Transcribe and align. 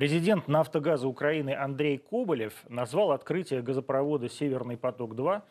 Президент 0.00 0.48
«Нафтогаза 0.48 1.06
Украины» 1.06 1.54
Андрей 1.54 1.98
Коболев 1.98 2.54
назвал 2.70 3.12
открытие 3.12 3.60
газопровода 3.60 4.30
«Северный 4.30 4.78
поток-2» 4.78 5.42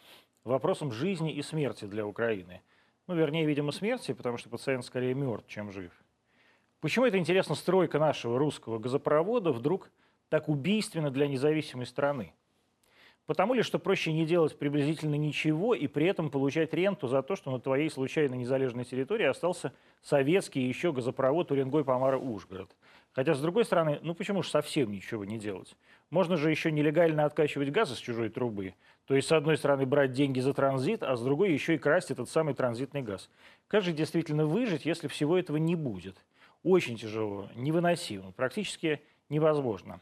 вопросом 0.43 0.91
жизни 0.91 1.31
и 1.31 1.43
смерти 1.43 1.85
для 1.85 2.03
Украины. 2.07 2.64
Ну, 3.06 3.14
вернее, 3.14 3.46
видимо, 3.46 3.72
смерти, 3.72 4.12
потому 4.12 4.38
что 4.38 4.50
пациент 4.50 4.85
скорее 4.85 5.14
мертв, 5.14 5.48
чем 5.48 5.72
жив. 5.72 5.92
Почему 6.82 7.06
это, 7.06 7.20
интересно, 7.20 7.54
стройка 7.54 8.00
нашего 8.00 8.39
русского 8.39 8.80
газопровода 8.80 9.52
вдруг 9.52 9.91
так 10.29 10.50
убийственна 10.50 11.11
для 11.11 11.27
независимой 11.27 11.86
страны? 11.86 12.34
Потому 13.27 13.54
ли, 13.54 13.61
что 13.61 13.77
проще 13.77 14.11
не 14.11 14.25
делать 14.25 14.57
приблизительно 14.57 15.13
ничего 15.13 15.75
и 15.75 15.86
при 15.86 16.07
этом 16.07 16.31
получать 16.31 16.73
ренту 16.73 17.07
за 17.07 17.21
то, 17.21 17.36
что 17.36 17.52
на 17.52 17.59
твоей 17.59 17.91
случайно 17.91 18.34
незалежной 18.34 18.86
территории 18.86 19.27
остался 19.27 19.73
советский 20.02 20.61
еще 20.61 20.91
газопровод 20.91 21.52
Уренгой-Помара-Ужгород? 21.52 22.75
Хотя, 23.20 23.33
с 23.33 23.41
другой 23.41 23.65
стороны, 23.65 23.99
ну 24.01 24.15
почему 24.15 24.43
же 24.43 24.49
совсем 24.49 24.93
ничего 24.93 25.25
не 25.25 25.38
делать? 25.38 25.75
Можно 26.09 26.37
же 26.37 26.50
еще 26.50 26.71
нелегально 26.71 27.25
откачивать 27.25 27.69
газ 27.69 27.92
из 27.92 27.97
чужой 27.97 28.29
трубы. 28.29 28.75
То 29.07 29.14
есть, 29.14 29.28
с 29.28 29.33
одной 29.33 29.57
стороны, 29.57 29.86
брать 29.86 30.14
деньги 30.14 30.39
за 30.39 30.54
транзит, 30.54 31.04
а 31.04 31.18
с 31.18 31.21
другой 31.21 31.51
еще 31.51 31.75
и 31.75 31.78
красть 31.78 32.12
этот 32.12 32.30
самый 32.30 32.54
транзитный 32.54 33.02
газ. 33.02 33.30
Как 33.68 33.84
же 33.84 33.92
действительно 33.92 34.45
выжить, 34.45 34.86
если 34.86 35.09
всего 35.09 35.38
этого 35.38 35.58
не 35.58 35.76
будет? 35.76 36.16
Очень 36.64 36.95
тяжело, 36.95 37.50
невыносимо, 37.55 38.32
практически 38.32 39.02
невозможно. 39.28 40.00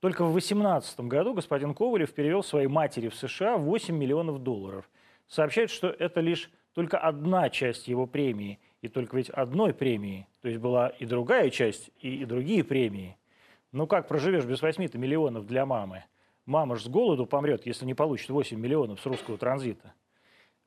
Только 0.00 0.24
в 0.24 0.32
2018 0.32 1.00
году 1.00 1.34
господин 1.34 1.74
Ковалев 1.74 2.14
перевел 2.14 2.42
своей 2.42 2.68
матери 2.68 3.10
в 3.10 3.14
США 3.14 3.58
8 3.58 3.94
миллионов 3.94 4.42
долларов. 4.42 4.88
Сообщает, 5.28 5.68
что 5.68 5.88
это 5.88 6.22
лишь 6.22 6.50
только 6.72 6.96
одна 6.96 7.50
часть 7.50 7.88
его 7.88 8.06
премии. 8.06 8.58
И 8.84 8.88
только 8.88 9.16
ведь 9.16 9.30
одной 9.30 9.72
премии. 9.72 10.26
То 10.42 10.48
есть 10.48 10.60
была 10.60 10.88
и 10.88 11.06
другая 11.06 11.48
часть, 11.48 11.90
и, 12.00 12.16
и 12.16 12.26
другие 12.26 12.62
премии. 12.62 13.16
Ну 13.72 13.86
как 13.86 14.08
проживешь 14.08 14.44
без 14.44 14.60
8 14.60 14.90
миллионов 14.98 15.46
для 15.46 15.64
мамы? 15.64 16.04
Мама 16.44 16.76
ж 16.76 16.82
с 16.82 16.88
голоду 16.88 17.24
помрет, 17.24 17.64
если 17.64 17.86
не 17.86 17.94
получит 17.94 18.28
8 18.28 18.60
миллионов 18.60 19.00
с 19.00 19.06
русского 19.06 19.38
транзита. 19.38 19.94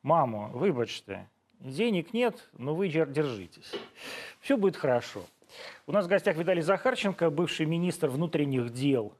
Маму, 0.01 0.49
выбачьте, 0.51 1.29
денег 1.59 2.11
нет, 2.11 2.49
но 2.57 2.73
вы 2.73 2.89
держитесь. 2.89 3.71
Все 4.39 4.57
будет 4.57 4.77
хорошо. 4.77 5.21
У 5.85 5.91
нас 5.91 6.07
в 6.07 6.09
гостях 6.09 6.37
Виталий 6.37 6.63
Захарченко, 6.63 7.29
бывший 7.29 7.67
министр 7.67 8.09
внутренних 8.09 8.73
дел 8.73 9.13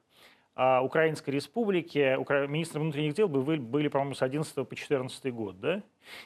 Украинской 0.81 1.29
Республики, 1.29 2.17
министром 2.47 2.83
внутренних 2.83 3.13
дел 3.13 3.27
были, 3.27 3.59
были 3.59 3.87
по-моему, 3.89 4.15
с 4.15 4.23
11 4.23 4.67
по 4.67 4.75
14 4.75 5.33
год, 5.33 5.59
да? 5.59 5.83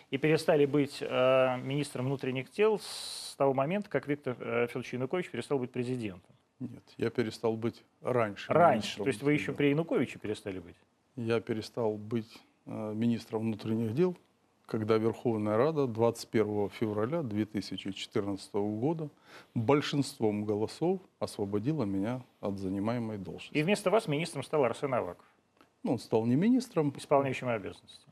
И 0.09 0.17
перестали 0.17 0.65
быть 0.65 0.99
э, 1.01 1.57
министром 1.57 2.05
внутренних 2.05 2.49
дел 2.51 2.79
с 2.79 3.35
того 3.38 3.53
момента, 3.53 3.89
как 3.89 4.07
Виктор 4.07 4.38
э, 4.39 4.67
Федорович 4.67 4.93
Янукович 4.93 5.29
перестал 5.31 5.59
быть 5.59 5.71
президентом. 5.71 6.33
Нет, 6.59 6.83
я 6.97 7.09
перестал 7.09 7.57
быть 7.57 7.83
раньше. 8.01 8.53
Раньше, 8.53 8.97
то 8.97 9.07
есть 9.07 9.21
вы 9.21 9.33
еще 9.33 9.51
при 9.51 9.67
Януковиче 9.71 10.19
перестали 10.19 10.59
быть? 10.59 10.75
Я 11.16 11.41
перестал 11.41 11.97
быть 11.97 12.31
э, 12.66 12.93
министром 12.95 13.41
внутренних 13.41 13.93
дел 13.93 14.16
когда 14.72 14.97
Верховная 14.97 15.58
Рада 15.58 15.86
21 15.86 16.69
февраля 16.69 17.23
2014 17.23 18.53
года 18.53 19.09
большинством 19.53 20.45
голосов 20.45 21.02
освободила 21.19 21.83
меня 21.83 22.23
от 22.39 22.58
занимаемой 22.58 23.17
должности. 23.17 23.53
И 23.53 23.63
вместо 23.63 23.89
вас 23.89 24.08
министром 24.08 24.44
стал 24.44 24.63
Арсен 24.63 24.94
Аваков? 24.94 25.25
Ну, 25.83 25.91
он 25.91 26.00
стал 26.00 26.25
не 26.25 26.38
министром. 26.38 26.94
Исполняющим 26.95 27.50
обязанности. 27.50 28.08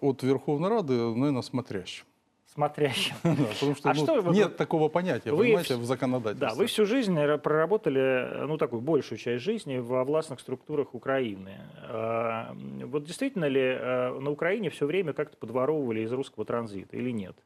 От 0.00 0.22
Верховной 0.22 0.68
Рады, 0.68 0.92
наверное, 0.92 1.42
смотрящим 1.42 2.06
смотрящим. 2.54 3.14
потому 3.22 3.74
что, 3.74 3.90
а 3.90 3.94
ну, 3.94 4.04
что 4.04 4.32
нет 4.32 4.56
такого 4.56 4.88
понятия, 4.88 5.32
вы, 5.32 5.44
понимаете, 5.44 5.76
в 5.76 5.84
законодательстве. 5.84 6.48
Да, 6.48 6.54
вы 6.54 6.66
всю 6.66 6.86
жизнь 6.86 7.16
проработали, 7.38 8.46
ну, 8.46 8.56
такую 8.56 8.80
большую 8.80 9.18
часть 9.18 9.42
жизни 9.42 9.78
во 9.78 10.04
властных 10.04 10.40
структурах 10.40 10.94
Украины. 10.94 11.60
А, 11.82 12.54
вот 12.84 13.04
действительно 13.04 13.46
ли 13.46 13.60
а, 13.62 14.18
на 14.18 14.30
Украине 14.30 14.70
все 14.70 14.86
время 14.86 15.12
как-то 15.12 15.36
подворовывали 15.36 16.00
из 16.00 16.12
русского 16.12 16.44
транзита 16.44 16.96
или 16.96 17.10
нет? 17.10 17.36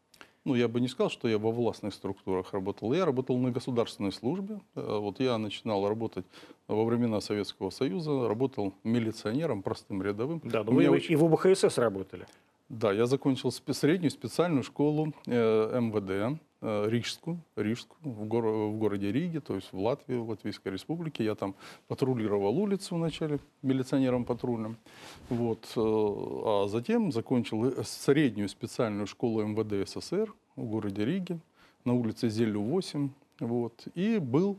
Ну, 0.44 0.54
я 0.54 0.68
бы 0.68 0.80
не 0.80 0.88
сказал, 0.88 1.10
что 1.10 1.28
я 1.28 1.36
во 1.36 1.50
властных 1.50 1.92
структурах 1.92 2.54
работал. 2.54 2.94
Я 2.94 3.04
работал 3.04 3.36
на 3.36 3.50
государственной 3.50 4.12
службе. 4.12 4.60
Э, 4.74 4.98
вот 4.98 5.20
я 5.20 5.36
начинал 5.36 5.86
работать 5.86 6.24
во 6.68 6.84
времена 6.84 7.20
Советского 7.20 7.68
Союза, 7.68 8.26
работал 8.26 8.72
милиционером, 8.82 9.62
простым 9.62 10.02
рядовым. 10.02 10.40
Да, 10.44 10.64
но 10.64 10.72
вы 10.72 10.88
очень... 10.88 11.12
и 11.12 11.16
в 11.16 11.24
ОБХСС 11.24 11.76
работали. 11.76 12.26
Да, 12.68 12.92
я 12.92 13.06
закончил 13.06 13.50
среднюю 13.50 14.10
специальную 14.10 14.62
школу 14.62 15.14
э, 15.26 15.80
МВД, 15.80 16.38
э, 16.60 16.88
Рижскую, 16.90 17.40
Рижскую 17.56 17.98
в, 18.02 18.26
гор, 18.26 18.44
в 18.44 18.76
городе 18.76 19.10
Риге, 19.10 19.40
то 19.40 19.54
есть 19.54 19.72
в 19.72 19.80
Латвии, 19.80 20.16
в 20.16 20.28
Латвийской 20.28 20.72
республике. 20.72 21.24
Я 21.24 21.34
там 21.34 21.54
патрулировал 21.86 22.58
улицу 22.58 22.96
вначале 22.96 23.38
милиционером 23.62 24.26
патрульным. 24.26 24.76
Вот, 25.30 25.64
э, 25.76 25.80
а 25.80 26.66
затем 26.68 27.10
закончил 27.10 27.72
среднюю 27.84 28.50
специальную 28.50 29.06
школу 29.06 29.42
МВД 29.42 29.88
СССР 29.88 30.34
в 30.54 30.64
городе 30.64 31.06
Риге 31.06 31.38
на 31.86 31.94
улице 31.94 32.28
Зелю 32.28 32.60
8. 32.60 33.08
Вот, 33.40 33.86
и 33.94 34.18
был 34.18 34.58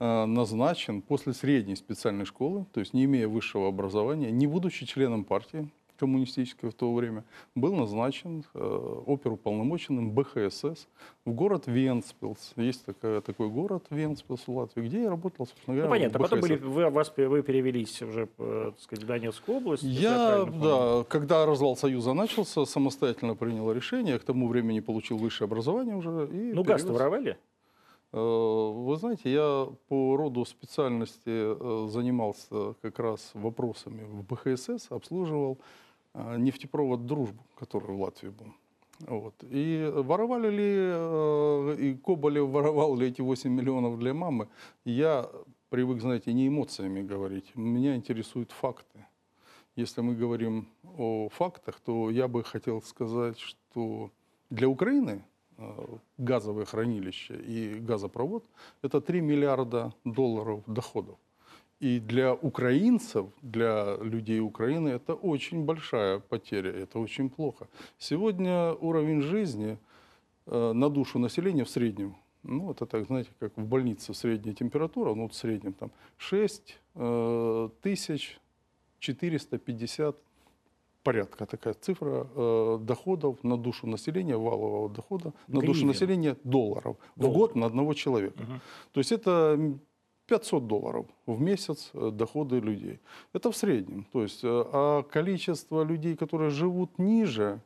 назначен 0.00 1.00
после 1.00 1.32
средней 1.32 1.76
специальной 1.76 2.24
школы, 2.24 2.66
то 2.72 2.80
есть 2.80 2.92
не 2.92 3.04
имея 3.04 3.28
высшего 3.28 3.68
образования, 3.68 4.32
не 4.32 4.48
будучи 4.48 4.84
членом 4.84 5.22
партии, 5.22 5.70
коммунистической 6.02 6.70
в 6.70 6.74
то 6.74 6.92
время, 6.92 7.22
был 7.54 7.76
назначен 7.76 8.44
э, 8.54 9.02
оперуполномоченным 9.06 10.10
БХСС 10.10 10.88
в 11.24 11.32
город 11.32 11.68
Венспилс. 11.68 12.54
Есть 12.56 12.84
такая, 12.84 13.20
такой 13.20 13.48
город 13.48 13.84
Венспилс 13.90 14.48
в 14.48 14.52
Латвии, 14.52 14.82
где 14.82 15.02
я 15.02 15.10
работал, 15.10 15.46
собственно 15.46 15.76
говоря, 15.76 15.88
Ну, 15.88 15.94
понятно. 15.94 16.18
Потом 16.18 16.40
были, 16.40 16.56
вы, 16.56 16.90
вас, 16.90 17.12
вы 17.16 17.42
перевелись 17.42 18.02
уже, 18.02 18.28
э, 18.38 18.72
так 18.72 18.80
сказать, 18.80 19.04
в 19.04 19.06
Донецкую 19.06 19.58
область. 19.58 19.84
Я, 19.84 20.44
да, 20.44 21.04
когда 21.08 21.46
развал 21.46 21.76
Союза 21.76 22.14
начался, 22.14 22.64
самостоятельно 22.64 23.36
принял 23.36 23.70
решение. 23.70 24.18
К 24.18 24.24
тому 24.24 24.48
времени 24.48 24.80
получил 24.80 25.18
высшее 25.18 25.46
образование 25.46 25.94
уже. 25.94 26.28
И 26.32 26.52
ну, 26.52 26.64
газ 26.64 26.82
воровали? 26.82 27.38
Э, 28.12 28.18
вы 28.18 28.96
знаете, 28.96 29.32
я 29.32 29.68
по 29.88 30.16
роду 30.16 30.44
специальности 30.44 31.22
э, 31.26 31.88
занимался 31.88 32.74
как 32.82 32.98
раз 32.98 33.30
вопросами 33.34 34.04
в 34.04 34.22
БХСС, 34.24 34.88
обслуживал 34.90 35.58
нефтепровод 36.14 37.06
«Дружбу», 37.06 37.42
который 37.58 37.96
в 37.96 38.00
Латвии 38.00 38.28
был. 38.28 38.54
Вот. 39.06 39.34
И 39.42 39.90
воровали 39.94 40.50
ли, 40.50 40.74
э, 40.76 41.76
и 41.78 41.94
Коболев 41.94 42.48
воровал 42.48 42.96
ли 42.96 43.08
эти 43.08 43.20
8 43.20 43.50
миллионов 43.50 43.98
для 43.98 44.14
мамы, 44.14 44.48
я 44.84 45.28
привык, 45.70 46.00
знаете, 46.00 46.32
не 46.32 46.48
эмоциями 46.48 47.02
говорить. 47.02 47.56
Меня 47.56 47.96
интересуют 47.96 48.52
факты. 48.52 49.06
Если 49.74 50.02
мы 50.02 50.14
говорим 50.14 50.68
о 50.98 51.28
фактах, 51.30 51.80
то 51.80 52.10
я 52.10 52.28
бы 52.28 52.44
хотел 52.44 52.82
сказать, 52.82 53.38
что 53.38 54.10
для 54.50 54.68
Украины 54.68 55.24
э, 55.56 55.96
газовое 56.18 56.66
хранилище 56.66 57.36
и 57.36 57.80
газопровод– 57.80 58.44
это 58.82 59.00
3 59.00 59.20
миллиарда 59.20 59.94
долларов 60.04 60.62
доходов. 60.66 61.18
И 61.82 61.98
для 61.98 62.32
украинцев, 62.34 63.26
для 63.42 63.96
людей 63.96 64.40
Украины 64.40 64.90
это 64.90 65.14
очень 65.14 65.64
большая 65.64 66.20
потеря, 66.20 66.70
это 66.70 67.00
очень 67.00 67.28
плохо. 67.28 67.66
Сегодня 67.98 68.72
уровень 68.74 69.20
жизни 69.20 69.78
э, 70.46 70.72
на 70.72 70.88
душу 70.88 71.18
населения 71.18 71.64
в 71.64 71.68
среднем, 71.68 72.14
ну 72.44 72.70
это 72.70 72.86
так, 72.86 73.06
знаете, 73.06 73.30
как 73.40 73.56
в 73.56 73.66
больнице 73.66 74.14
средняя 74.14 74.54
температура, 74.54 75.14
ну 75.14 75.22
вот 75.22 75.32
в 75.32 75.36
среднем 75.36 75.72
там 75.72 75.90
6 76.18 76.78
э, 76.94 77.68
тысяч 77.82 78.38
450 79.00 80.16
порядка 81.02 81.46
такая 81.46 81.74
цифра 81.74 82.28
э, 82.36 82.78
доходов 82.80 83.42
на 83.42 83.56
душу 83.56 83.88
населения, 83.88 84.36
валового 84.36 84.88
дохода 84.88 85.32
на 85.48 85.58
Гривен. 85.58 85.66
душу 85.66 85.86
населения 85.86 86.36
долларов 86.44 86.96
Доллар. 87.16 87.34
в 87.34 87.38
год 87.38 87.56
на 87.56 87.66
одного 87.66 87.94
человека. 87.94 88.40
Угу. 88.42 88.60
То 88.92 89.00
есть 89.00 89.10
это 89.10 89.58
500 90.32 90.66
долларов 90.66 91.06
в 91.26 91.40
месяц 91.40 91.90
э, 91.92 92.10
доходы 92.10 92.58
людей. 92.58 93.00
Это 93.34 93.50
в 93.50 93.56
среднем. 93.56 94.06
То 94.12 94.22
есть, 94.22 94.42
э, 94.42 94.48
а 94.48 95.02
количество 95.02 95.84
людей, 95.84 96.16
которые 96.16 96.48
живут 96.48 96.98
ниже 96.98 97.60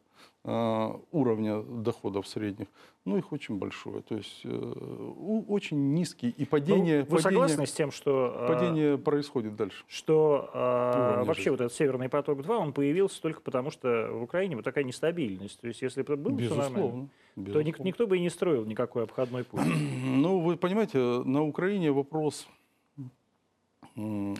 э, 0.44 0.92
уровня 1.12 1.62
доходов 1.62 2.26
средних, 2.26 2.66
ну, 3.04 3.16
их 3.16 3.32
очень 3.32 3.56
большое. 3.56 4.02
То 4.02 4.16
есть 4.16 4.44
очень 4.44 5.94
низкий. 5.94 6.34
И 6.36 6.44
падение... 6.44 6.98
Ну, 6.98 7.04
вы 7.04 7.22
падение, 7.22 7.22
согласны 7.22 7.66
с 7.66 7.72
тем, 7.72 7.92
что... 7.92 8.46
Падение 8.48 8.98
происходит 8.98 9.54
дальше. 9.54 9.84
Что 9.86 10.50
э, 10.52 11.24
вообще 11.24 11.42
жизни. 11.42 11.50
вот 11.50 11.60
этот 11.60 11.72
«Северный 11.72 12.08
поток-2», 12.08 12.48
он 12.48 12.72
появился 12.72 13.22
только 13.22 13.42
потому, 13.42 13.70
что 13.70 14.10
в 14.12 14.24
Украине 14.24 14.56
вот 14.56 14.64
такая 14.64 14.82
нестабильность. 14.82 15.60
То 15.60 15.68
есть 15.68 15.82
если 15.82 16.02
бы 16.02 16.16
было 16.16 16.32
Безусловно. 16.32 16.64
все 16.64 16.72
нормально, 16.72 17.08
Безусловно. 17.36 17.74
то 17.74 17.84
никто 17.84 18.06
бы 18.08 18.16
и 18.16 18.20
не 18.20 18.30
строил 18.30 18.64
никакой 18.64 19.04
обходной 19.04 19.44
путь. 19.44 19.60
Ну, 20.16 20.40
вы 20.40 20.56
понимаете, 20.56 20.98
на 20.98 21.44
Украине 21.44 21.92
вопрос 21.92 22.48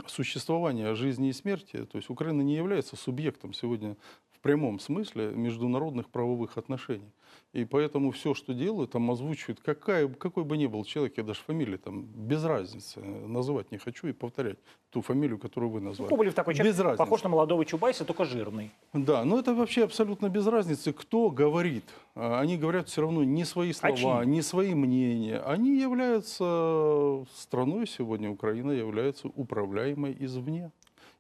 существования 0.07 0.95
жизни 0.95 1.31
и 1.31 1.33
смерти, 1.33 1.85
то 1.85 1.97
есть 1.97 2.11
Украина 2.11 2.43
не 2.43 2.55
является 2.57 2.97
субъектом 2.97 3.53
сегодня 3.55 3.97
в 4.37 4.41
прямом 4.43 4.79
смысле 4.79 5.33
международных 5.35 6.09
правовых 6.09 6.59
отношений. 6.59 7.11
И 7.53 7.65
поэтому 7.65 8.11
все, 8.11 8.35
что 8.35 8.53
делают, 8.55 8.91
там 8.93 9.11
озвучивают, 9.11 9.61
какая, 9.61 10.09
какой 10.09 10.45
бы 10.45 10.57
ни 10.59 10.67
был 10.67 10.85
человек, 10.85 11.15
я 11.17 11.23
даже 11.25 11.41
фамилии 11.41 11.77
там 11.77 12.03
без 12.03 12.45
разницы, 12.45 13.01
называть 13.01 13.73
не 13.73 13.79
хочу 13.79 14.09
и 14.09 14.13
повторять 14.13 14.59
ту 14.91 15.01
фамилию, 15.01 15.39
которую 15.39 15.71
вы 15.71 15.81
назвали. 15.81 16.09
Коболев 16.09 16.35
такой 16.35 16.55
человек, 16.55 16.75
Без 16.75 16.81
разницы. 16.81 16.99
похож 16.99 17.23
на 17.23 17.29
молодого 17.31 17.65
Чубайса, 17.65 18.05
только 18.05 18.25
жирный. 18.25 18.71
Да, 18.93 19.25
но 19.25 19.39
это 19.39 19.55
вообще 19.55 19.85
абсолютно 19.85 20.29
без 20.29 20.47
разницы, 20.47 20.93
кто 20.93 21.31
говорит. 21.31 21.85
А, 22.15 22.41
Они 22.41 22.57
говорят 22.59 22.89
все 22.89 23.01
равно 23.03 23.25
не 23.25 23.45
свои 23.45 23.73
слова, 23.73 23.97
чьи? 23.97 24.31
не 24.31 24.43
свои 24.43 24.75
мнения. 24.75 25.39
Они 25.41 25.79
являются 25.81 27.25
страной 27.35 27.87
сегодня, 27.87 28.31
Украина 28.31 28.73
является 28.73 29.29
управляемой 29.29 30.17
извне. 30.21 30.71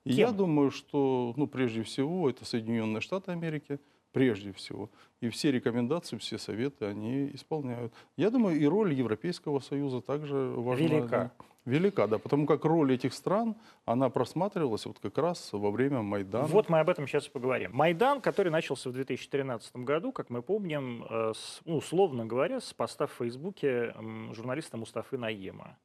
И 0.07 0.13
я 0.13 0.27
Кем? 0.29 0.37
думаю, 0.37 0.71
что, 0.71 1.35
ну, 1.37 1.47
прежде 1.47 1.83
всего, 1.83 2.31
это 2.31 2.45
Соединенные 2.45 3.01
Штаты 3.01 3.33
Америки, 3.33 3.79
прежде 4.13 4.53
всего. 4.53 4.89
И 5.21 5.29
все 5.29 5.51
рекомендации, 5.51 6.17
все 6.17 6.39
советы 6.39 6.85
они 6.87 7.31
исполняют. 7.35 7.93
Я 8.17 8.31
думаю, 8.31 8.57
и 8.59 8.65
роль 8.67 8.95
Европейского 8.95 9.59
Союза 9.61 10.01
также 10.01 10.37
важна. 10.37 10.87
Велика. 10.87 11.09
да. 11.09 11.31
Велика, 11.65 12.07
да, 12.07 12.19
потому 12.19 12.47
как 12.47 12.65
роль 12.65 12.93
этих 12.95 13.13
стран, 13.13 13.57
она 13.85 14.09
просматривалась 14.09 14.87
вот 14.87 15.01
как 15.01 15.19
раз 15.19 15.53
во 15.53 15.73
время 15.73 16.01
Майдана. 16.03 16.47
Вот 16.47 16.69
мы 16.69 16.79
об 16.79 16.89
этом 16.89 17.09
сейчас 17.09 17.27
и 17.27 17.31
поговорим. 17.31 17.73
Майдан, 17.75 18.21
который 18.21 18.51
начался 18.53 18.89
в 18.89 18.93
2013 18.93 19.75
году, 19.85 20.13
как 20.13 20.31
мы 20.31 20.43
помним, 20.43 21.05
э, 21.11 21.33
с- 21.35 21.61
ну, 21.65 21.79
условно 21.79 22.25
говоря, 22.25 22.61
с 22.61 22.73
поста 22.73 23.09
в 23.09 23.13
Фейсбуке 23.15 23.93
журналиста 24.33 24.77
Мустафы 24.77 25.19
Наема. 25.19 25.77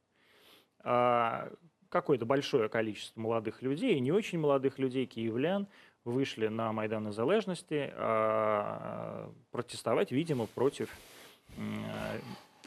Какое-то 1.91 2.25
большое 2.25 2.69
количество 2.69 3.19
молодых 3.19 3.61
людей, 3.61 3.99
не 3.99 4.13
очень 4.13 4.39
молодых 4.39 4.79
людей, 4.79 5.05
киевлян, 5.05 5.67
вышли 6.05 6.47
на 6.47 6.71
Майдан 6.71 7.05
Незалежности 7.05 7.91
а, 7.93 9.29
протестовать, 9.51 10.09
видимо, 10.13 10.47
против, 10.47 10.89
э, 11.57 11.61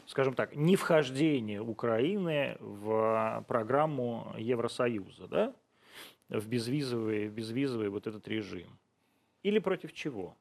скажем 0.05 0.35
так, 0.35 0.55
невхождения 0.55 1.59
Украины 1.59 2.55
в 2.59 3.43
программу 3.47 4.31
Евросоюза, 4.37 5.27
да? 5.27 5.53
в 6.29 6.47
безвизовый, 6.47 7.27
в 7.27 7.31
безвизовый 7.31 7.89
вот 7.89 8.05
этот 8.05 8.27
режим? 8.27 8.77
Или 9.41 9.57
против 9.57 9.91
чего? 9.91 10.37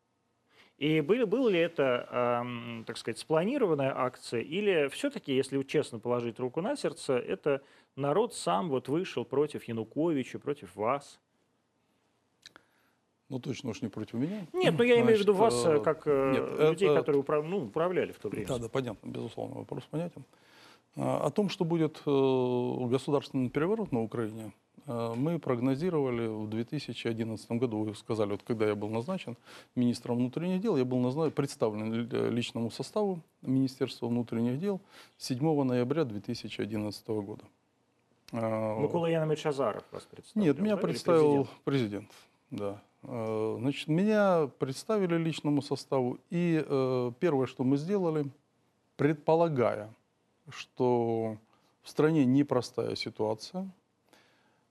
И 0.76 1.00
были, 1.00 1.24
была 1.24 1.50
ли 1.50 1.58
это, 1.58 2.06
ам, 2.10 2.84
так 2.86 2.98
сказать, 2.98 3.18
спланированная 3.18 3.96
акция, 3.96 4.40
или 4.40 4.88
все-таки, 4.88 5.34
если 5.34 5.62
честно 5.62 6.00
положить 6.00 6.38
руку 6.38 6.60
на 6.60 6.76
сердце, 6.76 7.14
это 7.14 7.62
народ 7.96 8.34
сам 8.34 8.68
вот 8.68 8.88
вышел 8.88 9.24
против 9.24 9.64
Януковича, 9.64 10.38
против 10.38 10.74
вас? 10.76 11.18
Ну, 13.30 13.40
точно 13.40 13.70
уж 13.70 13.82
не 13.82 13.88
против 13.88 14.14
меня. 14.14 14.46
Нет, 14.52 14.74
ну 14.76 14.84
я 14.84 15.00
имею 15.00 15.16
в 15.16 15.20
виду 15.20 15.32
вас, 15.34 15.64
э, 15.64 15.76
э, 15.76 15.80
как 15.80 16.06
э, 16.06 16.32
нет, 16.32 16.70
людей, 16.70 16.88
это- 16.88 17.00
которые 17.00 17.22
управ- 17.22 17.46
ну, 17.46 17.64
управляли 17.64 18.12
в 18.12 18.18
то 18.18 18.28
время. 18.28 18.46
Да, 18.46 18.58
да, 18.58 18.68
понятно, 18.68 19.08
безусловно, 19.08 19.56
вопрос 19.56 19.84
понятен. 19.90 20.24
А, 20.96 21.26
О 21.26 21.30
том, 21.30 21.48
что 21.48 21.64
будет 21.64 22.02
государственный 22.04 23.48
переворот 23.48 23.92
на 23.92 24.02
Украине, 24.02 24.52
мы 24.86 25.38
прогнозировали 25.38 26.26
в 26.26 26.46
2011 26.50 27.58
году. 27.58 27.82
Вы 27.84 27.94
сказали, 27.94 28.32
вот 28.32 28.42
когда 28.42 28.66
я 28.66 28.74
был 28.74 28.90
назначен 28.90 29.36
министром 29.74 30.18
внутренних 30.18 30.60
дел, 30.60 30.76
я 30.76 30.84
был 30.84 30.98
назначен, 30.98 31.32
представлен 31.32 31.92
ли- 31.92 32.30
личному 32.30 32.70
составу 32.70 33.20
Министерства 33.40 34.06
внутренних 34.08 34.60
дел 34.60 34.80
7 35.16 35.64
ноября 35.64 36.04
2011 36.04 37.22
года. 37.22 37.44
А, 38.36 38.80
Микола 38.80 39.06
Янович 39.06 39.46
Азаров 39.46 39.84
вас 39.92 40.02
представил. 40.04 40.44
нет, 40.44 40.58
меня 40.58 40.74
да, 40.74 40.82
представил 40.82 41.48
президент? 41.64 42.08
президент. 42.10 42.12
да. 42.50 42.82
Э, 43.04 43.56
Значит, 43.60 43.88
меня 43.88 44.50
представили 44.58 45.16
личному 45.16 45.62
составу, 45.62 46.18
и 46.30 46.64
э, 46.66 47.12
первое, 47.20 47.46
что 47.46 47.62
мы 47.62 47.76
сделали, 47.76 48.26
предполагая, 48.96 49.88
что 50.48 51.36
в 51.82 51.88
стране 51.88 52.24
непростая 52.24 52.96
ситуация, 52.96 53.68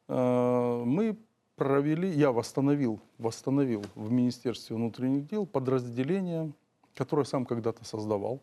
э, 0.10 0.84
мы 0.86 1.18
провели, 1.56 2.10
я 2.10 2.34
восстановил, 2.34 3.00
восстановил 3.18 3.86
в 3.96 4.12
Министерстве 4.12 4.76
внутренних 4.76 5.28
дел 5.28 5.46
подразделение, 5.46 6.52
которое 6.96 7.24
сам 7.24 7.46
когда-то 7.46 7.86
создавал. 7.86 8.42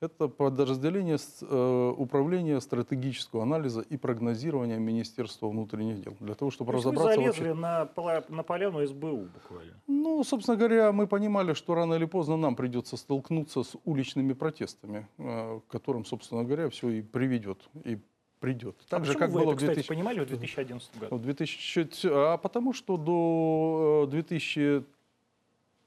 Это 0.00 0.28
подразделение 0.28 1.18
э, 1.42 1.94
управления 1.96 2.60
стратегического 2.60 3.42
анализа 3.42 3.80
и 3.80 3.96
прогнозирования 3.96 4.78
Министерства 4.78 5.48
внутренних 5.48 6.02
дел. 6.02 6.16
Для 6.20 6.34
того, 6.34 6.50
чтобы 6.50 6.72
То 6.72 6.78
разобраться... 6.78 7.20
Вы 7.20 7.32
залезли 7.32 7.48
вообще... 7.48 7.60
на, 7.60 8.24
на 8.28 8.42
поляну 8.42 8.86
СБУ 8.86 9.28
буквально. 9.34 9.74
Ну, 9.86 10.24
собственно 10.24 10.56
говоря, 10.56 10.92
мы 10.92 11.06
понимали, 11.06 11.54
что 11.54 11.74
рано 11.74 11.94
или 11.94 12.06
поздно 12.06 12.36
нам 12.36 12.56
придется 12.56 12.96
столкнуться 12.96 13.62
с 13.62 13.76
уличными 13.84 14.32
протестами, 14.32 15.06
э, 15.18 15.60
к 15.66 15.70
которым, 15.70 16.04
собственно 16.04 16.44
говоря, 16.44 16.68
все 16.68 16.88
и 16.88 17.02
приведет. 17.02 17.58
И 17.84 17.98
придет. 18.40 18.76
А 18.86 18.90
так 18.90 19.02
а 19.02 19.04
же, 19.04 19.14
как 19.14 19.30
вы 19.30 19.40
было 19.40 19.52
это, 19.52 19.56
в 19.56 19.58
2000... 19.58 19.80
кстати, 19.80 19.88
понимали 19.88 20.20
в 20.20 20.26
2011 20.26 20.98
году? 20.98 21.18
2000... 21.18 21.88
А 22.04 22.36
потому 22.38 22.72
что 22.72 22.96
до 22.96 24.04
э, 24.08 24.10
2000 24.10 24.84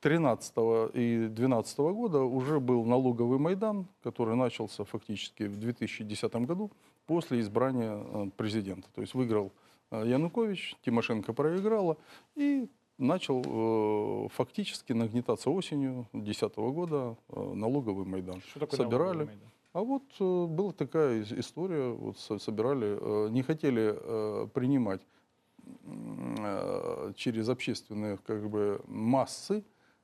13 0.04 0.54
и 0.96 1.28
2012 1.30 1.78
года 1.80 2.24
уже 2.24 2.60
был 2.60 2.84
налоговый 2.84 3.40
Майдан, 3.40 3.88
который 4.04 4.36
начался 4.36 4.84
фактически 4.84 5.44
в 5.44 5.58
2010 5.58 6.36
году 6.46 6.72
после 7.06 7.40
избрания 7.40 8.04
э, 8.04 8.30
президента. 8.36 8.90
То 8.94 9.00
есть 9.00 9.14
выиграл 9.14 9.54
э, 9.92 10.04
Янукович, 10.06 10.76
Тимошенко 10.84 11.32
проиграла, 11.32 11.96
и 12.36 12.68
начал 12.98 13.44
э, 13.46 14.28
фактически 14.34 14.92
нагнетаться 14.92 15.50
осенью 15.50 16.06
2010 16.12 16.56
года 16.58 17.16
э, 17.30 17.54
налоговый 17.54 18.06
Майдан. 18.06 18.42
Что 18.42 18.60
такое 18.60 18.80
собирали, 18.80 19.24
Майдан? 19.24 19.50
А 19.72 19.80
вот 19.80 20.04
э, 20.20 20.46
была 20.48 20.74
такая 20.74 21.24
история, 21.24 21.94
вот 21.94 22.20
собирали, 22.20 22.98
э, 23.00 23.30
не 23.30 23.42
хотели 23.42 23.96
э, 23.96 24.48
принимать 24.54 25.02
э, 25.86 27.14
через 27.16 27.48
общественные 27.48 28.18
как 28.18 28.50
бы 28.50 28.82
массы 28.88 29.64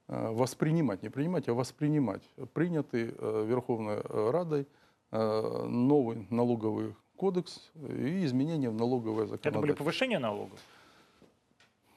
воспринимать, 0.10 1.04
не 1.04 1.10
принимать, 1.10 1.48
а 1.50 1.54
воспринимать 1.54 2.24
принятый 2.54 3.14
э, 3.18 3.46
Верховной 3.48 3.98
э, 4.04 4.30
Радой 4.32 4.68
э, 5.12 5.66
новый 5.68 6.26
налоговый 6.32 6.96
кодекс 7.16 7.72
и 7.76 8.26
изменения 8.26 8.70
в 8.70 8.76
налоговое 8.76 9.26
Это 9.26 9.34
были 9.34 9.42
законодательство. 9.44 9.84
повышения 9.84 10.20
налогов? 10.20 10.60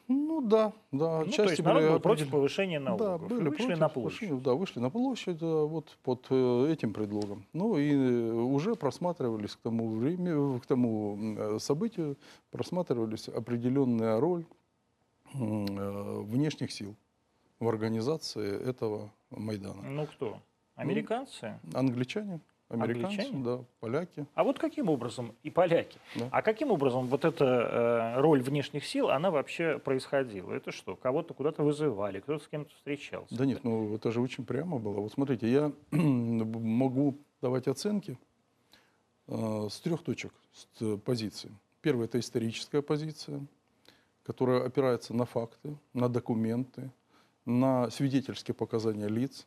Ну 0.09 0.41
да, 0.43 0.73
да. 0.91 1.21
Ну, 1.21 1.25
то 1.25 1.29
отчасти 1.31 1.51
есть 1.53 1.63
народ 1.63 1.81
были 1.83 1.93
был 1.93 2.01
против 2.01 2.31
повышения 2.31 2.81
Да, 2.81 2.85
налогов. 2.85 3.29
были 3.29 3.45
Вы 3.45 3.51
вышли 3.51 3.65
против, 3.65 3.81
на 3.81 3.89
площадь. 3.89 4.31
вышли, 4.31 4.43
да, 4.45 4.55
вышли 4.55 4.81
на 4.81 4.91
площадь 4.91 5.39
да, 5.39 5.63
вот 5.65 5.97
под 6.03 6.27
э, 6.29 6.67
этим 6.71 6.93
предлогом. 6.93 7.47
Ну 7.55 7.79
и 7.79 7.93
э, 7.95 8.33
уже 8.33 8.75
просматривались 8.75 9.53
к 9.57 9.61
тому 9.61 9.89
времени, 9.89 10.59
к 10.59 10.67
тому 10.67 11.17
э, 11.39 11.59
событию, 11.61 12.19
просматривались 12.51 13.29
определенная 13.29 14.21
роль 14.21 14.45
э, 15.35 15.39
внешних 15.39 16.73
сил 16.73 16.95
в 17.63 17.69
организации 17.69 18.69
этого 18.69 19.13
Майдана. 19.31 19.83
Ну 19.83 20.07
кто? 20.07 20.41
Американцы? 20.75 21.61
Англичане, 21.73 22.41
американцы, 22.69 23.21
Англичане? 23.21 23.45
да, 23.45 23.65
поляки. 23.79 24.27
А 24.35 24.43
вот 24.43 24.59
каким 24.59 24.89
образом, 24.89 25.33
и 25.45 25.51
поляки, 25.51 25.99
Да. 26.17 26.29
а 26.33 26.43
каким 26.43 26.73
образом 26.73 27.07
вот 27.07 27.25
эта 27.25 27.45
э, 28.17 28.21
роль 28.21 28.43
внешних 28.43 28.85
сил, 28.85 29.11
она 29.11 29.31
вообще 29.31 29.79
происходила? 29.79 30.53
Это 30.53 30.73
что, 30.73 30.97
кого-то 30.97 31.35
куда-то 31.35 31.63
вызывали, 31.63 32.19
кто-то 32.19 32.43
с 32.43 32.49
кем-то 32.49 32.75
встречался? 32.75 33.33
Да 33.37 33.47
нет, 33.47 33.63
ну 33.63 33.95
это 33.95 34.11
же 34.11 34.21
очень 34.21 34.45
прямо 34.45 34.79
было. 34.81 34.99
Вот 35.01 35.13
смотрите, 35.13 35.49
я 35.49 35.73
могу 35.93 37.17
давать 37.41 37.69
оценки 37.69 38.19
э, 39.29 39.69
с 39.71 39.81
трех 39.81 40.03
точек 40.03 40.33
с 40.53 40.67
э, 40.81 40.97
позиций. 40.97 41.53
Первая 41.81 42.07
это 42.09 42.19
историческая 42.19 42.83
позиция, 42.83 43.47
которая 44.25 44.65
опирается 44.65 45.15
на 45.15 45.27
факты, 45.27 45.77
на 45.95 46.09
документы, 46.09 46.91
на 47.45 47.91
свидетельские 47.91 48.55
показания 48.55 49.09
лиц, 49.09 49.47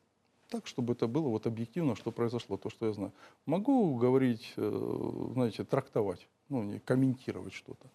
так, 0.50 0.68
чтобы 0.68 0.94
это 0.94 1.08
было 1.08 1.28
вот 1.28 1.48
объективно, 1.48 1.96
что 1.96 2.12
произошло, 2.12 2.58
то, 2.58 2.70
что 2.70 2.86
я 2.86 2.94
знаю. 2.94 3.12
Могу 3.46 3.96
говорить, 3.96 4.54
э, 4.58 5.30
знаете, 5.34 5.64
трактовать, 5.64 6.28
ну, 6.50 6.64
не 6.64 6.80
комментировать 6.80 7.54
что-то. 7.54 7.88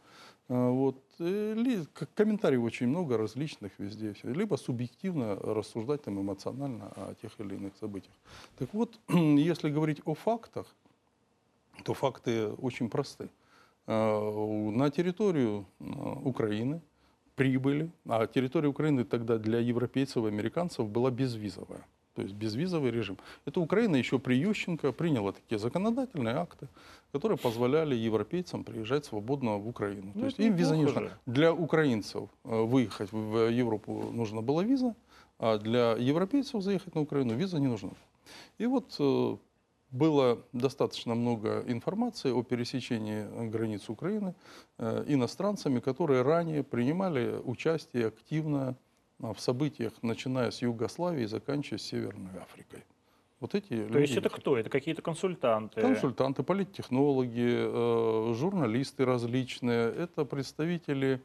Э, 0.48 0.68
Вот. 0.70 0.96
э, 1.20 1.84
Комментариев 2.14 2.62
очень 2.62 2.88
много 2.88 3.16
различных 3.16 3.78
везде. 3.78 4.14
Либо 4.24 4.56
субъективно 4.56 5.36
рассуждать 5.36 6.02
там, 6.02 6.20
эмоционально 6.20 6.88
о 6.96 7.14
тех 7.22 7.38
или 7.40 7.54
иных 7.54 7.76
событиях. 7.76 8.14
Так 8.58 8.74
вот, 8.74 8.98
если 9.08 9.70
говорить 9.70 10.00
о 10.04 10.14
фактах, 10.14 10.66
то 11.84 11.94
факты 11.94 12.48
очень 12.48 12.90
просты. 12.90 13.30
На 13.86 14.90
территорию 14.90 15.66
Украины 16.24 16.80
прибыли, 17.40 17.90
а 18.06 18.26
территория 18.26 18.68
Украины 18.68 19.04
тогда 19.04 19.38
для 19.38 19.60
европейцев 19.60 20.24
и 20.24 20.28
американцев 20.28 20.86
была 20.90 21.10
безвизовая. 21.10 21.80
То 22.14 22.20
есть 22.20 22.34
безвизовый 22.34 22.90
режим. 22.90 23.16
Это 23.46 23.60
Украина 23.60 23.96
еще 23.96 24.18
при 24.18 24.34
Ющенко 24.34 24.92
приняла 24.92 25.32
такие 25.32 25.58
законодательные 25.58 26.34
акты, 26.34 26.68
которые 27.12 27.38
позволяли 27.38 27.94
европейцам 27.94 28.62
приезжать 28.62 29.06
свободно 29.06 29.56
в 29.56 29.66
Украину. 29.68 30.12
Ну, 30.14 30.20
То 30.20 30.26
есть 30.26 30.38
им 30.38 30.54
виза 30.54 30.76
не 30.76 30.84
нужна. 30.84 31.08
Для 31.24 31.54
украинцев 31.54 32.28
э, 32.44 32.62
выехать 32.62 33.10
в 33.10 33.48
Европу 33.48 34.10
нужна 34.12 34.42
была 34.42 34.62
виза, 34.62 34.94
А 35.38 35.56
для 35.56 35.92
европейцев 35.92 36.62
заехать 36.62 36.94
на 36.94 37.00
Украину 37.00 37.34
виза 37.36 37.58
не 37.58 37.68
нужна. 37.68 37.92
И 38.58 38.66
вот 38.66 38.94
э, 38.98 39.36
было 39.90 40.44
достаточно 40.52 41.14
много 41.14 41.64
информации 41.66 42.30
о 42.30 42.42
пересечении 42.42 43.48
границ 43.48 43.88
Украины 43.88 44.34
э, 44.78 45.04
иностранцами, 45.08 45.80
которые 45.80 46.22
ранее 46.22 46.62
принимали 46.62 47.40
участие 47.44 48.08
активно 48.08 48.76
а, 49.22 49.34
в 49.34 49.40
событиях, 49.40 49.92
начиная 50.02 50.50
с 50.50 50.62
Югославии 50.62 51.24
и 51.24 51.26
заканчивая 51.26 51.78
Северной 51.78 52.40
Африкой. 52.40 52.84
Вот 53.40 53.54
эти 53.54 53.68
То 53.68 53.74
люди, 53.74 53.98
есть 53.98 54.16
это 54.16 54.28
кто? 54.28 54.56
Это 54.56 54.68
какие-то 54.68 55.02
консультанты? 55.02 55.80
консультанты, 55.80 56.42
политтехнологи, 56.42 57.48
э, 57.66 58.34
журналисты 58.34 59.04
различные, 59.04 59.92
это 59.92 60.24
представители 60.24 61.20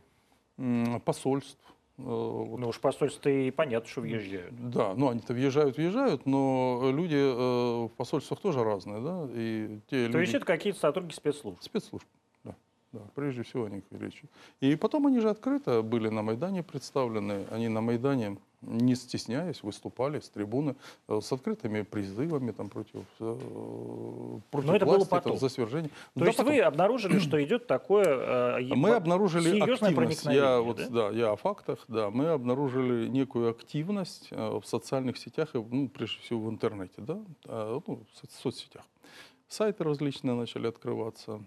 посольств. 1.03 1.74
Э, 1.97 2.01
Ну 2.01 2.67
уж 2.67 2.79
посольство 2.79 3.29
и 3.29 3.51
понятно, 3.51 3.89
что 3.89 4.01
въезжают. 4.01 4.53
да, 4.71 4.93
ну 4.95 5.09
они-то 5.09 5.33
въезжают, 5.33 5.77
въезжают, 5.77 6.25
но 6.25 6.91
люди 6.91 7.15
э, 7.15 7.85
в 7.87 7.91
посольствах 7.97 8.39
тоже 8.39 8.63
разные, 8.63 9.01
да, 9.01 9.27
и 9.33 9.79
те 9.89 10.07
То 10.07 10.13
люди... 10.13 10.17
есть 10.21 10.33
это 10.35 10.45
какие-то 10.45 10.79
сотрудники 10.79 11.15
спецслужб. 11.15 11.61
Спецслужб, 11.61 12.05
да, 12.43 12.55
да, 12.91 12.99
прежде 13.15 13.43
всего 13.43 13.65
о 13.65 13.69
них 13.69 13.83
речь. 13.91 14.21
И 14.61 14.75
потом 14.75 15.07
они 15.07 15.19
же 15.19 15.29
открыто 15.29 15.81
были 15.81 16.09
на 16.09 16.21
Майдане 16.21 16.63
представлены, 16.63 17.45
они 17.51 17.67
на 17.69 17.81
Майдане, 17.81 18.37
не 18.67 18.95
стесняясь, 18.95 19.63
выступали 19.63 20.19
с 20.19 20.29
трибуны 20.29 20.75
э, 21.07 21.19
с 21.21 21.31
открытыми 21.31 21.83
призывами 21.83 22.51
там, 22.51 22.69
против, 22.69 23.03
э, 23.19 24.39
против 24.51 24.69
это 24.71 24.85
было 24.85 24.95
власти, 24.95 25.09
там, 25.09 25.21
потом. 25.21 25.37
за 25.37 25.49
свержение. 25.49 25.89
То 25.89 26.19
Да, 26.21 26.25
есть 26.25 26.37
потом. 26.37 26.53
вы 26.53 26.59
обнаружили, 26.61 27.19
что 27.19 27.43
идет 27.43 27.67
такое... 27.67 28.57
э, 28.59 28.75
Мы 28.75 28.91
обнаружили 28.91 29.59
активность. 29.59 30.25
Я, 30.25 30.59
вот, 30.59 30.77
да? 30.77 30.89
да? 30.89 31.09
я 31.11 31.31
о 31.31 31.35
фактах. 31.35 31.85
Да, 31.87 32.09
мы 32.09 32.27
обнаружили 32.29 33.07
некую 33.07 33.49
активность 33.51 34.27
э, 34.31 34.59
в 34.59 34.65
социальных 34.65 35.17
сетях, 35.17 35.55
и, 35.55 35.57
ну, 35.57 35.87
прежде 35.89 36.19
всего 36.21 36.41
в 36.41 36.49
интернете, 36.49 36.95
да, 36.97 37.19
ну, 37.45 37.83
в 37.85 38.17
со- 38.17 38.41
соцсетях. 38.41 38.83
Сайты 39.47 39.83
различные 39.83 40.33
начали 40.33 40.67
открываться, 40.67 41.39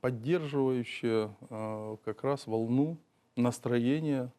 поддерживающие 0.00 1.30
как 2.04 2.22
раз 2.24 2.46
волну 2.46 2.96
настроения 3.36 4.30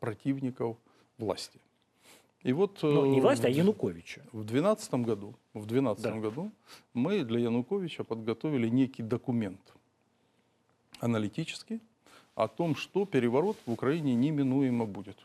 противников 0.00 0.76
власти. 1.18 1.58
И 2.42 2.52
вот 2.52 2.78
э, 2.84 2.86
Ну, 2.86 3.06
не 3.06 3.20
власть, 3.20 3.44
а 3.44 3.48
Януковича. 3.48 4.20
в 4.32 4.44
2012 4.44 4.94
году, 4.94 5.34
в 5.54 5.66
12 5.66 6.02
Да. 6.04 6.12
году 6.20 6.50
мы 6.94 7.24
для 7.24 7.40
Януковича 7.40 8.04
подготовили 8.04 8.68
некий 8.68 9.02
документ 9.02 9.60
аналитический 11.00 11.80
о 12.34 12.48
том, 12.48 12.76
что 12.76 13.04
переворот 13.06 13.56
в 13.66 13.72
Украине 13.72 14.14
неминуемо 14.14 14.86
будет. 14.86 15.16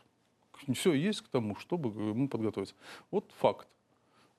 Все 0.74 0.92
есть 0.94 1.22
к 1.22 1.28
тому, 1.28 1.56
чтобы 1.56 1.88
ему 1.90 2.28
подготовиться. 2.28 2.74
Вот 3.10 3.24
факт. 3.38 3.66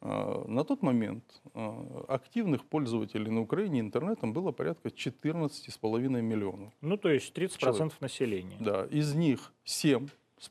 А, 0.02 0.46
На 0.48 0.64
тот 0.64 0.82
момент 0.82 1.24
а, 1.54 2.06
активных 2.08 2.66
пользователей 2.66 3.30
на 3.32 3.42
Украине 3.42 3.80
интернетом 3.80 4.34
было 4.34 4.52
порядка 4.52 4.90
14,5 4.90 6.22
миллионов. 6.22 6.72
Ну, 6.82 6.98
то 6.98 7.10
есть 7.10 7.34
30% 7.38 7.58
Человек. 7.58 8.02
населения. 8.02 8.58
Да, 8.60 8.86
из 8.86 9.14
них 9.16 9.54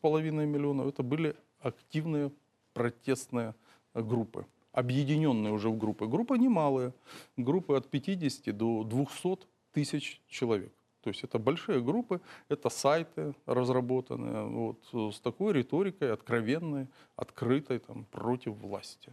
7,5 0.03 0.47
миллионов 0.47 0.89
это 0.89 1.03
были 1.03 1.37
активные 1.61 2.31
протестные 2.75 3.55
группы, 3.95 4.47
объединенные 4.73 5.53
уже 5.53 5.69
в 5.69 5.79
группы. 5.79 6.07
Группы 6.07 6.39
немалые, 6.39 6.93
группы 7.37 7.77
от 7.77 7.89
50 7.89 8.57
до 8.57 8.85
200 8.85 9.39
тысяч 9.73 10.21
человек. 10.29 10.73
То 11.03 11.11
есть 11.11 11.25
это 11.25 11.39
большие 11.39 11.83
группы, 11.83 12.21
это 12.49 12.69
сайты 12.69 13.35
разработанные 13.47 14.45
вот, 14.45 14.79
э, 14.93 15.11
с 15.13 15.19
такой 15.21 15.53
риторикой 15.53 16.13
откровенной, 16.13 16.87
открытой 17.17 17.81
там, 17.81 18.05
против 18.05 18.55
власти. 18.55 19.13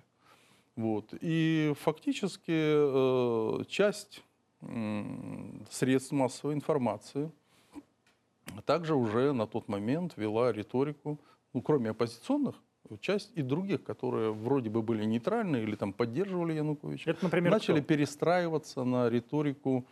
Вот. 0.76 1.14
И 1.20 1.74
фактически 1.82 2.52
э, 2.52 3.64
часть 3.68 4.24
м, 4.62 5.66
средств 5.72 6.12
массовой 6.12 6.54
информации 6.54 7.32
также 8.66 8.96
уже 8.96 9.34
на 9.34 9.48
тот 9.48 9.68
момент 9.68 10.14
вела 10.18 10.52
риторику, 10.52 11.20
ну, 11.54 11.62
кроме 11.62 11.92
оппозиционных, 11.92 12.56
часть 13.02 13.32
и 13.36 13.42
других, 13.42 13.84
которые 13.84 14.32
вроде 14.32 14.70
бы 14.70 14.82
были 14.82 15.06
нейтральны 15.06 15.58
или 15.58 15.76
там 15.76 15.94
поддерживали 15.94 16.54
Януковича, 16.54 17.10
Это, 17.12 17.24
например, 17.26 17.52
начали 17.52 17.80
кто? 17.80 17.88
перестраиваться 17.88 18.84
на 18.84 19.10
риторику, 19.10 19.86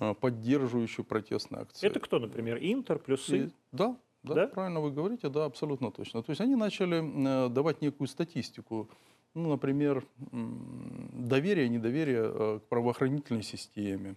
э, 0.00 0.14
поддерживающую 0.20 1.04
протестные 1.04 1.62
акции. 1.62 1.86
Это 1.86 2.00
кто, 2.00 2.18
например? 2.18 2.58
Интер, 2.60 2.98
плюсы? 2.98 3.36
И- 3.46 3.50
да, 3.72 3.96
да, 4.22 4.34
Да? 4.34 4.46
правильно 4.48 4.80
вы 4.80 4.90
говорите, 4.90 5.28
да, 5.28 5.44
абсолютно 5.44 5.90
точно. 5.90 6.22
То 6.22 6.30
есть 6.30 6.40
они 6.40 6.56
начали 6.56 7.46
э, 7.46 7.48
давать 7.48 7.80
некую 7.82 8.08
статистику, 8.08 8.88
ну, 9.34 9.48
например, 9.50 10.04
доверие, 10.32 11.68
недоверие 11.68 12.22
э, 12.24 12.58
к 12.60 12.68
правоохранительной 12.68 13.42
системе, 13.42 14.14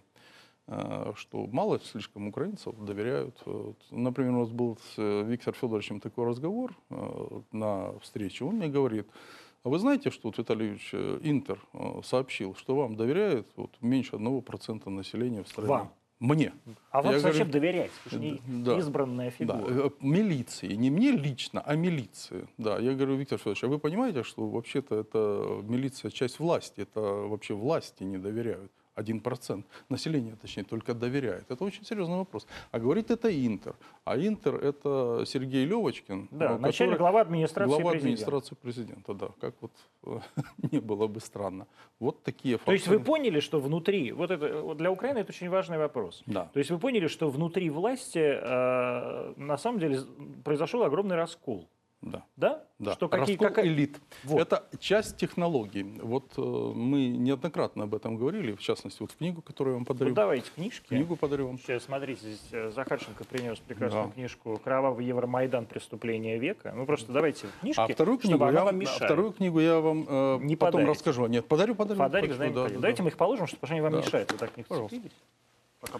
что 1.14 1.46
мало 1.46 1.78
слишком 1.80 2.26
украинцев 2.28 2.74
доверяют. 2.84 3.40
э. 3.46 3.72
Например, 3.90 4.32
у 4.32 4.40
нас 4.40 4.50
был 4.50 4.76
с 4.76 4.94
э, 4.98 5.22
Виктором 5.22 5.54
Федоровичем 5.54 6.00
такой 6.00 6.26
разговор 6.26 6.74
э, 6.90 7.40
на 7.52 7.96
встрече. 8.00 8.44
Он 8.44 8.56
мне 8.56 8.68
говорит, 8.68 9.06
а 9.62 9.68
вы 9.68 9.78
знаете, 9.78 10.10
что 10.10 10.28
вот 10.28 10.38
Виталий 10.38 10.80
э, 10.92 11.20
Интер 11.22 11.60
э, 11.72 12.00
сообщил, 12.04 12.54
что 12.56 12.74
вам 12.74 12.96
доверяет 12.96 13.46
вот, 13.56 13.70
меньше 13.80 14.16
1% 14.16 14.88
населения 14.90 15.42
в 15.44 15.48
стране? 15.48 15.68
Вам? 15.68 15.92
Мне. 16.18 16.52
А 16.90 17.02
вам 17.02 17.12
Я 17.12 17.18
зачем 17.20 17.48
говорю, 17.48 17.52
доверять? 17.52 17.90
Вы 18.10 18.18
не 18.18 18.40
да. 18.64 18.78
избранная 18.78 19.30
Да, 19.38 19.58
фигура. 19.58 19.86
э, 19.86 19.90
милиции, 20.00 20.72
не 20.74 20.90
мне 20.90 21.10
лично, 21.12 21.60
а 21.60 21.76
милиции. 21.76 22.48
Да, 22.58 22.78
я 22.78 22.94
говорю, 22.94 23.16
Виктор 23.16 23.38
Федорович, 23.38 23.64
а 23.64 23.68
вы 23.68 23.78
понимаете, 23.78 24.22
что 24.22 24.48
вообще-то 24.48 24.94
это 24.98 25.60
милиция 25.62 26.10
часть 26.10 26.38
власти, 26.40 26.80
это 26.80 27.00
вообще 27.00 27.54
власти 27.54 28.02
не 28.02 28.18
доверяют. 28.18 28.72
Один 28.96 29.20
процент 29.20 29.66
населения, 29.90 30.36
точнее, 30.40 30.64
только 30.64 30.94
доверяет. 30.94 31.50
Это 31.50 31.64
очень 31.64 31.84
серьезный 31.84 32.16
вопрос. 32.16 32.46
А 32.72 32.78
говорит 32.78 33.10
это 33.10 33.28
Интер. 33.28 33.74
А 34.04 34.16
Интер 34.16 34.54
это 34.54 35.24
Сергей 35.26 35.66
Левочкин. 35.66 36.28
Да, 36.30 36.52
э, 36.52 36.58
начальник 36.58 36.94
который- 36.94 36.98
глава 36.98 37.20
администрации 37.20 37.68
глава 37.68 37.90
президента. 37.90 38.22
администрации 38.24 38.54
президента, 38.54 39.14
да. 39.14 39.28
Как 39.38 39.54
вот 39.60 39.72
э, 40.04 40.20
не 40.72 40.80
было 40.80 41.08
бы 41.08 41.20
странно. 41.20 41.66
Вот 42.00 42.22
такие 42.22 42.56
факты. 42.56 42.66
То 42.66 42.72
есть 42.72 42.88
вы 42.88 42.98
поняли, 42.98 43.40
что 43.40 43.60
внутри, 43.60 44.12
вот 44.12 44.30
это 44.30 44.62
вот 44.62 44.78
для 44.78 44.90
Украины 44.90 45.18
это 45.18 45.30
очень 45.30 45.50
важный 45.50 45.76
вопрос. 45.76 46.22
Да. 46.26 46.48
То 46.54 46.58
есть 46.58 46.70
вы 46.70 46.78
поняли, 46.78 47.06
что 47.08 47.28
внутри 47.28 47.68
власти 47.68 48.18
э, 48.18 49.34
на 49.36 49.58
самом 49.58 49.78
деле 49.78 50.00
произошел 50.42 50.82
огромный 50.82 51.16
раскол. 51.16 51.68
Да. 52.06 52.24
Да? 52.36 52.64
Да. 52.78 52.92
Что 52.92 53.08
какие, 53.08 53.34
Раскол 53.36 53.48
какая- 53.48 53.66
элит. 53.66 53.98
Вот. 54.24 54.40
Это 54.40 54.64
часть 54.78 55.16
технологий. 55.16 55.82
Вот 56.00 56.34
э, 56.36 56.40
мы 56.40 57.08
неоднократно 57.08 57.84
об 57.84 57.94
этом 57.94 58.16
говорили, 58.16 58.52
в 58.52 58.60
частности, 58.60 59.00
вот 59.00 59.10
в 59.10 59.16
книгу, 59.16 59.42
которую 59.42 59.74
я 59.74 59.78
вам 59.78 59.84
подарю. 59.84 60.10
Вот 60.10 60.14
давайте 60.16 60.50
книжки. 60.54 60.86
Книгу 60.88 61.16
подарю 61.16 61.48
вам. 61.48 61.58
Сейчас, 61.58 61.82
смотрите, 61.84 62.20
здесь 62.22 62.46
э, 62.52 62.70
Захарченко 62.70 63.24
принес 63.24 63.58
прекрасную 63.58 64.06
Да. 64.06 64.12
книжку 64.12 64.60
«Кровавый 64.62 65.04
Евромайдан. 65.04 65.66
Преступление 65.66 66.38
века». 66.38 66.72
Ну, 66.76 66.86
просто 66.86 67.12
давайте 67.12 67.48
книжки, 67.60 67.80
А 67.80 67.88
вторую 67.88 68.18
книгу, 68.18 68.36
чтобы 68.38 68.52
я, 68.52 68.60
вам 68.64 68.68
а 68.68 68.72
мешает. 68.72 69.02
вторую 69.02 69.32
книгу 69.32 69.58
я 69.58 69.80
вам 69.80 70.06
э, 70.08 70.38
Не 70.42 70.54
потом 70.54 70.82
подарите. 70.82 70.90
расскажу. 70.92 71.26
Нет, 71.26 71.46
подарю, 71.48 71.74
подарю. 71.74 71.96
Знаем, 71.96 72.54
да, 72.54 72.62
да, 72.64 72.68
да, 72.68 72.74
Давайте 72.74 72.98
да. 72.98 73.02
мы 73.02 73.08
их 73.10 73.16
положим, 73.16 73.46
чтобы 73.48 73.66
они 73.68 73.80
вам 73.80 73.92
Да. 73.92 73.98
мешают. 73.98 74.30
Вы 74.30 74.38
так 74.38 74.56
не 74.56 74.62
Пожалуйста. 74.62 74.94
вцепились. 74.96 75.16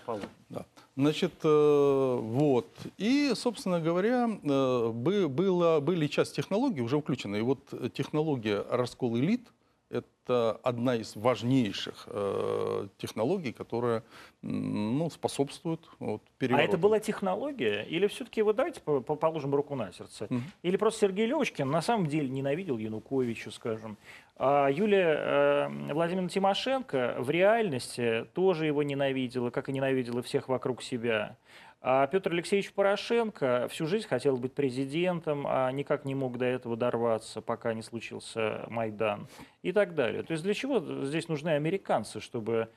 Положим. 0.04 0.28
Да. 0.50 0.64
Значит, 0.96 1.32
э, 1.42 2.18
вот. 2.22 2.66
И, 2.98 3.32
собственно 3.34 3.80
говоря, 3.80 4.28
э, 4.42 4.88
бы- 4.92 5.28
было, 5.28 5.80
были 5.80 6.06
часть 6.06 6.36
технологий 6.36 6.80
уже 6.80 6.98
включены. 7.00 7.36
И 7.36 7.42
вот 7.42 7.92
технология 7.94 8.64
раскол 8.70 9.16
элит– 9.18 9.40
это 9.90 10.58
одна 10.62 10.96
из 10.96 11.14
важнейших 11.16 12.04
э, 12.08 12.88
технологий, 12.98 13.52
которая 13.52 14.02
ну, 14.42 15.08
способствует 15.10 15.80
вот, 16.00 16.22
А 16.24 16.30
перевороту. 16.38 16.68
это 16.68 16.78
была 16.78 16.98
технология? 16.98 17.82
Или 17.84 18.06
все-таки 18.08 18.42
вот 18.42 18.56
давайте 18.56 18.80
по- 18.80 19.00
по- 19.00 19.14
положим 19.16 19.54
руку 19.54 19.74
на 19.76 19.92
сердце? 19.92 20.26
Мгм. 20.30 20.42
Или 20.62 20.76
просто 20.76 21.00
Сергей 21.00 21.26
Левочкин 21.26 21.70
на 21.70 21.82
самом 21.82 22.06
деле 22.08 22.28
ненавидел 22.28 22.78
Януковича, 22.78 23.50
скажем. 23.50 23.96
А 24.38 24.68
Юлия 24.68 25.16
э, 25.18 25.92
Владимировна 25.94 26.28
Тимошенко 26.28 27.16
в 27.18 27.30
реальности 27.30 28.26
тоже 28.34 28.66
его 28.66 28.82
ненавидела, 28.82 29.50
как 29.50 29.70
и 29.70 29.72
ненавидела 29.72 30.22
всех 30.22 30.48
вокруг 30.48 30.82
себя. 30.82 31.36
А 31.80 32.06
Петр 32.06 32.32
Алексеевич 32.32 32.72
Порошенко 32.72 33.68
всю 33.70 33.86
жизнь 33.86 34.06
хотел 34.06 34.36
быть 34.36 34.52
президентом, 34.52 35.46
а 35.46 35.70
никак 35.70 36.04
не 36.04 36.14
мог 36.14 36.36
до 36.36 36.44
этого 36.44 36.76
дорваться, 36.76 37.40
пока 37.40 37.72
не 37.72 37.82
случился 37.82 38.66
Майдан 38.68 39.28
и 39.62 39.72
так 39.72 39.94
далее. 39.94 40.22
То 40.22 40.32
есть 40.32 40.42
для 40.42 40.52
чего 40.52 40.80
здесь 41.04 41.28
нужны 41.28 41.50
американцы, 41.50 42.20
чтобы 42.20 42.68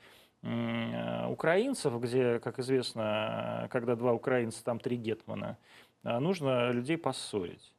украинцев, 0.42 2.00
где, 2.00 2.38
как 2.38 2.58
известно, 2.60 3.68
когда 3.70 3.94
два 3.94 4.14
украинца, 4.14 4.64
там 4.64 4.78
три 4.78 4.96
гетмана, 4.96 5.58
а 6.02 6.18
нужно 6.20 6.70
людей 6.70 6.96
поссорить. 6.96 7.74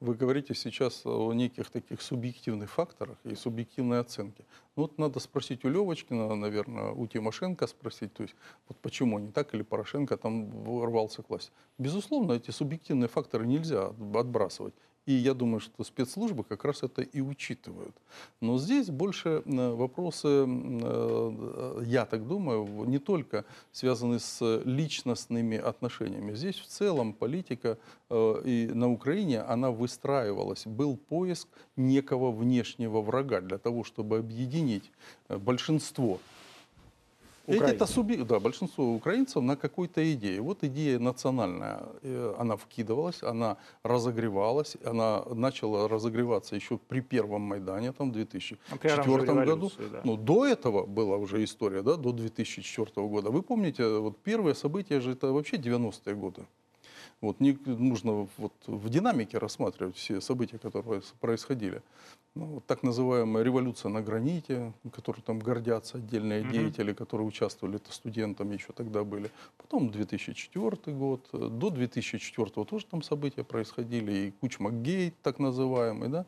Вы 0.00 0.14
говорите 0.14 0.54
сейчас 0.54 1.04
о 1.04 1.32
неких 1.32 1.70
таких 1.70 2.00
субъективных 2.02 2.70
факторах 2.70 3.18
и 3.24 3.34
субъективной 3.34 3.98
оценке. 3.98 4.44
Ну, 4.76 4.82
вот 4.82 4.96
надо 4.96 5.18
спросить 5.18 5.64
у 5.64 5.68
Левочкина, 5.68 6.36
наверное, 6.36 6.92
у 6.92 7.08
Тимошенко 7.08 7.66
спросить, 7.66 8.14
то 8.14 8.22
есть 8.22 8.36
вот 8.68 8.78
почему 8.78 9.16
они 9.16 9.32
так 9.32 9.52
или 9.54 9.62
Порошенко 9.62 10.16
там 10.16 10.50
ворвался 10.50 11.24
к 11.24 11.30
власти. 11.30 11.50
Безусловно, 11.78 12.34
эти 12.34 12.52
субъективные 12.52 13.08
факторы 13.08 13.44
нельзя 13.44 13.92
отбрасывать. 14.14 14.74
И 15.08 15.12
я 15.12 15.32
думаю, 15.32 15.60
что 15.60 15.84
спецслужбы 15.84 16.44
как 16.44 16.66
раз 16.66 16.82
это 16.82 17.00
и 17.00 17.22
учитывают. 17.22 17.96
Но 18.42 18.58
здесь 18.58 18.90
больше 18.90 19.42
э, 19.42 19.74
вопросы, 19.74 20.28
э, 20.46 21.82
я 21.86 22.04
так 22.04 22.28
думаю, 22.28 22.84
не 22.84 22.98
только 22.98 23.46
связаны 23.72 24.18
с 24.18 24.62
личностными 24.66 25.56
отношениями. 25.56 26.34
Здесь 26.34 26.56
в 26.56 26.66
целом 26.66 27.14
политика 27.14 27.78
э, 28.10 28.42
и 28.44 28.70
на 28.74 28.92
Украине, 28.92 29.40
она 29.40 29.70
выстраивалась. 29.70 30.66
Был 30.66 30.98
поиск 30.98 31.48
некого 31.76 32.30
внешнего 32.30 33.00
врага 33.00 33.40
для 33.40 33.56
того, 33.56 33.84
чтобы 33.84 34.18
объединить 34.18 34.92
большинство 35.30 36.18
это 37.48 37.86
суби... 37.86 38.16
Да, 38.16 38.40
большинство 38.40 38.94
украинцев 38.94 39.42
на 39.42 39.56
какой-то 39.56 40.00
идее. 40.12 40.40
Вот 40.40 40.64
идея 40.64 40.98
национальная, 40.98 41.80
э, 42.02 42.34
она 42.38 42.56
вкидывалась, 42.56 43.22
она 43.22 43.56
разогревалась, 43.82 44.76
она 44.84 45.24
начала 45.34 45.88
разогреваться 45.88 46.56
еще 46.56 46.78
при 46.78 47.00
первом 47.00 47.42
Майдане, 47.42 47.92
там, 47.92 48.10
в 48.10 48.12
2004 48.12 49.44
году. 49.44 49.70
Да. 49.92 50.00
Но 50.04 50.16
до 50.16 50.46
этого 50.46 50.86
была 50.86 51.16
уже 51.16 51.42
история, 51.44 51.82
да, 51.82 51.96
до 51.96 52.12
2004 52.12 53.06
года. 53.08 53.30
Вы 53.30 53.42
помните, 53.42 53.98
вот 53.98 54.18
первые 54.18 54.54
события 54.54 55.00
же 55.00 55.12
это 55.12 55.32
вообще 55.32 55.56
90-е 55.56 56.14
годы. 56.14 56.42
Вот, 57.20 57.40
не 57.40 57.58
нужно 57.66 58.28
вот 58.36 58.52
в 58.66 58.88
динамике 58.88 59.38
рассматривать 59.38 59.96
все 59.96 60.20
события, 60.20 60.58
которые 60.58 61.02
происходили. 61.20 61.82
Ну, 62.36 62.46
вот 62.46 62.66
так 62.66 62.84
называемая 62.84 63.42
революция 63.42 63.88
на 63.88 64.00
граните, 64.00 64.72
которой 64.92 65.22
там 65.22 65.40
гордятся 65.40 65.98
отдельные 65.98 66.42
mm-hmm. 66.42 66.52
деятели, 66.52 66.92
которые 66.92 67.26
участвовали, 67.26 67.76
это 67.76 67.92
студентами 67.92 68.54
еще 68.54 68.72
тогда 68.72 69.02
были. 69.02 69.32
Потом 69.56 69.90
2004 69.90 70.96
год, 70.96 71.28
до 71.32 71.70
2004 71.70 72.64
тоже 72.64 72.86
там 72.86 73.02
события 73.02 73.42
происходили, 73.42 74.12
и 74.12 74.30
Кучма-гейт 74.30 75.14
так 75.20 75.40
называемый, 75.40 76.08
да, 76.10 76.26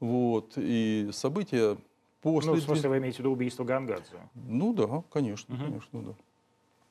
вот, 0.00 0.52
и 0.56 1.08
события 1.12 1.78
после... 2.20 2.50
Ну, 2.50 2.56
в 2.58 2.62
смысле, 2.62 2.90
вы 2.90 2.98
имеете 2.98 3.16
в 3.16 3.20
виду 3.20 3.30
убийство 3.30 3.64
Гангадзе? 3.64 4.18
Ну 4.34 4.74
да, 4.74 5.02
конечно, 5.10 5.54
угу. 5.54 5.64
конечно, 5.64 6.02
да. 6.02 6.14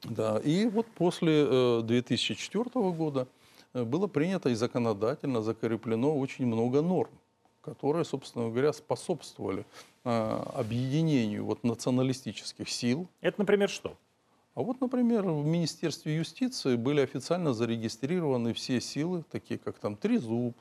Да, 0.03 0.37
и 0.43 0.67
вот 0.67 0.85
после 0.87 1.81
2004 1.81 2.65
э, 2.65 2.91
года 2.91 3.27
э, 3.73 3.83
было 3.83 4.07
принято 4.07 4.49
и 4.49 4.53
законодательно 4.53 5.41
закреплено 5.41 6.17
очень 6.17 6.45
много 6.45 6.81
норм, 6.81 7.11
которые, 7.61 8.05
собственно 8.05 8.49
говоря, 8.49 8.73
способствовали 8.73 9.65
э, 10.03 10.43
объединению 10.53 11.45
вот 11.45 11.63
националистических 11.63 12.69
сил. 12.69 13.07
Это, 13.21 13.41
например, 13.41 13.69
что? 13.69 13.97
А 14.53 14.61
вот, 14.61 14.81
например, 14.81 15.23
в 15.23 15.45
Министерстве 15.45 16.15
юстиции 16.15 16.75
были 16.75 17.01
официально 17.01 17.53
зарегистрированы 17.53 18.53
все 18.53 18.81
силы, 18.81 19.23
такие 19.31 19.59
как 19.59 19.77
там 19.77 19.95
Трезуб, 19.95 20.55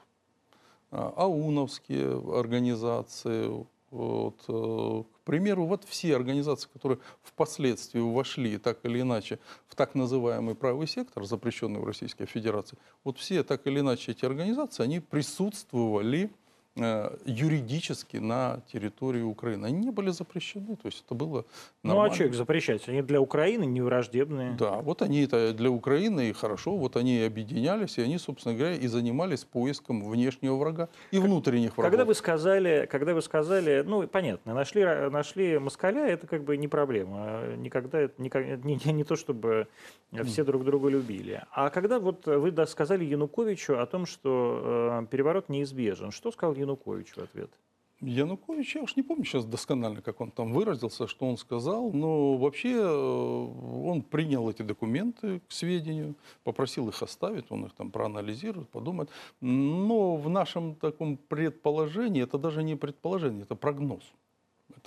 ауновские 0.91 2.39
организации, 2.39 3.67
вот, 3.97 4.45
э, 4.49 5.03
к 5.15 5.21
примеру, 5.25 5.65
вот 5.65 5.85
все 5.85 6.15
организации, 6.15 6.69
которые 6.73 6.99
впоследствии 7.23 8.01
вошли 8.01 8.59
так 8.59 8.85
или 8.85 9.01
иначе 9.01 9.39
в 9.69 9.75
так 9.75 9.95
называемый 9.95 10.55
правый 10.55 10.87
сектор, 10.87 11.25
запрещенный 11.25 11.81
в 11.81 11.85
Российской 11.85 12.27
Федерации, 12.27 12.77
вот 13.05 13.19
все 13.19 13.43
так 13.43 13.67
или 13.67 13.81
иначе 13.81 14.13
эти 14.13 14.25
организации, 14.25 14.83
они 14.83 15.01
присутствовали 15.01 16.31
юридически 16.77 18.19
на 18.19 18.61
территории 18.71 19.23
Украины. 19.23 19.67
Они 19.67 19.87
не 19.87 19.91
были 19.91 20.11
запрещены, 20.11 20.77
то 20.77 20.87
есть 20.87 21.03
это 21.07 21.15
было 21.15 21.47
нормально. 21.83 22.09
Ну 22.09 22.13
а 22.13 22.15
что 22.15 22.25
их 22.25 22.35
запрещать? 22.35 22.87
Они 22.89 23.01
для 23.03 23.21
Украины 23.21 23.65
не 23.65 23.81
враждебные. 23.81 24.57
Да, 24.59 24.77
вот 24.81 25.01
они 25.01 25.23
это 25.23 25.55
для 25.55 25.71
Украины 25.71 26.29
и 26.29 26.33
хорошо, 26.33 26.77
вот 26.77 26.97
они 26.97 27.23
объединялись, 27.23 27.97
и 27.97 28.03
они, 28.03 28.19
собственно 28.19 28.55
говоря, 28.55 28.75
и 28.75 28.87
занимались 28.89 29.45
поиском 29.45 30.05
внешнего 30.05 30.57
врага 30.57 30.89
и 31.11 31.19
внутренних 31.19 31.79
врагов. 31.79 31.91
Когда 31.91 32.05
вы 32.05 32.15
сказали, 32.15 32.87
когда 32.91 33.15
вы 33.15 33.23
сказали, 33.23 33.83
ну 33.87 34.07
понятно, 34.07 34.53
нашли, 34.53 34.85
нашли 34.85 35.59
москаля, 35.59 36.07
это 36.07 36.27
как 36.27 36.45
бы 36.45 36.59
не 36.59 36.69
проблема. 36.69 37.57
Никогда, 37.57 38.11
не, 38.19 38.31
не, 38.65 38.93
не 38.93 39.05
то 39.05 39.17
чтобы 39.17 39.67
все 40.25 40.45
друг 40.45 40.65
друга 40.65 40.89
любили. 40.89 41.43
А 41.53 41.71
когда 41.71 41.99
вот 41.99 42.27
вы 42.27 42.53
сказали 42.67 43.05
Януковичу 43.05 43.79
о 43.79 43.87
том, 43.87 44.05
что 44.05 45.01
э, 45.03 45.07
переворот 45.11 45.49
неизбежен, 45.49 46.11
что 46.11 46.31
сказал 46.31 46.55
Янукович? 46.55 46.66
Янукович 46.67 47.17
в 47.17 47.19
ответ? 47.19 47.51
Янукович, 48.01 48.75
я 48.75 48.83
уж 48.83 48.97
не 48.97 49.03
помню 49.03 49.25
сейчас 49.25 49.47
досконально, 49.47 50.03
как 50.03 50.21
он 50.21 50.31
там 50.31 50.53
выразился, 50.53 51.07
что 51.07 51.27
он 51.27 51.39
сказал, 51.39 51.93
но 51.93 52.37
вообще 52.37 52.73
э, 52.73 53.87
он 53.89 54.03
принял 54.03 54.51
эти 54.51 54.61
документы 54.61 55.41
к 55.49 55.53
сведению, 55.53 56.15
попросил 56.45 56.89
их 56.91 57.03
оставить, 57.03 57.47
он 57.51 57.65
их 57.65 57.73
там 57.73 57.91
проанализирует, 57.91 58.69
подумает. 58.69 59.09
Но 59.41 60.17
в 60.17 60.29
нашем 60.29 60.75
таком 60.75 61.17
предположении, 61.17 62.23
это 62.23 62.37
даже 62.37 62.63
не 62.63 62.77
предположение, 62.77 63.43
это 63.45 63.55
прогноз 63.55 64.03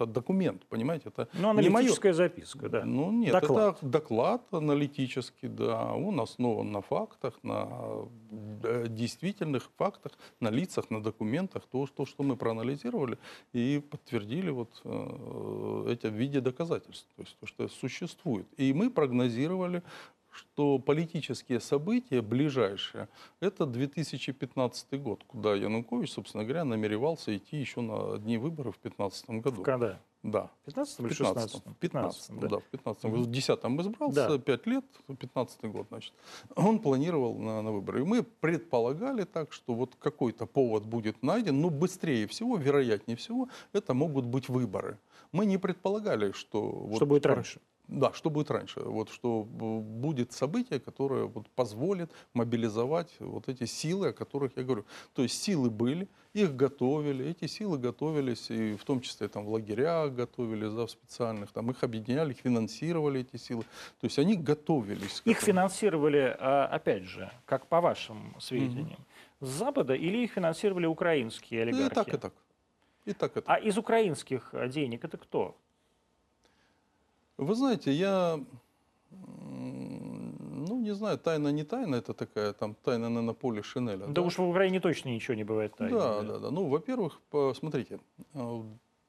это 0.03 0.13
документ, 0.13 0.65
понимаете? 0.67 1.09
Это 1.09 1.27
ну, 1.33 1.49
аналитическая 1.49 2.13
не 2.13 2.17
мое... 2.17 2.29
записка, 2.29 2.69
да. 2.69 2.85
Ну, 2.85 3.11
нет, 3.11 3.31
доклад. 3.31 3.77
это 3.77 3.85
доклад 3.85 4.41
аналитический, 4.51 5.49
да. 5.49 5.93
Он 5.93 6.19
основан 6.19 6.71
на 6.71 6.81
фактах, 6.81 7.33
на 7.43 7.67
э, 8.63 8.87
действительных 8.89 9.69
фактах, 9.77 10.13
на 10.39 10.49
лицах, 10.49 10.89
на 10.89 11.01
документах. 11.01 11.63
То, 11.71 11.87
то 11.87 12.05
что 12.05 12.23
мы 12.23 12.35
проанализировали 12.35 13.17
и 13.53 13.81
подтвердили 13.89 14.49
вот 14.49 14.81
э, 14.83 15.85
эти 15.89 16.07
в 16.07 16.13
виде 16.13 16.41
доказательств. 16.41 17.07
То 17.15 17.21
есть 17.21 17.37
то, 17.39 17.45
что 17.47 17.67
существует. 17.67 18.47
И 18.57 18.73
мы 18.73 18.89
прогнозировали 18.89 19.83
что 20.39 20.79
политические 20.79 21.59
события 21.59 22.21
ближайшие– 22.21 23.07
это 23.39 23.65
2015 23.65 25.01
год, 25.01 25.23
куда 25.27 25.55
Янукович, 25.55 26.11
собственно 26.11 26.43
говоря, 26.43 26.63
намеревался 26.63 27.35
идти 27.35 27.57
еще 27.57 27.81
на 27.81 28.17
дни 28.17 28.37
выборов 28.37 28.77
в 28.77 28.81
2015 28.81 29.29
году. 29.41 29.63
Когда? 29.63 29.99
Да. 30.23 30.49
В 30.63 30.65
15 30.65 30.99
или 30.99 31.13
16 31.13 31.65
В 31.65 31.73
15 31.75 32.39
да. 32.39 32.47
да, 32.47 32.57
в 32.57 32.63
15 32.63 33.03
В 33.05 33.31
10 33.31 33.59
избрался, 33.65 34.27
да. 34.29 34.37
5 34.37 34.67
лет, 34.67 34.85
15 35.07 35.65
год, 35.65 35.87
значит. 35.89 36.13
Он 36.55 36.79
планировал 36.79 37.37
на, 37.37 37.61
на 37.61 37.71
выборы. 37.71 38.01
И 38.01 38.03
мы 38.03 38.23
предполагали 38.23 39.23
так, 39.23 39.53
что 39.53 39.73
вот 39.73 39.95
какой-то 39.95 40.45
повод 40.45 40.85
будет 40.85 41.23
найден, 41.23 41.61
но 41.61 41.69
быстрее 41.69 42.27
всего, 42.27 42.57
вероятнее 42.57 43.15
всего, 43.15 43.47
это 43.73 43.93
могут 43.93 44.25
быть 44.25 44.49
выборы. 44.49 44.97
Мы 45.31 45.45
не 45.45 45.57
предполагали, 45.57 46.31
что... 46.31 46.89
Что 46.95 47.05
вот, 47.05 47.07
будет 47.07 47.25
раньше. 47.25 47.61
Да, 47.89 48.13
что 48.13 48.29
будет 48.29 48.51
раньше? 48.51 48.81
Вот 48.81 49.09
что 49.09 49.43
будет 49.43 50.31
событие, 50.31 50.79
которое 50.79 51.25
вот 51.25 51.49
позволит 51.49 52.11
мобилизовать 52.33 53.11
вот 53.19 53.49
эти 53.49 53.65
силы, 53.65 54.09
о 54.09 54.13
которых 54.13 54.51
я 54.57 54.63
говорю. 54.63 54.85
То 55.13 55.23
есть 55.23 55.41
силы 55.41 55.71
были, 55.71 56.07
их 56.33 56.55
готовили, 56.55 57.25
эти 57.25 57.47
силы 57.47 57.79
готовились, 57.79 58.51
и 58.51 58.75
в 58.75 58.83
том 58.83 59.01
числе 59.01 59.27
там 59.27 59.43
в 59.45 59.49
лагерях 59.49 60.13
готовились, 60.13 60.71
да, 60.71 60.85
в 60.85 60.91
специальных, 60.91 61.51
там 61.51 61.71
их 61.71 61.83
объединяли, 61.83 62.31
их 62.31 62.37
финансировали 62.37 63.21
эти 63.21 63.37
силы. 63.37 63.63
То 63.99 64.05
есть 64.05 64.19
они 64.19 64.35
готовились. 64.35 65.23
Их 65.25 65.39
финансировали, 65.39 66.35
а, 66.39 66.67
опять 66.67 67.03
же, 67.03 67.31
как 67.45 67.65
по 67.65 67.81
вашим 67.81 68.35
сведениям, 68.39 68.99
угу. 69.39 69.47
с 69.47 69.49
Запада 69.49 69.95
или 69.95 70.19
их 70.19 70.33
финансировали 70.33 70.85
украинские 70.85 71.63
олигархи? 71.63 71.91
И 71.91 71.95
так, 71.95 72.13
и 72.13 72.17
так. 72.17 72.33
И 73.05 73.13
так, 73.13 73.31
и 73.31 73.41
так. 73.41 73.45
А 73.47 73.55
из 73.55 73.79
украинских 73.79 74.53
денег 74.67 75.03
это 75.03 75.17
кто? 75.17 75.55
Вы 77.39 77.55
знаете, 77.55 77.93
я, 77.93 78.37
ну, 79.11 80.81
не 80.81 80.93
знаю, 80.93 81.17
тайна 81.17 81.47
не 81.47 81.63
тайна, 81.63 81.95
это 81.95 82.13
такая, 82.13 82.51
там, 82.51 82.75
тайна 82.83 83.09
на 83.09 83.33
поле 83.33 83.63
Шинеля. 83.63 84.07
Да, 84.07 84.07
да 84.07 84.21
уж 84.21 84.37
в 84.37 84.43
Украине 84.43 84.81
точно 84.81 85.09
ничего 85.09 85.35
не 85.35 85.45
бывает 85.45 85.73
тайны. 85.77 85.97
Да, 85.97 86.21
да, 86.21 86.39
да. 86.39 86.51
Ну, 86.51 86.67
во-первых, 86.67 87.21
смотрите, 87.55 87.99
а, 88.33 88.61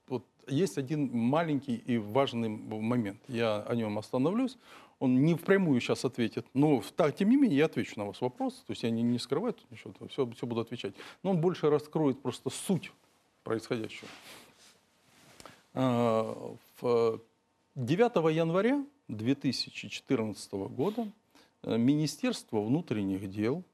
вот 0.07 0.25
есть 0.47 0.79
один 0.79 1.11
маленький 1.13 1.75
и 1.75 1.99
важный 1.99 2.49
момент. 2.49 3.19
Я 3.27 3.63
о 3.63 3.75
нем 3.75 3.99
остановлюсь. 3.99 4.59
Он 5.01 5.25
не 5.25 5.35
впрямую 5.35 5.81
сейчас 5.81 6.05
ответит, 6.05 6.47
но 6.55 6.83
так, 6.95 7.17
тем 7.17 7.31
не 7.31 7.37
менее 7.37 7.59
я 7.59 7.65
отвечу 7.65 7.95
на 7.97 8.05
ваш 8.05 8.21
вопрос. 8.21 8.55
То 8.67 8.73
есть 8.73 8.85
я 8.85 8.91
не, 8.91 9.03
не 9.03 9.19
скрываю 9.19 9.55
тут 9.55 9.69
ничего, 9.73 9.93
все, 10.09 10.31
все 10.31 10.47
буду 10.47 10.61
отвечать. 10.61 10.95
Но 11.25 11.31
он 11.31 11.41
больше 11.41 11.69
раскроет 11.69 12.23
просто 12.23 12.51
суть 12.51 12.93
происходящего. 13.43 14.09
А, 15.75 16.55
в 16.81 17.21
9 17.81 18.35
января 18.35 18.85
2014 19.09 20.53
года 20.53 21.11
э, 21.63 21.79
Министерство 21.79 22.61
внутренних 22.61 23.31
дел, 23.31 23.65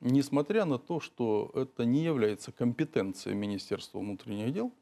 несмотря 0.00 0.64
на 0.64 0.78
то, 0.78 1.00
что 1.00 1.50
это 1.54 1.84
не 1.84 2.04
является 2.04 2.52
компетенцией 2.52 3.34
Министерства 3.34 3.98
внутренних 3.98 4.52
дел, 4.52 4.72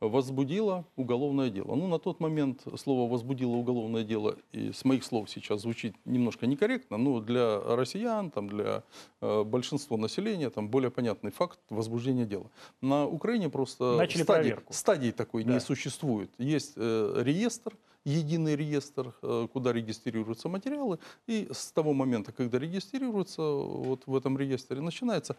возбудила 0.00 0.84
уголовное 0.96 1.48
дело. 1.48 1.74
Ну, 1.74 1.86
на 1.86 1.98
тот 1.98 2.20
момент 2.20 2.66
слово 2.76 3.10
«возбудило 3.10 3.52
уголовное 3.52 4.04
дело» 4.04 4.36
и 4.52 4.70
с 4.70 4.84
моих 4.84 5.02
слов 5.04 5.30
сейчас 5.30 5.62
звучит 5.62 5.94
немножко 6.04 6.46
некорректно, 6.46 6.98
но 6.98 7.20
для 7.20 7.58
россиян, 7.58 8.30
там, 8.30 8.50
для 8.50 8.82
э, 9.22 9.44
большинства 9.44 9.96
населения 9.96 10.50
там, 10.50 10.68
более 10.68 10.90
понятный 10.90 11.30
факт 11.30 11.58
возбуждения 11.70 12.26
дела. 12.26 12.50
На 12.82 13.06
Украине 13.06 13.48
просто 13.48 13.96
Начали 13.96 14.24
стадии, 14.24 14.58
стадии 14.68 15.10
такой 15.10 15.44
да. 15.44 15.54
не 15.54 15.60
существует. 15.60 16.30
Есть 16.36 16.74
э, 16.76 17.22
реестр, 17.24 17.72
единый 18.04 18.56
реестр, 18.56 19.14
э, 19.22 19.48
куда 19.52 19.72
регистрируются 19.72 20.48
материалы, 20.48 20.98
и 21.26 21.48
с 21.52 21.72
того 21.72 21.92
момента, 21.92 22.32
когда 22.32 22.58
регистрируются 22.58 23.42
вот 23.42 24.06
в 24.06 24.16
этом 24.16 24.38
реестре, 24.38 24.80
начинается 24.80 25.36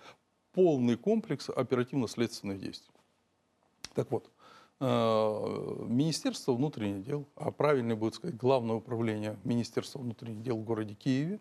полный 0.53 0.97
комплекс 0.97 1.49
оперативно-следственных 1.49 2.59
действий. 2.59 2.93
Так 3.93 4.11
вот, 4.11 4.29
э, 4.79 5.85
Министерство 5.87 6.53
внутренних 6.53 7.03
дел, 7.03 7.27
а 7.35 7.51
правильно 7.51 7.95
будет 7.95 8.15
сказать, 8.15 8.37
Главное 8.37 8.75
управление 8.75 9.37
Министерства 9.43 9.99
внутренних 9.99 10.41
дел 10.41 10.57
в 10.57 10.63
городе 10.63 10.93
Киеве 10.93 11.39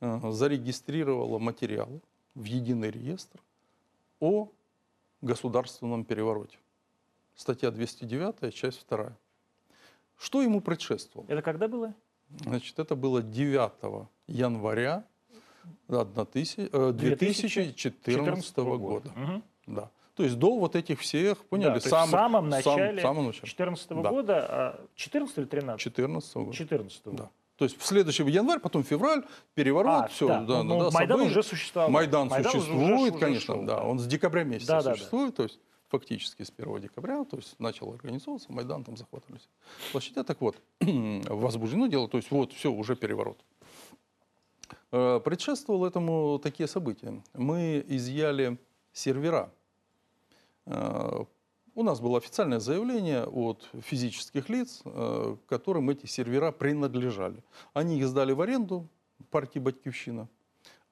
э, 0.00 0.30
зарегистрировало 0.32 1.38
материалы 1.38 2.00
в 2.34 2.44
единый 2.44 2.90
реестр 2.90 3.40
о 4.20 4.48
государственном 5.22 6.04
перевороте. 6.04 6.58
Статья 7.34 7.70
209, 7.70 8.54
часть 8.54 8.86
2. 8.88 9.16
Что 10.18 10.42
ему 10.42 10.60
предшествовало? 10.60 11.26
Это 11.28 11.42
когда 11.42 11.68
было? 11.68 11.94
Значит, 12.40 12.78
это 12.78 12.96
было 12.96 13.22
9 13.22 14.08
января 14.26 15.04
1000, 15.88 16.68
э, 16.72 16.92
2014 16.92 18.76
года. 18.78 19.10
Мгм. 19.14 19.42
Да. 19.66 19.90
То 20.14 20.22
есть 20.24 20.38
до 20.38 20.56
вот 20.58 20.74
этих 20.76 21.00
всех, 21.00 21.38
поняли, 21.44 21.68
Да, 21.68 21.74
есть 21.74 21.86
в 21.86 21.90
самом 21.90 22.48
начале 22.48 23.00
самом 23.02 23.26
начале 23.26 23.42
2014 23.42 24.02
Да. 24.02 24.10
года, 24.10 24.46
а 24.48 24.80
14 24.94 25.38
или 25.38 25.44
13? 25.44 25.80
14 25.82 26.44
года. 26.44 26.56
14 26.56 27.02
Да. 27.12 27.30
То 27.56 27.64
есть 27.64 27.78
в 27.78 27.84
следующий 27.84 28.22
январь, 28.24 28.58
потом 28.60 28.82
февраль, 28.84 29.22
переворот, 29.54 30.04
А, 30.04 30.08
все, 30.08 30.28
да. 30.28 30.40
да, 30.42 30.62
Ну, 30.62 30.78
да, 30.78 30.90
Майдан 30.90 31.18
события. 31.18 31.30
уже 31.30 31.42
существовал. 31.42 31.90
Майдан, 31.90 32.28
Майдан 32.28 32.50
уже- 32.56 32.60
существует, 32.66 33.14
уже 33.14 33.20
конечно, 33.24 33.54
шел, 33.54 33.62
да, 33.64 33.76
да. 33.76 33.82
он 33.84 33.98
с 33.98 34.06
декабря 34.06 34.44
месяца 34.44 34.72
Да, 34.72 34.82
да, 34.82 34.90
да. 34.90 34.96
существует, 34.96 35.36
то 35.36 35.42
есть 35.44 35.58
фактически 35.88 36.42
с 36.42 36.52
1 36.56 36.80
декабря, 36.80 37.24
то 37.24 37.36
есть 37.36 37.58
начал 37.58 37.92
организовываться, 37.92 38.52
Майдан 38.52 38.84
там 38.84 38.96
захватывались. 38.96 39.48
Площадя, 39.92 40.24
так 40.24 40.40
вот, 40.40 40.56
возбуждено 40.80 41.86
дело, 41.86 42.08
то 42.08 42.16
есть 42.16 42.30
вот 42.30 42.52
все, 42.52 42.72
уже 42.72 42.96
переворот. 42.96 43.38
Э, 44.92 45.20
Предшествовало 45.24 45.86
этому 45.86 46.38
такие 46.42 46.66
события. 46.66 47.22
Мы 47.34 47.84
изъяли 47.88 48.58
сервера. 48.92 49.52
Э, 50.66 51.24
У 51.74 51.82
нас 51.82 52.00
было 52.00 52.18
официальное 52.18 52.60
заявление 52.60 53.24
от 53.24 53.68
физических 53.82 54.48
лиц, 54.48 54.80
э, 54.84 55.36
которым 55.46 55.90
эти 55.90 56.06
сервера 56.06 56.50
принадлежали. 56.52 57.42
Они 57.74 57.98
их 57.98 58.06
сдали 58.06 58.32
в 58.32 58.40
аренду 58.40 58.88
партии 59.30 59.58
«Батькивщина». 59.58 60.28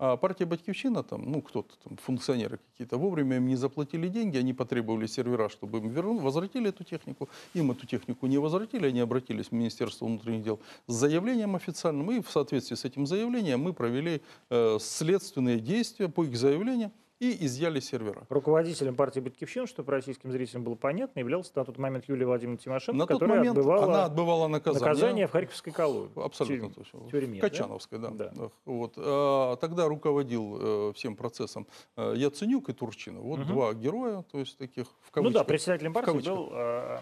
А 0.07 0.19
партия 0.19 0.45
«Батькивщина», 0.45 1.03
там, 1.03 1.33
ну, 1.33 1.40
кто-то 1.40 1.75
там, 1.83 1.97
функционеры 1.97 2.59
какие-то, 2.59 2.99
вовремя 2.99 3.37
им 3.37 3.47
не 3.47 3.57
заплатили 3.57 4.09
деньги, 4.09 4.37
они 4.37 4.53
потребовали 4.53 5.07
сервера, 5.07 5.49
чтобы 5.49 5.79
им 5.79 5.88
вернули, 5.88 6.19
возвратили 6.19 6.69
эту 6.69 6.85
технику. 6.85 7.31
Им 7.55 7.71
эту 7.71 7.87
технику 7.87 8.27
не 8.27 8.37
возвратили, 8.37 8.87
они 8.87 9.01
обратились 9.01 9.47
в 9.47 9.53
Министерство 9.53 10.05
внутренних 10.05 10.43
дел 10.43 10.61
с 10.88 10.93
заявлением 10.93 11.57
официальным, 11.57 12.11
и 12.12 12.21
в 12.21 12.31
соответствии 12.31 12.77
с 12.77 12.85
этим 12.85 13.07
заявлением 13.07 13.61
мы 13.61 13.73
провели 13.73 14.21
э, 14.51 14.79
следственные 14.79 15.59
действия 15.59 16.11
по 16.11 16.23
их 16.23 16.37
заявлению 16.37 16.93
и 17.20 17.46
изъяли 17.46 17.81
сервера. 17.81 18.27
Руководителем 18.29 18.96
партии 18.96 19.20
«Батькивщина», 19.20 19.66
чтобы 19.66 19.92
российским 19.92 20.33
зрителям 20.33 20.64
было 20.64 20.74
понятно, 20.74 21.20
являлся 21.20 21.53
на 21.55 21.64
тот 21.64 21.79
момент 21.79 22.05
Юлия 22.09 22.27
Владимировна 22.27 22.59
Тимошенко, 22.59 22.98
На 22.98 23.07
тот 23.07 23.20
которая 23.20 23.38
момент 23.38 23.57
отбывала 23.59 23.85
она 23.85 24.05
отбывала 24.05 24.48
наказание. 24.48 24.88
наказание 24.88 25.27
в 25.29 25.31
Харьковской 25.31 25.72
колонии. 25.72 26.11
Абсолютно 26.24 26.68
в 26.68 26.74
точно. 26.74 27.11
тюрьме, 27.11 27.38
в? 27.38 27.40
Качановской, 27.40 27.98
да. 27.98 28.09
Да. 28.11 28.31
Да, 28.35 28.48
Вот. 28.64 28.94
А, 28.96 29.57
тогда 29.57 29.87
руководил 29.87 30.59
э, 30.61 30.92
всем 30.94 31.14
процессом 31.16 31.66
э, 31.96 32.14
Яценюк 32.16 32.68
и 32.68 32.72
Турчинов. 32.72 33.22
Вот 33.22 33.38
Мгм. 33.40 33.48
два 33.48 33.74
героя, 33.74 34.22
то 34.31 34.38
есть 34.40 34.59
таких 34.59 34.87
в 34.87 35.07
Ну 35.07 35.11
кавычках. 35.12 35.35
да, 35.42 35.44
председателем 35.44 35.92
партии 35.92 36.18
был 36.29 36.48
э, 36.53 36.98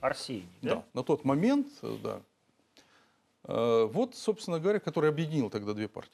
Арсений. 0.00 0.46
Да, 0.62 0.76
Да? 0.76 0.84
на 0.94 1.02
тот 1.02 1.24
момент, 1.24 1.66
э, 1.82 1.96
да. 2.02 2.20
Э, 3.44 3.84
Вот, 3.92 4.14
собственно 4.14 4.60
говоря, 4.60 4.78
который 4.78 5.10
объединил 5.10 5.50
тогда 5.50 5.72
две 5.74 5.88
партии. 5.88 6.12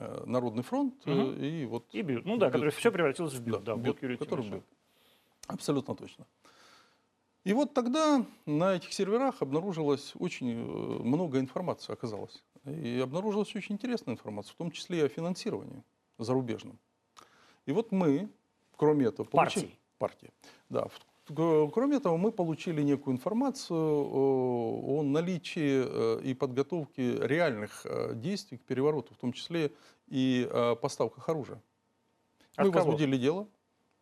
Э, 0.00 0.22
Народный 0.24 0.62
фронт 0.62 0.94
Мгм. 1.04 1.34
и 1.34 1.66
вот... 1.66 1.84
И 1.92 2.00
бьют. 2.00 2.24
Ну 2.24 2.38
да, 2.38 2.46
Бют. 2.46 2.54
который 2.54 2.70
все 2.70 2.90
превратилось 2.90 3.34
в 3.34 3.42
бют. 3.42 3.62
Да, 3.62 3.74
Бют, 3.74 3.84
блок 3.84 4.02
Юрия 4.02 4.16
который 4.16 4.48
был. 4.48 4.62
Абсолютно 5.46 5.94
точно. 5.94 6.26
И 7.44 7.52
вот 7.52 7.74
тогда 7.74 8.24
на 8.46 8.76
этих 8.76 8.94
серверах 8.94 9.42
обнаружилось 9.42 10.12
очень 10.18 10.52
э, 10.52 11.02
много 11.02 11.38
информации, 11.38 11.92
оказалось. 11.92 12.42
И 12.64 12.98
обнаружилась 12.98 13.54
очень 13.54 13.74
интересная 13.74 14.14
информация, 14.14 14.54
в 14.54 14.56
том 14.56 14.70
числе 14.70 15.00
и 15.00 15.02
о 15.02 15.08
финансировании 15.08 15.82
зарубежном. 16.16 16.78
И 17.66 17.72
вот 17.72 17.92
мы, 17.92 18.30
кроме 18.76 19.06
этого, 19.06 19.26
получили... 19.26 19.66
Партии. 19.66 19.78
Партии. 19.98 20.30
Да. 20.70 20.88
Кроме 21.34 21.96
этого, 21.96 22.16
мы 22.16 22.32
получили 22.32 22.82
некую 22.82 23.14
информацию 23.14 23.78
о, 23.78 25.02
наличии 25.02 25.84
э, 25.84 26.22
и 26.22 26.34
подготовке 26.34 27.16
реальных 27.20 27.84
э, 27.84 28.14
действий 28.14 28.58
к 28.58 28.62
перевороту, 28.62 29.14
в 29.14 29.16
том 29.16 29.32
числе 29.32 29.72
и 30.08 30.48
э, 30.50 30.76
поставках 30.76 31.28
оружия. 31.28 31.62
От 32.56 32.66
мы 32.66 32.72
кого? 32.72 32.86
возбудили 32.86 33.16
дело. 33.16 33.48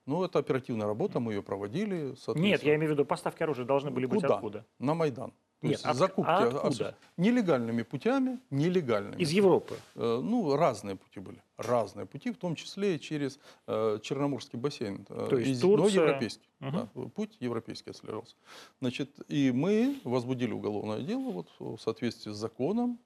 Ну, 0.07 0.25
это 0.25 0.39
оперативная 0.39 0.87
работа, 0.87 1.21
мы 1.21 1.35
ее 1.35 1.43
проводили. 1.43 2.15
Нет, 2.35 2.63
я 2.63 2.77
имею 2.77 2.93
в 2.93 2.93
виду, 2.95 3.05
поставки 3.05 3.43
оружия 3.43 3.67
должны 3.67 3.91
были 3.91 4.07
быть 4.07 4.23
Куда? 4.23 4.37
откуда? 4.37 4.67
На 4.79 4.95
Майдан. 4.95 5.35
То 5.61 5.67
Нет, 5.67 5.73
есть 5.73 5.85
от- 5.87 5.97
закупки 5.97 6.31
а 6.31 6.47
откуда? 6.47 6.95
нелегальными 7.17 7.83
путями, 7.83 8.39
нелегальными. 8.51 9.21
Из 9.21 9.33
Европы. 9.33 9.75
Э, 9.97 10.21
Ну, 10.23 10.55
разные 10.57 10.95
пути 10.95 11.19
были. 11.19 11.43
Разные 11.57 12.07
пути, 12.07 12.31
в 12.31 12.37
том 12.37 12.55
числе 12.55 12.95
и 12.95 13.01
через 13.01 13.41
э, 13.67 13.99
Черноморский 14.03 14.57
бассейн. 14.59 15.05
э, 15.09 15.27
То 15.31 15.37
есть 15.39 15.51
из- 15.51 15.63
но 15.65 15.77
Турция. 15.77 16.03
европейский. 16.03 16.49
Мгм. 16.61 16.73
да, 16.95 17.09
путь 17.15 17.37
европейский 17.41 17.91
отслеживался. 17.91 18.37
Значит, 18.81 19.11
и 19.27 19.51
мы 19.51 19.99
возбудили 20.05 20.53
уголовное 20.53 21.01
дело 21.01 21.31
вот, 21.33 21.49
в 21.59 21.79
соответствии 21.79 22.31
с 22.31 22.37
законом, 22.37 22.99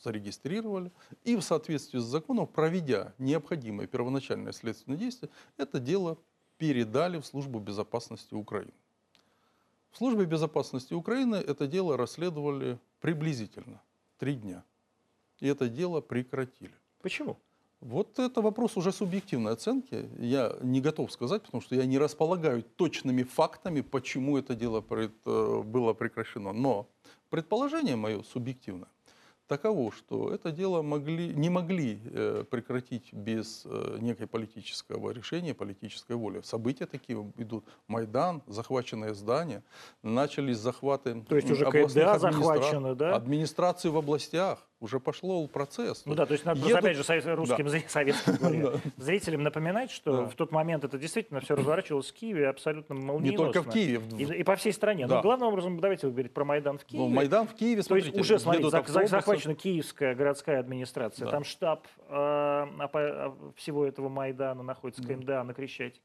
зарегистрировали. 0.00 0.92
И 1.24 1.34
в 1.34 1.40
соответствии 1.42 1.98
с 1.98 2.04
законом, 2.04 2.46
проведя 2.46 3.14
необходимые 3.18 3.88
первоначальные 3.88 4.52
следственные 4.52 4.98
действия, 4.98 5.28
это 5.56 5.80
дело 5.80 6.18
передали 6.58 7.18
в 7.20 7.26
Службу 7.26 7.58
безопасности 7.58 8.34
Украины. 8.34 8.70
В 9.94 9.98
Службе 9.98 10.24
безопасности 10.24 10.92
Украины 10.92 11.36
это 11.36 11.68
дело 11.68 11.96
расследовали 11.96 12.80
приблизительно 13.00 13.80
три 14.18 14.34
дня. 14.34 14.64
И 15.38 15.46
это 15.46 15.68
дело 15.68 16.00
прекратили. 16.00 16.74
Почему? 17.00 17.38
Вот 17.78 18.18
это 18.18 18.42
вопрос 18.42 18.76
уже 18.76 18.90
субъективной 18.90 19.52
оценки. 19.52 20.10
Я 20.18 20.56
не 20.62 20.80
готов 20.80 21.12
сказать, 21.12 21.42
потому 21.44 21.60
что 21.60 21.76
я 21.76 21.86
не 21.86 21.96
располагаю 21.96 22.64
точными 22.64 23.22
фактами, 23.22 23.82
почему 23.82 24.36
это 24.36 24.56
дело 24.56 24.84
э, 24.90 25.62
было 25.62 25.92
прекращено. 25.92 26.52
Но 26.52 26.88
предположение 27.30 27.94
мое 27.94 28.24
субъективное 28.24 28.88
таково, 29.46 29.92
что 29.92 30.32
это 30.32 30.50
дело 30.50 30.82
могли, 30.82 31.34
не 31.34 31.50
могли 31.50 32.00
э, 32.04 32.44
прекратить 32.50 33.12
без 33.12 33.62
э, 33.64 33.98
некой 34.00 34.26
политического 34.26 35.10
решения, 35.10 35.54
политической 35.54 36.16
воли. 36.16 36.40
События 36.42 36.86
такие 36.86 37.18
идут. 37.36 37.64
Майдан, 37.88 38.42
захваченные 38.46 39.14
здания, 39.14 39.62
начались 40.02 40.58
захваты 40.58 41.22
То 41.22 41.36
есть 41.36 41.50
уже 41.50 41.64
администра- 41.66 42.18
захвачено, 42.18 42.94
да? 42.94 43.14
Администрации 43.16 43.88
в 43.88 43.96
областях. 43.96 44.66
Уже 44.84 45.00
пошел 45.00 45.48
процесс. 45.48 46.02
Ну 46.04 46.14
да, 46.14 46.26
то 46.26 46.34
есть 46.34 46.44
надо 46.44 46.60
Едут- 46.60 46.80
опять 46.80 46.96
же, 46.98 47.04
совет- 47.04 47.24
русским, 47.24 47.66
зри- 47.68 47.88
советским 47.88 48.34
говоря, 48.38 48.78
зрителям 48.98 49.42
напоминать, 49.42 49.90
что 49.90 50.12
Да. 50.12 50.26
в 50.28 50.34
тот 50.34 50.52
момент 50.52 50.84
это 50.84 50.98
действительно 50.98 51.40
все 51.40 51.54
разворачивалось 51.56 52.10
в 52.10 52.14
Киеве 52.14 52.48
абсолютно 52.50 52.92
Не 52.92 53.00
молниеносно. 53.00 53.46
только 53.52 53.62
в 53.62 53.72
Киеве. 53.72 53.98
в- 53.98 54.20
И, 54.20 54.24
и 54.40 54.42
по 54.42 54.56
всей 54.56 54.74
стране. 54.74 55.06
Да. 55.06 55.16
Но 55.16 55.22
главным 55.22 55.48
образом, 55.48 55.80
давайте 55.80 56.06
говорить 56.10 56.34
про 56.34 56.44
Майдан 56.44 56.76
в 56.76 56.84
Киеве. 56.84 57.02
Ну, 57.02 57.10
Майдан 57.14 57.46
в 57.48 57.54
Киеве, 57.54 57.76
То 57.82 57.94
есть 57.96 58.08
смотрите, 58.08 58.20
уже, 58.20 58.38
смотрите, 58.38 58.68
зах- 58.68 58.80
автобусы. 58.80 59.06
захвачена 59.08 59.54
киевская 59.54 60.14
городская 60.14 60.60
администрация, 60.60 61.24
Да. 61.24 61.30
там 61.30 61.44
штаб 61.44 61.86
э, 62.10 62.66
всего 63.56 63.86
этого 63.86 64.10
Майдана 64.10 64.62
находится, 64.62 65.02
Да. 65.02 65.14
КМДА 65.14 65.42
на 65.44 65.54
Крещатике. 65.54 66.00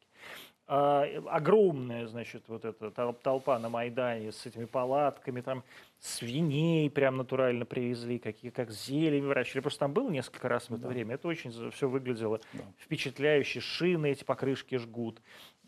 А, 0.71 1.03
огромная, 1.31 2.05
значит, 2.05 2.43
вот 2.47 2.63
эта 2.63 2.87
тол- 2.91 3.15
толпа 3.23 3.57
на 3.57 3.69
Майдане 3.69 4.31
с 4.31 4.45
этими 4.45 4.65
палатками, 4.65 5.41
там 5.41 5.63
свиней 5.99 6.89
прям 6.89 7.17
натурально 7.17 7.65
привезли, 7.65 8.19
какие, 8.19 8.51
как 8.51 8.71
зелень 8.71 9.25
выращивали. 9.25 9.61
Просто 9.61 9.79
там 9.81 9.93
был 9.93 10.09
несколько 10.09 10.47
раз 10.47 10.69
в 10.69 10.73
это 10.73 10.83
Да. 10.83 10.87
время. 10.89 11.15
Это 11.15 11.27
очень 11.27 11.51
все 11.71 11.89
выглядело 11.89 12.39
Да. 12.53 12.63
впечатляюще. 12.77 13.59
Шины 13.59 14.11
эти 14.11 14.23
покрышки 14.23 14.75
жгут. 14.77 15.21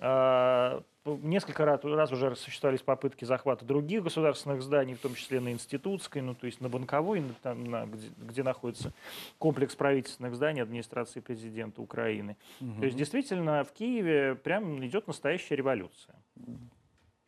А, 0.04 0.82
п- 1.04 1.18
Несколько 1.22 1.64
раз, 1.66 1.84
раз 1.84 2.12
уже 2.12 2.28
осуществлялись 2.28 2.82
попытки 2.82 3.26
захвата 3.26 3.66
других 3.66 4.04
государственных 4.04 4.62
зданий, 4.64 4.96
в 4.96 5.00
том 5.00 5.14
числе 5.16 5.40
на 5.40 5.52
Институтской, 5.52 6.22
ну, 6.22 6.34
то 6.34 6.46
есть 6.48 6.60
на 6.62 6.70
Банковой, 6.70 7.24
там, 7.44 7.66
на- 7.66 7.86
где, 7.86 8.08
где 8.18 8.44
находится 8.44 8.94
комплекс 9.38 9.76
правительственных 9.76 10.34
зданий 10.36 10.62
администрации 10.64 11.20
президента 11.20 11.82
Украины. 11.82 12.36
То 12.80 12.86
есть 12.86 12.98
действительно 12.98 13.64
в 13.64 13.74
Киеве 13.74 14.36
прям 14.36 14.84
идет 14.86 15.08
настоящая 15.08 15.56
революция. 15.56 16.16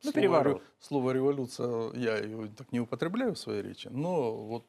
Ну, 0.04 0.12
Слово 0.12 0.14
переворот. 0.22 0.58
ре- 0.58 0.64
Слово 0.80 1.12
революция 1.12 1.92
я 1.94 2.18
его 2.18 2.48
так 2.58 2.72
не 2.72 2.80
употребляю 2.80 3.34
в 3.36 3.40
своей 3.40 3.62
речи, 3.62 3.88
но 3.92 4.34
вот 4.34 4.66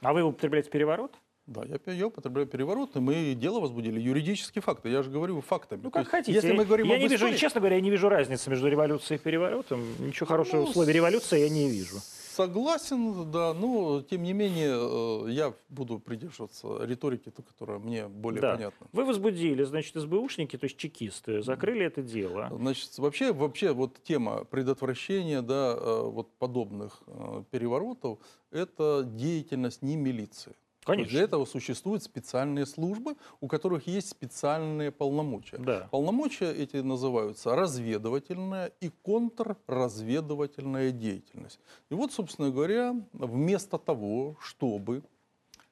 А 0.00 0.12
вы 0.12 0.22
употребляете 0.22 0.70
переворот? 0.70 1.12
да, 1.46 1.62
я, 1.64 1.92
я 1.92 2.06
употребляю 2.06 2.46
переворот, 2.46 2.94
и 2.96 3.00
мы 3.00 3.34
дело 3.34 3.60
возбудили, 3.60 3.98
юридические 4.00 4.62
факты, 4.62 4.88
я 4.90 5.02
же 5.02 5.10
говорю 5.10 5.40
фактами. 5.40 5.80
Ну, 5.82 5.90
как 5.90 6.02
есть, 6.02 6.10
хотите. 6.10 6.32
Если 6.32 6.52
мы 6.52 6.64
говорим 6.64 6.86
я 6.86 6.96
не 6.98 7.04
вижу, 7.08 7.24
истории- 7.26 7.36
честно 7.38 7.60
говоря, 7.60 7.76
я 7.76 7.82
не 7.82 7.90
вижу 7.90 8.08
разницы 8.08 8.50
между 8.50 8.68
революцией 8.68 9.18
и 9.18 9.22
переворотом. 9.22 9.82
Ничего 9.98 10.26
хорошего 10.26 10.60
Ну, 10.62 10.66
в 10.66 10.72
слове 10.72 10.92
революция 10.92 11.40
я 11.40 11.48
не 11.50 11.68
вижу. 11.70 11.96
Согласен, 12.38 13.32
да, 13.32 13.52
но 13.52 14.00
тем 14.02 14.22
не 14.22 14.32
менее 14.32 15.26
э, 15.26 15.30
я 15.32 15.54
буду 15.68 15.98
придерживаться 15.98 16.84
риторики, 16.84 17.30
которая 17.30 17.80
мне 17.80 18.06
более 18.06 18.40
Да. 18.40 18.54
понятна. 18.54 18.86
Вы 18.92 19.04
возбудили, 19.04 19.64
значит, 19.64 19.96
СБУшники, 19.96 20.56
то 20.56 20.66
есть 20.66 20.76
чекисты, 20.76 21.42
закрыли 21.42 21.84
это 21.84 22.00
дело. 22.00 22.48
Значит, 22.52 22.96
вообще, 22.98 23.32
вообще 23.32 23.72
вот 23.72 24.00
тема 24.04 24.44
предотвращения 24.44 25.42
да, 25.42 25.74
э, 25.76 26.02
вот 26.04 26.32
подобных 26.38 27.02
э, 27.08 27.42
переворотов– 27.50 28.20
это 28.52 29.02
деятельность 29.04 29.82
не 29.82 29.96
милиции. 29.96 30.54
Есть 30.94 31.10
Для 31.10 31.20
Конечно. 31.20 31.36
этого 31.36 31.44
существуют 31.44 32.02
специальные 32.02 32.66
службы, 32.66 33.16
у 33.40 33.48
которых 33.48 33.86
есть 33.86 34.08
специальные 34.08 34.90
полномочия. 34.90 35.58
Да. 35.58 35.88
Полномочия 35.90 36.52
эти 36.52 36.76
называются 36.76 37.54
разведывательная 37.54 38.72
и 38.80 38.90
контрразведывательная 39.02 40.90
деятельность. 40.90 41.60
И 41.90 41.94
вот, 41.94 42.12
собственно 42.12 42.50
говоря, 42.50 42.94
вместо 43.12 43.78
того, 43.78 44.36
чтобы 44.40 45.02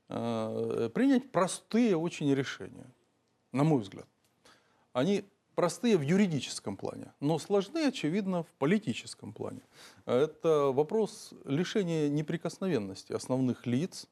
э, 0.09 0.91
принять 0.95 1.31
простые 1.31 1.97
очень 1.97 2.33
решения, 2.35 2.87
на 3.53 3.65
мой 3.65 3.81
взгляд, 3.81 4.07
они 4.93 5.25
простые 5.57 5.97
в 5.97 6.03
юридическом 6.03 6.77
плане, 6.77 7.13
но 7.19 7.39
сложны, 7.39 7.87
очевидно, 7.87 8.43
в 8.43 8.53
политическом 8.59 9.33
плане. 9.33 9.63
Это 10.05 10.71
вопрос 10.73 11.33
лишения 11.45 12.09
неприкосновенности 12.09 13.13
основных 13.13 13.67
лиц, 13.67 14.07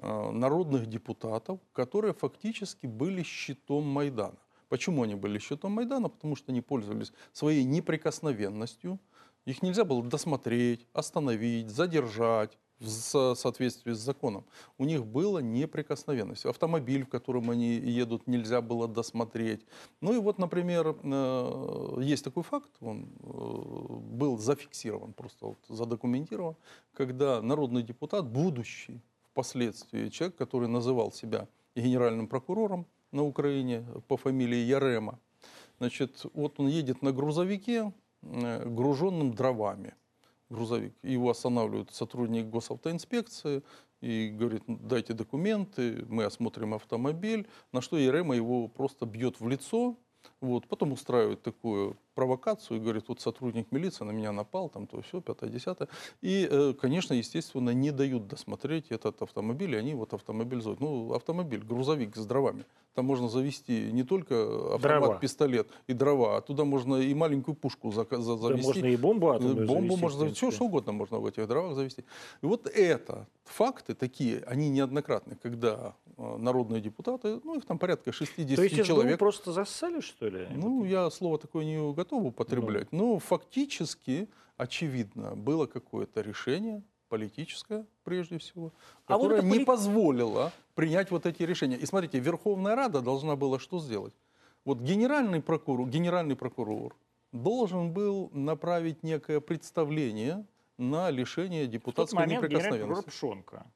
народных 0.00 0.86
депутатов, 0.86 1.58
которые 1.72 2.14
фактически 2.14 2.86
были 2.86 3.22
щитом 3.22 3.84
Майдана. 3.84 4.38
Почему 4.68 5.02
они 5.02 5.14
были 5.14 5.38
щитом 5.38 5.72
Майдана? 5.72 6.08
Потому 6.08 6.36
что 6.36 6.52
они 6.52 6.60
пользовались 6.60 7.12
своей 7.32 7.64
неприкосновенностью. 7.64 8.98
Их 9.46 9.62
нельзя 9.62 9.84
было 9.84 10.02
досмотреть, 10.02 10.86
остановить, 10.92 11.70
задержать 11.70 12.58
в 12.78 12.88
со- 12.88 13.34
соответствии 13.34 13.92
с 13.92 13.98
законом. 13.98 14.44
У 14.76 14.84
них 14.84 15.06
была 15.06 15.40
неприкосновенность. 15.42 16.46
Автомобиль, 16.46 17.04
в 17.04 17.08
котором 17.08 17.50
они 17.50 17.74
едут, 17.74 18.26
нельзя 18.26 18.60
было 18.60 18.86
досмотреть. 18.86 19.64
Ну 20.00 20.14
и 20.14 20.18
вот, 20.18 20.38
например, 20.38 20.96
э, 21.02 21.98
есть 22.02 22.24
такой 22.24 22.42
факт, 22.42 22.70
он 22.80 23.08
э, 23.22 23.26
был 23.26 24.38
зафиксирован, 24.38 25.12
просто 25.12 25.46
вот 25.46 25.58
задокументирован, 25.68 26.56
когда 26.92 27.42
народный 27.42 27.82
депутат, 27.82 28.26
будущий 28.28 29.00
впоследствии 29.38 30.08
человек, 30.08 30.36
который 30.36 30.68
называл 30.68 31.12
себя 31.12 31.46
генеральным 31.76 32.26
прокурором 32.26 32.86
на 33.12 33.22
Украине 33.22 33.84
по 34.08 34.16
фамилии 34.16 34.56
Ярема, 34.56 35.20
значит, 35.78 36.26
вот 36.34 36.58
он 36.58 36.66
едет 36.66 37.02
на 37.02 37.12
грузовике, 37.12 37.92
э, 38.22 38.68
груженным 38.68 39.32
дровами. 39.32 39.94
Грузовик. 40.50 40.92
Его 41.04 41.30
останавливает 41.30 41.94
сотрудник 41.94 42.46
госавтоинспекции 42.46 43.62
и 44.00 44.30
говорит, 44.30 44.64
«Ну, 44.66 44.76
дайте 44.82 45.12
документы, 45.12 46.04
мы 46.08 46.24
осмотрим 46.24 46.74
автомобиль. 46.74 47.46
На 47.70 47.80
что 47.80 47.96
Ярема 47.96 48.34
его 48.34 48.66
просто 48.66 49.06
бьет 49.06 49.38
в 49.38 49.46
лицо, 49.46 49.96
вот, 50.40 50.66
потом 50.66 50.92
устраивает 50.92 51.42
такую 51.42 51.96
провокацию 52.18 52.78
и 52.78 52.80
говорит, 52.80 53.04
вот 53.06 53.20
сотрудник 53.20 53.70
милиции 53.70 54.04
на 54.04 54.10
меня 54.10 54.32
напал, 54.32 54.68
там 54.68 54.88
то 54.88 55.00
все, 55.02 55.20
пятое, 55.20 55.50
десятое. 55.50 55.88
И, 56.20 56.48
э, 56.50 56.74
конечно, 56.74 57.14
естественно, 57.14 57.70
не 57.70 57.92
дают 57.92 58.26
досмотреть 58.26 58.86
этот 58.90 59.22
автомобиль, 59.22 59.74
и 59.74 59.78
они 59.78 59.94
вот 59.94 60.12
автомобиль 60.14 60.60
зовут. 60.60 60.80
Ну, 60.80 61.12
автомобиль, 61.14 61.62
грузовик 61.62 62.16
с 62.16 62.26
дровами. 62.26 62.64
Там 62.94 63.04
можно 63.06 63.28
завести 63.28 63.92
не 63.92 64.02
только 64.02 64.34
автомат, 64.74 64.82
Дрова. 64.82 65.18
пистолет 65.20 65.68
и 65.86 65.92
дрова, 65.92 66.36
а 66.36 66.40
туда 66.40 66.64
можно 66.64 66.96
и 66.96 67.14
маленькую 67.14 67.54
пушку 67.54 67.92
за- 67.92 68.04
Да, 68.10 68.20
завести. 68.20 68.66
можно 68.66 68.86
и 68.86 68.96
бомбу 68.96 69.28
атомную 69.30 69.56
Э, 69.62 69.66
Бомбу 69.66 69.82
завести, 69.82 70.02
можно 70.02 70.18
завести, 70.18 70.36
все 70.36 70.50
что 70.50 70.64
угодно 70.64 70.92
можно 70.92 71.18
в 71.20 71.26
этих 71.26 71.46
дровах 71.46 71.74
завести. 71.76 72.02
И 72.42 72.46
вот 72.46 72.66
это, 72.66 73.26
факты 73.44 73.94
такие, 73.94 74.42
они 74.52 74.68
неоднократны, 74.70 75.36
когда 75.42 75.94
э, 76.16 76.36
народные 76.38 76.80
депутаты, 76.80 77.38
ну 77.44 77.54
их 77.54 77.64
там 77.66 77.78
порядка 77.78 78.10
60 78.12 78.56
То 78.56 78.62
есть 78.64 78.84
человек. 78.84 79.18
просто 79.18 79.52
зассали, 79.52 80.00
что 80.00 80.28
ли? 80.28 80.48
Ну, 80.56 80.84
я 80.84 81.08
слово 81.10 81.38
такое 81.38 81.64
не 81.64 81.92
готов 81.94 82.07
употреблять. 82.16 82.92
Но 82.92 83.18
фактически, 83.18 84.28
очевидно, 84.56 85.34
было 85.36 85.66
какое-то 85.66 86.20
решение 86.20 86.82
политическое, 87.08 87.86
прежде 88.04 88.38
всего, 88.38 88.72
А 89.06 89.16
вот 89.16 89.22
которое 89.28 89.42
не 89.42 89.58
поли- 89.58 89.64
позволило 89.64 90.52
принять 90.74 91.10
вот 91.10 91.26
эти 91.26 91.42
решения. 91.42 91.76
И 91.76 91.86
смотрите, 91.86 92.18
Верховная 92.18 92.76
Рада 92.76 93.00
должна 93.00 93.34
была 93.36 93.58
что 93.58 93.78
сделать? 93.78 94.14
Вот 94.64 94.80
генеральный 94.80 95.40
прокурор, 95.40 95.88
генеральный 95.88 96.36
прокурор 96.36 96.94
должен 97.32 97.92
был 97.92 98.30
направить 98.32 99.02
некое 99.02 99.40
представление 99.40 100.44
на 100.76 101.10
лишение 101.10 101.66
депутатской 101.66 102.18
момент 102.18 102.44
генеральный 102.44 102.68
прокурор 102.70 102.98
неприкосновенности. 102.98 103.10
Пшонка. 103.10 103.66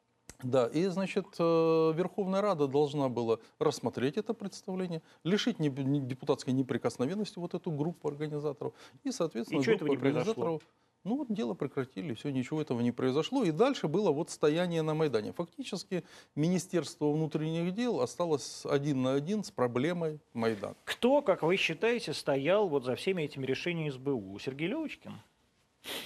Да, 0.43 0.67
и, 0.67 0.87
значит, 0.87 1.27
э, 1.39 1.93
Верховная 1.95 2.41
Рада 2.41 2.67
должна 2.67 3.09
была 3.09 3.39
рассмотреть 3.59 4.17
это 4.17 4.35
представление, 4.35 5.03
лишить 5.25 5.57
депутатской 5.59 6.53
неприкосновенности 6.53 7.39
вот 7.39 7.55
эту 7.55 7.71
группу 7.71 8.09
организаторов. 8.09 8.73
И, 9.05 9.13
соответственно, 9.13 9.61
И 9.61 9.65
произошло? 9.65 9.93
организаторов, 9.95 10.63
ну, 11.05 11.17
вот 11.17 11.33
дело 11.33 11.55
прекратили, 11.55 12.15
все, 12.15 12.31
ничего 12.31 12.61
этого 12.61 12.81
не 12.81 12.93
произошло. 12.93 13.43
И 13.43 13.51
дальше 13.51 13.89
было 13.89 14.13
вот 14.13 14.31
стояние 14.31 14.83
на 14.83 14.95
Майдане. 14.95 15.33
Фактически 15.33 16.05
Министерство 16.37 17.11
внутренних 17.11 17.75
дел 17.75 18.01
осталось 18.01 18.65
один 18.65 19.03
на 19.03 19.15
один 19.15 19.43
с 19.43 19.51
проблемой 19.51 20.21
Майдана. 20.33 20.77
Кто, 20.85 21.23
как 21.23 21.43
вы 21.43 21.57
считаете, 21.57 22.13
стоял 22.13 22.69
вот 22.69 22.85
за 22.85 22.95
всеми 22.95 23.23
этими 23.23 23.45
решениями 23.47 23.91
СБУ? 23.91 24.39
Сергей 24.39 24.69
Левочкин? 24.69 25.13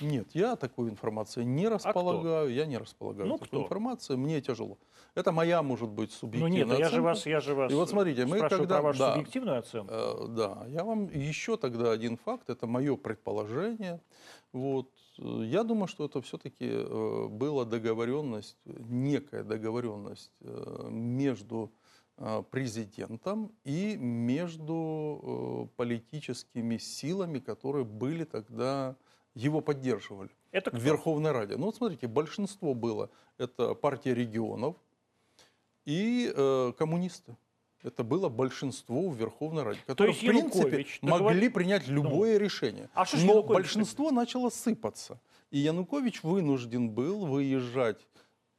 Нет, 0.00 0.28
я 0.32 0.56
такой 0.56 0.88
информацией 0.88 1.44
не 1.46 1.68
располагаю, 1.68 2.52
я 2.52 2.66
не 2.66 2.78
располагаю 2.78 3.26
А 3.26 3.28
Ну, 3.28 3.34
такой 3.34 3.48
кто? 3.48 3.62
информацией, 3.62 4.18
мне 4.18 4.40
тяжело. 4.40 4.78
Это 5.14 5.32
моя, 5.32 5.62
может 5.62 5.88
быть, 5.90 6.10
Ну 6.10 6.16
субъективная 6.18 6.64
нет, 6.64 6.68
я 6.68 6.76
же 6.76 6.84
оценка. 6.86 7.02
вас, 7.04 7.26
я 7.26 7.40
же 7.40 7.54
вас 7.54 7.72
И 7.72 7.74
вот 7.74 7.90
смотрите, 7.90 8.24
мы 8.26 8.40
когда- 8.40 8.66
про 8.76 8.82
вашу 8.82 8.98
да. 8.98 9.14
субъективную 9.14 9.58
оценку. 9.58 9.92
Э, 9.92 10.26
Да, 10.28 10.64
я 10.68 10.84
вам 10.84 11.08
еще 11.08 11.56
тогда 11.56 11.90
один 11.92 12.16
факт, 12.16 12.48
это 12.50 12.66
мое 12.66 12.96
предположение. 12.96 14.00
Вот. 14.52 14.88
э, 15.18 15.42
Я 15.44 15.62
думаю, 15.62 15.88
что 15.88 16.04
это 16.06 16.20
все-таки 16.22 16.68
была 17.30 17.64
договоренность, 17.64 18.56
некая 18.64 19.42
договоренность 19.44 20.30
э, 20.40 20.88
между 20.90 21.70
э, 22.18 22.42
президентом 22.50 23.52
и 23.64 23.96
между 23.98 25.20
э, 25.22 25.76
политическими 25.76 26.78
силами, 26.78 27.38
которые 27.40 27.84
были 27.84 28.24
тогда, 28.24 28.96
его 29.36 29.60
поддерживали 29.60 30.30
Это 30.50 30.70
в 30.70 30.74
кто? 30.74 30.82
Верховной 30.82 31.30
Раде. 31.30 31.56
Ну 31.56 31.66
вот 31.66 31.76
смотрите, 31.76 32.08
большинство 32.08 32.74
было, 32.74 33.10
это 33.38 33.74
партия 33.74 34.14
регионов 34.14 34.76
и 35.84 36.32
э, 36.34 36.72
коммунисты. 36.76 37.36
Это 37.82 38.02
было 38.02 38.28
большинство 38.28 39.08
в 39.10 39.16
Верховной 39.16 39.62
Раде, 39.62 39.78
которые, 39.86 40.14
в 40.14 40.18
принципе, 40.18 40.58
Янукович 40.58 40.98
могли 41.02 41.48
принять 41.48 41.86
любое 41.86 42.38
решение. 42.38 42.88
А 42.94 43.04
что 43.04 43.18
Но 43.18 43.22
Янукович 43.22 43.54
большинство 43.54 44.10
начало 44.10 44.50
сыпаться. 44.50 45.20
И 45.50 45.58
Янукович 45.58 46.22
вынужден 46.22 46.90
был 46.90 47.26
выезжать 47.26 48.08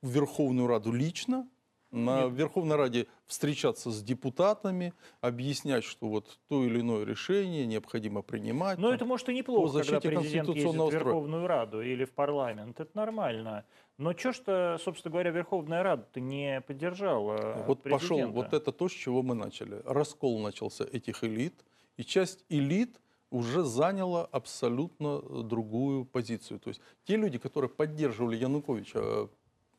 в 0.02 0.10
Верховную 0.10 0.68
Раду 0.68 0.94
лично, 0.94 1.50
на 1.98 2.24
Нет. 2.24 2.34
Верховной 2.34 2.76
Раде 2.76 3.08
встречаться 3.26 3.92
с 3.92 4.02
депутатами, 4.02 4.94
объяснять, 5.22 5.84
что 5.84 6.08
вот 6.08 6.40
то 6.48 6.64
или 6.64 6.82
иное 6.82 7.04
решение 7.06 7.66
необходимо 7.66 8.22
принимать. 8.22 8.78
Ну, 8.78 8.88
там. 8.88 8.96
это 8.96 9.06
может 9.06 9.28
и 9.30 9.34
неплохо, 9.34 9.84
когда 9.84 10.00
президент 10.00 10.50
ездит 10.50 10.66
в 10.66 10.72
строя. 10.72 10.92
Верховную 10.92 11.48
Раду 11.48 11.82
или 11.82 12.06
в 12.06 12.12
парламент. 12.12 12.80
Это 12.80 12.92
нормально. 12.96 13.66
Но 13.98 14.16
что 14.16 14.32
что, 14.32 14.78
собственно 14.84 15.12
говоря, 15.12 15.32
Верховная 15.32 15.84
Рада-то 15.84 16.20
не 16.20 16.62
поддержала 16.62 17.64
Вот 17.66 17.82
пошел, 17.84 18.18
президента? 18.18 18.34
вот 18.34 18.54
это 18.54 18.72
то, 18.72 18.88
с 18.88 18.92
чего 18.92 19.24
мы 19.24 19.34
начали. 19.34 19.82
Раскол 19.86 20.40
начался 20.40 20.84
этих 20.84 21.24
элит, 21.24 21.66
и 21.98 22.04
часть 22.04 22.46
элит 22.50 23.00
уже 23.30 23.64
заняла 23.64 24.26
абсолютно 24.26 25.22
другую 25.44 26.06
позицию. 26.06 26.60
То 26.60 26.70
есть 26.70 26.82
те 27.06 27.18
люди, 27.18 27.38
которые 27.38 27.70
поддерживали 27.70 28.38
Януковича 28.38 29.00
э, 29.02 29.28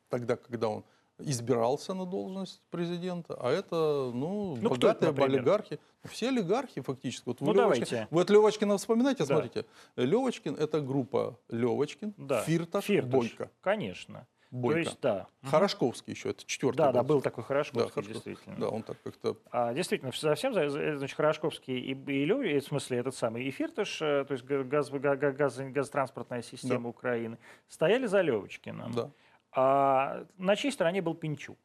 тогда, 0.09 0.35
когда 0.35 0.67
он 0.69 0.83
избирался 1.19 1.93
на 1.93 2.05
должность 2.05 2.61
президента, 2.69 3.35
а 3.39 3.49
это, 3.51 4.11
ну, 4.13 4.55
Ну, 4.61 4.69
кто 4.71 4.89
это, 4.89 5.07
богатые 5.11 5.25
олигархи. 5.37 5.79
Все 6.05 6.29
олигархи 6.29 6.81
фактически. 6.81 7.23
Вот 7.27 7.41
вы, 7.41 7.47
Ну, 7.47 7.53
Левочкин- 7.53 7.85
давайте. 7.89 8.07
вы 8.11 8.21
от 8.21 8.29
Левочкина 8.29 8.77
вспоминаете, 8.77 9.19
Да. 9.25 9.35
смотрите. 9.35 9.65
Левочкин– 9.95 10.55
это 10.59 10.81
группа 10.81 11.37
Левочкин, 11.49 12.13
Да. 12.17 12.41
Фирташ, 12.41 12.85
Фирташ, 12.85 13.11
Бойко. 13.11 13.49
Конечно. 13.61 14.25
Бойко. 14.51 14.73
То 14.73 14.79
есть, 14.79 14.97
да. 15.01 15.27
Хорошковский 15.43 16.13
еще, 16.13 16.29
это 16.31 16.43
четвертый. 16.43 16.77
Да, 16.77 16.91
да, 16.91 17.03
был 17.03 17.21
такой 17.21 17.43
Хорошковский, 17.43 17.87
Да, 17.87 17.93
Хорошковский. 17.93 18.31
действительно. 18.31 18.55
Да, 18.65 18.69
он 18.69 18.81
так 18.81 18.97
как-то 19.03 19.37
А, 19.51 19.73
действительно, 19.75 20.11
совсем, 20.11 20.53
значит, 20.53 21.15
Хорошковский 21.15 21.77
и, 21.79 21.91
и 21.93 22.25
Лёври, 22.25 22.59
в 22.59 22.63
смысле, 22.63 22.97
этот 22.97 23.13
самый, 23.13 23.43
и 23.43 23.51
Фирташ, 23.51 24.01
э, 24.01 24.25
то 24.25 24.31
есть 24.31 24.43
га- 24.45 24.63
газ, 24.63 24.89
га- 24.89 25.15
га- 25.15 25.31
газ- 25.33 25.59
газотранспортная 25.59 26.41
система 26.41 26.89
Украины, 26.89 27.37
стояли 27.67 28.07
за 28.07 28.21
Левочкиным. 28.21 28.91
Да. 28.91 29.11
А 29.51 30.25
на 30.37 30.55
чьей 30.55 30.71
стороне 30.71 31.01
был 31.01 31.15
Пинчук? 31.15 31.57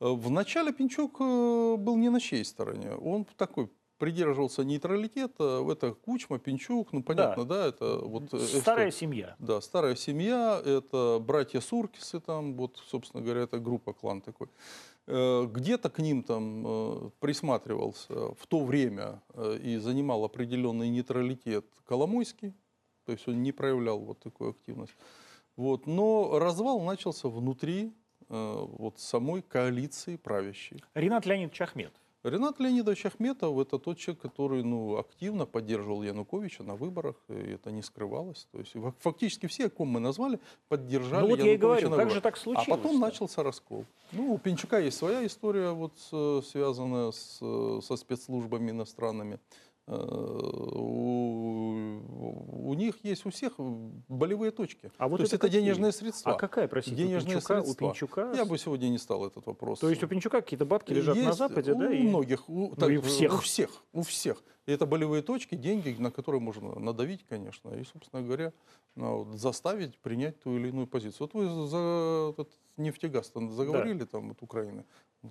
Э, 0.00 0.08
В 0.10 0.30
начале 0.30 0.72
Пинчук 0.72 1.20
э, 1.20 1.76
был 1.76 1.96
не 1.96 2.08
на 2.10 2.20
чьей 2.20 2.44
стороне. 2.44 2.94
Он 2.96 3.24
такой 3.36 3.70
придерживался 3.98 4.64
нейтралитета. 4.64 5.64
Это 5.70 5.94
Кучма, 5.94 6.40
Пинчук, 6.40 6.92
ну 6.92 7.02
понятно, 7.04 7.44
да, 7.44 7.66
это 7.68 7.98
вот... 7.98 8.34
э, 8.34 8.38
Старая 8.38 8.90
что- 8.90 9.00
семья. 9.00 9.36
Да, 9.38 9.60
старая 9.60 9.94
семья, 9.94 10.60
это 10.64 11.20
братья 11.24 11.60
Суркисы 11.60 12.18
там, 12.20 12.54
вот, 12.54 12.82
собственно 12.88 13.22
говоря, 13.22 13.42
это 13.42 13.58
группа, 13.60 13.92
клан 13.92 14.20
такой. 14.20 14.48
Где-то 15.06 15.90
к 15.90 15.98
ним 15.98 16.22
там 16.22 17.10
присматривался 17.18 18.14
в 18.34 18.46
то 18.46 18.64
время 18.64 19.20
и 19.60 19.76
занимал 19.78 20.24
определенный 20.24 20.90
нейтралитет 20.90 21.64
Коломойский, 21.86 22.54
то 23.04 23.10
есть 23.12 23.26
он 23.26 23.42
не 23.42 23.50
проявлял 23.50 23.98
вот 23.98 24.20
такую 24.20 24.50
активность. 24.50 24.94
Вот. 25.56 25.86
Но 25.86 26.38
развал 26.38 26.80
начался 26.80 27.28
внутри 27.28 27.92
э, 28.28 28.66
вот 28.78 28.98
самой 28.98 29.42
коалиции 29.42 30.16
правящей. 30.16 30.82
Ренат 30.94 31.26
Леонидович 31.26 31.60
Ахметов. 31.60 31.94
Ренат 32.24 32.60
Леонидович 32.60 33.06
Ахметов– 33.06 33.58
это 33.58 33.80
тот 33.80 33.98
человек, 33.98 34.22
который 34.22 34.62
ну, 34.62 34.96
активно 34.96 35.44
поддерживал 35.44 36.04
Януковича 36.04 36.62
на 36.62 36.76
выборах, 36.76 37.16
и 37.28 37.32
это 37.54 37.72
не 37.72 37.82
скрывалось. 37.82 38.46
То 38.52 38.60
есть 38.60 38.72
фак- 38.74 38.94
фактически 39.00 39.46
все, 39.46 39.68
ком 39.68 39.88
мы 39.88 39.98
назвали, 39.98 40.38
поддержали 40.68 41.22
Ну 41.22 41.28
вот 41.30 41.38
я 41.40 41.46
и 41.46 41.48
Януковича 41.56 41.58
говорю, 41.58 41.88
на 41.90 41.96
как 41.96 42.04
выборах. 42.06 42.14
же 42.14 42.20
так 42.20 42.34
А 42.36 42.38
случилось? 42.38 42.68
потом 42.68 43.00
начался 43.00 43.42
раскол. 43.42 43.84
Ну, 44.12 44.32
у 44.34 44.38
Пинчука 44.38 44.78
есть 44.78 44.98
своя 44.98 45.26
история, 45.26 45.72
вот, 45.72 45.94
с- 45.98 46.42
связанная 46.48 47.10
с, 47.10 47.38
э, 47.40 47.80
со 47.82 47.96
спецслужбами 47.96 48.70
иностранными. 48.70 49.40
Э, 49.86 49.94
У, 51.44 52.70
у 52.70 52.74
них 52.74 52.96
есть 53.04 53.26
у 53.26 53.30
всех 53.30 53.54
болевые 54.08 54.50
точки. 54.52 54.90
А 54.98 55.08
вот 55.08 55.16
То 55.18 55.22
есть 55.22 55.32
это 55.34 55.46
это 55.46 55.48
какие? 55.48 55.60
денежные 55.62 55.92
средства. 55.92 56.32
А 56.32 56.34
какая, 56.36 56.68
простите, 56.68 56.94
у 56.94 57.06
денежные 57.06 57.34
Пинчука, 57.36 57.52
у 57.60 57.64
средства. 57.64 57.88
Пинчука? 57.88 58.32
Я 58.34 58.44
бы 58.44 58.58
сегодня 58.58 58.88
не 58.88 58.98
стал 58.98 59.26
этот 59.26 59.46
вопрос. 59.46 59.80
То 59.80 59.90
есть 59.90 60.02
у 60.02 60.06
Пинчука 60.06 60.40
какие-то 60.40 60.64
бабки 60.64 60.92
лежат 60.92 61.16
на 61.16 61.20
Есть 61.20 61.38
Западе, 61.38 61.72
у 61.72 61.78
да? 61.78 61.92
и- 61.92 62.02
многих. 62.02 62.48
У, 62.48 62.72
и 62.74 62.96
у 62.96 63.02
всех. 63.02 63.34
У 63.34 63.38
всех. 63.38 63.70
У 63.92 64.02
всех. 64.02 64.42
И 64.66 64.72
это 64.72 64.86
болевые 64.86 65.22
точки, 65.22 65.56
деньги, 65.56 65.94
на 65.98 66.12
которые 66.12 66.40
можно 66.40 66.78
надавить, 66.78 67.24
конечно. 67.28 67.70
И, 67.70 67.84
собственно 67.84 68.22
говоря, 68.22 68.52
ну, 68.94 69.26
заставить 69.34 69.98
принять 69.98 70.40
ту 70.40 70.56
или 70.56 70.68
иную 70.68 70.86
позицию. 70.86 71.28
Вот 71.32 71.34
вы 71.34 71.66
за 71.66 72.30
этот 72.32 72.48
нефтегаз 72.76 73.32
заговорили, 73.34 74.04
там, 74.04 74.28
вот 74.28 74.40
Украины. 74.42 74.84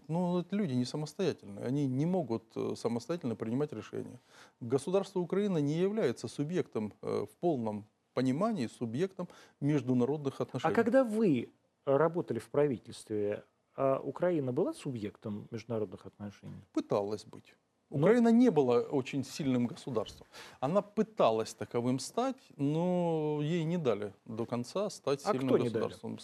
Ну, 0.07 0.39
это 0.39 0.55
люди 0.55 0.73
не 0.73 0.85
самостоятельные. 0.85 1.65
Они 1.65 1.87
не 1.87 2.05
могут 2.05 2.43
э, 2.55 2.75
самостоятельно 2.75 3.35
принимать 3.35 3.73
решения. 3.73 4.19
Государство 4.61 5.19
Украина 5.19 5.57
не 5.57 5.77
является 5.77 6.27
субъектом 6.27 6.93
э, 7.01 7.25
в 7.25 7.35
полном 7.39 7.85
понимании, 8.13 8.67
субъектом 8.67 9.27
международных 9.59 10.39
А 10.39 10.43
отношений. 10.43 10.73
когда 10.73 11.03
вы 11.03 11.53
работали 11.85 12.39
в 12.39 12.49
правительстве, 12.49 13.43
а 13.75 13.99
Украина 13.99 14.51
была 14.53 14.73
субъектом 14.73 15.47
международных 15.51 16.05
отношений? 16.05 16.63
пыталась 16.73 17.25
быть. 17.25 17.55
Но- 17.91 17.97
Украина 18.07 18.29
не 18.29 18.49
была 18.49 18.79
очень 18.79 19.23
сильным 19.23 19.67
государством. 19.67 20.25
Она 20.59 20.81
пыталась 20.81 21.53
таковым 21.53 21.99
стать, 21.99 22.37
но 22.57 23.39
ей 23.41 23.63
не 23.65 23.77
дали 23.77 24.13
до 24.25 24.45
конца 24.45 24.89
стать 24.89 25.21
А 25.25 25.33
сильным 25.33 25.57
не 25.57 25.69
дали? 25.69 25.83
государством. 25.89 26.17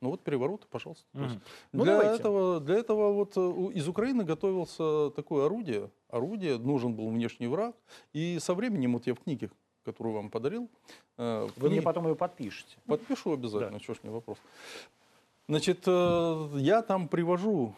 Ну 0.00 0.10
вот 0.10 0.22
перевороты, 0.22 0.66
пожалуйста. 0.70 1.04
То 1.12 1.22
есть. 1.24 1.36
Ну, 1.72 1.84
для, 1.84 1.92
давайте. 1.98 2.20
этого, 2.20 2.60
для 2.60 2.76
этого 2.76 3.12
вот 3.12 3.32
э, 3.36 3.72
из 3.74 3.86
Украины 3.86 4.24
готовился 4.24 5.10
такое 5.10 5.46
орудие. 5.46 5.90
Орудие, 6.08 6.58
нужен 6.58 6.94
был 6.94 7.08
внешний 7.10 7.46
враг. 7.46 7.76
И 8.12 8.38
со 8.40 8.54
временем, 8.54 8.94
вот 8.94 9.06
я 9.06 9.14
в 9.14 9.20
книге, 9.20 9.50
которую 9.84 10.14
вам 10.14 10.30
подарил, 10.30 10.68
э, 11.18 11.46
Вы 11.56 11.68
мне 11.68 11.76
книге- 11.78 11.82
потом 11.82 12.08
ее 12.08 12.14
подпишете. 12.16 12.76
Подпишу 12.86 13.32
обязательно, 13.32 13.78
что 13.80 13.94
ж 13.94 13.98
не 14.02 14.10
вопрос. 14.10 14.38
Значит, 15.50 15.82
э, 15.84 16.48
я 16.58 16.80
там 16.80 17.08
привожу 17.08 17.74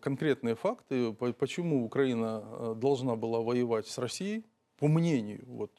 конкретные 0.00 0.54
факты, 0.54 1.12
по- 1.12 1.32
почему 1.32 1.84
Украина 1.84 2.40
э, 2.44 2.74
должна 2.76 3.16
была 3.16 3.40
воевать 3.40 3.88
с 3.88 3.98
Россией, 3.98 4.44
по 4.78 4.86
мнению, 4.86 5.42
вот, 5.48 5.72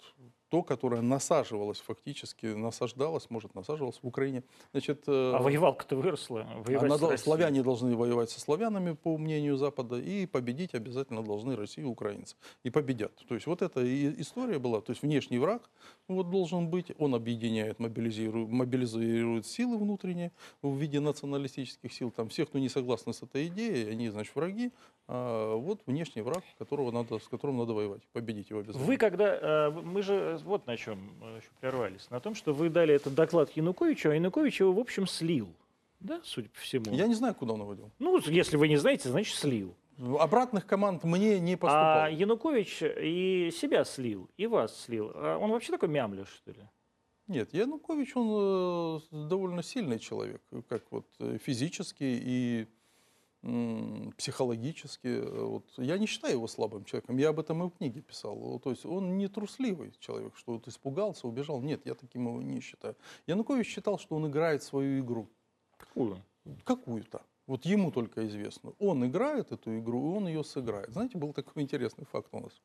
то, 0.50 0.64
которое 0.64 1.02
насаживалось 1.02 1.80
фактически, 1.80 2.48
насаждалось, 2.48 3.30
может, 3.30 3.56
насаживалось 3.56 4.00
в 4.02 4.08
Украине. 4.08 4.44
Значит, 4.72 5.04
э, 5.08 5.32
А 5.36 5.42
воевалка-то 5.42 5.96
выросла. 5.96 6.48
Она 6.66 6.98
дол- 6.98 7.18
славяне 7.18 7.64
должны 7.64 7.96
воевать 7.96 8.30
со 8.30 8.40
славянами, 8.40 8.94
по 8.94 9.18
мнению 9.18 9.58
Запада, 9.58 10.00
и 10.00 10.26
победить 10.26 10.74
обязательно 10.74 11.24
должны 11.24 11.56
Россию 11.56 11.88
и 11.88 11.90
украинцы. 11.90 12.36
И 12.64 12.70
победят. 12.70 13.14
То 13.28 13.36
есть 13.36 13.48
вот 13.48 13.62
эта 13.62 13.82
история 14.22 14.60
была. 14.60 14.82
То 14.82 14.92
есть 14.92 15.02
внешний 15.02 15.38
враг 15.38 15.70
вот 16.08 16.30
должен 16.30 16.70
быть, 16.70 16.92
он 16.98 17.14
объединяет, 17.16 17.80
мобилизирует, 17.80 18.50
мобилизирует 18.50 19.46
силы 19.46 19.78
внутренние 19.78 20.32
в 20.62 20.76
виде 20.78 21.00
националистических 21.00 21.92
сил. 21.92 22.12
Там 22.12 22.30
всех, 22.30 22.48
кто 22.50 22.60
не 22.60 22.70
согласны 22.70 23.14
с 23.14 23.22
этой 23.22 23.48
идеей, 23.48 23.92
они, 23.92 24.10
значит, 24.10 24.36
враги. 24.36 24.72
А 25.10 25.56
вот 25.56 25.82
внешний 25.86 26.22
враг, 26.22 26.44
которого 26.58 26.92
надо, 26.92 27.20
с 27.20 27.28
которым 27.28 27.58
надо 27.58 27.74
воевать. 27.74 28.02
Победить 28.12 28.50
его 28.50 28.60
обязательно. 28.60 28.86
Вы 28.86 28.98
когда, 28.98 29.68
э, 29.68 29.72
мы 29.72 30.02
же 30.02 30.37
вот 30.44 30.68
на 30.68 30.78
чем 30.78 31.14
э, 31.22 31.38
еще 31.38 31.50
прервались, 31.60 32.10
на 32.10 32.20
том, 32.20 32.36
что 32.36 32.54
вы 32.54 32.70
дали 32.70 32.94
этот 32.94 33.16
доклад 33.16 33.52
Януковичу, 33.52 34.10
а 34.10 34.16
Янукович 34.16 34.62
его, 34.62 34.74
в 34.74 34.80
общем, 34.80 35.08
слил. 35.08 35.50
Да, 36.00 36.22
судя 36.24 36.50
по 36.50 36.60
всему. 36.60 36.94
Я 36.94 37.08
не 37.08 37.16
знаю, 37.16 37.34
куда 37.36 37.54
он 37.54 37.60
наводил. 37.60 37.92
Ну, 38.00 38.20
если 38.20 38.58
вы 38.58 38.68
не 38.68 38.78
знаете, 38.78 39.10
значит, 39.10 39.36
слил. 39.36 39.76
Обратных 40.20 40.68
команд 40.68 41.04
мне 41.04 41.40
не 41.40 41.56
поступало. 41.56 42.06
А 42.06 42.10
Янукович 42.10 42.84
и 42.84 43.52
себя 43.52 43.84
слил, 43.84 44.30
и 44.38 44.46
вас 44.46 44.80
слил. 44.84 45.12
А 45.16 45.38
он 45.38 45.52
вообще 45.52 45.72
такой 45.72 45.90
мямля, 45.90 46.26
что 46.26 46.52
ли? 46.52 46.62
Нет, 47.28 47.54
Янукович, 47.54 48.16
он 48.16 49.00
э, 49.12 49.28
довольно 49.28 49.62
сильный 49.64 50.00
человек, 50.00 50.42
как 50.70 50.84
вот 50.92 51.08
э, 51.20 51.38
физически 51.44 52.04
и 52.04 52.68
психологически. 53.42 55.08
Э, 55.08 55.46
Вот. 55.46 55.66
Я 55.78 55.98
не 55.98 56.06
считаю 56.06 56.34
его 56.34 56.48
слабым 56.48 56.84
человеком, 56.86 57.18
я 57.18 57.30
об 57.30 57.40
этом 57.40 57.64
и 57.64 57.70
в 57.70 57.78
книге 57.78 58.02
писал. 58.02 58.60
То 58.60 58.72
есть 58.72 58.86
он 58.86 59.18
не 59.18 59.28
трусливый 59.28 59.94
человек, 60.00 60.36
что 60.36 60.54
вот 60.54 60.68
испугался, 60.68 61.28
убежал. 61.28 61.62
Нет, 61.62 61.86
я 61.86 61.96
таким 61.96 62.28
его 62.28 62.42
не 62.42 62.62
считаю. 62.62 62.96
Янукович 63.28 63.68
считал, 63.68 64.00
что 64.00 64.16
он 64.16 64.28
играет 64.28 64.64
свою 64.64 65.00
игру. 65.00 65.28
Какую? 65.78 66.22
Какую-то. 66.64 67.22
Вот 67.46 67.66
ему 67.66 67.92
только 67.92 68.28
известно. 68.28 68.74
Он 68.80 69.06
играет 69.06 69.52
эту 69.52 69.78
игру, 69.80 70.12
и 70.12 70.18
он 70.18 70.28
ее 70.28 70.44
сыграет. 70.44 70.92
Знаете, 70.92 71.18
был 71.18 71.34
такой 71.34 71.64
интересный 71.64 72.06
факт 72.06 72.28
у 72.34 72.42
нас. 72.42 72.62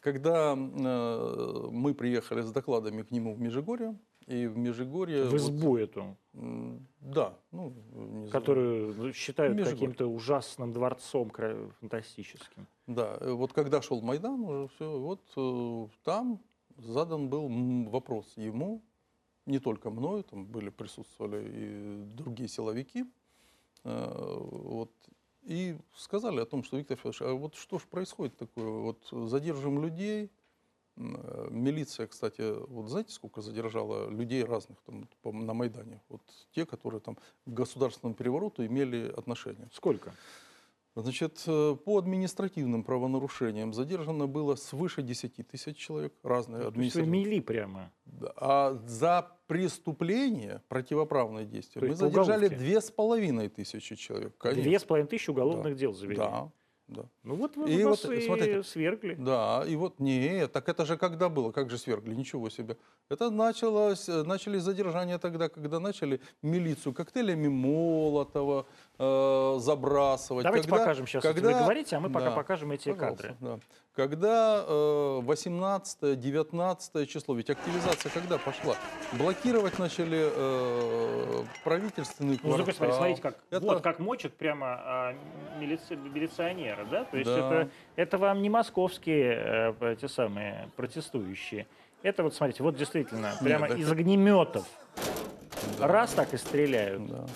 Когда 0.00 0.54
э, 0.54 1.68
мы 1.72 1.94
приехали 1.94 2.42
с 2.42 2.52
докладами 2.52 3.02
к 3.02 3.10
нему 3.10 3.34
в 3.34 3.40
Межигорье, 3.40 3.98
и 4.26 4.46
в 4.46 4.56
Межигорье... 4.56 5.24
В 5.24 5.30
вот, 5.30 5.40
избу 5.40 5.76
эту, 5.76 6.16
м, 6.34 6.86
да. 7.00 7.36
Ну, 7.52 7.72
не 7.92 8.10
знаю. 8.10 8.30
которую 8.30 8.94
ну, 8.94 9.12
считают 9.12 9.56
каким-то 9.64 10.06
ужасным 10.06 10.72
дворцом 10.72 11.30
фантастическим. 11.80 12.66
Да, 12.86 13.16
э, 13.20 13.32
вот 13.32 13.52
когда 13.52 13.82
шел 13.82 14.00
Майдан, 14.00 14.40
уже 14.40 14.68
все, 14.74 14.98
вот 14.98 15.22
э, 15.36 15.88
там 16.04 16.40
задан 16.76 17.28
был 17.28 17.48
вопрос 17.90 18.32
ему, 18.36 18.82
не 19.46 19.58
только 19.58 19.90
мною, 19.90 20.22
там 20.22 20.46
были, 20.46 20.70
присутствовали 20.70 21.50
и 21.52 22.04
другие 22.14 22.48
силовики, 22.48 23.04
э, 23.84 24.36
вот, 24.50 24.92
и 25.42 25.76
сказали 25.96 26.40
о 26.40 26.46
том, 26.46 26.62
что 26.62 26.76
Виктор 26.76 26.96
Федорович, 26.96 27.22
а 27.22 27.32
вот 27.32 27.54
что 27.54 27.78
же 27.78 27.86
происходит 27.86 28.36
такое, 28.36 28.68
вот 28.68 29.08
задержим 29.10 29.82
людей, 29.82 30.30
милиция, 31.50 32.06
кстати, 32.06 32.42
вот 32.68 32.88
знаете, 32.88 33.12
сколько 33.12 33.40
задержала 33.40 34.08
людей 34.08 34.44
разных 34.44 34.78
там 35.22 35.46
на 35.46 35.54
Майдане, 35.54 36.02
вот 36.08 36.22
те, 36.54 36.66
которые 36.66 37.00
там 37.00 37.16
к 37.16 37.20
государственному 37.46 38.14
перевороту 38.14 38.64
имели 38.64 39.12
отношение. 39.16 39.68
Сколько? 39.72 40.12
Значит, 40.96 41.44
э, 41.46 41.76
по 41.84 41.98
административным 41.98 42.82
правонарушениям 42.82 43.72
задержано 43.72 44.26
было 44.26 44.56
свыше 44.56 45.02
10 45.02 45.46
тысяч 45.46 45.76
человек, 45.76 46.12
разные 46.24 46.62
вы 46.62 46.68
административные. 46.68 47.24
мели 47.24 47.40
прямо. 47.40 47.92
Да. 48.06 48.32
А 48.36 48.82
за 48.86 49.30
преступление, 49.46 50.62
противоправное 50.68 51.44
действие, 51.44 51.80
То 51.80 51.86
мы 51.86 51.94
задержали 51.94 52.48
две 52.48 52.80
с 52.80 52.90
половиной 52.90 53.48
тысячи 53.48 53.94
человек. 53.94 54.34
Две 54.42 54.78
с 54.78 54.84
половиной 54.84 55.08
тысячи 55.08 55.30
уголовных 55.30 55.76
дел 55.76 55.92
завели. 55.92 56.16
Да, 56.16 56.50
да. 56.90 57.02
Ну 57.22 57.36
вот 57.36 57.56
вы 57.56 57.70
И 57.70 57.84
вас 57.84 58.04
вот, 58.04 58.12
и 58.12 58.20
смотрите, 58.20 58.62
свергли. 58.62 59.14
Да, 59.14 59.64
и 59.66 59.76
вот, 59.76 60.00
не, 60.00 60.46
так 60.48 60.68
это 60.68 60.84
же 60.84 60.96
когда 60.96 61.28
было, 61.28 61.52
как 61.52 61.70
же 61.70 61.78
свергли, 61.78 62.14
ничего 62.14 62.50
себе. 62.50 62.76
Это 63.08 63.30
началось, 63.30 64.08
э, 64.08 64.22
начали 64.24 64.58
задержания 64.58 65.18
тогда, 65.18 65.48
когда 65.48 65.78
начали 65.80 66.20
милицию 66.42 66.92
коктейлями 66.92 67.48
Молотова 67.48 68.66
э, 68.98 69.56
забрасывать. 69.60 70.44
Давайте 70.44 70.68
когда, 70.68 70.78
покажем 70.78 71.06
сейчас, 71.06 71.22
когда, 71.22 71.48
вы 71.52 71.58
говорите, 71.58 71.96
а 71.96 72.00
мы 72.00 72.10
пока 72.10 72.30
Да, 72.30 72.36
покажем 72.36 72.72
эти 72.72 72.92
кадры. 72.92 73.36
да. 73.40 73.60
Когда 74.00 74.64
э, 74.66 75.20
18-19 75.26 77.04
число, 77.06 77.34
ведь 77.34 77.50
активизация 77.50 78.10
когда 78.10 78.38
пошла? 78.38 78.74
Блокировать 79.12 79.78
начали 79.78 80.26
э, 80.34 81.44
правительственный 81.64 82.40
Ну, 82.42 82.52
с 82.52 82.56
другой 82.56 82.72
стороны, 82.72 82.94
квартал. 82.94 82.96
смотрите, 82.96 83.20
как, 83.22 83.36
Это- 83.50 83.66
вот 83.66 83.82
как 83.82 83.98
мочат 83.98 84.32
прямо 84.32 84.66
а, 84.68 85.14
милици- 85.60 85.96
милиционера, 85.96 86.86
да? 86.90 87.04
То 87.04 87.18
есть 87.18 87.28
Да. 87.30 87.36
это, 87.64 87.70
это 87.96 88.16
вам 88.16 88.40
не 88.40 88.48
московские 88.48 89.74
э, 89.78 89.92
эти 89.92 90.06
самые 90.06 90.70
протестующие. 90.76 91.66
Это 92.02 92.22
вот, 92.22 92.34
смотрите, 92.34 92.62
вот 92.62 92.76
действительно, 92.76 93.32
прямо 93.42 93.66
это- 93.66 93.76
из 93.76 93.92
огнеметов. 93.92 94.64
Да. 95.78 95.86
Раз 95.88 96.12
так 96.12 96.32
и 96.32 96.38
стреляют. 96.38 97.06
Да. 97.06 97.26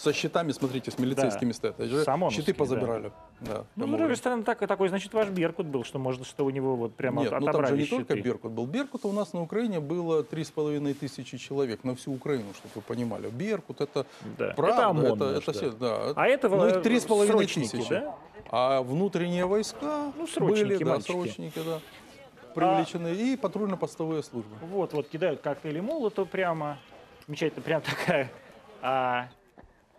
Со 0.00 0.12
щитами, 0.14 0.52
смотрите, 0.52 0.90
с 0.90 0.98
милицейскими 0.98 1.52
стоят. 1.52 1.78
Они 1.78 1.88
же 1.90 2.04
Щиты 2.30 2.52
да. 2.52 2.58
позабирали. 2.58 3.12
Да, 3.40 3.64
Ну, 3.76 3.86
с 3.86 3.90
другой 3.90 4.16
стороны, 4.16 4.44
так, 4.44 4.58
такой, 4.66 4.88
значит, 4.88 5.12
ваш 5.12 5.28
Беркут 5.28 5.66
был, 5.66 5.84
что 5.84 5.98
можно, 5.98 6.24
что 6.24 6.46
у 6.46 6.50
него 6.50 6.74
вот 6.76 6.94
прямо 6.94 7.22
Нет, 7.22 7.32
от- 7.32 7.40
ну 7.40 7.46
там 7.46 7.52
же 7.54 7.58
отобрали 7.60 7.82
не 7.82 7.86
только. 7.86 8.14
Беркут 8.14 8.52
был. 8.52 8.66
Беркут 8.66 9.04
у 9.04 9.12
нас 9.12 9.34
на 9.34 9.42
Украине 9.42 9.78
было 9.80 10.22
3,5 10.22 10.94
тысячи 10.94 11.36
человек 11.36 11.84
на 11.84 11.94
всю 11.94 12.14
Украину, 12.14 12.54
чтобы 12.54 12.72
вы 12.76 12.80
понимали. 12.80 13.28
Беркут 13.28 13.82
это 13.82 14.06
Да. 14.38 14.54
правда, 14.56 14.74
это 14.80 14.86
ОМОн 14.88 15.04
это, 15.04 15.24
это 15.36 15.46
да. 15.46 15.52
все, 15.52 15.70
да. 15.70 16.12
А 16.16 16.26
это 16.26 16.48
ну, 16.48 16.66
их 16.66 16.76
3,5 16.82 17.26
срочники, 17.26 17.68
тысячи. 17.70 17.90
да? 17.90 18.14
А 18.50 18.80
внутренние 18.82 19.44
войска 19.44 20.12
Ну, 20.16 20.26
срочники, 20.26 20.64
были, 20.64 20.76
да, 20.84 20.90
мальчики. 20.92 21.12
срочники, 21.12 21.58
да, 21.64 21.80
привлечены, 22.54 23.08
и 23.14 23.36
патрульно-постовые 23.36 24.22
службы. 24.22 24.56
Вот, 24.62 24.94
вот, 24.94 25.08
кидают 25.08 25.40
коктейли 25.42 25.80
Молотова 25.80 26.24
прямо. 26.24 26.78
Замечательно, 27.26 27.62
прям 27.62 27.82
такая 27.82 28.30
а, 28.82 29.28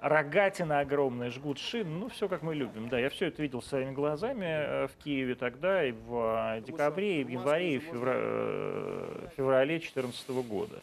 рогатина 0.02 0.80
огромная, 0.80 1.30
жгут 1.30 1.60
шин. 1.60 2.00
Ну, 2.00 2.10
все 2.10 2.28
как 2.28 2.42
мы 2.42 2.56
любим. 2.56 2.90
Да, 2.90 3.00
я 3.00 3.10
все 3.10 3.28
это 3.28 3.42
видел 3.42 3.62
своими 3.62 3.92
глазами 3.92 4.46
э, 4.46 4.88
в 4.88 4.96
Киеве 5.04 5.36
тогда, 5.36 5.86
и 5.86 5.92
в 5.92 6.58
э, 6.58 6.62
декабре, 6.62 7.22
и 7.22 7.24
в 7.24 7.30
январе, 7.30 7.76
и 7.76 7.78
в 7.78 7.92
э, 7.94 9.28
феврале 9.38 9.76
2014 9.76 10.30
года. 10.30 10.82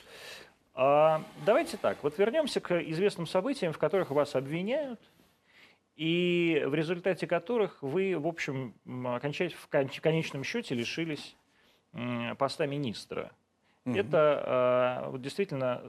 А, 0.74 1.22
давайте 1.44 1.76
так, 1.76 1.98
вот 2.02 2.16
вернемся 2.16 2.60
к 2.60 2.80
известным 2.80 3.26
событиям, 3.26 3.72
в 3.72 3.78
которых 3.78 4.10
вас 4.10 4.36
обвиняют, 4.36 5.00
и 5.96 6.62
в 6.66 6.74
результате 6.74 7.26
которых 7.26 7.82
вы, 7.82 8.16
в 8.16 8.26
общем, 8.28 8.72
в 8.84 9.68
кон- 9.68 9.88
конечном 10.00 10.44
счете 10.44 10.76
лишились 10.76 11.36
поста 12.38 12.66
министра. 12.66 13.32
Мгм. 13.84 13.96
Это 13.96 15.08
вот 15.08 15.22
действительно 15.22 15.82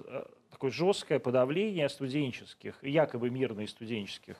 такое 0.51 0.71
жесткое 0.71 1.19
подавление 1.19 1.89
студенческих, 1.89 2.75
якобы 2.81 3.29
мирных 3.29 3.69
студенческих 3.69 4.35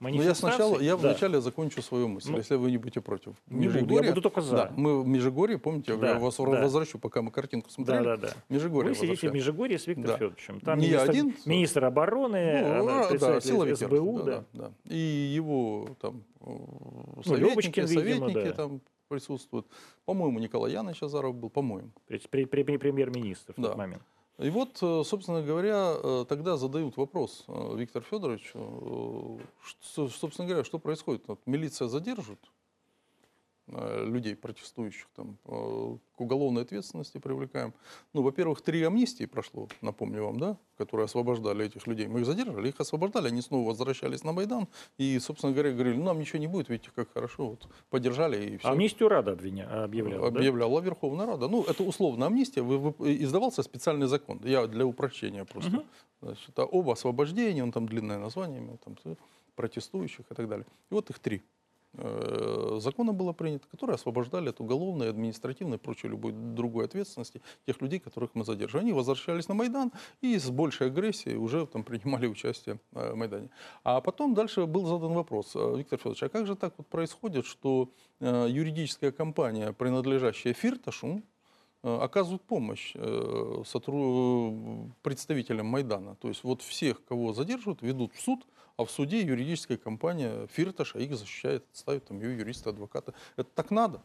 Но 0.00 0.08
Ну, 0.10 0.22
я 0.22 0.34
сначала, 0.34 0.80
я 0.80 0.96
Да. 0.96 1.08
вначале 1.10 1.40
закончу 1.40 1.80
свою 1.80 2.08
мысль, 2.08 2.30
Ну, 2.32 2.36
если 2.38 2.56
вы 2.56 2.70
не 2.70 2.76
будете 2.78 3.00
против. 3.00 3.32
Не 3.46 3.68
буду, 3.68 4.02
я 4.02 4.10
буду 4.10 4.20
только 4.20 4.40
за. 4.42 4.56
Да, 4.56 4.72
мы 4.76 5.00
в 5.02 5.06
Межигорье, 5.06 5.56
помните, 5.58 5.92
я 5.92 5.98
Да, 5.98 6.08
я 6.10 6.18
вас 6.18 6.36
да. 6.36 6.42
возвращу, 6.44 6.98
пока 6.98 7.22
мы 7.22 7.30
картинку 7.30 7.68
Да, 7.68 7.74
смотрели. 7.74 8.04
да, 8.04 8.16
да. 8.16 8.28
Межигорье 8.50 8.90
Вы 8.92 8.96
сидите 8.96 9.30
в. 9.30 9.32
Межигорье 9.34 9.78
с 9.78 9.86
Виктором 9.86 10.08
Да. 10.08 10.14
Федоровичем. 10.18 10.60
Там 10.60 10.78
Не 10.78 10.88
министр, 10.88 11.10
один. 11.10 11.34
министр 11.46 11.84
обороны, 11.84 12.28
Ну, 12.28 12.88
э, 12.88 13.06
а, 13.14 13.18
да, 13.18 13.40
силовики, 13.40 13.76
СБУ, 13.86 14.22
да. 14.24 14.24
да, 14.24 14.44
да. 14.68 14.72
И 14.94 14.98
его 14.98 15.96
там 16.00 16.24
э, 16.40 16.44
советники, 17.24 17.30
Ну, 17.30 17.36
Лёбочкин, 17.36 17.86
видимо, 17.86 18.00
советники 18.28 18.48
да. 18.48 18.52
там 18.52 18.80
присутствуют. 19.08 19.66
По-моему, 20.04 20.38
Николай 20.40 20.72
Яныч 20.72 21.02
Азаров 21.02 21.34
был, 21.34 21.48
по-моему. 21.50 21.90
Премьер-министр 22.08 23.54
в 23.56 23.60
Да. 23.60 23.68
тот 23.68 23.76
момент. 23.78 24.02
И 24.38 24.50
вот, 24.50 24.78
э, 24.82 25.02
собственно 25.04 25.42
говоря, 25.42 25.94
э, 25.96 26.24
тогда 26.28 26.56
задают 26.56 26.96
вопрос 26.96 27.44
э, 27.46 27.76
Виктор 27.76 28.02
Федорович, 28.02 28.50
э, 28.54 29.38
что, 29.62 30.08
собственно 30.08 30.48
говоря, 30.48 30.64
что 30.64 30.78
происходит? 30.80 31.22
Вот 31.28 31.40
милиция 31.46 31.86
задержит 31.86 32.40
людей, 34.04 34.36
протестующих, 34.36 35.06
там, 35.16 35.36
э, 35.46 35.96
к 36.16 36.20
уголовной 36.20 36.62
ответственности 36.62 37.18
привлекаем. 37.18 37.72
Ну, 38.12 38.22
во-первых, 38.22 38.60
три 38.62 38.82
амнистии 38.82 39.26
прошло, 39.26 39.68
напомню 39.80 40.24
вам, 40.24 40.38
да, 40.38 40.56
которые 40.76 41.04
освобождали 41.06 41.66
этих 41.66 41.86
людей. 41.86 42.06
Мы 42.06 42.20
их 42.20 42.26
задерживали, 42.26 42.68
их 42.68 42.80
освобождали, 42.80 43.28
они 43.28 43.40
снова 43.40 43.68
возвращались 43.68 44.22
на 44.24 44.32
Майдан. 44.32 44.68
И, 44.98 45.18
собственно 45.18 45.52
говоря, 45.52 45.72
говорили, 45.72 45.96
ну, 45.96 46.04
нам 46.04 46.18
ничего 46.18 46.38
не 46.38 46.46
будет, 46.46 46.68
видите, 46.68 46.90
как 46.94 47.12
хорошо, 47.12 47.50
вот, 47.50 47.68
поддержали 47.90 48.50
и 48.50 48.56
все. 48.58 48.68
Амнистию 48.68 49.08
Рада 49.08 49.32
обвиня... 49.32 49.84
объявляла, 49.84 50.30
да? 50.30 50.38
Объявляла 50.38 50.80
Верховная 50.80 51.26
Рада. 51.26 51.48
Ну, 51.48 51.64
это 51.64 51.82
условно 51.82 52.26
амнистия. 52.26 52.62
Вы- 52.62 52.78
вы- 52.78 53.16
издавался 53.22 53.62
специальный 53.62 54.06
закон. 54.06 54.40
Я 54.44 54.66
для 54.66 54.86
упрощения 54.86 55.44
просто. 55.44 55.70
Мгм. 55.70 55.84
Значит, 56.22 56.58
об 56.58 56.88
освобождении, 56.88 57.60
он 57.60 57.72
там 57.72 57.86
длинное 57.86 58.18
название 58.18 58.60
имел, 58.60 58.78
там, 58.84 58.96
протестующих 59.56 60.24
и 60.30 60.34
так 60.34 60.48
далее. 60.48 60.66
И 60.90 60.94
вот 60.94 61.10
их 61.10 61.18
три 61.18 61.36
э, 61.36 61.40
закона 61.96 63.12
было 63.12 63.32
принято, 63.32 63.66
которые 63.68 63.94
освобождали 63.94 64.48
от 64.48 64.60
уголовной, 64.60 65.10
административной 65.10 65.76
и 65.76 65.80
прочей 65.80 66.08
любой 66.08 66.32
другой 66.32 66.86
ответственности 66.86 67.40
тех 67.66 67.80
людей, 67.80 67.98
которых 67.98 68.34
мы 68.34 68.44
задерживали. 68.44 68.84
Они 68.84 68.92
возвращались 68.92 69.48
на 69.48 69.54
Майдан 69.54 69.92
и 70.20 70.38
с 70.38 70.50
большей 70.50 70.88
агрессией 70.88 71.36
уже 71.36 71.66
там 71.66 71.84
принимали 71.84 72.26
участие 72.26 72.80
э, 72.92 73.12
в 73.12 73.16
Майдане. 73.16 73.50
А 73.84 74.00
потом 74.00 74.34
дальше 74.34 74.66
был 74.66 74.86
задан 74.86 75.12
вопрос, 75.12 75.52
э, 75.54 75.74
Виктор 75.76 75.98
Федорович, 75.98 76.22
а 76.24 76.28
как 76.28 76.46
же 76.46 76.56
так 76.56 76.74
вот 76.76 76.86
происходит, 76.86 77.46
что 77.46 77.90
э, 78.20 78.46
юридическая 78.48 79.12
компания, 79.12 79.72
принадлежащая 79.72 80.52
Фирташу, 80.52 81.22
э, 81.82 81.98
оказывают 81.98 82.42
помощь 82.42 82.92
э, 82.94 83.62
представителям 85.02 85.66
Майдана. 85.66 86.16
То 86.16 86.28
есть 86.28 86.44
вот 86.44 86.62
всех, 86.62 87.04
кого 87.04 87.32
задерживают, 87.32 87.82
ведут 87.82 88.12
в 88.14 88.20
суд, 88.20 88.46
а 88.76 88.84
в 88.84 88.90
суде 88.90 89.20
юридическая 89.22 89.76
компания 89.76 90.46
Фирташа 90.48 90.98
их 90.98 91.14
защищает, 91.16 91.64
ставит 91.72 92.06
там 92.06 92.20
ее 92.20 92.36
юриста, 92.38 92.70
адвоката. 92.70 93.14
Это 93.36 93.48
так 93.54 93.70
надо? 93.70 94.02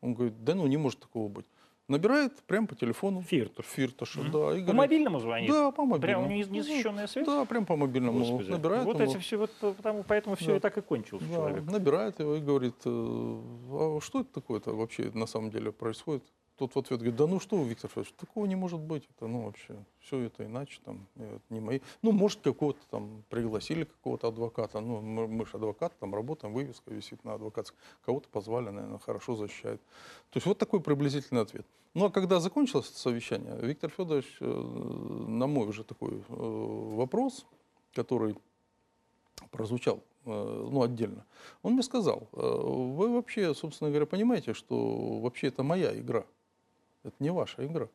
Он 0.00 0.14
говорит, 0.14 0.44
да 0.44 0.54
ну 0.54 0.66
не 0.66 0.76
может 0.76 1.00
такого 1.00 1.28
быть. 1.28 1.46
Набирает 1.88 2.34
прямо 2.42 2.66
по 2.66 2.74
телефону 2.76 3.22
Фирташ. 3.22 3.64
Фирташа, 3.64 4.20
Мгм. 4.20 4.30
да, 4.30 4.38
и 4.38 4.40
По 4.40 4.50
говорит, 4.60 4.74
мобильному 4.74 5.20
звонит? 5.20 5.50
да, 5.50 5.70
по 5.70 5.84
мобильному. 5.86 6.00
Прям 6.26 6.32
у 6.32 6.36
него 6.36 6.54
незащищенная 6.54 7.06
связь? 7.06 7.26
Да, 7.26 7.44
прям 7.46 7.64
по 7.64 7.76
мобильному 7.76 8.18
Господи. 8.18 8.50
набирает. 8.50 8.84
вот 8.84 8.96
он 8.96 9.02
эти 9.02 9.10
его- 9.12 9.20
все, 9.20 9.36
вот, 9.38 9.50
потому, 9.76 10.04
поэтому 10.06 10.36
все 10.36 10.48
Да. 10.50 10.56
и 10.56 10.60
так 10.60 10.76
и 10.76 10.82
кончилось 10.82 11.24
да, 11.24 11.34
человек. 11.34 11.64
набирает 11.64 12.20
его 12.20 12.34
и 12.36 12.40
говорит, 12.40 12.74
э, 12.84 12.90
а 12.90 13.98
что 14.02 14.20
это 14.20 14.32
такое-то 14.34 14.74
вообще 14.76 15.10
на 15.14 15.26
самом 15.26 15.50
деле 15.50 15.72
происходит? 15.72 16.22
Тот 16.58 16.74
в 16.74 16.78
ответ 16.78 16.98
говорит, 16.98 17.16
да 17.16 17.26
ну 17.28 17.38
что 17.38 17.62
Виктор 17.62 17.88
Федорович, 17.88 18.12
такого 18.18 18.44
не 18.46 18.56
может 18.56 18.80
быть. 18.80 19.08
Это, 19.16 19.28
ну, 19.28 19.44
вообще, 19.44 19.76
все 20.00 20.18
это 20.20 20.44
иначе, 20.44 20.80
там, 20.84 21.06
это 21.14 21.40
не 21.50 21.60
мои. 21.60 21.80
Ну, 22.02 22.10
может, 22.10 22.40
какого-то 22.40 22.80
там 22.90 23.22
пригласили 23.30 23.84
какого-то 23.84 24.28
адвоката. 24.28 24.80
Ну, 24.80 25.00
мы, 25.00 25.28
мы 25.28 25.46
же 25.46 25.52
адвокат, 25.54 25.96
там 26.00 26.14
работаем, 26.14 26.52
вывеска 26.52 26.92
висит 26.92 27.22
на 27.22 27.34
адвокатском. 27.34 27.78
Кого-то 28.04 28.28
позвали, 28.28 28.70
наверное, 28.70 28.98
хорошо 28.98 29.36
защищает. 29.36 29.80
То 30.30 30.36
есть 30.36 30.46
вот 30.46 30.58
такой 30.58 30.80
приблизительный 30.80 31.42
ответ. 31.42 31.64
Ну, 31.94 32.06
а 32.06 32.10
когда 32.10 32.40
закончилось 32.40 32.90
это 32.90 32.98
совещание, 32.98 33.56
Виктор 33.60 33.90
Федорович, 33.90 34.36
э, 34.40 34.44
на 34.46 35.46
мой 35.46 35.68
уже 35.68 35.84
такой 35.84 36.18
э, 36.18 36.22
вопрос, 36.28 37.46
который 37.94 38.36
прозвучал 39.50 40.02
э, 40.24 40.68
ну, 40.70 40.82
отдельно, 40.82 41.24
он 41.62 41.72
мне 41.74 41.82
сказал, 41.82 42.28
вы 42.32 43.14
вообще, 43.14 43.54
собственно 43.54 43.90
говоря, 43.90 44.06
понимаете, 44.06 44.54
что 44.54 45.20
вообще 45.20 45.48
это 45.48 45.62
моя 45.62 45.98
игра, 45.98 46.24
это 47.08 47.16
не 47.18 47.30
ваша 47.30 47.66
игра, 47.66 47.88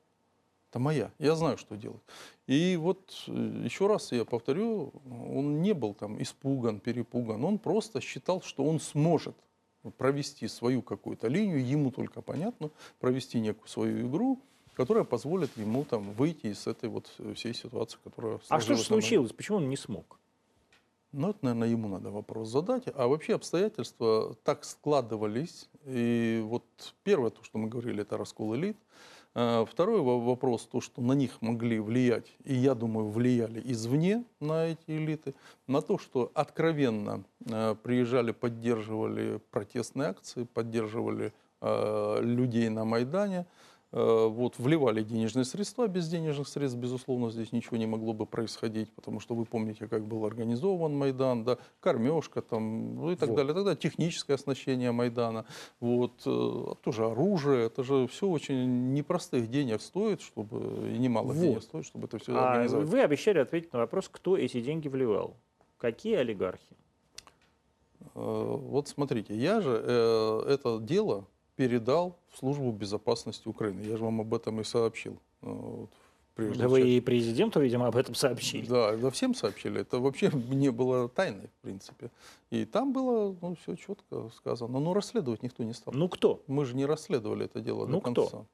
это 0.70 0.80
моя, 0.80 1.11
я 1.20 1.36
знаю, 1.36 1.57
что 1.57 1.76
делать. 1.76 2.01
И 2.47 2.78
вот 2.80 3.26
э, 3.28 3.61
еще 3.64 3.88
раз 3.88 4.11
я 4.11 4.26
повторю, 4.26 4.91
он 5.09 5.61
не 5.61 5.74
был 5.74 5.93
там 5.93 6.22
испуган, 6.22 6.80
перепуган, 6.80 7.43
он 7.43 7.57
просто 7.57 8.01
считал, 8.01 8.41
что 8.41 8.64
он 8.64 8.80
сможет 8.80 9.36
провести 9.97 10.47
свою 10.47 10.82
какую-то 10.82 11.28
линию, 11.28 11.66
ему 11.66 11.91
только 11.91 12.22
понятно, 12.22 12.72
провести 12.99 13.39
некую 13.39 13.68
свою 13.68 14.07
игру, 14.07 14.39
которая 14.76 15.03
позволит 15.03 15.55
ему 15.57 15.84
там 15.84 16.11
выйти 16.14 16.47
из 16.47 16.68
этой 16.68 16.89
вот 16.89 17.11
э, 17.20 17.34
всей 17.34 17.53
ситуации, 17.53 17.97
которая 18.03 18.39
А 18.49 18.59
что 18.59 18.76
же 18.76 18.84
случилось? 18.84 19.32
Почему 19.32 19.57
он 19.57 19.70
не 19.70 19.78
смог? 19.78 20.20
Ну, 21.11 21.30
это, 21.30 21.39
наверное, 21.43 21.70
ему 21.70 21.88
надо 21.88 22.09
вопрос 22.09 22.49
задать. 22.49 22.86
А 22.95 23.07
вообще 23.07 23.36
обстоятельства 23.36 24.36
так 24.43 24.66
складывались. 24.66 25.70
И 25.86 26.42
вот 26.46 26.64
первое, 27.04 27.30
то, 27.30 27.44
что 27.44 27.58
мы 27.58 27.68
говорили, 27.68 28.02
это 28.02 28.18
раскол 28.18 28.56
элит. 28.56 28.78
А 29.36 29.66
Второй 29.66 30.02
во- 30.02 30.20
вопрос, 30.20 30.68
то, 30.72 30.80
что 30.80 31.02
на 31.02 31.14
них 31.14 31.42
могли 31.42 31.80
влиять, 31.80 32.32
и 32.44 32.54
я 32.54 32.76
думаю, 32.76 33.08
влияли 33.10 33.62
извне 33.66 34.24
на 34.40 34.68
эти 34.68 34.86
элиты, 34.88 35.34
на 35.68 35.82
то, 35.82 35.98
что 35.98 36.32
откровенно 36.36 37.24
э, 37.50 37.76
приезжали, 37.82 38.32
поддерживали 38.32 39.42
протестные 39.50 40.10
акции, 40.10 40.44
поддерживали 40.44 41.34
э, 41.62 42.18
людей 42.22 42.70
на 42.70 42.86
Майдане, 42.86 43.48
вот, 43.94 44.58
вливали 44.58 45.04
денежные 45.04 45.46
средства. 45.46 45.88
Без 45.88 46.10
денежных 46.10 46.48
средств, 46.48 46.78
безусловно, 46.80 47.30
здесь 47.30 47.52
ничего 47.52 47.78
не 47.78 47.86
могло 47.86 48.14
бы 48.14 48.26
происходить, 48.26 48.91
потому 48.94 49.20
что 49.20 49.36
вы 49.36 49.46
помните, 49.46 49.88
как 49.88 50.06
был 50.06 50.26
организован 50.26 50.98
Майдан, 50.98 51.44
да, 51.44 51.60
кормежка 51.80 52.41
там, 52.41 52.96
ну 52.96 53.12
и 53.12 53.16
так 53.16 53.30
Вот. 53.30 53.36
далее. 53.36 53.54
Тогда 53.54 53.76
техническое 53.76 54.34
оснащение 54.34 54.91
Майдана, 54.91 55.46
вот, 55.80 56.14
э, 56.26 56.74
тоже 56.84 57.06
оружие, 57.06 57.68
это 57.68 57.84
же 57.84 58.08
все 58.08 58.28
очень 58.28 58.94
непростых 58.94 59.48
денег 59.50 59.80
стоит, 59.82 60.22
чтобы, 60.22 60.89
и 60.89 60.98
немало 60.98 61.28
Вот. 61.28 61.36
денег 61.38 61.62
стоит, 61.62 61.86
чтобы 61.86 62.08
это 62.08 62.18
все 62.18 62.36
А 62.36 62.54
организовать. 62.54 62.88
вы 62.88 63.02
обещали 63.02 63.38
ответить 63.39 63.72
на 63.74 63.80
вопрос, 63.80 64.10
кто 64.12 64.36
эти 64.38 64.60
деньги 64.60 64.88
вливал. 64.88 65.38
Какие 65.78 66.16
олигархи? 66.16 66.76
Э, 68.16 68.58
Вот 68.60 68.88
смотрите, 68.88 69.36
я 69.36 69.62
же 69.62 69.82
э, 69.86 70.44
это 70.50 70.80
дело 70.80 71.28
передал 71.56 72.18
в 72.32 72.38
службу 72.38 72.72
безопасности 72.72 73.47
Украины. 73.47 73.82
Я 73.82 73.97
же 73.97 74.04
вам 74.04 74.22
об 74.22 74.34
этом 74.34 74.60
и 74.62 74.64
сообщил. 74.64 75.14
э, 75.41 75.45
вот, 75.45 75.89
в 75.89 76.36
прежней 76.36 76.58
Да 76.58 76.68
вы 76.68 76.82
и 76.89 77.01
президенту, 77.01 77.60
видимо, 77.60 77.88
об 77.88 77.95
этом 77.95 78.16
сообщили. 78.16 78.66
Да, 78.66 78.95
да, 78.97 79.10
всем 79.12 79.36
сообщили. 79.36 79.82
Это 79.82 79.99
вообще 79.99 80.32
не 80.49 80.72
было 80.72 81.10
тайной, 81.10 81.47
в 81.47 81.62
принципе. 81.62 82.10
И 82.49 82.66
там 82.66 82.91
было 82.93 83.36
ну, 83.41 83.56
все 83.62 83.76
четко 83.76 84.30
сказано. 84.36 84.80
Но 84.80 84.93
расследовать 84.93 85.43
никто 85.43 85.64
не 85.64 85.74
стал. 85.74 85.93
Ну 85.93 86.10
кто? 86.10 86.43
Мы 86.47 86.66
же 86.66 86.76
не 86.76 86.86
расследовали 86.86 87.45
это 87.45 87.60
дело 87.60 87.86
Ну, 87.86 88.01
до 88.01 88.12
кто? 88.12 88.45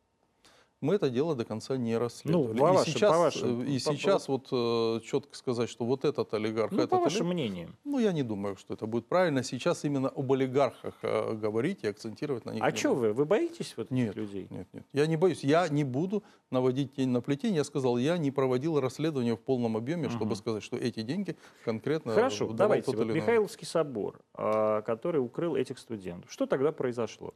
Мы 0.82 0.96
это 0.96 1.10
дело 1.10 1.36
до 1.36 1.44
конца 1.46 1.76
не 1.78 1.98
расследовали. 1.98 2.54
Ну, 2.54 2.60
по 2.60 2.70
и 2.72 2.74
вашим- 2.78 2.94
сейчас, 2.94 3.12
по 3.12 3.18
вашим- 3.20 3.62
э, 3.62 3.66
и 3.66 3.80
по- 3.80 3.90
по- 3.92 3.96
сейчас 3.98 4.28
вот 4.30 4.48
э, 4.52 5.00
четко 5.04 5.36
сказать, 5.36 5.70
что 5.70 5.86
вот 5.86 6.06
этот 6.06 6.34
олигарх, 6.34 6.72
Ну, 6.72 6.78
этот 6.80 6.90
по 6.92 6.98
вашим 7.00 7.28
олигарх, 7.30 7.34
мнениям. 7.34 7.76
ну, 7.84 8.00
я 8.00 8.14
не 8.14 8.24
думаю, 8.24 8.56
что 8.56 8.74
это 8.74 8.86
будет 8.88 9.08
правильно. 9.08 9.44
Сейчас 9.44 9.84
именно 9.84 10.08
об 10.10 10.32
олигархах 10.32 10.96
э, 11.02 11.34
говорить 11.34 11.84
и 11.84 11.88
акцентировать 11.88 12.46
на 12.46 12.52
них. 12.52 12.64
А 12.64 12.74
что 12.76 12.94
вы? 12.96 13.12
Вы 13.14 13.26
боитесь 13.26 13.74
вот 13.76 13.88
этих 13.88 13.92
Нет, 13.96 14.16
людей? 14.16 14.48
Нет, 14.50 14.68
нет. 14.74 14.86
Я 14.94 15.06
не 15.08 15.18
боюсь. 15.18 15.44
Я 15.44 15.68
не 15.68 15.84
буду 15.84 16.24
наводить 16.50 16.94
тень 16.96 17.10
на 17.10 17.22
плетень. 17.22 17.54
Я 17.56 17.64
сказал, 17.64 17.98
я 17.98 18.18
не 18.18 18.32
проводил 18.32 18.80
расследование 18.80 19.36
в 19.36 19.40
полном 19.42 19.76
объеме, 19.76 20.10
чтобы 20.10 20.28
Мгм. 20.28 20.36
сказать, 20.36 20.64
что 20.64 20.78
эти 20.78 21.02
деньги 21.02 21.36
конкретно 21.66 22.14
Хорошо, 22.14 22.48
давайте. 22.54 22.92
Вот. 22.96 23.06
Михайловский 23.06 23.68
собор, 23.68 24.20
а, 24.34 24.82
который 24.84 25.18
укрыл 25.18 25.56
этих 25.56 25.78
студентов. 25.78 26.32
Что 26.32 26.46
тогда 26.46 26.72
произошло? 26.72 27.34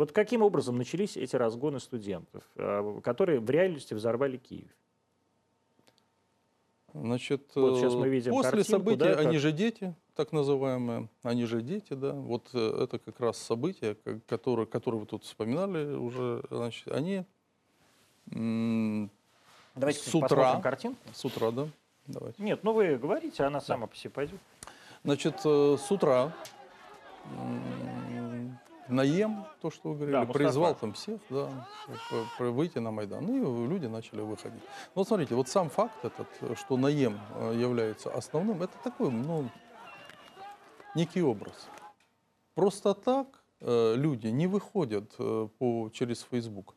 Вот 0.00 0.12
каким 0.12 0.40
образом 0.40 0.78
начались 0.78 1.18
эти 1.18 1.36
разгоны 1.36 1.78
студентов, 1.78 2.42
а, 2.56 3.02
которые 3.02 3.38
в 3.38 3.50
реальности 3.50 3.92
взорвали 3.92 4.38
Киев? 4.38 4.70
Значит, 6.94 7.42
Вот 7.54 7.76
сейчас 7.76 7.92
э, 7.92 7.98
мы 7.98 8.08
видим 8.08 8.32
после 8.32 8.50
картинку, 8.50 8.70
событий, 8.70 8.96
да, 8.98 9.14
как- 9.16 9.26
они 9.26 9.36
же 9.36 9.52
дети, 9.52 9.94
так 10.14 10.32
называемые, 10.32 11.10
они 11.22 11.44
же 11.44 11.60
дети, 11.60 11.92
да, 11.92 12.14
вот 12.14 12.48
э, 12.54 12.84
это 12.84 12.98
как 12.98 13.20
раз 13.20 13.36
события, 13.36 13.94
ко- 13.94 14.20
которые, 14.26 14.64
которые 14.66 15.00
вы 15.02 15.06
тут 15.06 15.24
вспоминали 15.24 15.94
уже, 15.94 16.44
значит, 16.50 16.88
они 16.88 17.26
Давайте 19.74 20.00
С 20.00 20.14
утра. 20.14 20.60
картинку. 20.62 20.98
с 21.12 21.22
утра, 21.26 21.50
да, 21.50 21.68
давайте. 22.06 22.42
Нет, 22.42 22.64
ну 22.64 22.72
вы 22.72 22.96
говорите, 22.96 23.42
она 23.42 23.60
сама 23.60 23.86
по 23.86 23.94
себе 23.94 24.12
пойдет. 24.12 24.40
Значит, 25.04 25.34
э, 25.44 25.76
с 25.78 25.92
утра 25.92 26.32
Наем, 28.90 29.44
то, 29.60 29.70
что 29.70 29.90
вы 29.90 29.94
говорили, 29.96 30.26
Да, 30.26 30.32
призвал 30.32 30.74
там 30.74 30.92
всех, 30.92 31.20
да, 31.30 31.66
выйти 32.38 32.78
на 32.78 32.90
Майдан. 32.90 33.24
Ну 33.24 33.64
и 33.64 33.68
люди 33.68 33.86
начали 33.86 34.20
выходить. 34.20 34.62
Вот 34.94 35.08
смотрите, 35.08 35.34
вот 35.34 35.48
сам 35.48 35.70
факт 35.70 36.04
этот, 36.04 36.26
что 36.58 36.76
Наем 36.76 37.18
э, 37.34 37.54
является 37.56 38.10
основным, 38.10 38.62
это 38.62 38.72
такой, 38.82 39.10
ну, 39.10 39.48
некий 40.94 41.22
образ. 41.22 41.68
Просто 42.54 42.94
так 42.94 43.26
э, 43.60 43.94
люди 43.96 44.28
не 44.28 44.46
выходят 44.46 45.14
э, 45.18 45.48
по, 45.58 45.90
через 45.92 46.26
Facebook. 46.30 46.74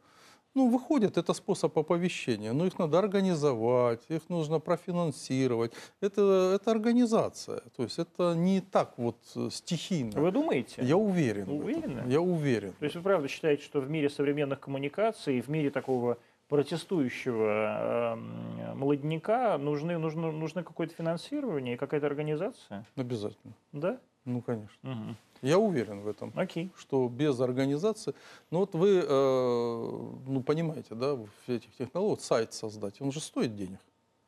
Ну, 0.56 0.70
выходят, 0.70 1.18
это 1.18 1.34
способ 1.34 1.78
оповещения, 1.78 2.54
но 2.54 2.66
их 2.66 2.78
надо 2.78 3.00
организовать, 3.00 4.04
их 4.10 4.30
нужно 4.30 4.60
профинансировать. 4.60 5.74
Это, 6.00 6.54
это 6.56 6.72
организация, 6.72 7.62
то 7.76 7.84
есть 7.84 7.98
это 7.98 8.34
не 8.36 8.62
так 8.62 8.94
вот 8.98 9.18
э, 9.36 9.50
стихийно. 9.52 10.22
Вы 10.22 10.32
думаете? 10.32 10.84
Я 10.84 10.98
уверен. 10.98 11.50
Уверены? 11.50 12.04
Я 12.08 12.22
уверен. 12.22 12.74
То 12.74 12.86
есть 12.86 12.96
вы 12.96 13.02
правда 13.02 13.28
считаете, 13.28 13.64
что 13.64 13.82
в 13.82 13.90
мире 13.90 14.10
современных 14.10 14.60
коммуникаций, 14.60 15.42
в 15.42 15.48
мире 15.48 15.72
такого 15.72 16.20
протестующего 16.50 18.14
эм, 18.14 18.78
молодняка 18.78 19.58
нужны, 19.58 19.98
нужно, 19.98 20.32
нужно 20.32 20.64
какое-то 20.64 20.94
финансирование 20.94 21.74
и 21.74 21.78
какая-то 21.78 22.06
организация? 22.06 22.86
Обязательно. 22.96 23.54
Да? 23.72 24.00
Ну, 24.26 24.42
конечно. 24.42 24.78
Мгм. 24.82 25.18
Я 25.42 25.60
уверен 25.60 26.02
в 26.02 26.08
этом. 26.08 26.32
Окей. 26.36 26.72
что 26.78 27.10
без 27.10 27.40
организации, 27.42 28.16
ну 28.50 28.60
вот 28.60 28.74
вы, 28.76 29.04
э, 29.06 30.12
ну 30.28 30.42
понимаете, 30.42 30.96
да, 30.96 31.16
в 31.16 31.28
этих 31.48 31.70
технологиях, 31.76 32.20
вот 32.20 32.22
сайт 32.22 32.54
создать, 32.54 33.02
он 33.02 33.12
же 33.12 33.20
стоит 33.20 33.54
денег. 33.56 33.80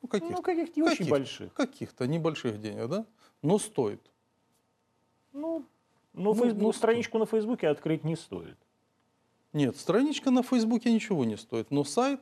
Ну 0.02 0.10
каких? 0.10 0.30
Ну, 0.30 0.42
каких-то 0.42 0.80
не 0.80 0.84
очень 0.84 0.98
Каких? 0.98 1.10
больших. 1.12 1.54
Каких-то 1.54 2.06
небольших 2.06 2.60
денег, 2.60 2.90
да, 2.90 3.06
но 3.42 3.58
стоит. 3.60 4.02
Ну, 5.32 5.66
ну, 6.14 6.34
Ну, 6.34 6.44
фейс- 6.44 6.54
ну, 6.54 6.74
страничку 6.74 7.18
на 7.18 7.26
Фейсбуке 7.26 7.70
открыть 7.70 8.04
не 8.04 8.18
стоит. 8.18 8.58
Нет, 9.54 9.78
страничка 9.78 10.32
на 10.32 10.44
Фейсбуке 10.44 10.92
ничего 10.94 11.24
не 11.24 11.38
стоит, 11.38 11.72
но 11.72 11.86
сайт 11.86 12.20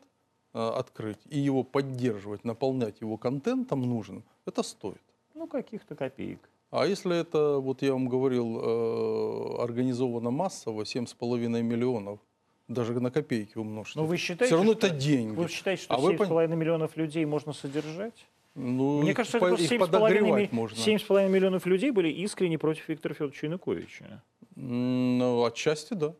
э, 0.53 0.59
открыть 0.59 1.19
и 1.25 1.39
его 1.39 1.63
поддерживать, 1.63 2.43
наполнять 2.43 3.01
его 3.01 3.17
контентом 3.17 3.81
нужным, 3.81 4.23
это 4.45 4.61
стоит. 4.61 5.01
Ну, 5.33 5.47
каких-то 5.47 5.95
копеек. 5.95 6.47
А 6.75 6.87
если 6.87 7.15
это, 7.21 7.59
вот 7.59 7.83
я 7.83 7.93
вам 7.93 8.07
говорил, 8.09 8.59
э, 8.59 9.61
организовано 9.63 10.31
массово, 10.31 10.85
7,5 10.85 11.61
миллионов, 11.61 12.19
даже 12.67 12.99
на 12.99 13.11
копейки 13.11 13.59
умножьте. 13.59 13.99
Но 13.99 14.03
Ну, 14.05 14.09
вы 14.09 14.17
считаете, 14.17 14.45
Все 14.45 14.55
равно 14.55 14.73
что- 14.73 14.87
это 14.87 14.95
деньги. 14.95 15.35
Вы 15.35 15.47
считаете, 15.49 15.83
что 15.83 15.93
А 15.93 15.97
вы 15.99 16.13
7,5 16.17 16.55
миллионов 16.55 16.97
людей 16.97 17.25
можно 17.25 17.53
содержать? 17.53 18.25
Ну, 18.55 19.01
Мне 19.03 19.13
кажется, 19.13 19.37
по- 19.37 19.45
это 19.45 19.55
просто 19.55 19.65
их 19.65 19.69
7,5 19.81 19.91
подогревать 19.91 20.51
ми- 20.51 20.57
можно. 20.57 20.75
7,5 20.77 21.29
миллионов 21.29 21.67
людей 21.67 21.91
были 21.91 22.09
искренне 22.09 22.57
против 22.57 22.89
Виктора 22.89 23.13
Федоровича 23.13 23.45
Януковича. 23.47 24.23
Ну, 24.55 25.43
отчасти 25.43 25.93
да. 25.93 26.15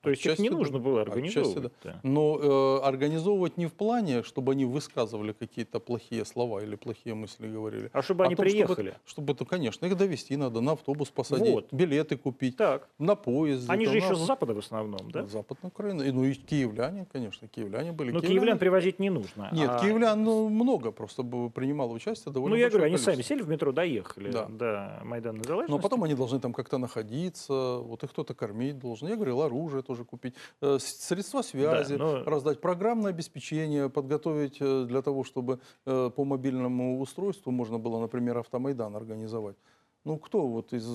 То 0.00 0.10
есть 0.10 0.22
их 0.24 0.32
Отчасти 0.32 0.42
не 0.42 0.50
да. 0.50 0.56
нужно 0.56 0.78
было 0.78 1.02
организовывать. 1.02 1.72
да. 1.82 1.98
Но 2.04 2.38
э, 2.40 2.86
организовывать 2.86 3.56
не 3.56 3.66
в 3.66 3.72
плане, 3.72 4.22
чтобы 4.22 4.52
они 4.52 4.64
высказывали 4.64 5.32
какие-то 5.32 5.80
плохие 5.80 6.24
слова 6.24 6.60
или 6.62 6.76
плохие 6.76 7.14
мысли 7.16 7.48
говорили. 7.48 7.90
А 7.92 8.00
чтобы 8.02 8.22
а 8.24 8.26
они 8.28 8.36
том, 8.36 8.46
чтобы- 8.46 8.64
приехали. 8.66 8.94
Чтобы, 9.04 9.32
это, 9.32 9.44
конечно, 9.44 9.86
их 9.86 9.96
довести 9.96 10.36
надо, 10.36 10.60
на 10.60 10.72
автобус 10.72 11.10
посадить, 11.10 11.52
Вот. 11.52 11.72
билеты 11.72 12.16
купить, 12.16 12.56
Так. 12.56 12.88
на 12.98 13.16
поезд. 13.16 13.68
Они 13.68 13.86
же 13.86 13.96
еще 13.96 14.14
с 14.14 14.18
запада 14.20 14.54
в 14.54 14.58
основном, 14.58 15.10
да? 15.10 15.26
Западная 15.26 15.68
Украина. 15.70 16.02
И, 16.02 16.12
ну 16.12 16.22
и 16.24 16.32
киевляне, 16.34 17.06
конечно, 17.12 17.48
киевляне 17.48 17.90
были. 17.90 18.12
Но 18.12 18.20
Киевляне- 18.20 18.34
киевлян 18.38 18.58
привозить 18.58 19.00
не 19.00 19.10
нужно. 19.10 19.48
Нет, 19.52 19.68
а- 19.68 19.80
киевлян 19.80 20.22
ну, 20.22 20.48
много 20.48 20.92
просто 20.92 21.24
принимало 21.24 21.92
участие. 21.92 22.32
Довольно 22.32 22.54
Ну, 22.54 22.60
я 22.60 22.68
говорю, 22.68 22.82
большое 22.84 22.88
они 22.94 22.98
сами 22.98 23.14
количество. 23.16 23.34
сели 23.34 23.42
в 23.42 23.48
метро, 23.48 23.72
доехали 23.72 24.30
Да. 24.30 24.46
до 24.46 25.00
Майдана 25.04 25.38
Незалежности. 25.38 25.70
Но 25.72 25.78
потом 25.80 26.04
они 26.04 26.14
должны 26.14 26.38
там 26.38 26.52
как-то 26.52 26.78
находиться, 26.78 27.78
вот 27.78 28.04
их 28.04 28.10
кто-то 28.10 28.34
кормить 28.34 28.78
должен. 28.78 29.08
Я 29.08 29.16
говорил, 29.16 29.42
оружие 29.42 29.82
тоже 29.88 30.04
купить, 30.04 30.34
э, 30.60 30.78
средства 30.80 31.42
связи, 31.42 31.94
но- 31.94 32.22
раздать 32.24 32.60
программное 32.60 33.10
обеспечение, 33.10 33.88
подготовить 33.88 34.58
э, 34.60 34.84
для 34.84 35.00
того, 35.00 35.24
чтобы 35.24 35.60
э, 35.86 36.10
по 36.14 36.24
мобильному 36.24 37.00
устройству 37.00 37.50
можно 37.52 37.78
было, 37.78 37.98
например, 37.98 38.36
автомайдан 38.36 38.94
организовать. 38.96 39.56
Ну, 40.04 40.18
кто 40.18 40.46
вот 40.46 40.72
из... 40.74 40.86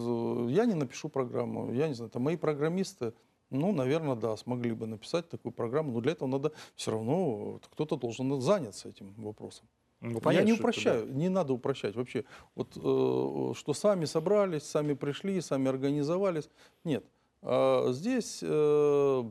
Я 0.52 0.66
не 0.66 0.76
напишу 0.76 1.10
программу, 1.10 1.74
я 1.74 1.88
не 1.88 1.96
знаю, 1.96 2.12
там 2.12 2.22
мои 2.22 2.38
программисты, 2.38 3.14
ну, 3.50 3.74
наверное, 3.74 4.16
да, 4.16 4.38
смогли 4.38 4.74
бы 4.74 4.86
написать 4.88 5.30
такую 5.30 5.52
программу, 5.52 5.92
но 5.92 6.02
для 6.02 6.12
этого 6.12 6.30
надо 6.30 6.52
все 6.76 6.92
равно, 6.92 7.60
кто-то 7.72 7.96
должен 7.98 8.42
заняться 8.42 8.90
этим 8.90 9.14
вопросом. 9.18 9.68
Ну, 10.02 10.16
Я 10.16 10.20
понятно, 10.20 10.46
не 10.46 10.52
что 10.52 10.60
это, 10.60 10.64
упрощаю, 10.64 11.16
не 11.16 11.30
надо 11.30 11.54
упрощать 11.54 11.96
вообще. 11.96 12.26
Вот 12.56 12.76
э, 12.76 13.54
что 13.56 13.74
сами 13.74 14.06
собрались, 14.06 14.64
сами 14.64 14.94
пришли, 14.94 15.42
сами 15.42 15.70
организовались. 15.70 16.50
Нет. 16.84 17.06
А 17.44 17.92
здесь 17.92 18.40
э, 18.42 19.24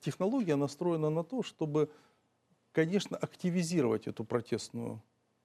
технология 0.00 0.56
настроена 0.56 1.08
на 1.08 1.22
то, 1.22 1.42
чтобы, 1.42 1.88
конечно, 2.72 3.16
активизировать 3.16 4.06
эту 4.08 4.24
протестную 4.24 5.00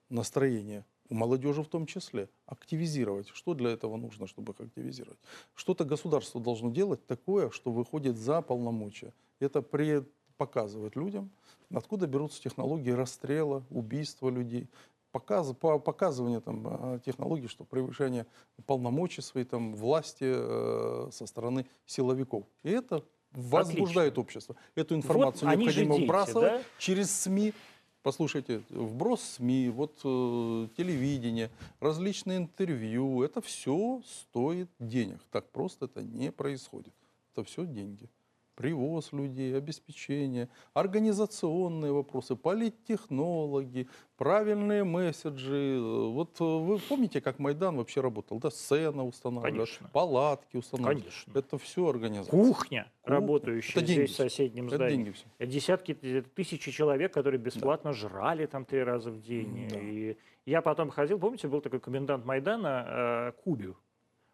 настроение. 0.08 0.84
У 1.08 1.14
молодежи 1.14 1.62
в 1.62 1.68
том 1.68 1.86
числе. 1.86 2.28
Активизировать. 2.46 3.28
Что 3.28 3.54
для 3.54 3.70
этого 3.70 3.96
нужно, 3.96 4.26
чтобы 4.26 4.52
их 4.52 4.60
активизировать? 4.60 5.18
Что-то 5.54 5.84
государство 5.84 6.40
должно 6.40 6.70
делать 6.70 7.06
такое, 7.06 7.50
что 7.50 7.70
выходит 7.70 8.16
за 8.16 8.42
полномочия. 8.42 9.12
Это 9.38 9.62
пред- 9.62 10.08
показывать 10.36 10.96
людям, 10.96 11.30
откуда 11.72 12.06
берутся 12.06 12.42
технологии 12.42 12.90
расстрела, 12.90 13.62
убийства 13.70 14.28
людей, 14.28 14.68
показ, 15.14 15.54
по, 15.54 15.78
показывание 15.78 16.40
там, 16.40 16.66
э, 16.66 16.98
технологий, 17.06 17.46
что 17.46 17.62
превышение 17.62 18.26
полномочий 18.66 19.22
своей 19.22 19.46
там, 19.46 19.76
власти 19.76 20.24
э, 20.26 21.08
со 21.12 21.26
стороны 21.26 21.66
силовиков. 21.86 22.44
И 22.64 22.70
это 22.70 23.04
возбуждает 23.30 24.18
общество. 24.18 24.56
Эту 24.74 24.96
информацию 24.96 25.48
же 25.48 25.56
необходимо 25.56 25.94
дети, 25.94 26.04
вбрасывать 26.04 26.52
да? 26.52 26.62
через 26.78 27.12
СМИ. 27.12 27.54
Послушайте, 28.02 28.62
вброс 28.70 29.22
СМИ, 29.36 29.68
вот 29.68 29.92
э, 30.04 30.68
телевидение, 30.76 31.48
различные 31.78 32.38
интервью, 32.38 33.22
это 33.22 33.40
все 33.40 34.02
стоит 34.04 34.68
денег. 34.80 35.20
Так 35.30 35.48
просто 35.50 35.84
это 35.84 36.02
не 36.02 36.32
происходит. 36.32 36.92
Это 37.32 37.44
все 37.44 37.64
деньги. 37.64 38.10
Привоз 38.54 39.12
людей, 39.12 39.56
обеспечение, 39.56 40.48
организационные 40.74 41.90
вопросы, 41.92 42.36
политтехнологи, 42.36 43.88
правильные 44.16 44.84
месседжи. 44.84 45.80
Вот 45.80 46.40
э, 46.40 46.44
вы 46.44 46.78
помните, 46.78 47.20
как 47.20 47.40
Майдан 47.40 47.76
вообще 47.76 48.00
работал? 48.00 48.38
Да, 48.38 48.50
сцена 48.50 49.04
устанавливалась, 49.04 49.70
Конечно. 49.70 49.90
палатки 49.92 50.56
устанавливались. 50.56 51.24
Конечно. 51.24 51.38
Это 51.38 51.58
все 51.58 51.88
организация. 51.88 52.30
Кухня, 52.30 52.52
Кухня. 52.54 52.92
работающая 53.02 53.72
Это 53.72 53.86
деньги 53.86 54.02
здесь 54.06 54.12
в 54.12 54.16
соседнем 54.16 54.66
Это 54.68 54.76
здании. 54.76 54.96
деньги 54.96 55.10
все. 55.10 55.46
Десятки, 55.46 55.98
э, 56.00 56.22
тысячи 56.22 56.70
человек, 56.70 57.12
которые 57.12 57.40
бесплатно 57.40 57.92
жрали 57.92 58.46
там 58.46 58.64
три 58.64 58.84
раза 58.84 59.10
в 59.10 59.20
день. 59.20 59.68
Да. 59.68 59.80
И 59.80 60.16
я 60.46 60.62
потом 60.62 60.90
ходил, 60.90 61.18
помните, 61.18 61.48
был 61.48 61.60
такой 61.60 61.80
комендант 61.80 62.24
Майдана 62.24 62.84
э, 62.86 63.32
Кубю. 63.42 63.76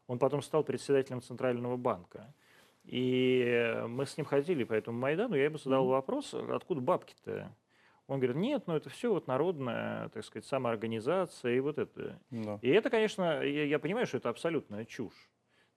Он 0.09 0.19
потом 0.19 0.43
стал 0.43 0.63
председателем 0.63 1.23
Центрального 1.23 1.77
банка. 1.79 2.35
И 2.91 3.85
мы 3.87 4.05
с 4.05 4.17
ним 4.17 4.27
ходили 4.27 4.65
по 4.65 4.73
этому 4.73 4.99
Майдану, 4.99 5.37
я 5.37 5.45
ему 5.45 5.59
задал 5.59 5.85
Мгм. 5.85 5.91
вопрос, 5.93 6.35
откуда 6.35 6.81
бабки-то? 6.81 7.55
Он 8.09 8.19
говорит, 8.19 8.37
нет, 8.37 8.65
ну 8.67 8.75
это 8.75 8.91
все 8.91 9.13
вот 9.13 9.29
народная, 9.29 10.09
так 10.09 10.25
сказать, 10.25 10.45
самоорганизация 10.45 11.55
и 11.55 11.61
вот 11.61 11.79
это. 11.79 12.19
Да. 12.31 12.59
И 12.63 12.69
это, 12.69 12.91
конечно, 12.91 13.43
я, 13.45 13.65
я 13.65 13.79
понимаю, 13.79 14.09
что 14.09 14.17
это 14.17 14.29
абсолютная 14.29 14.85
чушь. 14.85 15.31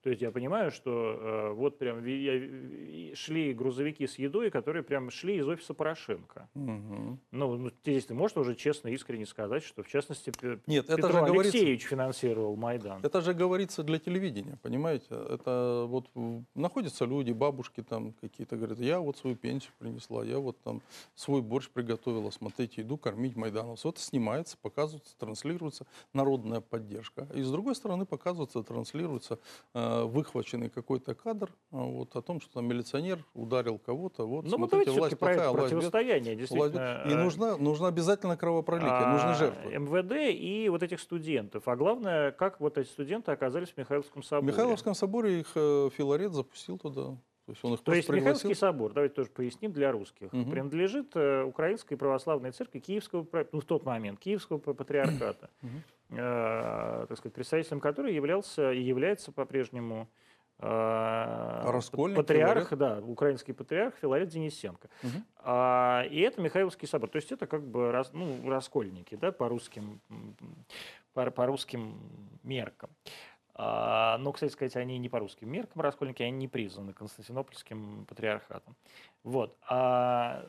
То 0.04 0.10
есть 0.10 0.20
я 0.20 0.30
понимаю, 0.30 0.70
что 0.70 0.90
э, 1.18 1.52
вот 1.54 1.78
прям 1.78 2.04
я- 2.04 3.16
шли 3.16 3.54
грузовики 3.54 4.06
с 4.06 4.18
едой, 4.18 4.50
которые 4.50 4.82
прям 4.82 5.10
шли 5.10 5.38
из 5.38 5.48
офиса 5.48 5.72
Порошенко. 5.72 6.46
Мгм. 6.52 7.18
Ну, 7.30 7.56
ну, 7.56 7.70
здесь 7.82 8.04
ты 8.04 8.12
можешь 8.12 8.36
уже 8.36 8.54
честно, 8.54 8.88
искренне 8.88 9.24
сказать, 9.24 9.62
что 9.62 9.82
в 9.82 9.88
частности 9.88 10.30
Нет, 10.66 10.84
это 10.84 10.96
Петр 10.96 11.10
же 11.10 11.18
говорится... 11.20 11.56
Алексеевич 11.56 11.86
финансировал 11.86 12.54
Майдан. 12.56 13.00
Это 13.02 13.22
же 13.22 13.32
говорится 13.32 13.82
для 13.82 13.98
телевидения, 13.98 14.58
понимаете? 14.60 15.06
Это 15.08 15.86
вот 15.88 16.10
находятся 16.54 17.06
люди, 17.06 17.32
бабушки 17.32 17.82
там 17.82 18.12
какие-то, 18.20 18.56
говорят, 18.56 18.80
я 18.80 19.00
вот 19.00 19.16
свою 19.16 19.36
пенсию 19.36 19.72
принесла, 19.78 20.22
я 20.22 20.38
вот 20.38 20.60
там 20.60 20.82
свой 21.14 21.40
борщ 21.40 21.70
приготовила, 21.70 22.28
смотрите, 22.28 22.82
иду 22.82 22.98
кормить 22.98 23.36
майдановцев. 23.36 23.92
Это 23.92 24.02
снимается, 24.02 24.58
показывается, 24.60 25.16
транслируется 25.16 25.86
народная 26.12 26.60
поддержка. 26.60 27.26
И 27.34 27.40
с 27.40 27.50
другой 27.50 27.74
стороны 27.74 28.04
показывается, 28.04 28.62
транслируется 28.62 29.38
э, 29.72 29.93
выхваченный 30.02 30.68
какой-то 30.68 31.14
кадр 31.14 31.50
а, 31.70 31.76
вот, 31.84 32.16
о 32.16 32.22
том, 32.22 32.40
что 32.40 32.54
там 32.54 32.66
милиционер 32.66 33.24
ударил 33.34 33.78
кого-то, 33.78 34.26
вот, 34.26 34.44
Ну, 34.44 34.50
смотрите, 34.50 34.86
давайте 34.86 35.16
все-таки 35.16 35.24
власть 35.24 35.38
это 35.38 35.50
власть 35.52 35.70
противостояние, 35.72 36.34
власть 36.36 36.50
действительно. 36.50 37.02
бед- 37.04 37.12
И 37.12 37.14
э, 37.14 37.22
нужно, 37.22 37.56
нужно 37.56 37.88
обязательно 37.88 38.36
кровопролитие, 38.36 39.06
нужны 39.06 39.30
а, 39.30 39.34
жертвы. 39.34 39.78
МВД 39.78 40.12
и 40.40 40.68
вот 40.68 40.82
этих 40.82 41.00
студентов. 41.00 41.68
А 41.68 41.76
главное, 41.76 42.32
как 42.32 42.60
вот 42.60 42.76
эти 42.78 42.88
студенты 42.88 43.30
оказались 43.32 43.70
в 43.70 43.76
Михайловском 43.76 44.22
В 44.22 44.26
соборе. 44.26 44.52
Михайловском 44.52 44.94
соборе 44.94 45.40
их 45.40 45.52
э, 45.54 45.90
Филарет 45.96 46.32
запустил 46.32 46.78
туда. 46.78 47.16
То 47.46 47.52
есть 47.52 47.62
он 47.64 47.74
их 47.74 47.80
То 47.82 47.92
есть 47.92 48.08
пригласил. 48.08 48.48
Михайловский 48.48 48.54
собор, 48.54 48.92
давайте 48.94 49.14
тоже 49.16 49.28
поясним 49.30 49.72
для 49.72 49.92
русских, 49.92 50.32
Мгм. 50.32 50.50
принадлежит 50.50 51.12
э, 51.14 51.42
Украинской 51.42 51.94
православной 51.96 52.52
церкви 52.52 52.78
Киевского, 52.78 53.26
ну, 53.52 53.60
в 53.60 53.64
тот 53.64 53.84
момент, 53.84 54.18
Киевского 54.18 54.56
па- 54.58 54.72
патриархата, 54.72 55.50
э, 56.10 57.06
так 57.08 57.18
сказать, 57.18 57.34
представителем 57.34 57.80
которой 57.80 58.14
являлся 58.14 58.72
и 58.72 58.80
является 58.80 59.30
по-прежнему 59.30 60.08
э, 60.60 61.62
Раскольник, 61.66 62.16
патриарх, 62.16 62.72
да, 62.76 63.00
украинский 63.00 63.52
патриарх 63.52 63.94
Филарет 63.96 64.28
Денисенко. 64.28 64.88
Мгм. 65.02 65.24
А, 65.40 66.04
и 66.10 66.20
это 66.20 66.40
Михайловский 66.40 66.88
собор. 66.88 67.10
То 67.10 67.16
есть 67.16 67.30
это 67.32 67.46
как 67.46 67.66
бы 67.66 67.90
рас- 67.92 68.12
ну, 68.14 68.48
раскольники, 68.48 69.16
да, 69.16 69.32
по 69.32 69.48
русским, 69.48 70.00
по, 71.12 71.30
по 71.30 71.46
русским 71.46 71.98
меркам. 72.42 72.88
А, 73.56 74.18
но, 74.18 74.32
кстати 74.32 74.52
сказать, 74.52 74.76
они 74.76 74.98
не 74.98 75.08
по 75.08 75.18
русским 75.20 75.50
меркам 75.50 75.80
раскольники, 75.82 76.22
они 76.22 76.32
не 76.38 76.48
признаны 76.48 76.92
Константинопольским 76.92 78.04
патриархатом. 78.06 78.74
Вот. 79.22 79.56
А 79.68 80.44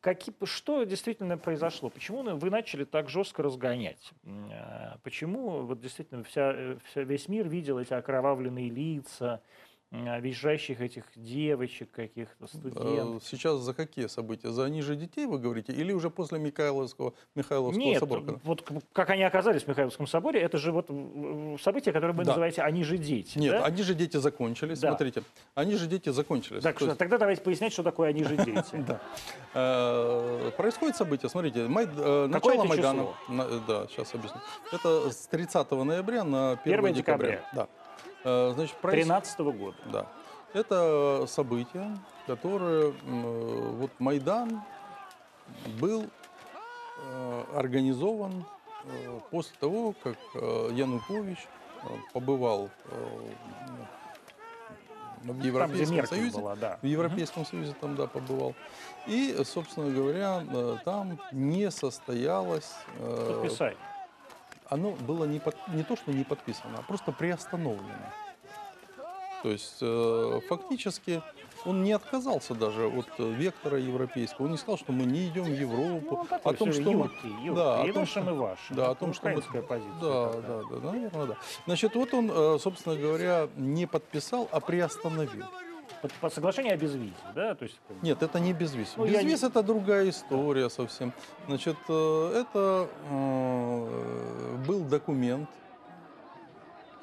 какие, 0.00 0.34
что 0.44 0.84
действительно 0.84 1.36
произошло? 1.36 1.90
Почему 1.90 2.22
вы 2.22 2.50
начали 2.50 2.84
так 2.84 3.10
жестко 3.10 3.42
разгонять? 3.42 4.12
А, 4.24 4.98
Почему 5.02 5.60
вот 5.66 5.80
действительно 5.80 6.24
вся, 6.24 6.52
э, 6.54 6.78
вся- 6.84 7.02
весь 7.04 7.28
мир 7.28 7.46
видел 7.48 7.78
эти 7.78 7.92
окровавленные 7.92 8.70
лица, 8.70 9.42
а, 9.90 10.20
визжащих 10.20 10.80
этих 10.82 11.04
девочек 11.16 11.90
каких-то, 11.90 12.46
студентов? 12.46 13.22
Э, 13.22 13.26
Сейчас 13.26 13.58
за 13.60 13.72
какие 13.72 14.06
события? 14.06 14.50
За 14.52 14.68
ниже 14.68 14.96
детей 14.96 15.24
вы 15.26 15.38
говорите? 15.38 15.72
Или 15.72 15.92
уже 15.92 16.10
после 16.10 16.38
Михайловского, 16.38 17.14
Михайловского 17.34 17.82
Нет, 17.82 17.98
собора? 18.00 18.38
вот 18.44 18.62
к- 18.62 18.72
как 18.92 19.10
они 19.10 19.22
оказались 19.22 19.62
в 19.62 19.68
Михайловском 19.68 20.06
соборе, 20.06 20.40
это 20.40 20.58
же 20.58 20.72
вот 20.72 20.90
м, 20.90 21.58
событие, 21.58 21.92
которое 21.94 22.12
вы 22.12 22.24
Да. 22.24 22.32
называете 22.32 22.60
«они 22.62 22.84
же 22.84 22.98
дети». 22.98 23.38
Нет, 23.38 23.52
да? 23.52 23.64
они 23.64 23.82
же 23.82 23.94
дети 23.94 24.18
закончились. 24.18 24.78
Да. 24.80 24.88
Смотрите, 24.88 25.22
они 25.54 25.76
же 25.76 25.86
дети 25.86 26.10
закончились. 26.10 26.62
Так 26.62 26.74
То 26.74 26.80
что, 26.80 26.86
есть, 26.88 26.98
тогда 26.98 27.16
давайте 27.16 27.40
пояснять, 27.42 27.72
что 27.72 27.82
такое 27.82 28.10
«они 28.10 28.24
же 28.24 28.36
дети». 28.44 28.84
Э, 29.54 30.50
происходит 30.56 30.96
событие, 30.96 31.28
смотрите, 31.28 31.60
э, 31.60 32.26
начало 32.26 32.64
Майдана. 32.64 33.06
э, 33.28 33.60
да, 33.66 33.86
сейчас 33.88 34.14
объясню. 34.14 34.40
Это 34.72 35.10
с 35.10 35.26
30 35.28 35.84
ноября 35.84 36.24
на 36.24 36.52
1 36.52 36.78
1 36.78 36.92
декабря. 36.94 37.30
декабря. 37.30 37.48
Да. 37.54 37.68
Э, 38.24 38.52
Значит, 38.54 38.76
проис- 38.82 39.02
13 39.04 39.52
года. 39.52 39.76
Да. 39.86 40.06
Это 40.54 41.24
событие, 41.26 41.96
которое, 42.26 42.90
э, 42.90 43.72
вот 43.78 43.90
Майдан 43.98 44.62
был 45.80 46.04
э, 47.00 47.44
организован 47.54 48.44
после 49.30 49.54
того, 49.60 49.94
как 50.02 50.16
Янукович 50.34 51.46
побывал 52.14 52.70
в 55.22 55.42
Европейском 55.44 56.06
Союзе. 56.06 56.38
была, 56.38 56.56
да. 56.56 56.78
В 56.80 56.86
Европейском 56.86 57.44
Союзе 57.44 57.74
там, 57.80 57.96
да, 57.96 58.06
побывал. 58.06 58.54
И, 59.06 59.36
собственно 59.44 59.90
говоря, 59.90 60.80
там 60.84 61.18
не 61.32 61.70
состоялось... 61.70 62.72
Подписание. 62.98 63.76
Оно 64.68 64.92
было 64.92 65.24
не, 65.24 65.38
под- 65.40 65.56
не 65.68 65.82
то, 65.82 65.96
что 65.96 66.12
не 66.12 66.24
подписано, 66.24 66.78
а 66.78 66.82
просто 66.82 67.12
приостановлено. 67.12 68.12
То 69.42 69.50
есть 69.50 69.78
э, 69.80 70.40
фактически 70.48 71.22
он 71.64 71.82
не 71.84 71.92
отказался 71.92 72.54
даже 72.54 72.86
от 72.88 73.06
э, 73.18 73.30
вектора 73.30 73.78
европейского. 73.78 74.46
Он 74.46 74.52
не 74.52 74.58
сказал, 74.58 74.78
что 74.78 74.92
мы 74.92 75.04
не 75.04 75.28
идем 75.28 75.44
в 75.44 75.54
Европу. 75.60 76.26
Ну, 76.30 76.38
о 76.50 76.52
том, 76.54 76.72
что 76.72 76.82
мы- 76.82 76.90
юркий. 77.04 77.50
Да, 77.54 77.82
о 77.82 77.92
том, 77.92 78.06
что- 78.06 78.20
и 78.20 78.32
вашим. 78.32 78.76
да, 78.76 78.90
о 78.90 78.94
том, 78.96 79.14
что 79.14 79.28
мы- 79.28 79.34
позиция. 79.62 79.92
Да, 80.00 80.32
такая. 80.32 80.42
да, 80.42 80.62
да, 80.80 80.92
наверное, 80.92 81.26
да. 81.26 81.36
Значит, 81.66 81.94
вот 81.94 82.12
он, 82.14 82.30
э, 82.32 82.58
собственно 82.60 82.96
говоря, 82.96 83.48
не 83.56 83.86
подписал, 83.86 84.48
а 84.50 84.58
приостановил. 84.60 85.44
Под- 86.02 86.12
под 86.12 86.32
соглашение 86.32 86.74
о 86.74 86.76
безвизе, 86.76 87.12
да? 87.34 87.54
То 87.54 87.64
есть, 87.64 87.78
бы, 87.88 87.96
Нет, 88.02 88.22
это 88.22 88.38
не 88.38 88.52
безвиз. 88.52 88.94
Ну, 88.96 89.06
безвиз 89.06 89.42
это 89.42 89.62
другая 89.62 90.08
история 90.10 90.70
совсем. 90.70 91.12
Значит, 91.46 91.76
э, 91.88 92.42
это 92.42 92.88
э, 93.10 94.56
был 94.66 94.84
документ. 94.84 95.48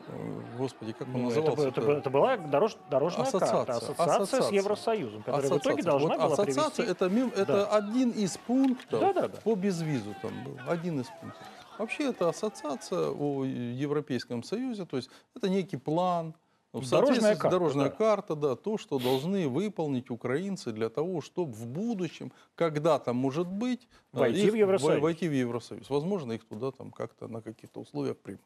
э, 0.08 0.41
Господи, 0.58 0.93
как 0.93 1.08
он 1.08 1.24
ну, 1.24 1.32
это, 1.32 1.39
назывался? 1.41 1.68
это, 1.68 1.82
бы- 1.82 1.91
это 1.93 2.10
была 2.10 2.38
дорож- 2.38 2.78
дорожная 2.89 3.24
Ассоциация, 3.26 3.58
карта, 3.58 3.72
ассоциация, 3.74 4.06
с 4.06 4.22
ассоциация. 4.22 4.56
Евросоюзом, 4.60 5.24
которая 5.24 5.41
в 5.41 5.46
итоге 5.46 5.58
Ассоциация. 5.60 5.84
должна 5.84 6.08
Вот 6.10 6.18
была 6.18 6.34
ассоциация 6.34 6.86
привести... 6.86 6.91
это, 6.91 7.41
это 7.41 7.54
Да. 7.54 7.66
один 7.76 8.10
из 8.12 8.38
пунктов 8.38 9.00
Да-да-да. 9.02 9.38
по 9.43 9.56
безвизу 9.56 10.16
там 10.22 10.32
был. 10.43 10.58
Один 10.68 11.02
из 11.02 11.08
пунктов. 11.08 11.41
Вообще 11.78 12.10
это 12.12 12.30
ассоциация 12.30 13.10
о 13.10 13.43
Европейском 13.43 14.43
Союзе, 14.43 14.86
то 14.86 14.96
есть 14.96 15.10
это 15.36 15.50
некий 15.50 15.76
план, 15.78 16.34
Дорожная 16.82 16.89
соответствии 17.05 17.34
с- 17.36 17.38
карта, 17.39 17.49
дорожная 17.57 17.89
да. 17.89 17.95
карта, 17.95 18.36
да, 18.36 18.55
то, 18.55 18.78
что 18.78 18.99
должны 18.99 19.47
выполнить 19.47 20.09
украинцы 20.09 20.71
для 20.71 20.89
того, 20.89 21.21
чтобы 21.21 21.51
в 21.53 21.65
будущем, 21.67 22.32
когда-то, 22.55 23.13
может 23.13 23.47
быть, 23.47 23.88
э, 24.13 24.19
Войти 24.19 24.45
их 24.47 24.51
в 24.53 24.55
Евросоюз. 24.55 24.95
во- 24.95 25.01
Войти 25.01 25.28
в 25.30 25.34
Евросоюз. 25.34 25.89
Возможно, 25.89 26.34
их 26.34 26.43
туда 26.45 26.71
там 26.71 26.91
как-то 26.91 27.28
на 27.28 27.41
каких-то 27.41 27.80
условиях 27.82 28.17
примут. 28.17 28.41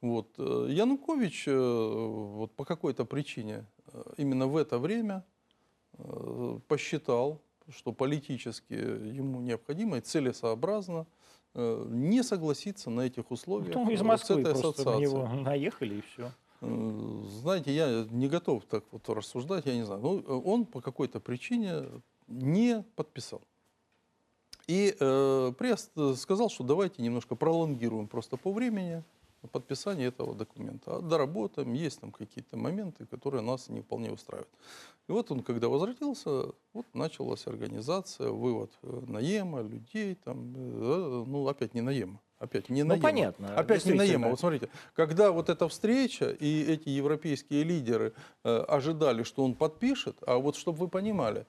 Вот. 0.00 0.28
э, 0.38 0.66
Янукович 0.70 1.44
э, 1.48 1.56
вот 1.56 2.52
по 2.54 2.64
какой-то 2.64 3.04
причине 3.04 3.64
именно 4.16 4.46
в 4.46 4.56
это 4.56 4.78
время 4.78 5.24
посчитал, 6.68 7.40
что 7.70 7.92
политически 7.92 8.72
ему 8.74 9.40
необходимо 9.40 9.98
и 9.98 10.00
целесообразно 10.00 11.06
не 11.54 12.22
согласиться 12.22 12.90
на 12.90 13.00
этих 13.02 13.30
условиях 13.30 13.74
Ну, 13.74 13.90
из 13.90 14.00
Москвы 14.02 14.36
с 14.44 14.48
этой 14.48 14.60
просто 14.60 14.84
на 14.90 14.96
него 15.00 15.26
наехали 15.28 15.96
и 15.96 16.00
все. 16.02 16.30
Э, 16.60 17.22
Знаете, 17.40 17.74
я 17.74 18.06
не 18.10 18.28
готов 18.28 18.64
так 18.64 18.84
вот 18.90 19.08
рассуждать, 19.08 19.66
я 19.66 19.74
не 19.74 19.84
знаю. 19.84 20.00
Но 20.00 20.18
э, 20.18 20.22
он 20.44 20.66
по 20.66 20.80
какой-то 20.80 21.20
причине 21.20 21.84
не 22.26 22.84
подписал. 22.96 23.42
И 24.66 24.94
э, 24.98 25.52
пресс 25.56 25.90
э, 25.96 26.14
сказал, 26.16 26.50
что 26.50 26.64
давайте 26.64 27.02
немножко 27.02 27.36
пролонгируем 27.36 28.06
просто 28.06 28.36
по 28.36 28.52
времени 28.52 29.02
подписание 29.52 30.08
этого 30.08 30.34
документа. 30.34 30.96
А 30.96 31.00
доработаем, 31.00 31.72
есть 31.72 32.00
там 32.00 32.10
какие-то 32.10 32.56
моменты, 32.56 33.06
которые 33.06 33.40
нас 33.40 33.68
не 33.68 33.80
вполне 33.80 34.10
устраивают. 34.10 34.50
И 35.06 35.12
вот 35.12 35.30
он, 35.30 35.42
когда 35.42 35.68
возвратился, 35.68 36.52
вот 36.72 36.86
началась 36.92 37.46
организация, 37.46 38.30
вывод 38.30 38.72
наема, 38.82 39.62
людей, 39.62 40.16
там, 40.16 40.52
ну, 40.52 41.46
опять 41.46 41.72
не 41.72 41.80
наема, 41.80 42.20
опять 42.38 42.68
не 42.68 42.82
Ну, 42.82 42.90
наема. 42.90 43.02
понятно, 43.02 43.56
Опять 43.56 43.84
не 43.86 43.92
наема. 43.92 44.28
Вот 44.28 44.40
смотрите, 44.40 44.68
когда 44.94 45.30
вот 45.32 45.48
эта 45.48 45.68
встреча, 45.68 46.30
и 46.30 46.62
эти 46.62 46.88
европейские 46.88 47.64
лидеры 47.64 48.12
э, 48.44 48.58
ожидали, 48.68 49.22
что 49.22 49.44
он 49.44 49.54
подпишет, 49.54 50.16
а 50.26 50.38
вот 50.38 50.56
чтобы 50.56 50.78
вы 50.78 50.88
понимали, 50.88 51.46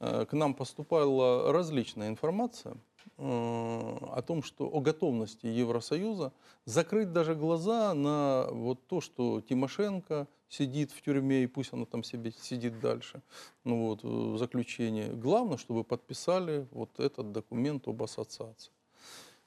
э, 0.00 0.26
к 0.26 0.32
нам 0.32 0.54
поступала 0.54 1.52
различная 1.52 2.08
информация 2.08 2.74
э, 3.18 3.22
о 3.22 4.22
том, 4.26 4.42
что 4.42 4.66
о 4.66 4.80
готовности 4.80 5.46
Евросоюза 5.46 6.32
закрыть 6.64 7.12
даже 7.12 7.34
глаза 7.34 7.94
на 7.94 8.48
вот 8.50 8.86
то, 8.86 9.00
что 9.00 9.40
Тимошенко 9.40 10.26
сидит 10.48 10.90
в 10.90 11.00
тюрьме, 11.00 11.44
и 11.44 11.46
пусть 11.46 11.72
она 11.72 11.84
там 11.84 12.02
себе 12.02 12.32
сидит 12.32 12.80
дальше, 12.80 13.22
ну 13.64 13.86
вот, 13.86 14.02
в 14.02 14.36
заключении. 14.36 15.08
Главное, 15.08 15.58
чтобы 15.58 15.84
подписали 15.84 16.66
вот 16.72 16.98
этот 16.98 17.30
документ 17.30 17.86
об 17.86 18.02
ассоциации. 18.02 18.72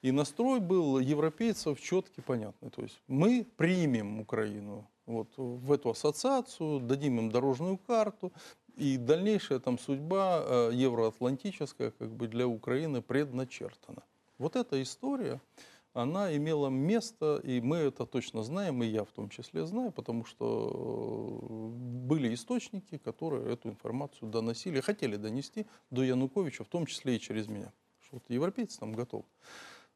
И 0.04 0.12
настрой 0.12 0.60
был 0.60 1.00
европейцев 1.00 1.80
четкий, 1.80 2.22
понятный. 2.22 2.70
То 2.70 2.82
есть 2.82 3.02
мы 3.08 3.48
примем 3.56 4.20
Украину 4.20 4.86
вот, 5.06 5.30
в 5.38 5.72
эту 5.72 5.92
ассоциацию, 5.92 6.82
дадим 6.82 7.20
им 7.20 7.32
дорожную 7.32 7.78
карту, 7.78 8.34
и 8.76 8.98
дальнейшая 8.98 9.60
там 9.60 9.80
судьба 9.80 10.44
э, 10.46 10.72
евроатлантическая 10.74 11.92
как 11.92 12.12
бы 12.12 12.28
для 12.28 12.46
Украины 12.48 13.02
предначертана. 13.02 14.04
Вот 14.40 14.58
эта 14.58 14.82
история, 14.82 15.40
она 15.94 16.36
имела 16.36 16.68
место, 16.68 17.40
и 17.42 17.62
мы 17.62 17.78
это 17.78 18.06
точно 18.06 18.44
знаем, 18.44 18.84
и 18.84 18.88
я 18.88 19.06
в 19.06 19.12
том 19.12 19.30
числе 19.30 19.66
знаю, 19.66 19.94
потому 19.94 20.26
что 20.26 21.40
э, 21.42 22.08
были 22.08 22.34
источники, 22.34 22.98
которые 22.98 23.54
эту 23.54 23.70
информацию 23.70 24.30
доносили, 24.30 24.82
хотели 24.82 25.16
донести 25.16 25.66
до 25.92 26.04
Януковича, 26.04 26.66
в 26.66 26.68
том 26.68 26.88
числе 26.88 27.16
и 27.16 27.20
через 27.22 27.48
меня. 27.48 27.72
Что 28.02 28.18
вот 28.18 28.24
европейцы 28.28 28.78
там 28.80 28.92
готовы. 28.92 29.24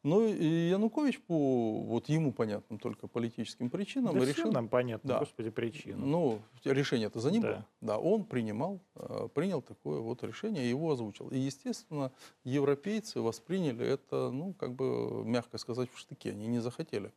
Но 0.03 0.23
и 0.23 0.69
Янукович 0.69 1.19
по 1.21 1.81
вот 1.81 2.07
ему 2.07 2.31
понятным 2.31 2.79
только 2.79 3.07
политическим 3.07 3.69
причинам 3.69 4.17
Да 4.17 4.25
решил... 4.25 4.51
нам 4.51 4.69
понятно, 4.69 5.07
Да. 5.07 5.19
господи, 5.19 5.49
причина. 5.49 6.05
Ну, 6.05 6.39
решение 6.63 7.07
это 7.07 7.19
за 7.19 7.31
ним 7.31 7.41
Да. 7.41 7.47
было. 7.47 7.65
Да, 7.81 7.97
он 7.97 8.23
принимал, 8.23 8.79
э, 8.95 9.27
принял 9.33 9.61
такое 9.61 9.99
вот 9.99 10.23
решение, 10.23 10.65
и 10.65 10.69
его 10.69 10.91
озвучил. 10.91 11.29
И, 11.29 11.37
естественно, 11.37 12.11
европейцы 12.43 13.21
восприняли 13.21 13.85
это, 13.85 14.29
ну, 14.31 14.53
как 14.53 14.75
бы, 14.75 15.23
мягко 15.25 15.57
сказать, 15.57 15.89
в 15.91 15.97
штыке. 15.97 16.31
Они 16.31 16.47
не 16.47 16.59
захотели 16.59 17.11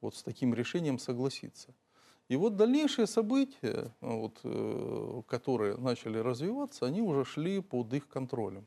вот 0.00 0.14
с 0.14 0.22
таким 0.22 0.54
решением 0.54 0.98
согласиться. 0.98 1.74
И 2.28 2.36
вот 2.36 2.56
дальнейшие 2.56 3.06
события, 3.06 3.94
вот, 4.00 4.40
э, 4.44 5.22
которые 5.26 5.76
начали 5.76 6.18
развиваться, 6.18 6.84
они 6.86 7.00
уже 7.00 7.24
шли 7.24 7.60
под 7.60 7.92
их 7.94 8.08
контролем. 8.08 8.66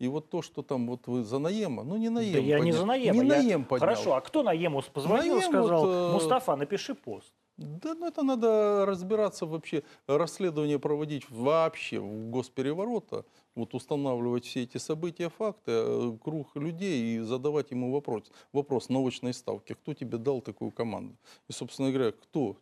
И 0.00 0.08
вот 0.08 0.30
то, 0.30 0.40
что 0.40 0.62
там 0.62 0.86
вот 0.86 1.06
вы 1.06 1.22
за 1.22 1.38
Наема, 1.38 1.84
ну 1.84 1.96
не 1.98 2.08
Наем 2.08 2.32
Да 2.32 2.38
я 2.38 2.56
не 2.58 2.62
поднял. 2.72 2.78
за 2.78 2.86
Наема, 2.86 3.22
Не 3.22 3.28
я- 3.28 3.36
Наем 3.36 3.64
поднял. 3.64 3.80
Хорошо, 3.88 4.14
а 4.14 4.20
кто 4.22 4.42
на 4.42 4.52
Ему 4.52 4.82
позвонил 4.94 5.36
и 5.36 5.38
Наем 5.40 5.50
сказал, 5.52 5.84
вот, 5.84 5.94
э, 5.94 6.12
Мустафа, 6.14 6.56
напиши 6.56 6.94
пост? 6.94 7.32
Да, 7.58 7.94
ну 7.94 8.06
это 8.06 8.22
надо 8.22 8.86
разбираться 8.86 9.44
вообще, 9.44 9.82
расследование 10.06 10.78
проводить 10.78 11.28
вообще 11.30 12.00
в 12.00 12.30
госпереворота, 12.30 13.26
вот 13.54 13.74
устанавливать 13.74 14.46
все 14.46 14.62
эти 14.62 14.78
события, 14.78 15.28
факты, 15.28 15.70
э, 15.72 16.16
круг 16.24 16.56
людей 16.56 17.16
и 17.16 17.18
задавать 17.20 17.70
ему 17.70 17.92
вопрос, 17.92 18.32
вопрос 18.54 18.88
на 18.88 19.06
очной 19.06 19.34
ставке, 19.34 19.74
кто 19.74 19.92
тебе 19.92 20.16
дал 20.16 20.40
такую 20.40 20.70
команду? 20.70 21.14
И, 21.50 21.52
собственно 21.52 21.92
говоря, 21.92 22.12
кто? 22.12 22.56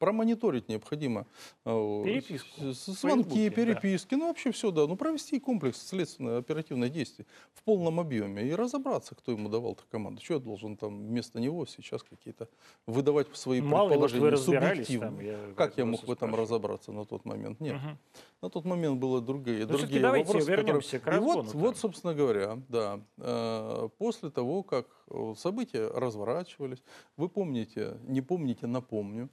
Промониторить 0.00 0.66
необходимо. 0.70 1.26
э, 1.66 2.02
Переписку 2.04 2.72
Звонки, 2.72 3.28
Фейсбуке, 3.28 3.50
да. 3.50 3.54
переписки, 3.56 4.14
ну 4.14 4.28
вообще 4.28 4.50
все, 4.50 4.70
да. 4.70 4.86
Ну 4.86 4.96
провести 4.96 5.38
комплекс 5.38 5.76
следственных 5.86 6.38
оперативных 6.38 6.90
действий 6.90 7.26
в 7.52 7.62
полном 7.62 8.00
объеме 8.00 8.48
и 8.48 8.54
разобраться, 8.54 9.14
кто 9.14 9.30
ему 9.32 9.50
давал 9.50 9.72
эту 9.74 9.82
команду. 9.90 10.22
Что 10.24 10.34
я 10.34 10.40
должен 10.40 10.78
там 10.78 11.06
вместо 11.06 11.38
него 11.38 11.66
сейчас 11.66 12.02
какие-то 12.02 12.48
выдавать 12.86 13.26
свои 13.36 13.60
Мало 13.60 13.90
предположения 13.90 14.36
субъективно. 14.38 15.06
там. 15.08 15.20
я 15.20 15.38
Как 15.54 15.76
я 15.76 15.84
мог 15.84 16.00
в 16.00 16.04
этом 16.04 16.16
спрашиваю. 16.30 16.40
разобраться 16.42 16.92
на 16.92 17.04
тот 17.04 17.26
момент? 17.26 17.60
Нет. 17.60 17.74
Мгм. 17.76 17.98
На 18.40 18.48
тот 18.48 18.64
момент 18.64 18.98
было 18.98 19.20
другие, 19.20 19.66
Ну, 19.66 19.76
другие 19.76 20.00
давайте 20.00 20.28
вопросы. 20.28 20.46
которые- 20.46 20.66
вернемся 20.66 20.98
к 20.98 21.06
И 21.08 21.10
вот, 21.18 21.36
разгону-то. 21.36 21.58
вот, 21.58 21.76
собственно 21.76 22.14
говоря, 22.14 22.58
да, 22.70 23.00
э, 23.18 23.88
после 23.98 24.30
того, 24.30 24.62
как 24.62 24.86
э, 25.10 25.34
события 25.36 25.88
разворачивались, 25.88 26.82
вы 27.18 27.28
помните, 27.28 27.98
не 28.08 28.22
помните, 28.22 28.66
напомню, 28.66 29.28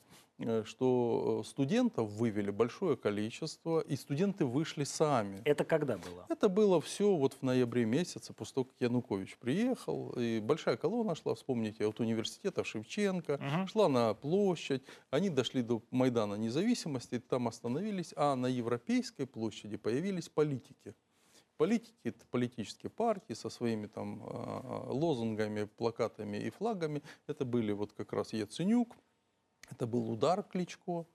что 0.66 1.42
э, 1.44 1.48
студентов 1.48 2.10
вывели 2.12 2.52
большое 2.52 2.96
количество, 2.96 3.80
и 3.80 3.96
студенты 3.96 4.46
вышли 4.46 4.84
сами. 4.84 5.42
Это 5.46 5.64
когда 5.66 5.98
было? 5.98 6.26
Это 6.30 6.48
было 6.50 6.80
все 6.80 7.16
вот 7.16 7.34
в 7.34 7.42
ноябре 7.42 7.86
месяце, 7.86 8.34
после 8.34 8.54
того, 8.56 8.66
как 8.66 8.76
Янукович 8.80 9.38
приехал, 9.38 10.12
и 10.18 10.40
большая 10.40 10.78
колонна 10.78 11.16
шла, 11.16 11.34
вспомните, 11.36 11.86
от 11.88 12.00
университета 12.00 12.64
Шевченко, 12.64 13.38
Мгм. 13.42 13.68
шла 13.68 13.90
на 13.90 14.14
площадь, 14.14 14.84
они 15.10 15.30
дошли 15.30 15.62
до 15.64 15.82
Майдана 15.92 16.36
независимости, 16.36 17.20
там 17.20 17.48
остановились, 17.48 18.14
а 18.16 18.36
на 18.36 18.48
Европейской 18.48 19.26
площади 19.26 19.78
появились 19.78 20.30
политики. 20.30 20.94
Политики, 21.58 21.96
это 22.04 22.24
политические 22.30 22.92
партии 22.92 23.34
со 23.34 23.50
своими 23.50 23.88
там 23.88 24.22
а, 24.24 24.92
лозунгами, 24.92 25.64
плакатами 25.64 26.38
и 26.38 26.52
флагами. 26.52 27.02
Это 27.26 27.46
были 27.46 27.72
вот 27.72 27.94
как 27.94 28.14
раз 28.14 28.32
Яценюк, 28.34 28.96
это 29.72 29.86
был 29.88 30.10
удар 30.12 30.44
Кличко. 30.44 31.06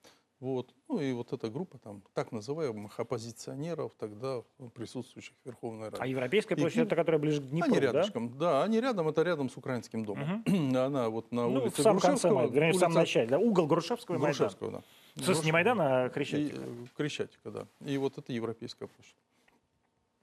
Вот. 0.40 0.74
Ну 0.88 0.98
и 1.00 1.12
вот 1.12 1.32
эта 1.32 1.48
группа 1.48 1.78
там 1.78 2.02
так 2.14 2.32
называемых 2.32 2.98
оппозиционеров 2.98 3.92
тогда 3.96 4.42
ну, 4.58 4.70
присутствующих 4.70 5.34
в 5.44 5.46
Верховной 5.46 5.84
Раде. 5.90 6.02
А 6.02 6.06
Европейская 6.06 6.56
И 6.56 6.58
площадь, 6.58 6.72
к 6.74 6.76
ним- 6.78 6.86
это 6.86 6.96
которая 6.96 7.20
ближе 7.20 7.40
к 7.40 7.44
Днепру, 7.44 7.70
Они 7.70 7.80
да? 7.80 7.86
рядышком, 7.92 8.38
да? 8.38 8.64
они 8.64 8.80
рядом, 8.80 9.06
это 9.06 9.22
рядом 9.22 9.48
с 9.50 9.56
украинским 9.56 10.04
домом. 10.04 10.42
Она 10.76 11.10
вот 11.10 11.30
на 11.30 11.42
Ну, 11.48 11.60
в 11.60 11.62
улице 11.64 11.82
самом 11.82 12.00
конце, 12.00 12.28
Грушевского. 12.28 12.34
Майдана, 12.34 12.54
вернее, 12.56 12.72
в 12.72 12.76
самом 12.76 12.96
улица 12.96 13.00
начале, 13.00 13.28
да? 13.28 13.38
Угол 13.38 13.66
Грушевского 13.68 14.14
и 14.16 14.18
Майдана. 14.18 14.36
Грушевского, 14.38 14.70
да. 14.72 14.82
В 15.14 15.24
смысле, 15.24 15.44
не. 15.44 15.52
Майдана, 15.52 16.02
а 16.02 16.06
И, 16.06 16.10
Крещатика. 16.10 16.60
э, 16.60 16.86
Крещатика, 16.96 17.50
да. 17.52 17.66
И 17.86 17.96
вот 17.98 18.18
это 18.18 18.32
Европейская 18.32 18.88
площадь. 18.88 19.14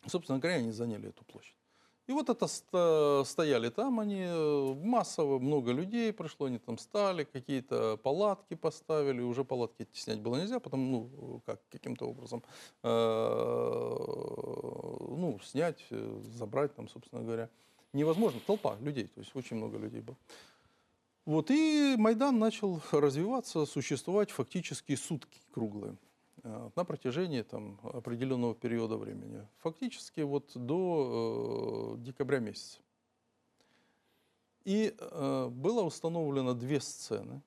Собственно 0.06 0.40
говоря, 0.40 0.58
они 0.58 0.72
заняли 0.72 1.08
эту 1.10 1.24
площадь. 1.24 1.56
И 2.10 2.12
вот 2.12 2.28
это 2.28 2.48
стояли 3.24 3.70
там 3.70 4.00
они, 4.00 4.24
э, 4.24 4.74
массово, 4.84 5.38
много 5.38 5.72
людей 5.72 6.12
пришло, 6.12 6.48
они 6.48 6.58
там 6.58 6.80
стали, 6.80 7.24
какие-то 7.24 7.98
палатки 7.98 8.56
поставили, 8.56 9.22
уже 9.22 9.44
палатки 9.44 9.88
снять 9.94 10.20
было 10.20 10.38
нельзя, 10.38 10.60
потому, 10.60 11.12
ну, 11.22 11.42
как, 11.46 11.62
каким-то 11.70 12.08
образом, 12.08 12.42
э, 12.82 12.90
ну, 15.18 15.40
снять, 15.44 15.86
э, 15.92 16.22
забрать 16.34 16.74
там, 16.74 16.90
собственно 16.90 17.22
говоря, 17.22 17.48
невозможно. 17.94 18.40
Толпа 18.48 18.76
людей, 18.82 19.06
то 19.06 19.20
есть 19.20 19.36
очень 19.36 19.58
много 19.58 19.78
людей 19.78 20.02
было. 20.02 20.18
Вот, 21.28 21.52
и 21.52 21.94
Майдан 21.96 22.40
начал 22.40 22.82
развиваться, 22.92 23.68
существовать 23.68 24.32
фактически 24.32 24.96
сутки 24.96 25.40
круглые 25.52 25.96
на 26.44 26.86
протяжении 26.86 27.42
там, 27.42 27.80
определенного 27.84 28.56
периода 28.56 28.98
времени. 28.98 29.48
Фактически 29.58 30.22
вот 30.22 30.52
до 30.56 31.96
э, 31.98 32.02
декабря 32.02 32.40
месяца. 32.40 32.80
И 34.64 34.96
э, 34.98 35.48
было 35.50 35.82
установлено 35.82 36.54
две 36.54 36.80
сцены, 36.80 37.42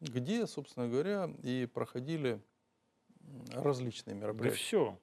где, 0.00 0.46
собственно 0.46 0.88
говоря, 0.88 1.30
и 1.42 1.66
проходили 1.66 2.40
различные 3.52 4.14
Да 4.14 4.20
мероприятия. 4.20 4.56
все. 4.58 4.98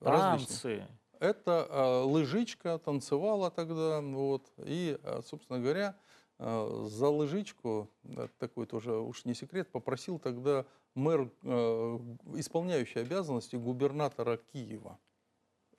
Различные. 0.00 0.78
Танцы. 0.78 0.98
Это 1.18 1.66
э, 1.70 2.02
лыжичка 2.04 2.78
танцевала 2.78 3.50
тогда, 3.50 4.00
вот, 4.00 4.52
и, 4.58 4.98
э, 5.02 5.22
собственно 5.24 5.58
говоря, 5.58 5.96
э, 6.38 6.86
за 6.90 7.08
лыжичку, 7.08 7.90
такой 8.38 8.66
тоже 8.66 8.92
уж 8.98 9.24
не 9.24 9.34
секрет, 9.34 9.70
попросил 9.70 10.18
тогда 10.18 10.66
мэр, 10.96 11.30
э, 11.42 11.98
исполняющий 12.34 12.98
обязанности 13.00 13.54
губернатора 13.56 14.38
Киева, 14.52 14.98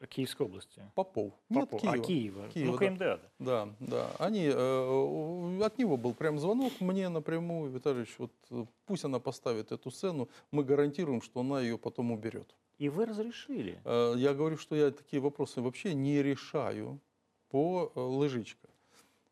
Киевской 0.09 0.43
области. 0.43 0.81
Попов. 0.95 1.33
Нет, 1.49 1.69
Попов. 1.69 1.81
Киева. 1.81 1.95
А 1.95 1.99
Киева. 2.07 2.47
Киева, 2.49 2.71
ну, 2.71 2.77
да. 2.77 2.87
КМДА. 2.87 3.21
да. 3.39 3.65
Да, 3.65 3.75
да. 3.79 4.11
Они, 4.19 4.45
э, 4.45 5.59
от 5.65 5.77
него 5.79 5.97
был 5.97 6.13
прям 6.13 6.37
звонок 6.39 6.71
мне 6.79 7.09
напрямую, 7.09 7.71
Витальевич, 7.71 8.15
вот 8.19 8.31
э, 8.51 8.65
пусть 8.85 9.03
она 9.05 9.19
поставит 9.19 9.71
эту 9.71 9.89
сцену, 9.91 10.29
мы 10.51 10.63
гарантируем, 10.63 11.21
что 11.21 11.39
она 11.39 11.61
ее 11.61 11.77
потом 11.79 12.11
уберет. 12.11 12.55
И 12.77 12.89
вы 12.89 13.07
разрешили. 13.07 13.81
Э, 13.85 14.13
Я 14.17 14.35
говорю, 14.35 14.57
что 14.57 14.75
я 14.75 14.91
такие 14.91 15.19
вопросы 15.19 15.61
вообще 15.61 15.95
не 15.95 16.21
решаю 16.21 16.99
по 17.49 17.91
э, 17.95 17.99
лыжичка. 17.99 18.67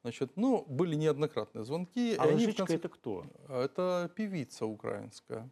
Значит, 0.02 0.32
ну, 0.36 0.66
были 0.68 0.96
неоднократные 0.96 1.64
звонки. 1.64 2.16
А 2.18 2.24
они 2.24 2.34
лыжичка 2.34 2.58
конце- 2.66 2.76
это 2.76 2.90
кто? 2.90 3.26
Это 3.50 4.12
певица 4.16 4.66
украинская. 4.66 5.48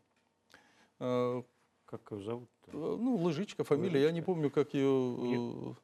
Э, 1.05 1.43
Как 1.85 2.11
ее 2.11 2.23
зовут? 2.23 2.49
э, 2.67 2.71
Ну, 2.73 3.15
лыжичка, 3.17 3.63
фамилия, 3.65 4.01
я 4.03 4.11
не 4.11 4.21
Лыжичка. 4.21 4.25
помню, 4.25 4.49
как 4.49 4.73
ее... 4.73 5.75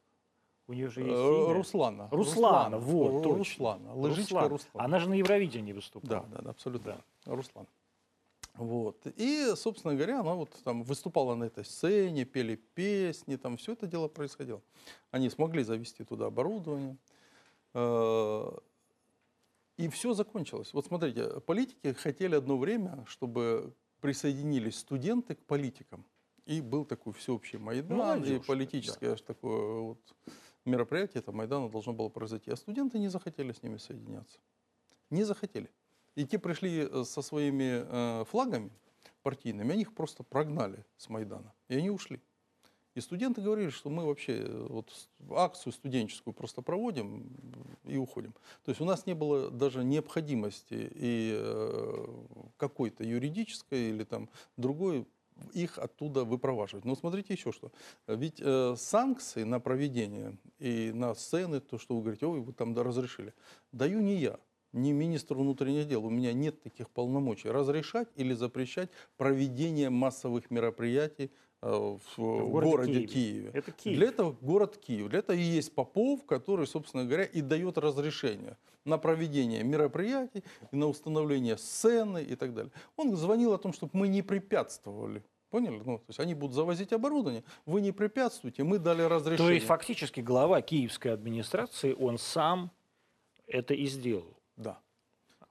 У 0.67 0.73
нее 0.73 0.87
же 0.89 1.01
э, 1.01 1.05
есть 1.07 1.19
имя. 1.19 1.53
Руслана. 1.53 2.07
Руслана, 2.11 2.77
вот, 2.77 3.11
Ру- 3.11 3.23
точно. 3.23 3.37
Руслана. 3.37 3.93
Лыжичка 3.95 4.33
Руслан. 4.35 4.49
Руслана. 4.51 4.85
Она 4.85 4.99
же 4.99 5.09
на 5.09 5.15
Евровидении 5.15 5.73
выступала. 5.73 6.21
Да, 6.21 6.25
да, 6.37 6.41
да, 6.43 6.49
абсолютно. 6.51 7.01
Руслан. 7.25 7.65
Вот. 8.55 8.97
И, 9.17 9.53
собственно 9.55 9.95
говоря, 9.95 10.19
она 10.19 10.35
вот 10.35 10.49
там 10.63 10.83
выступала 10.83 11.33
на 11.35 11.45
этой 11.45 11.65
сцене, 11.65 12.23
пели 12.25 12.55
песни, 12.75 13.35
там 13.37 13.57
все 13.57 13.71
это 13.73 13.87
дело 13.87 14.07
происходило. 14.09 14.61
Они 15.11 15.29
смогли 15.29 15.63
завести 15.63 16.03
туда 16.03 16.27
оборудование. 16.27 16.97
Э, 17.73 18.51
И 19.77 19.87
все 19.89 20.13
закончилось. 20.13 20.73
Вот 20.73 20.85
смотрите, 20.85 21.39
политики 21.41 21.93
хотели 21.93 22.35
одно 22.35 22.57
время, 22.57 23.03
чтобы 23.07 23.73
присоединились 23.99 24.79
студенты 24.79 25.35
к 25.35 25.39
политикам. 25.45 26.05
И 26.45 26.61
был 26.61 26.85
такой 26.85 27.13
всеобщий 27.13 27.59
Майдан, 27.59 27.97
Молодежь, 27.97 28.41
и 28.41 28.45
политическое 28.45 29.11
аж 29.11 29.21
такое 29.21 29.81
вот 29.81 30.15
мероприятие, 30.65 31.19
это 31.21 31.31
Майдана 31.31 31.69
должно 31.69 31.93
было 31.93 32.09
произойти. 32.09 32.51
А 32.51 32.55
студенты 32.55 32.97
не 32.97 33.07
захотели 33.07 33.51
с 33.51 33.61
ними 33.61 33.77
соединяться. 33.77 34.39
Не 35.09 35.23
захотели. 35.23 35.69
И 36.15 36.25
те 36.25 36.39
пришли 36.39 36.87
э, 36.89 37.03
со 37.03 37.21
своими 37.21 37.83
э, 37.85 38.25
флагами 38.25 38.71
партийными, 39.21 39.73
они 39.73 39.81
их 39.81 39.93
просто 39.93 40.23
прогнали 40.23 40.85
с 40.97 41.09
Майдана. 41.09 41.53
И 41.67 41.75
они 41.75 41.89
ушли. 41.89 42.19
И 42.95 43.01
студенты 43.01 43.41
говорили, 43.41 43.69
что 43.69 43.89
мы 43.89 44.05
вообще 44.05 44.39
э, 44.39 44.67
вот 44.69 44.91
акцию 45.31 45.73
студенческую 45.73 46.33
просто 46.33 46.61
проводим 46.61 47.31
и 47.85 47.97
уходим. 47.97 48.33
То 48.65 48.69
есть 48.71 48.81
у 48.81 48.85
нас 48.85 49.05
не 49.05 49.13
было 49.13 49.51
даже 49.51 49.83
необходимости 49.83 50.91
и 50.95 51.33
э, 51.35 52.07
какой-то 52.57 53.03
юридической 53.03 53.89
или 53.89 54.03
там 54.03 54.29
другой 54.57 55.07
их 55.53 55.77
оттуда 55.77 56.25
выпроваживать. 56.25 56.85
Но 56.85 56.95
смотрите 56.95 57.33
еще 57.33 57.51
что. 57.51 57.71
Ведь 58.07 58.41
э, 58.41 58.75
санкции 58.77 59.43
на 59.43 59.59
проведение 59.59 60.37
и 60.59 60.91
на 60.93 61.15
сцены, 61.15 61.59
то, 61.59 61.77
что 61.77 61.95
вы 61.95 62.01
говорите, 62.01 62.25
ой, 62.25 62.41
вы 62.41 62.53
там 62.53 62.73
да, 62.73 62.83
разрешили, 62.83 63.33
даю 63.71 64.01
не 64.01 64.17
я. 64.17 64.39
не 64.73 64.91
министр 64.91 65.35
внутренних 65.35 65.87
дел. 65.87 66.05
У 66.05 66.09
меня 66.09 66.33
нет 66.33 66.61
таких 66.61 66.89
полномочий 66.89 67.49
разрешать 67.49 68.07
или 68.15 68.33
запрещать 68.33 68.89
проведение 69.17 69.89
массовых 69.89 70.51
мероприятий 70.51 71.25
э, 71.25 71.48
в, 71.61 71.99
в 72.17 72.49
городе 72.49 72.69
городе 72.71 72.93
Киеве. 72.93 73.07
Киеве. 73.07 73.51
Это 73.53 73.71
Киев. 73.71 73.97
Для 73.97 74.07
этого 74.07 74.35
город 74.41 74.77
Киев. 74.77 75.09
Для 75.09 75.19
этого 75.19 75.35
и 75.35 75.41
есть 75.41 75.73
Попов, 75.73 76.25
который, 76.25 76.67
собственно 76.67 77.05
говоря, 77.05 77.25
и 77.25 77.41
дает 77.41 77.77
разрешение 77.77 78.57
на 78.85 78.97
проведение 78.97 79.63
мероприятий, 79.63 80.43
и 80.71 80.75
на 80.75 80.87
установление 80.87 81.57
сцены 81.57 82.23
и 82.23 82.35
так 82.35 82.53
далее. 82.53 82.71
Он 82.95 83.15
звонил 83.15 83.53
о 83.53 83.57
том, 83.57 83.73
чтобы 83.73 83.91
мы 83.93 84.07
не 84.07 84.21
препятствовали. 84.21 85.23
Поняли? 85.49 85.81
Ну, 85.83 85.97
то 85.97 86.05
есть 86.07 86.19
они 86.19 86.35
будут 86.35 86.55
завозить 86.55 86.93
оборудование, 86.93 87.43
вы 87.65 87.81
не 87.81 87.91
препятствуйте, 87.91 88.63
мы 88.63 88.77
дали 88.77 89.01
разрешение. 89.01 89.47
То 89.47 89.53
есть 89.53 89.65
фактически 89.65 90.21
глава 90.21 90.61
киевской 90.61 91.07
администрации, 91.09 91.93
он 91.93 92.19
сам 92.19 92.71
это 93.47 93.73
и 93.73 93.87
сделал. 93.87 94.37
Да. 94.57 94.79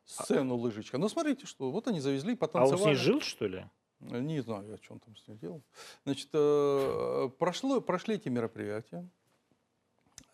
Сцену 0.04 0.56
лыжечка. 0.56 0.98
Но 0.98 1.08
смотрите, 1.08 1.46
что 1.46 1.70
вот 1.70 1.88
они 1.88 2.00
завезли, 2.00 2.30
А 2.30 2.32
он 2.32 2.38
потанцевали. 2.38 2.82
с 2.82 2.86
ней 2.86 2.94
жил, 2.94 3.20
что 3.20 3.46
ли? 3.46 3.64
Не 4.00 4.40
знаю, 4.40 4.74
о 4.74 4.78
чем 4.78 5.00
там 5.00 5.16
с 5.16 5.26
ней 5.28 5.36
делал. 5.36 5.62
Значит, 6.04 6.28
э, 6.32 7.30
прошло, 7.38 7.80
прошли 7.80 8.14
эти 8.14 8.28
мероприятия. 8.28 9.08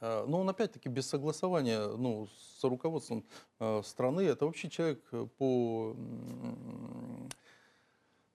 Э, 0.00 0.24
Но 0.26 0.40
он 0.40 0.48
опять-таки 0.48 0.88
без 0.88 1.06
согласования 1.06 1.86
ну, 1.96 2.26
с 2.26 2.62
руководством 2.64 3.24
э, 3.60 3.82
страны. 3.84 4.20
Это 4.22 4.44
вообще 4.44 4.68
человек 4.68 5.02
э, 5.12 5.26
по 5.38 5.96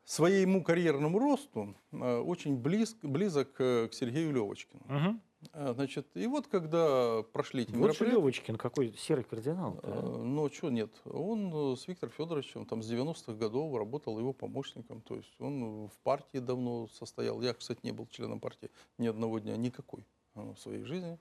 своему 0.04 0.64
карьерному 0.64 1.20
росту 1.20 1.76
э, 1.92 2.18
очень 2.18 2.58
близ, 2.58 2.96
близок 3.04 3.62
э, 3.62 3.88
к 3.88 3.94
Сергею 3.94 4.34
Левочкину. 4.34 4.82
Мгм. 4.88 5.22
Э, 5.54 5.74
Значит, 5.74 6.08
и 6.16 6.28
вот 6.28 6.48
когда 6.48 7.24
прошли 7.34 7.64
эти 7.64 7.72
Вот 7.72 7.88
мероприятия... 7.88 8.16
Левочкин, 8.16 8.56
какой 8.58 8.94
серый 8.98 9.24
кардинал. 9.24 9.80
Э, 9.84 10.18
Ну, 10.24 10.50
что 10.50 10.70
нет. 10.70 10.92
Он 11.06 11.74
э, 11.74 11.76
с 11.78 11.88
Виктором 11.88 12.14
Федоровичем 12.14 12.66
там 12.66 12.82
с 12.82 12.92
90-х 12.92 13.34
годов 13.34 13.76
работал 13.78 14.20
его 14.20 14.34
помощником. 14.34 15.02
То 15.02 15.16
есть 15.16 15.34
он 15.40 15.88
в 15.88 15.98
партии 16.04 16.40
давно 16.40 16.88
состоял. 16.88 17.42
Я, 17.42 17.54
кстати, 17.54 17.80
не 17.84 17.92
был 17.92 18.08
членом 18.08 18.40
партии 18.40 18.70
ни 18.98 19.08
одного 19.08 19.40
дня, 19.40 19.56
никакой 19.58 20.06
э, 20.36 20.42
в 20.42 20.60
своей 20.60 20.84
жизни. 20.84 21.18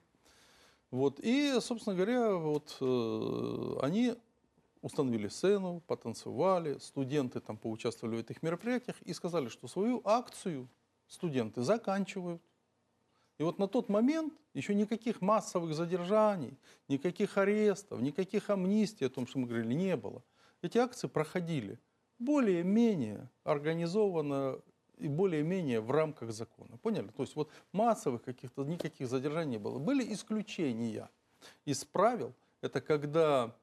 Вот. 0.90 1.20
И, 1.20 1.58
собственно 1.60 1.94
говоря, 1.94 2.34
вот 2.34 2.76
э, 2.80 3.78
они 3.82 4.14
установили 4.80 5.28
сцену, 5.28 5.82
потанцевали, 5.86 6.78
студенты 6.78 7.40
там 7.40 7.56
поучаствовали 7.56 8.16
в 8.16 8.20
этих 8.20 8.42
мероприятиях 8.42 9.00
и 9.02 9.12
сказали, 9.12 9.48
что 9.48 9.68
свою 9.68 10.00
акцию 10.04 10.68
студенты 11.08 11.62
заканчивают. 11.62 12.42
И 13.38 13.42
вот 13.44 13.58
на 13.58 13.68
тот 13.68 13.88
момент 13.88 14.34
еще 14.52 14.74
никаких 14.74 15.20
массовых 15.20 15.74
задержаний, 15.74 16.58
никаких 16.88 17.38
арестов, 17.38 18.00
никаких 18.00 18.50
амнистий, 18.50 19.06
о 19.06 19.10
том, 19.10 19.26
что 19.26 19.38
мы 19.38 19.46
говорили, 19.46 19.74
не 19.74 19.96
было. 19.96 20.22
Эти 20.60 20.78
акции 20.78 21.06
проходили 21.06 21.78
более-менее 22.18 23.30
организованно 23.44 24.60
и 24.96 25.06
более-менее 25.06 25.80
в 25.80 25.92
рамках 25.92 26.32
закона. 26.32 26.76
Поняли? 26.78 27.08
То 27.08 27.22
есть 27.22 27.36
вот 27.36 27.50
массовых 27.72 28.22
каких-то, 28.22 28.64
никаких 28.64 29.08
задержаний 29.08 29.52
не 29.52 29.58
было. 29.58 29.78
Были 29.78 30.12
исключения 30.12 31.08
из 31.64 31.84
правил. 31.84 32.34
Это 32.60 32.80
когда 32.80 33.54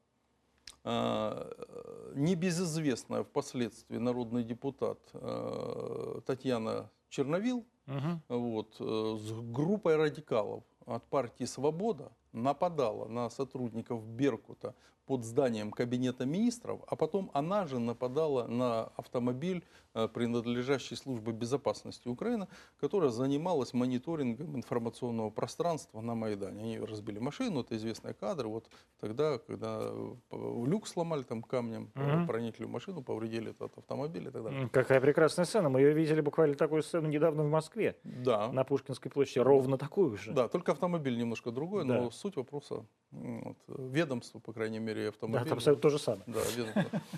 э, 0.86 2.12
небезызвестная 2.16 3.24
впоследствии 3.24 3.98
народный 3.98 4.46
депутат 4.46 5.00
э, 5.12 6.22
Татьяна 6.26 6.90
Черновил 7.16 7.66
Мгм. 7.86 8.22
вот, 8.28 8.76
э, 8.80 9.18
с 9.18 9.32
группой 9.54 9.96
радикалов 9.96 10.64
от 10.86 11.06
партии 11.06 11.46
«Свобода» 11.46 12.12
нападала 12.34 13.08
на 13.08 13.30
сотрудников 13.30 14.06
Беркута 14.06 14.76
под 15.06 15.24
зданием 15.24 15.72
Кабинета 15.72 16.26
министров, 16.26 16.82
а 16.88 16.96
потом 16.96 17.30
она 17.34 17.68
же 17.68 17.80
нападала 17.80 18.48
на 18.48 18.86
автомобиль, 18.96 19.64
э, 19.94 20.08
принадлежащий 20.08 20.96
службе 20.96 21.32
безопасности 21.32 22.08
Украины, 22.08 22.48
которая 22.80 23.10
занималась 23.12 23.74
мониторингом 23.74 24.56
информационного 24.56 25.30
пространства 25.30 26.02
на 26.02 26.16
Майдане. 26.16 26.62
Они 26.64 26.80
разбили 26.80 27.20
машину, 27.20 27.62
это 27.62 27.76
известные 27.78 28.14
кадры. 28.14 28.48
Вот 28.50 28.68
тогда, 29.00 29.38
когда 29.38 29.80
э, 29.82 30.14
люк 30.32 30.88
сломали 30.88 31.24
там 31.24 31.44
камнем, 31.44 31.92
э, 31.96 32.00
Мгм. 32.18 32.28
проникли 32.28 32.66
в 32.66 32.70
машину, 32.70 33.04
повредили 33.04 33.52
этот 33.52 33.78
автомобиль 33.78 34.28
и 34.28 34.32
так 34.32 34.44
далее. 34.44 34.70
Какая 34.70 35.00
прекрасная 35.00 35.46
сцена. 35.46 35.70
Мы 35.70 35.82
ее 35.82 35.94
видели 35.94 36.22
буквально 36.22 36.56
такую 36.56 36.82
сцену 36.84 37.08
недавно 37.08 37.44
в 37.44 37.50
Москве, 37.50 37.98
Да. 38.04 38.52
на 38.52 38.64
Пушкинской 38.64 39.12
площади. 39.12 39.40
Ровно 39.40 39.78
такую 39.78 40.18
же. 40.18 40.32
Да, 40.34 40.48
только 40.48 40.72
автомобиль 40.72 41.18
немножко 41.18 41.52
другой, 41.52 41.86
но 41.86 42.06
Да. 42.06 42.12
суть 42.12 42.36
вопроса, 42.36 42.86
вот, 43.12 43.58
ведомство, 43.68 44.40
по 44.40 44.52
крайней 44.52 44.80
мере, 44.80 44.95
Да, 45.04 45.10
автомобиля. 45.10 45.46
там 45.46 45.58
абсолютно 45.58 45.82
то 45.82 45.90
же 45.90 46.00
самое. 46.00 46.24
Да, 46.28 46.40
ведомство. 46.56 47.02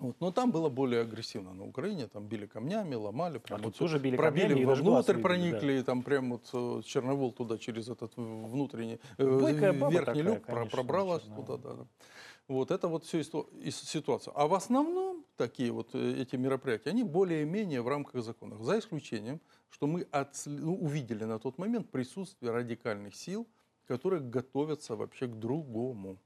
Вот. 0.00 0.16
Но 0.20 0.32
там 0.32 0.50
было 0.50 0.68
более 0.68 1.02
агрессивно 1.02 1.54
на 1.54 1.64
Украине, 1.64 2.08
там 2.08 2.26
били 2.26 2.46
камнями, 2.46 2.94
ломали, 2.94 3.38
прям 3.38 3.60
А 3.60 3.62
вот 3.62 3.76
тоже 3.76 3.98
били 3.98 4.16
пробили 4.16 4.48
камнями 4.48 4.64
вовнутрь, 4.64 5.12
выбили, 5.12 5.22
да. 5.22 5.28
проникли, 5.28 5.82
там 5.82 6.02
прям 6.02 6.30
вот 6.30 6.50
э, 6.52 6.82
Черновол 6.84 7.32
туда 7.32 7.58
через 7.58 7.88
этот 7.88 8.12
внутренний, 8.16 8.98
э, 9.18 9.38
Бойкая 9.40 9.72
верхний 9.72 9.98
такая, 9.98 10.22
люк 10.22 10.42
конечно, 10.42 10.70
пробралась 10.70 11.22
туда, 11.22 11.56
да, 11.56 11.74
да. 11.74 11.86
Вот 12.48 12.70
это 12.70 12.88
вот 12.88 13.04
все 13.04 13.22
ситуация. 13.22 14.32
А 14.34 14.46
в 14.46 14.54
основном 14.54 15.24
такие 15.36 15.70
вот 15.70 15.94
э, 15.94 16.20
эти 16.20 16.36
мероприятия, 16.36 16.90
они 16.90 17.02
более-менее 17.02 17.80
в 17.80 17.88
рамках 17.88 18.22
законов. 18.22 18.62
За 18.62 18.78
исключением, 18.78 19.40
что 19.70 19.86
мы 19.86 20.02
отсле- 20.12 20.58
ну, 20.60 20.74
увидели 20.74 21.24
на 21.24 21.38
тот 21.38 21.56
момент 21.56 21.90
присутствие 21.90 22.52
радикальных 22.52 23.14
сил, 23.14 23.46
которые 23.86 24.20
готовятся 24.20 24.96
вообще 24.96 25.26
к 25.26 25.38
другому. 25.38 26.18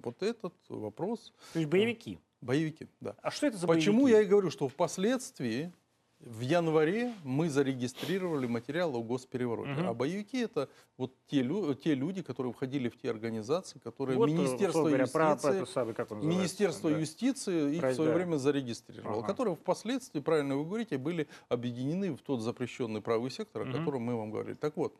Вот 0.00 0.22
этот 0.22 0.54
вопрос. 0.68 1.32
То 1.52 1.58
есть 1.60 1.70
боевики. 1.70 2.18
Боевики, 2.40 2.86
да. 3.00 3.16
А 3.22 3.30
что 3.30 3.46
это 3.46 3.56
за 3.56 3.66
Почему 3.66 4.04
боевики? 4.04 4.16
я 4.18 4.22
и 4.22 4.26
говорю, 4.26 4.50
что 4.50 4.68
впоследствии 4.68 5.72
в 6.20 6.40
январе 6.40 7.12
мы 7.24 7.50
зарегистрировали 7.50 8.46
материалы 8.46 8.98
о 8.98 9.02
госперевороте. 9.02 9.72
Мгм. 9.72 9.88
А 9.88 9.94
боевики 9.94 10.38
это 10.38 10.68
вот 10.96 11.12
те, 11.26 11.42
лю- 11.42 11.74
те 11.74 11.94
люди, 11.94 12.22
которые 12.22 12.52
входили 12.52 12.88
в 12.88 12.96
те 12.98 13.10
организации, 13.10 13.78
которые 13.78 14.16
Вот, 14.16 14.28
э, 14.28 14.32
Министерство 14.32 14.80
говоря, 14.84 15.06
про- 15.06 15.30
юстиции, 15.32 15.48
про 15.48 15.56
это 15.56 15.66
самое, 15.66 15.94
как 15.94 16.12
он 16.12 16.26
Министерство 16.26 16.90
да. 16.90 16.98
юстиции 16.98 17.74
их 17.74 17.80
Про- 17.80 17.90
в 17.90 17.94
свое 17.94 18.10
да. 18.10 18.16
время 18.16 18.36
зарегистрировало, 18.36 19.18
Ага. 19.18 19.26
которые 19.26 19.56
впоследствии, 19.56 20.20
правильно 20.20 20.56
вы 20.56 20.64
говорите, 20.64 20.96
были 20.98 21.26
объединены 21.50 22.14
в 22.14 22.22
тот 22.22 22.40
запрещенный 22.40 23.02
правый 23.02 23.30
сектор, 23.30 23.62
о 23.62 23.64
Мгм. 23.66 23.78
котором 23.78 24.02
мы 24.02 24.16
вам 24.16 24.30
говорили. 24.30 24.54
Так 24.54 24.76
вот, 24.76 24.94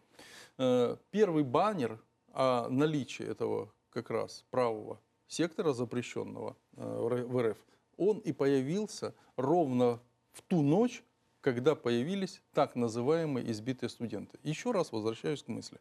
э, 0.59 0.97
первый 1.11 1.45
баннер 1.45 1.99
о 2.35 2.69
наличии 2.69 3.25
этого 3.25 3.71
как 3.97 4.11
раз 4.11 4.45
правого 4.51 5.01
сектора 5.27 5.73
запрещенного 5.73 6.55
э, 6.77 7.25
в 7.27 7.43
РФ, 7.43 7.57
он 7.97 8.19
и 8.19 8.33
появился 8.33 9.15
ровно 9.37 10.01
в 10.33 10.43
ту 10.43 10.61
ночь, 10.61 11.03
когда 11.41 11.75
появились 11.75 12.43
так 12.53 12.77
называемые 12.77 13.51
избитые 13.51 13.89
студенты. 13.89 14.39
Еще 14.43 14.71
раз 14.71 14.93
возвращаюсь 14.93 15.43
к 15.43 15.49
мысли. 15.49 15.81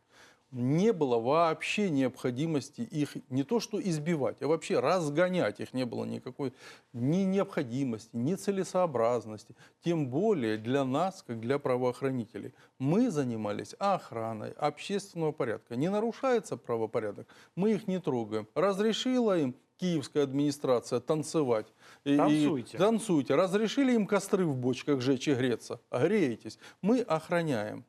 Не 0.57 0.93
было 0.93 1.19
вообще 1.19 1.89
необходимости 1.89 2.79
их 2.79 3.17
не 3.29 3.43
то 3.43 3.59
что 3.59 3.77
избивать, 3.81 4.41
а 4.41 4.47
вообще 4.47 4.79
разгонять 4.79 5.59
их 5.59 5.73
не 5.73 5.85
было 5.85 6.05
никакой 6.05 6.53
ни 6.93 7.23
необходимости, 7.23 8.09
ни 8.13 8.35
целесообразности. 8.35 9.53
Тем 9.83 10.07
более 10.07 10.57
для 10.57 10.85
нас, 10.85 11.23
как 11.27 11.41
для 11.41 11.59
правоохранителей. 11.59 12.53
Мы 12.79 13.11
занимались 13.11 13.75
охраной 13.79 14.51
общественного 14.51 15.33
порядка. 15.33 15.75
Не 15.75 15.89
нарушается 15.89 16.55
правопорядок, 16.55 17.27
мы 17.55 17.73
их 17.73 17.87
не 17.89 17.99
трогаем. 17.99 18.47
Разрешила 18.55 19.37
им 19.37 19.55
киевская 19.75 20.23
администрация 20.23 21.01
танцевать. 21.01 21.67
И- 22.05 22.13
и- 22.13 22.17
Танцуйте. 22.17 22.77
танцуйте. 22.77 23.35
Разрешили 23.35 23.91
им 23.91 24.07
костры 24.07 24.45
в 24.45 24.55
бочках 24.55 25.01
жечь 25.01 25.27
и 25.27 25.33
греться. 25.35 25.81
Греетесь. 25.91 26.57
Мы 26.81 27.01
охраняем 27.01 27.83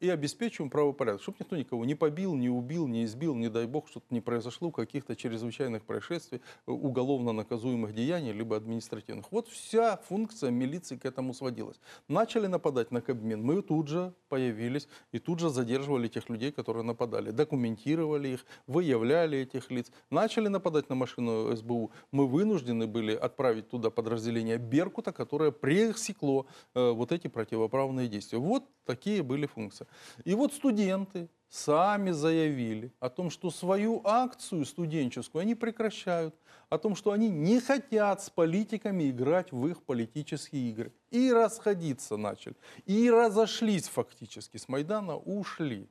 и 0.00 0.08
обеспечиваем 0.08 0.70
правопорядок, 0.70 1.22
чтобы 1.22 1.38
никто 1.40 1.56
никого 1.56 1.84
не 1.84 1.94
побил, 1.94 2.34
не 2.34 2.48
убил, 2.48 2.86
не 2.86 3.04
избил, 3.04 3.34
не 3.34 3.48
дай 3.48 3.66
бог, 3.66 3.88
что-то 3.88 4.06
не 4.10 4.20
произошло, 4.20 4.70
каких-то 4.70 5.16
чрезвычайных 5.16 5.84
происшествий, 5.84 6.40
э, 6.66 6.70
уголовно 6.70 7.32
наказуемых 7.32 7.92
деяний, 7.94 8.32
либо 8.32 8.56
административных. 8.56 9.32
Вот 9.32 9.48
вся 9.48 9.96
функция 10.08 10.50
милиции 10.50 10.96
к 10.96 11.04
этому 11.04 11.34
сводилась. 11.34 11.80
Начали 12.06 12.46
нападать 12.46 12.90
на 12.92 13.00
Кабмин, 13.00 13.42
мы 13.42 13.62
тут 13.62 13.88
же 13.88 14.12
появились 14.28 14.88
и 15.12 15.18
тут 15.18 15.40
же 15.40 15.50
задерживали 15.50 16.08
тех 16.08 16.28
людей, 16.28 16.52
которые 16.52 16.84
нападали, 16.84 17.30
документировали 17.30 18.28
их, 18.28 18.46
выявляли 18.66 19.38
этих 19.38 19.70
лиц. 19.70 19.90
Начали 20.10 20.48
нападать 20.48 20.88
на 20.88 20.94
машину 20.94 21.56
СБУ, 21.56 21.90
мы 22.12 22.26
вынуждены 22.26 22.86
были 22.86 23.14
отправить 23.14 23.68
туда 23.68 23.90
подразделение 23.90 24.58
Беркута, 24.58 25.12
которое 25.12 25.50
пресекло 25.50 26.46
э, 26.74 26.90
вот 26.90 27.10
эти 27.10 27.26
противоправные 27.26 28.08
действия. 28.08 28.38
Вот 28.38 28.64
такие 28.84 29.22
были 29.22 29.46
функции. 29.46 29.87
И 30.24 30.34
вот 30.34 30.52
студенты 30.52 31.28
сами 31.48 32.10
заявили 32.10 32.92
о 33.00 33.08
том, 33.08 33.30
что 33.30 33.50
свою 33.50 34.00
акцию 34.04 34.64
студенческую 34.64 35.42
они 35.42 35.54
прекращают, 35.54 36.34
о 36.68 36.78
том, 36.78 36.94
что 36.94 37.12
они 37.12 37.28
не 37.30 37.60
хотят 37.60 38.22
с 38.22 38.28
политиками 38.30 39.10
играть 39.10 39.52
в 39.52 39.66
их 39.66 39.82
политические 39.82 40.70
игры. 40.70 40.92
И 41.10 41.32
расходиться 41.32 42.16
начали. 42.16 42.56
И 42.84 43.10
разошлись 43.10 43.88
фактически 43.88 44.58
с 44.58 44.68
Майдана, 44.68 45.16
ушли. 45.16 45.88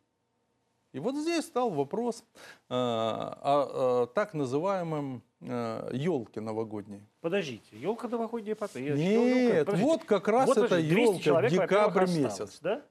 И 0.94 1.00
вот 1.00 1.16
здесь 1.16 1.46
стал 1.46 1.70
вопрос 1.70 2.24
э, 2.70 2.74
о, 2.74 4.04
о 4.04 4.06
так 4.08 4.34
называемом 4.34 5.22
э, 5.42 5.90
елке 5.94 6.40
новогодней. 6.42 7.02
Подождите, 7.22 7.78
елка 7.78 8.08
новогодняя 8.08 8.56
потом. 8.56 8.82
Нет, 8.84 9.68
елка- 9.68 9.76
вот 9.76 10.06
как 10.06 10.28
раз 10.28 10.48
Вот, 10.48 10.58
это 10.58 10.70
подожди, 10.70 10.90
200 10.90 11.28
елка 11.28 11.50
декабрь 11.50 12.08
месяц. 12.08 12.60
Да? 12.62 12.84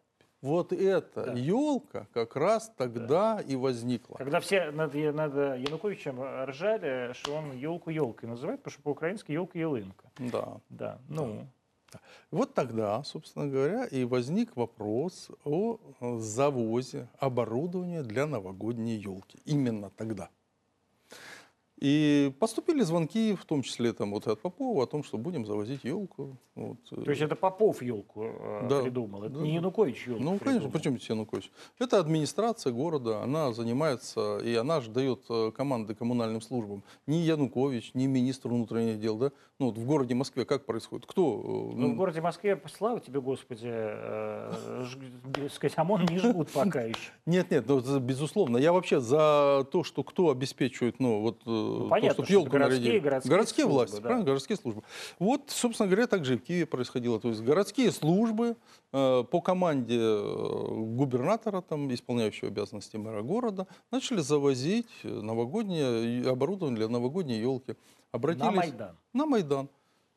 Вот 0.42 0.72
эта 0.72 1.24
Да. 1.26 1.32
елка 1.32 2.06
как 2.12 2.36
раз 2.36 2.72
тогда 2.76 3.40
и 3.40 3.56
возникла. 3.56 4.16
Когда 4.16 4.40
все 4.40 4.70
над, 4.70 4.94
над 4.94 5.34
Януковичем 5.34 6.22
ржали, 6.44 7.12
что 7.14 7.34
он 7.34 7.52
елку 7.52 7.90
елкой 7.90 8.28
называет, 8.28 8.60
потому 8.60 8.72
что 8.72 8.82
по-украински 8.82 9.32
елка 9.32 9.58
елынка. 9.58 10.10
Да. 10.18 10.60
Да, 10.68 10.98
ну. 11.08 11.46
Вот 12.30 12.52
тогда, 12.54 13.02
собственно 13.04 13.46
говоря, 13.46 13.84
и 13.86 14.04
возник 14.04 14.56
вопрос 14.56 15.30
о 15.44 15.78
э, 16.00 16.18
завозе 16.18 17.08
оборудования 17.18 18.02
для 18.02 18.26
новогодней 18.26 18.96
елки. 18.96 19.38
Именно 19.44 19.90
тогда. 19.90 20.28
И 21.78 22.32
поступили 22.40 22.80
звонки, 22.82 23.34
в 23.34 23.44
том 23.44 23.60
числе 23.62 23.92
там, 23.92 24.12
вот 24.12 24.26
от 24.26 24.40
Попова, 24.40 24.84
о 24.84 24.86
том, 24.86 25.04
что 25.04 25.18
будем 25.18 25.44
завозить 25.44 25.84
елку. 25.84 26.38
Вот. 26.54 26.78
э, 26.90 27.02
То 27.02 27.10
есть 27.10 27.20
это 27.20 27.36
Попов 27.36 27.82
елку 27.82 28.22
э, 28.24 28.66
Да, 28.70 28.82
придумал, 28.82 29.24
это 29.24 29.34
да, 29.34 29.40
не. 29.42 29.56
Янукович 29.56 30.06
елку 30.06 30.22
Ну, 30.22 30.30
конечно, 30.38 30.44
придумал. 30.52 30.70
почему 30.72 30.96
здесь 30.96 31.10
Янукович? 31.10 31.50
Это 31.78 31.98
администрация 32.00 32.72
города, 32.72 33.22
она 33.22 33.52
занимается, 33.52 34.38
и 34.38 34.54
она 34.54 34.80
же 34.80 34.90
дает 34.90 35.20
э, 35.28 35.52
команды 35.54 35.94
коммунальным 35.94 36.40
службам. 36.40 36.82
Ни 37.06 37.16
Янукович, 37.16 37.90
ни 37.92 38.06
министр 38.06 38.48
внутренних 38.48 38.98
дел, 38.98 39.18
да? 39.18 39.32
Ну, 39.58 39.66
вот 39.66 39.76
в 39.78 39.86
городе 39.86 40.14
Москве 40.14 40.46
как 40.46 40.64
происходит? 40.64 41.04
Кто? 41.04 41.42
э, 41.74 41.76
Ну, 41.76 41.92
в 41.92 41.96
городе 41.96 42.22
Москве, 42.22 42.58
слава 42.74 43.00
тебе, 43.00 43.20
Господи, 43.20 43.68
э, 43.70 44.86
сказать, 45.50 45.76
ОМОН 45.78 46.06
не 46.10 46.18
жгут 46.18 46.48
пока 46.50 46.82
еще. 46.84 47.10
Нет, 47.26 47.50
нет, 47.50 47.64
ну, 47.68 47.80
безусловно. 48.00 48.56
Я 48.56 48.72
вообще 48.72 49.00
за 49.00 49.66
то, 49.70 49.82
что 49.84 50.02
кто 50.02 50.30
обеспечивает, 50.30 51.00
ну, 51.00 51.20
вот, 51.20 51.42
э, 51.86 51.88
понятно, 51.88 52.08
то, 52.08 52.14
чтобы 52.14 52.26
что 52.26 52.32
елку 52.32 52.50
городские- 52.50 53.00
нарядили. 53.02 53.28
городские 53.28 53.64
службы, 53.64 53.72
власти, 53.78 53.94
да. 53.96 54.00
правильно? 54.02 54.24
Городские 54.24 54.56
службы. 54.56 54.82
Вот, 55.18 55.42
собственно 55.48 55.88
говоря, 55.88 56.06
так 56.06 56.24
же 56.24 56.34
и 56.34 56.36
в 56.36 56.42
Киеве 56.42 56.66
происходило. 56.66 57.18
То 57.20 57.28
есть 57.28 57.42
городские 57.42 57.90
службы 57.92 58.56
э, 58.92 59.24
по 59.30 59.40
команде 59.40 59.98
э, 59.98 60.66
губернатора, 60.96 61.60
там, 61.60 61.92
исполняющего 61.92 62.48
обязанности 62.48 62.96
мэра 62.96 63.22
города, 63.22 63.66
начали 63.90 64.20
завозить 64.20 64.88
новогоднее 65.04 66.28
оборудование 66.30 66.76
для 66.78 66.88
новогодней 66.88 67.38
елки. 67.40 67.74
Обратились 68.12 68.44
На 68.46 68.52
Майдан. 68.52 68.96
на 69.12 69.26
Майдан. 69.26 69.68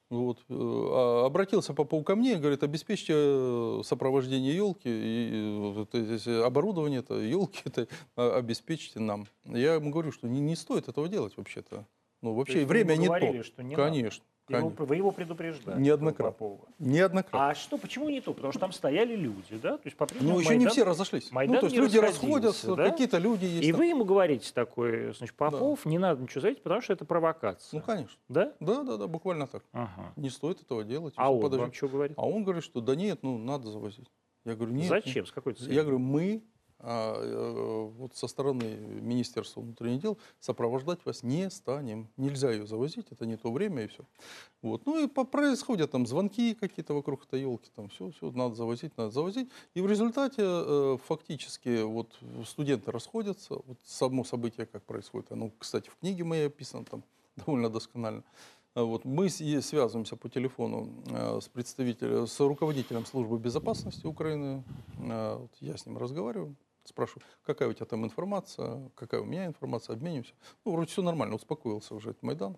Вот. 0.09 0.39
э, 0.49 0.53
а, 0.53 1.25
Обратился 1.27 1.73
Попов 1.73 2.03
ко 2.03 2.15
мне 2.15 2.37
говорит, 2.37 2.63
обеспечьте 2.63 3.13
э, 3.15 3.81
сопровождение 3.83 4.55
елки, 4.55 4.89
и 4.89 5.31
э, 5.33 5.57
вот 5.73 5.93
это, 5.93 6.45
оборудование 6.45 6.99
это 6.99 7.15
елки 7.15 7.61
это 7.65 7.87
а, 8.15 8.37
обеспечьте 8.37 8.99
нам. 8.99 9.27
Я 9.45 9.75
ему 9.75 9.91
говорю, 9.91 10.11
что 10.11 10.27
не, 10.27 10.39
не 10.39 10.55
стоит 10.55 10.87
этого 10.87 11.07
делать 11.07 11.37
вообще-то. 11.37 11.85
Ну, 12.21 12.31
То 12.31 12.35
вообще 12.35 12.65
время 12.65 12.95
не 12.95 13.05
говорили, 13.07 13.37
то. 13.37 13.43
что 13.43 13.63
не 13.63 13.75
надо? 13.75 14.11
Его- 14.57 14.69
вы 14.69 14.95
его 14.95 15.11
предупреждали. 15.11 15.79
Неоднократно. 15.79 16.31
Попова. 16.31 16.59
Неоднократно. 16.79 17.49
А 17.49 17.55
что, 17.55 17.77
почему 17.77 18.09
не 18.09 18.21
то? 18.21 18.33
Потому 18.33 18.51
что 18.51 18.59
там 18.59 18.71
стояли 18.71 19.15
люди, 19.15 19.57
да? 19.61 19.77
То 19.77 19.85
есть 19.85 19.97
по-прежнему 19.97 20.33
ну, 20.33 20.39
еще 20.39 20.57
не 20.57 20.65
Майдан- 20.65 20.71
все 20.71 20.83
разошлись. 20.83 21.31
Майдан 21.31 21.55
ну, 21.55 21.59
то 21.59 21.65
есть 21.67 21.75
не 21.75 21.81
люди 21.81 21.97
расходятся, 21.97 22.75
да? 22.75 22.89
какие-то 22.89 23.17
люди 23.17 23.45
есть. 23.45 23.63
И 23.63 23.71
там. 23.71 23.79
вы 23.79 23.85
ему 23.87 24.05
говорите 24.05 24.51
такой, 24.53 25.13
значит, 25.13 25.35
Попов, 25.35 25.85
не 25.85 25.97
надо 25.97 26.21
ничего 26.21 26.41
заводить, 26.41 26.63
потому 26.63 26.81
что 26.81 26.93
это 26.93 27.05
провокация. 27.05 27.79
Ну, 27.79 27.85
конечно. 27.85 28.17
Да? 28.27 28.53
Да, 28.59 28.83
да, 28.83 28.97
да, 28.97 29.07
буквально 29.07 29.47
так. 29.47 29.63
Ага. 29.71 30.13
Не 30.15 30.29
стоит 30.29 30.61
этого 30.61 30.83
делать. 30.83 31.13
А 31.17 31.33
он 31.33 31.41
подожди. 31.41 31.61
вам 31.61 31.73
что 31.73 31.87
говорит? 31.87 32.17
А 32.17 32.27
он 32.27 32.43
говорит, 32.43 32.63
что 32.63 32.81
да 32.81 32.95
нет, 32.95 33.19
ну 33.21 33.37
надо 33.37 33.69
завозить. 33.69 34.09
Я 34.45 34.55
говорю, 34.55 34.73
нет. 34.73 34.87
Зачем? 34.87 35.25
С 35.25 35.31
какой 35.31 35.53
целью? 35.53 35.73
Я 35.73 35.81
говорю, 35.81 35.99
мы 35.99 36.43
а, 36.81 37.15
э, 37.21 37.91
вот 37.97 38.15
со 38.15 38.27
стороны 38.27 38.77
Министерства 39.01 39.59
внутренних 39.59 40.01
дел 40.01 40.17
сопровождать 40.39 40.99
вас 41.05 41.23
не 41.23 41.49
станем. 41.49 42.07
Нельзя 42.15 42.51
ее 42.51 42.65
завозить, 42.65 43.07
это 43.11 43.25
не 43.25 43.35
то 43.35 43.51
время 43.51 43.83
и 43.83 43.87
все. 43.87 44.05
Вот. 44.61 44.85
Ну 44.85 45.03
и 45.03 45.07
происходят 45.07 45.91
там 45.91 46.07
звонки 46.07 46.53
какие-то 46.53 46.93
вокруг 46.93 47.25
этой 47.25 47.41
елки, 47.41 47.69
там 47.75 47.89
все, 47.89 48.11
все, 48.11 48.31
надо 48.31 48.55
завозить, 48.55 48.95
надо 48.97 49.11
завозить. 49.11 49.49
И 49.73 49.81
в 49.81 49.87
результате 49.87 50.41
э, 50.45 50.97
фактически 51.05 51.81
вот 51.81 52.17
студенты 52.45 52.91
расходятся. 52.91 53.55
Вот 53.55 53.77
само 53.83 54.23
событие 54.23 54.65
как 54.65 54.83
происходит, 54.83 55.33
оно, 55.33 55.51
кстати, 55.57 55.89
в 55.89 55.97
книге 55.97 56.23
моей 56.23 56.47
описано 56.47 56.85
там 56.85 57.03
довольно 57.35 57.69
досконально. 57.69 58.23
А 58.73 58.83
Вот 58.83 59.03
мы 59.03 59.29
связываемся 59.29 60.15
по 60.15 60.29
телефону 60.29 60.93
э, 61.07 61.39
с 61.41 61.49
представителем, 61.49 62.25
с 62.25 62.39
руководителем 62.39 63.05
службы 63.05 63.37
безопасности 63.37 64.05
Украины. 64.05 64.63
Я 65.59 65.77
с 65.77 65.85
ним 65.85 65.97
разговариваю, 65.97 66.55
спрашиваю, 66.89 67.23
какая 67.43 67.69
у 67.69 67.73
тебя 67.73 67.85
там 67.85 68.03
информация, 68.05 68.89
какая 68.95 69.21
у 69.21 69.25
меня 69.25 69.45
информация, 69.45 69.93
обменимся. 69.95 70.33
Ну, 70.65 70.73
вроде 70.73 70.89
все 70.91 71.01
нормально, 71.01 71.35
успокоился 71.35 71.95
уже 71.95 72.11
этот 72.11 72.23
Майдан. 72.23 72.57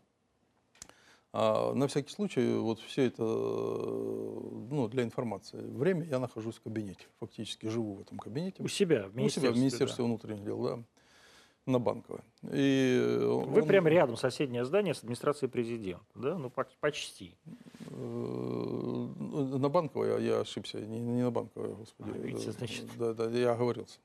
А 1.34 1.74
на 1.74 1.88
всякий 1.88 2.10
случай, 2.12 2.56
вот 2.58 2.80
все 2.82 3.06
это, 3.06 3.24
ну, 3.24 4.88
для 4.90 5.04
информации. 5.04 5.62
Время 5.62 6.04
я 6.06 6.20
нахожусь 6.20 6.56
в 6.56 6.62
кабинете, 6.62 7.06
фактически 7.22 7.68
живу 7.68 7.94
в 7.94 8.02
этом 8.02 8.18
кабинете. 8.18 8.62
У 8.62 8.68
себя, 8.68 9.04
в 9.04 9.08
У 9.08 9.12
себя 9.12 9.20
министерстве. 9.22 9.52
в 9.52 9.56
Министерстве 9.58 10.04
внутренних 10.06 10.44
дел, 10.44 10.62
да, 10.62 10.80
на 11.68 11.80
Банковой. 11.80 12.20
И 12.52 13.18
да. 13.22 13.28
Вы 13.28 13.62
он- 13.62 13.68
прямо 13.68 13.88
рядом, 13.90 14.18
соседнее 14.18 14.66
здание 14.66 14.94
с 14.94 15.00
администрацией 15.00 15.50
президента, 15.50 16.04
да? 16.16 16.38
Ну, 16.38 16.50
поч- 16.50 16.76
почти. 16.82 17.38
Э, 17.92 19.08
На 19.58 19.70
Банковой, 19.70 20.10
я, 20.10 20.18
я 20.18 20.40
ошибся, 20.42 20.80
не, 20.82 21.00
не 21.00 21.22
на 21.24 21.32
Банковой, 21.32 21.74
господи. 21.76 22.10
А, 22.14 22.18
видите, 22.18 22.52
значит. 22.52 22.86
Да, 22.98 23.14
да, 23.14 23.30
я 23.30 23.54
оговорился. 23.54 24.00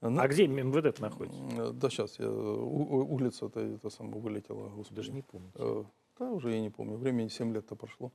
На- 0.00 0.22
А 0.22 0.28
где 0.28 0.46
МВД 0.46 1.00
находится? 1.00 1.40
Э, 1.56 1.72
Да, 1.72 1.90
сейчас, 1.90 2.18
я, 2.20 2.30
у- 2.30 2.82
у- 3.00 3.14
улица 3.14 3.46
это, 3.46 3.60
это 3.60 3.90
самое 3.90 4.20
вылетела, 4.20 4.68
господи. 4.68 4.96
Даже 4.96 5.12
не 5.12 5.22
помню. 5.22 5.50
Э, 5.56 5.84
Да, 6.18 6.30
уже 6.32 6.50
я 6.52 6.60
не 6.60 6.70
помню, 6.70 6.96
времени 6.96 7.28
7 7.28 7.52
лет-то 7.54 7.74
прошло. 7.76 8.10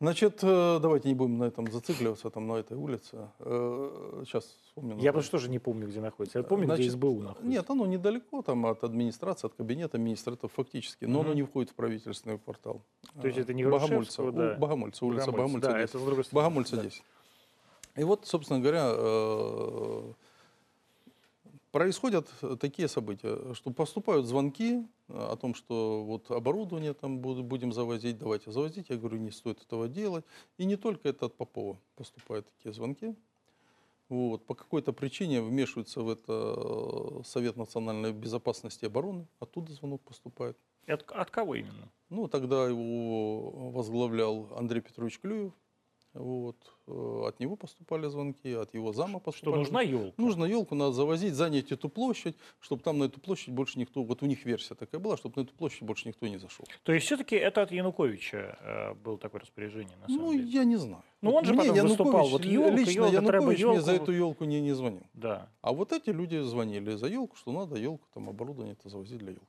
Значит, 0.00 0.40
э, 0.42 0.78
давайте 0.82 1.08
не 1.08 1.14
будем 1.14 1.38
на 1.38 1.44
этом 1.44 1.70
зацикливаться, 1.70 2.28
там, 2.30 2.46
на 2.48 2.54
этой 2.54 2.76
улице. 2.76 3.28
Сейчас 3.38 4.44
вспомню. 4.66 4.98
Я 4.98 5.12
просто 5.12 5.30
тоже 5.32 5.48
не 5.48 5.58
помню, 5.60 5.86
где 5.86 6.00
находится. 6.00 6.38
Я 6.38 6.44
помню, 6.44 6.66
где 6.66 6.74
Значит, 6.76 6.92
СБУ 6.92 7.20
находится. 7.20 7.46
Нет, 7.46 7.70
оно 7.70 7.86
недалеко, 7.86 8.42
там 8.42 8.66
от 8.66 8.82
администрации, 8.84 9.46
от 9.46 9.54
кабинета 9.54 9.98
министра, 9.98 10.32
это 10.34 10.48
фактически, 10.48 11.04
но 11.04 11.20
оно 11.20 11.28
Мгм. 11.30 11.36
не 11.36 11.42
входит 11.44 11.70
в 11.70 11.74
правительственный 11.74 12.38
квартал. 12.38 12.82
То 13.20 13.26
есть 13.28 13.38
это 13.38 13.54
не 13.54 13.64
у- 13.64 13.70
да. 13.70 13.78
Богомольца, 13.78 14.22
улица 14.22 15.30
Богомольцы. 15.30 15.30
Богомольца, 15.30 15.60
Да, 15.60 15.78
10. 15.78 15.90
это 15.90 15.98
с 15.98 16.04
другой 16.04 16.24
стороны. 16.24 16.44
Богомольца 16.48 16.76
Да. 16.76 16.82
10. 16.82 17.04
И 17.96 18.04
вот, 18.04 18.26
собственно 18.26 18.58
говоря, 18.60 18.92
э, 18.92 20.12
происходят 21.74 22.32
такие 22.60 22.86
события, 22.86 23.52
что 23.54 23.72
поступают 23.72 24.26
звонки 24.26 24.86
э, 25.08 25.32
о 25.32 25.34
том, 25.34 25.56
что 25.56 26.04
вот 26.04 26.30
оборудование 26.30 26.94
там 26.94 27.18
буд- 27.18 27.42
будем 27.42 27.72
завозить, 27.72 28.16
давайте 28.16 28.52
завозить. 28.52 28.90
Я 28.90 28.96
говорю, 28.96 29.18
не 29.18 29.32
стоит 29.32 29.60
этого 29.60 29.88
делать. 29.88 30.24
И 30.56 30.66
не 30.66 30.76
только 30.76 31.08
это 31.08 31.26
от 31.26 31.34
Попова 31.34 31.76
поступают 31.96 32.46
такие 32.56 32.72
звонки. 32.72 33.16
Вот. 34.08 34.46
По 34.46 34.54
какой-то 34.54 34.92
причине 34.92 35.42
вмешивается 35.42 36.02
в 36.02 36.10
это 36.10 36.54
э, 36.56 37.22
Совет 37.24 37.56
национальной 37.56 38.12
безопасности 38.12 38.84
и 38.84 38.86
обороны. 38.86 39.26
Оттуда 39.40 39.72
звонок 39.72 40.00
поступает. 40.02 40.56
И 40.86 40.92
От, 40.92 41.10
от 41.10 41.30
кого 41.32 41.56
именно? 41.56 41.88
Ну, 42.08 42.28
тогда 42.28 42.68
его 42.68 43.70
возглавлял 43.70 44.48
Андрей 44.56 44.80
Петрович 44.80 45.18
Клюев. 45.18 45.52
Вот. 46.14 46.56
Э, 46.86 47.24
От 47.26 47.40
него 47.40 47.56
поступали 47.56 48.06
звонки, 48.08 48.52
от 48.52 48.74
его 48.74 48.92
зама 48.92 49.18
Что 49.18 49.20
поступали. 49.20 49.58
нужна 49.58 49.82
елка? 49.82 50.14
Нужно 50.22 50.44
елку 50.44 50.74
надо 50.74 50.92
завозить, 50.92 51.34
занять 51.34 51.72
эту 51.72 51.88
площадь, 51.88 52.36
чтобы 52.60 52.82
там 52.82 52.98
на 52.98 53.04
эту 53.04 53.20
площадь 53.20 53.52
больше 53.52 53.78
никто, 53.78 54.02
вот 54.02 54.22
у 54.22 54.26
них 54.26 54.44
версия 54.44 54.74
такая 54.74 55.00
была, 55.00 55.16
чтобы 55.16 55.40
на 55.40 55.44
эту 55.44 55.54
площадь 55.54 55.82
больше 55.82 56.08
никто 56.08 56.26
не 56.28 56.38
зашел. 56.38 56.66
То 56.84 56.92
есть 56.92 57.06
все-таки 57.06 57.34
это 57.36 57.62
от 57.62 57.72
Януковича 57.72 58.58
э, 58.60 58.94
было 58.94 59.18
такое 59.18 59.40
распоряжение, 59.40 59.96
на 59.96 60.06
самом 60.08 60.24
Ну, 60.24 60.32
деле? 60.34 60.48
я 60.50 60.64
не 60.64 60.76
знаю. 60.76 61.02
Ну, 61.20 61.30
Вот 61.32 61.38
он 61.38 61.44
же 61.46 61.54
потом 61.54 61.78
выступал, 61.80 62.26
Янукович, 62.26 62.32
вот 62.32 62.44
ёлка, 62.44 62.76
лично 62.76 63.08
треба 63.10 63.34
Янукович 63.34 63.64
мне 63.64 63.80
за 63.80 63.92
эту 63.92 64.12
елку 64.12 64.44
не, 64.44 64.60
не 64.60 64.72
звонил. 64.72 65.02
Да. 65.14 65.48
А 65.62 65.72
вот 65.72 65.92
эти 65.92 66.10
люди 66.10 66.40
звонили 66.42 66.94
за 66.96 67.06
елку, 67.08 67.34
что 67.36 67.50
надо 67.52 67.76
елку, 67.76 68.06
там 68.14 68.28
оборудование 68.28 68.74
это 68.78 68.88
завозить 68.88 69.18
для 69.18 69.30
елки. 69.32 69.46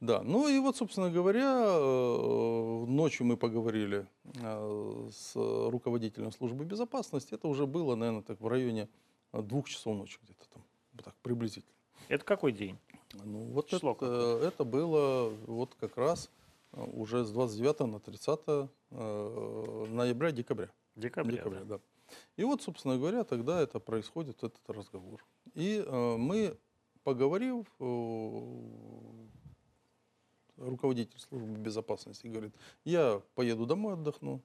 Да, 0.00 0.22
ну 0.22 0.48
и 0.48 0.60
вот, 0.60 0.76
собственно 0.76 1.10
говоря, 1.10 1.64
э, 1.66 2.84
ночью 2.86 3.26
мы 3.26 3.36
поговорили 3.36 4.06
э, 4.36 5.08
с 5.12 5.32
руководителем 5.34 6.30
службы 6.30 6.64
безопасности. 6.64 7.34
Это 7.34 7.48
уже 7.48 7.66
было, 7.66 7.96
наверное, 7.96 8.22
так 8.22 8.40
в 8.40 8.46
районе 8.46 8.88
э, 9.32 9.42
двух 9.42 9.68
часов 9.68 9.96
ночи 9.96 10.20
где-то 10.22 10.48
там, 10.50 10.62
так 11.02 11.14
приблизительно. 11.22 11.74
Это 12.06 12.24
какой 12.24 12.52
день? 12.52 12.78
Ну, 13.24 13.46
вот 13.46 13.66
Число 13.66 13.92
это, 13.92 14.40
это 14.46 14.62
было 14.62 15.30
вот 15.46 15.74
как 15.74 15.96
раз 15.96 16.30
уже 16.72 17.24
с 17.24 17.32
29 17.32 17.80
на 17.80 17.98
30 17.98 18.40
э, 18.46 19.86
ноября-декабря. 19.90 20.70
Декабря. 20.94 21.38
Декабря, 21.38 21.60
да. 21.64 21.78
да. 21.78 21.80
И 22.36 22.44
вот, 22.44 22.62
собственно 22.62 22.96
говоря, 22.96 23.24
тогда 23.24 23.60
это 23.60 23.80
происходит, 23.80 24.44
этот 24.44 24.62
разговор. 24.68 25.24
И 25.54 25.84
мы, 25.90 26.56
поговорив, 27.02 27.66
руководитель 30.58 31.18
службы 31.18 31.56
безопасности 31.58 32.26
говорит, 32.26 32.54
я 32.84 33.22
поеду 33.34 33.66
домой 33.66 33.94
отдохну. 33.94 34.40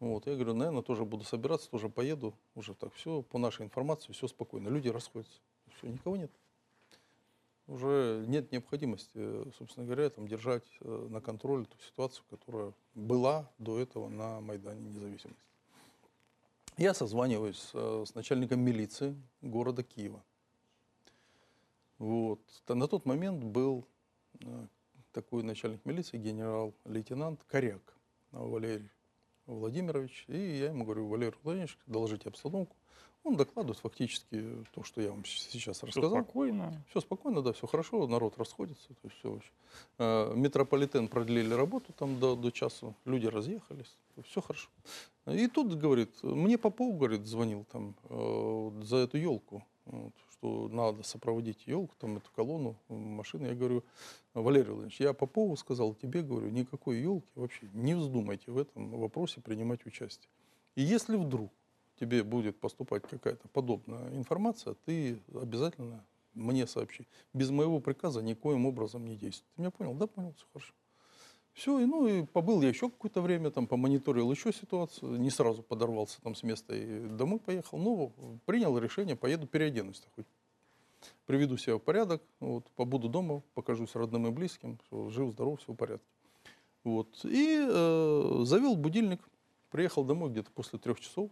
Вот, 0.00 0.26
я 0.26 0.34
говорю, 0.34 0.54
наверное, 0.54 0.82
тоже 0.82 1.04
буду 1.04 1.24
собираться, 1.24 1.70
тоже 1.70 1.88
поеду, 1.88 2.34
уже 2.54 2.74
так 2.74 2.92
все, 2.94 3.22
по 3.22 3.38
нашей 3.38 3.64
информации, 3.64 4.12
все 4.12 4.28
спокойно. 4.28 4.68
Люди 4.68 4.88
расходятся, 4.88 5.40
все, 5.76 5.88
никого 5.88 6.16
нет. 6.16 6.30
Уже 7.66 8.24
нет 8.26 8.52
необходимости, 8.52 9.18
собственно 9.56 9.86
говоря, 9.86 10.10
там, 10.10 10.28
держать 10.28 10.64
э, 10.80 11.06
на 11.08 11.22
контроле 11.22 11.64
ту 11.64 11.78
ситуацию, 11.78 12.24
которая 12.28 12.74
была 12.94 13.50
до 13.58 13.78
этого 13.78 14.08
на 14.10 14.40
Майдане 14.42 14.90
независимости. 14.90 15.40
Я 16.76 16.92
созваниваюсь 16.92 17.70
э, 17.72 18.04
с 18.06 18.14
начальником 18.14 18.60
милиции 18.60 19.16
города 19.40 19.82
Киева. 19.82 20.22
Вот. 21.98 22.40
На 22.68 22.88
тот 22.88 23.06
момент 23.06 23.42
был 23.44 23.86
э, 24.40 24.66
такой 25.14 25.42
начальник 25.42 25.84
милиции, 25.86 26.18
генерал-лейтенант 26.18 27.42
Коряк 27.44 27.94
Валерий 28.32 28.90
Владимирович. 29.46 30.24
И 30.28 30.36
я 30.36 30.66
ему 30.66 30.84
говорю, 30.84 31.08
Валерий 31.08 31.38
Владимирович, 31.42 31.78
доложите 31.86 32.28
обстановку. 32.28 32.76
Он 33.22 33.36
докладывает 33.36 33.78
фактически 33.78 34.66
то, 34.72 34.82
что 34.82 35.00
я 35.00 35.10
вам 35.10 35.24
сейчас 35.24 35.82
рассказал. 35.82 36.10
спокойно. 36.10 36.84
Все 36.90 37.00
спокойно, 37.00 37.40
да, 37.40 37.54
все 37.54 37.66
хорошо, 37.66 38.06
народ 38.06 38.36
расходится, 38.36 38.88
то 38.88 38.96
есть 39.04 39.16
все 39.16 39.32
очень. 39.32 39.50
Э, 39.96 40.34
Метрополитен 40.34 41.08
продлили 41.08 41.54
работу 41.54 41.94
там 41.94 42.20
до, 42.20 42.36
до 42.36 42.50
часу, 42.50 42.94
люди 43.06 43.26
разъехались, 43.26 43.96
все 44.26 44.42
хорошо. 44.42 44.68
И 45.26 45.46
тут, 45.48 45.74
говорит, 45.74 46.22
мне 46.22 46.58
Попов, 46.58 46.98
говорит, 46.98 47.24
звонил 47.24 47.64
там 47.72 47.94
э, 48.10 48.70
за 48.82 48.96
эту 48.98 49.16
елку, 49.16 49.64
вот, 49.86 50.12
что 50.44 50.68
надо 50.68 51.02
сопроводить 51.02 51.66
елку, 51.66 51.94
там 51.98 52.18
эту 52.18 52.30
колонну 52.36 52.76
э, 52.88 52.94
машины. 52.94 53.46
Я 53.46 53.54
говорю, 53.54 53.82
Валерий 54.34 54.68
Владимирович, 54.68 55.00
я 55.00 55.14
Попову 55.14 55.56
сказал, 55.56 55.94
тебе 55.94 56.22
говорю, 56.22 56.50
никакой 56.50 56.98
елки 57.00 57.26
вообще 57.34 57.66
не 57.72 57.94
вздумайте 57.94 58.50
в 58.50 58.58
этом 58.58 58.90
вопросе 58.90 59.40
принимать 59.40 59.86
участие. 59.86 60.28
И 60.74 60.82
если 60.82 61.16
вдруг 61.16 61.50
тебе 61.98 62.22
будет 62.22 62.60
поступать 62.60 63.04
какая-то 63.08 63.48
подобная 63.48 64.14
информация, 64.14 64.74
ты 64.84 65.18
обязательно 65.32 66.04
мне 66.34 66.66
сообщи. 66.66 67.06
Без 67.32 67.48
моего 67.48 67.80
приказа 67.80 68.20
никоим 68.20 68.66
образом 68.66 69.06
не 69.06 69.16
действуй. 69.16 69.48
Ты 69.56 69.62
меня 69.62 69.70
понял? 69.70 69.94
Да, 69.94 70.06
понял, 70.06 70.34
все 70.36 70.44
хорошо. 70.52 70.74
Все, 71.54 71.78
и, 71.78 71.86
ну 71.86 72.06
и 72.06 72.24
побыл 72.24 72.62
я 72.62 72.68
еще 72.68 72.90
какое-то 72.90 73.22
время, 73.22 73.50
там 73.52 73.68
помониторил 73.68 74.30
еще 74.30 74.52
ситуацию, 74.52 75.20
не 75.20 75.30
сразу 75.30 75.62
подорвался 75.62 76.20
там 76.20 76.34
с 76.34 76.42
места 76.42 76.74
и 76.74 77.06
домой 77.06 77.38
поехал, 77.38 77.78
но 77.78 78.12
принял 78.44 78.76
решение, 78.76 79.14
поеду 79.14 79.46
переоденусь 79.46 80.02
хоть. 80.16 80.26
Приведу 81.26 81.56
себя 81.56 81.76
в 81.76 81.80
порядок, 81.80 82.22
вот, 82.40 82.64
побуду 82.70 83.08
дома, 83.08 83.42
покажусь 83.54 83.94
родным 83.94 84.26
и 84.26 84.30
близким, 84.30 84.78
всё, 84.86 85.08
жив, 85.10 85.32
здоров, 85.32 85.60
все 85.60 85.72
в 85.72 85.76
порядке. 85.76 86.06
Вот. 86.82 87.24
И 87.24 87.58
э, 87.60 88.40
завел 88.44 88.74
будильник, 88.74 89.20
приехал 89.70 90.02
домой 90.04 90.30
где-то 90.30 90.50
после 90.50 90.78
трех 90.78 90.98
часов, 91.00 91.30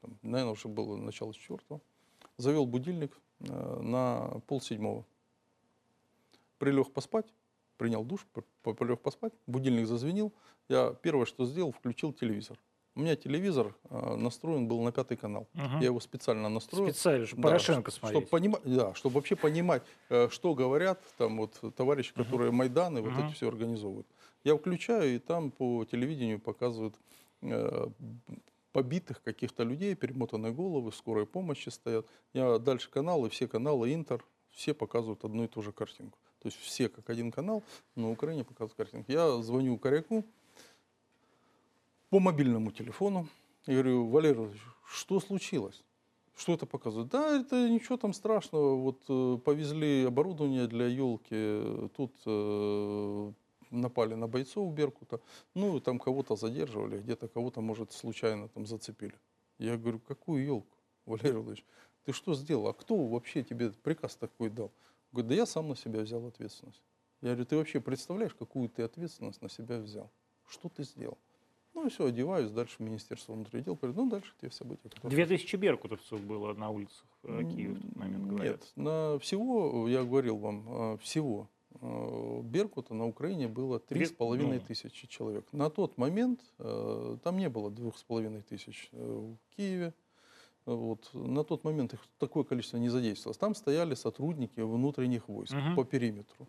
там, 0.00 0.18
наверное, 0.22 0.52
уже 0.52 0.68
было 0.68 0.96
начало 0.96 1.32
четвертого, 1.32 1.80
завел 2.36 2.66
будильник 2.66 3.18
э, 3.40 3.80
на 3.80 4.40
полседьмого. 4.48 5.06
Прилег 6.58 6.92
поспать, 6.92 7.32
принял 7.82 8.04
душ, 8.04 8.24
полег 8.62 9.00
поспать, 9.00 9.32
будильник 9.48 9.86
зазвенел. 9.88 10.32
Я 10.68 10.94
первое, 11.02 11.26
что 11.26 11.44
сделал, 11.46 11.72
включил 11.72 12.12
телевизор. 12.12 12.56
У 12.94 13.00
меня 13.00 13.16
телевизор 13.16 13.74
э, 13.90 14.16
настроен 14.16 14.68
был 14.68 14.82
на 14.82 14.92
пятый 14.92 15.16
канал. 15.16 15.48
Мгм. 15.54 15.80
Я 15.80 15.86
его 15.86 15.98
специально 15.98 16.48
настроил. 16.48 16.86
Специально, 16.92 17.26
чтобы 17.26 17.42
Да, 17.42 17.48
Порошенко 17.48 17.90
чтобы 17.90 18.10
смотреть. 18.12 18.30
понимать, 18.30 18.62
да, 18.64 18.94
чтобы 18.94 19.14
вообще 19.16 19.34
понимать, 19.34 19.82
э, 20.10 20.28
что 20.28 20.54
говорят 20.54 21.02
там 21.18 21.38
вот 21.38 21.60
товарищи, 21.74 22.14
которые 22.14 22.52
Майданы 22.52 23.00
вот 23.00 23.12
Мгм. 23.12 23.24
это 23.24 23.32
все 23.34 23.48
организовывают. 23.48 24.06
Я 24.44 24.56
включаю, 24.56 25.16
и 25.16 25.18
там 25.18 25.50
по 25.50 25.84
телевидению 25.84 26.38
показывают 26.38 26.94
э, 27.40 27.88
побитых 28.72 29.22
каких-то 29.24 29.64
людей, 29.64 29.96
перемотанные 29.96 30.52
головы, 30.52 30.92
скорой 30.92 31.26
помощи 31.26 31.70
стоят. 31.70 32.06
Я 32.32 32.58
дальше 32.58 32.88
каналы, 32.90 33.28
все 33.28 33.48
каналы 33.48 33.92
Интер, 33.92 34.24
все 34.50 34.72
показывают 34.74 35.24
одну 35.24 35.44
и 35.44 35.48
ту 35.48 35.62
же 35.62 35.72
картинку. 35.72 36.18
То 36.42 36.48
есть 36.48 36.58
все 36.58 36.88
как 36.88 37.08
один 37.08 37.30
канал 37.30 37.62
на 37.94 38.10
Украине 38.10 38.42
показывают 38.42 38.74
картинку. 38.74 39.12
Я 39.12 39.40
звоню 39.42 39.78
Коряку 39.78 40.24
по 42.10 42.18
мобильному 42.18 42.72
телефону 42.72 43.28
и 43.66 43.72
говорю, 43.72 44.08
Владимирович, 44.08 44.60
что 44.84 45.20
случилось? 45.20 45.84
Что 46.34 46.54
это 46.54 46.66
показывает? 46.66 47.10
Да, 47.10 47.40
это 47.40 47.68
ничего 47.68 47.96
там 47.96 48.12
страшного. 48.12 48.74
Вот 48.74 49.02
э, 49.08 49.38
повезли 49.44 50.04
оборудование 50.04 50.66
для 50.66 50.86
елки, 50.86 51.88
тут 51.96 52.12
э, 52.26 53.32
напали 53.70 54.14
на 54.14 54.26
бойцов 54.26 54.74
Беркута, 54.74 55.20
ну 55.54 55.78
там 55.78 56.00
кого-то 56.00 56.34
задерживали, 56.34 56.98
где-то 56.98 57.28
кого-то, 57.28 57.60
может, 57.60 57.92
случайно 57.92 58.48
там 58.48 58.66
зацепили. 58.66 59.14
Я 59.58 59.76
говорю, 59.76 60.00
какую 60.00 60.44
елку, 60.44 60.76
Валерий 61.06 61.34
Владимирович? 61.34 61.64
Ты 62.04 62.12
что 62.12 62.34
сделал? 62.34 62.66
А 62.66 62.74
кто 62.74 62.96
вообще 62.96 63.44
тебе 63.44 63.70
приказ 63.70 64.16
такой 64.16 64.50
дал? 64.50 64.72
Говорит, 65.12 65.28
да 65.28 65.34
я 65.34 65.46
сам 65.46 65.68
на 65.68 65.76
себя 65.76 66.00
взял 66.00 66.26
ответственность. 66.26 66.82
Я 67.20 67.30
говорю, 67.30 67.44
ты 67.46 67.56
вообще 67.56 67.80
представляешь, 67.80 68.34
какую 68.34 68.68
ты 68.68 68.82
ответственность 68.82 69.42
на 69.42 69.48
себя 69.48 69.78
взял? 69.78 70.10
Что 70.48 70.68
ты 70.68 70.82
сделал? 70.84 71.18
Ну 71.74 71.86
и 71.86 71.90
все, 71.90 72.06
одеваюсь, 72.06 72.50
дальше 72.50 72.76
в 72.78 72.80
Министерство 72.80 73.32
внутренних 73.32 73.64
дел. 73.64 73.76
Говорю, 73.76 73.96
ну 73.96 74.10
дальше 74.10 74.32
те 74.40 74.50
события. 74.50 74.88
которые 74.90 75.26
2000 75.26 75.56
беркутовцев 75.56 76.20
было 76.20 76.52
на 76.52 76.70
улицах 76.70 77.06
э, 77.22 77.42
Киева 77.44 77.74
в 77.74 77.80
тот 77.80 77.96
момент, 77.96 78.26
говорят. 78.26 78.60
Нет, 78.60 78.72
на 78.76 79.18
всего, 79.20 79.88
я 79.88 80.02
говорил 80.04 80.36
вам, 80.36 80.94
э, 80.94 80.98
всего 80.98 81.48
э, 81.80 82.40
Беркута 82.42 82.92
на 82.92 83.06
Украине 83.06 83.48
было 83.48 83.80
три 83.80 84.04
с 84.04 84.08
Две- 84.08 84.16
половиной 84.16 84.58
ну. 84.60 84.66
тысячи 84.66 85.06
человек. 85.06 85.46
На 85.52 85.70
тот 85.70 85.96
момент 85.96 86.40
там 86.58 87.38
не 87.38 87.48
было 87.48 87.70
двух 87.70 87.96
с 87.96 88.02
половиной 88.02 88.42
тысяч 88.42 88.90
в 88.92 89.36
Киеве. 89.56 89.94
Вот. 90.66 91.10
На 91.12 91.42
тот 91.44 91.64
момент 91.64 91.92
их 91.94 92.00
такое 92.18 92.44
количество 92.44 92.76
не 92.78 92.88
задействовалось. 92.88 93.36
Там 93.38 93.54
стояли 93.54 93.94
сотрудники 93.94 94.60
внутренних 94.60 95.28
войск 95.28 95.54
Мгм. 95.54 95.74
по 95.74 95.84
периметру. 95.84 96.46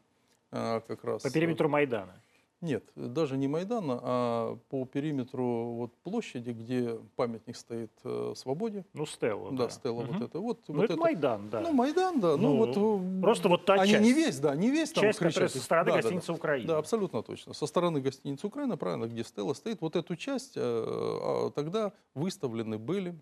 А, 0.51 0.81
как 0.81 1.03
раз, 1.03 1.23
По 1.23 1.27
э, 1.29 1.31
периметру 1.31 1.67
Майдана. 1.67 2.13
нет, 2.61 2.83
даже 2.95 3.37
не 3.37 3.47
Майдана, 3.47 3.99
а 4.03 4.57
по 4.69 4.85
периметру 4.85 5.73
вот 5.73 5.95
площади, 6.03 6.51
где 6.51 6.99
памятник 7.15 7.55
стоит 7.57 7.89
э, 8.03 8.33
свободе. 8.37 8.85
Ну, 8.93 9.07
Стелла. 9.07 9.51
Да, 9.51 9.69
стела 9.69 10.01
Мгм. 10.03 10.13
вот 10.19 10.21
это. 10.29 10.39
Вот, 10.39 10.59
Ну, 10.67 10.75
вот 10.75 10.83
это 10.83 10.93
это- 10.93 11.01
Майдан, 11.01 11.49
да. 11.49 11.61
Ну, 11.61 11.73
Майдан, 11.73 12.19
да. 12.19 12.37
Ну, 12.37 12.37
Ну, 12.37 12.57
вот, 12.57 12.77
э, 13.17 13.21
Просто 13.21 13.49
вот 13.49 13.65
та 13.65 13.73
Они 13.81 13.91
часть. 13.93 14.03
не 14.03 14.13
весь, 14.13 14.39
да, 14.39 14.55
не 14.55 14.69
весь 14.69 14.91
там 14.91 15.01
часть, 15.05 15.17
которая 15.17 15.47
кричат. 15.47 15.51
со 15.53 15.59
стороны 15.65 15.85
Да, 15.87 15.91
да, 15.95 16.01
гостиницы 16.03 16.27
да. 16.27 16.33
Украины. 16.33 16.67
Да, 16.67 16.77
абсолютно 16.77 17.23
точно. 17.23 17.53
Со 17.55 17.65
стороны 17.65 17.99
гостиницы 17.99 18.45
Украина, 18.45 18.77
правильно, 18.77 19.05
где 19.07 19.23
Стелла 19.23 19.55
стоит, 19.55 19.81
вот 19.81 19.95
эту 19.95 20.15
часть 20.15 20.53
э, 20.55 20.61
а, 20.63 21.49
тогда 21.49 21.91
выставлены 22.13 22.77
были 22.77 23.15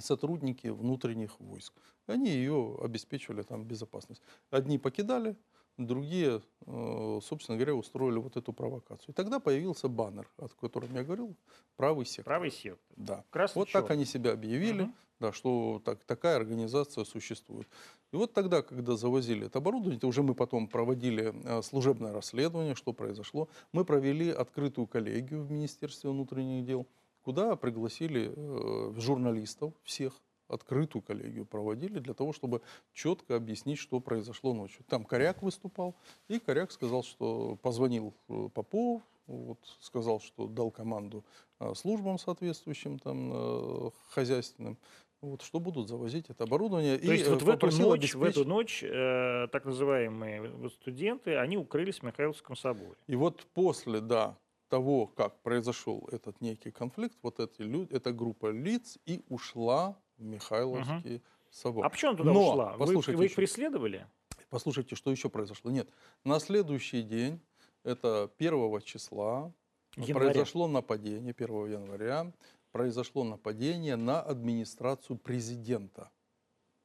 сотрудники 0.00 0.68
внутренних 0.68 1.38
войск. 1.40 1.72
Они 2.06 2.28
ее 2.30 2.76
обеспечивали 2.82 3.42
там 3.42 3.64
безопасность. 3.64 4.22
Одни 4.50 4.78
покидали, 4.78 5.36
другие, 5.76 6.42
э, 6.66 7.20
собственно 7.22 7.56
говоря, 7.56 7.74
устроили 7.74 8.18
вот 8.18 8.36
эту 8.36 8.52
провокацию. 8.52 9.10
И 9.10 9.12
тогда 9.12 9.38
появился 9.40 9.88
баннер, 9.88 10.28
о 10.36 10.48
котором 10.48 10.94
я 10.94 11.04
говорил, 11.04 11.36
правый 11.76 12.04
сектор. 12.06 12.24
Правый 12.24 12.50
сектор. 12.50 12.96
Да. 12.96 13.24
Красный 13.30 13.60
Вот 13.60 13.70
так 13.72 13.84
чёрный. 13.84 13.96
они 13.96 14.04
себя 14.04 14.32
объявили, 14.32 14.82
Мгм. 14.82 14.94
да, 15.20 15.32
что 15.32 15.80
так, 15.84 16.04
такая 16.04 16.36
организация 16.36 17.04
существует. 17.04 17.68
И 18.12 18.16
вот 18.16 18.32
тогда, 18.32 18.62
когда 18.62 18.96
завозили 18.96 19.46
это 19.46 19.58
оборудование, 19.58 19.98
это 19.98 20.06
уже 20.08 20.22
мы 20.22 20.34
потом 20.34 20.66
проводили 20.68 21.32
э, 21.44 21.62
служебное 21.62 22.12
расследование, 22.12 22.74
что 22.74 22.92
произошло. 22.92 23.48
Мы 23.72 23.84
провели 23.84 24.30
открытую 24.30 24.86
коллегию 24.86 25.44
в 25.44 25.50
Министерстве 25.50 26.10
внутренних 26.10 26.64
дел, 26.64 26.86
куда 27.28 27.56
пригласили 27.56 28.32
э, 28.34 28.92
журналистов 28.98 29.74
всех, 29.82 30.14
открытую 30.48 31.02
коллегию 31.02 31.44
проводили 31.44 31.98
для 31.98 32.14
того, 32.14 32.32
чтобы 32.32 32.62
четко 32.94 33.36
объяснить, 33.36 33.78
что 33.78 34.00
произошло 34.00 34.54
ночью. 34.54 34.82
Там 34.88 35.04
Коряк 35.04 35.42
выступал, 35.42 35.94
и 36.28 36.38
Коряк 36.38 36.72
сказал, 36.72 37.02
что 37.02 37.58
позвонил 37.60 38.14
э, 38.30 38.48
Попов, 38.54 39.02
вот, 39.26 39.58
сказал, 39.80 40.20
что 40.20 40.46
дал 40.46 40.70
команду 40.70 41.22
э, 41.60 41.74
службам 41.74 42.18
соответствующим, 42.18 42.98
там, 42.98 43.92
хозяйственным, 44.08 44.78
вот, 45.20 45.42
что 45.42 45.60
будут 45.60 45.90
завозить 45.90 46.30
это 46.30 46.44
оборудование. 46.44 46.96
То 46.96 47.12
есть 47.12 47.26
э, 47.26 47.30
вот 47.30 47.42
в 47.42 47.48
эту 47.50 47.66
ночь, 47.66 48.14
в 48.14 48.22
эту 48.22 48.40
обеспечить- 48.40 48.46
ночь 48.46 48.82
э, 48.82 49.48
так 49.52 49.66
называемые 49.66 50.70
студенты, 50.70 51.36
они 51.36 51.58
укрылись 51.58 51.98
в 51.98 52.04
Михайловском 52.04 52.56
соборе. 52.56 52.96
И 53.06 53.16
вот 53.16 53.44
после, 53.52 54.00
да, 54.00 54.38
того, 54.68 55.06
как 55.06 55.40
произошел 55.42 56.08
этот 56.12 56.40
некий 56.40 56.70
конфликт, 56.70 57.16
вот 57.22 57.40
эти 57.40 57.62
люди, 57.62 57.92
эта 57.92 58.12
группа 58.12 58.50
лиц 58.50 58.98
и 59.06 59.22
ушла 59.28 59.96
в 60.16 60.22
Михайловский 60.22 61.22
собор. 61.50 61.84
А 61.86 61.88
почему 61.88 62.10
она 62.10 62.18
туда 62.18 62.32
Но, 62.32 62.50
ушла? 62.52 62.72
Вы, 62.72 62.78
послушайте 62.78 63.16
вы 63.16 63.24
их 63.24 63.30
еще. 63.30 63.36
преследовали? 63.36 64.06
Послушайте, 64.50 64.96
что 64.96 65.10
еще 65.10 65.28
произошло. 65.28 65.70
Нет, 65.70 65.88
на 66.24 66.38
следующий 66.40 67.02
день, 67.02 67.40
это 67.84 68.30
1 68.38 68.80
числа, 68.82 69.52
Января. 69.96 70.14
произошло 70.14 70.68
нападение, 70.68 71.34
1 71.36 71.72
января, 71.72 72.32
произошло 72.72 73.24
нападение 73.24 73.96
на 73.96 74.20
администрацию 74.20 75.18
президента. 75.18 76.10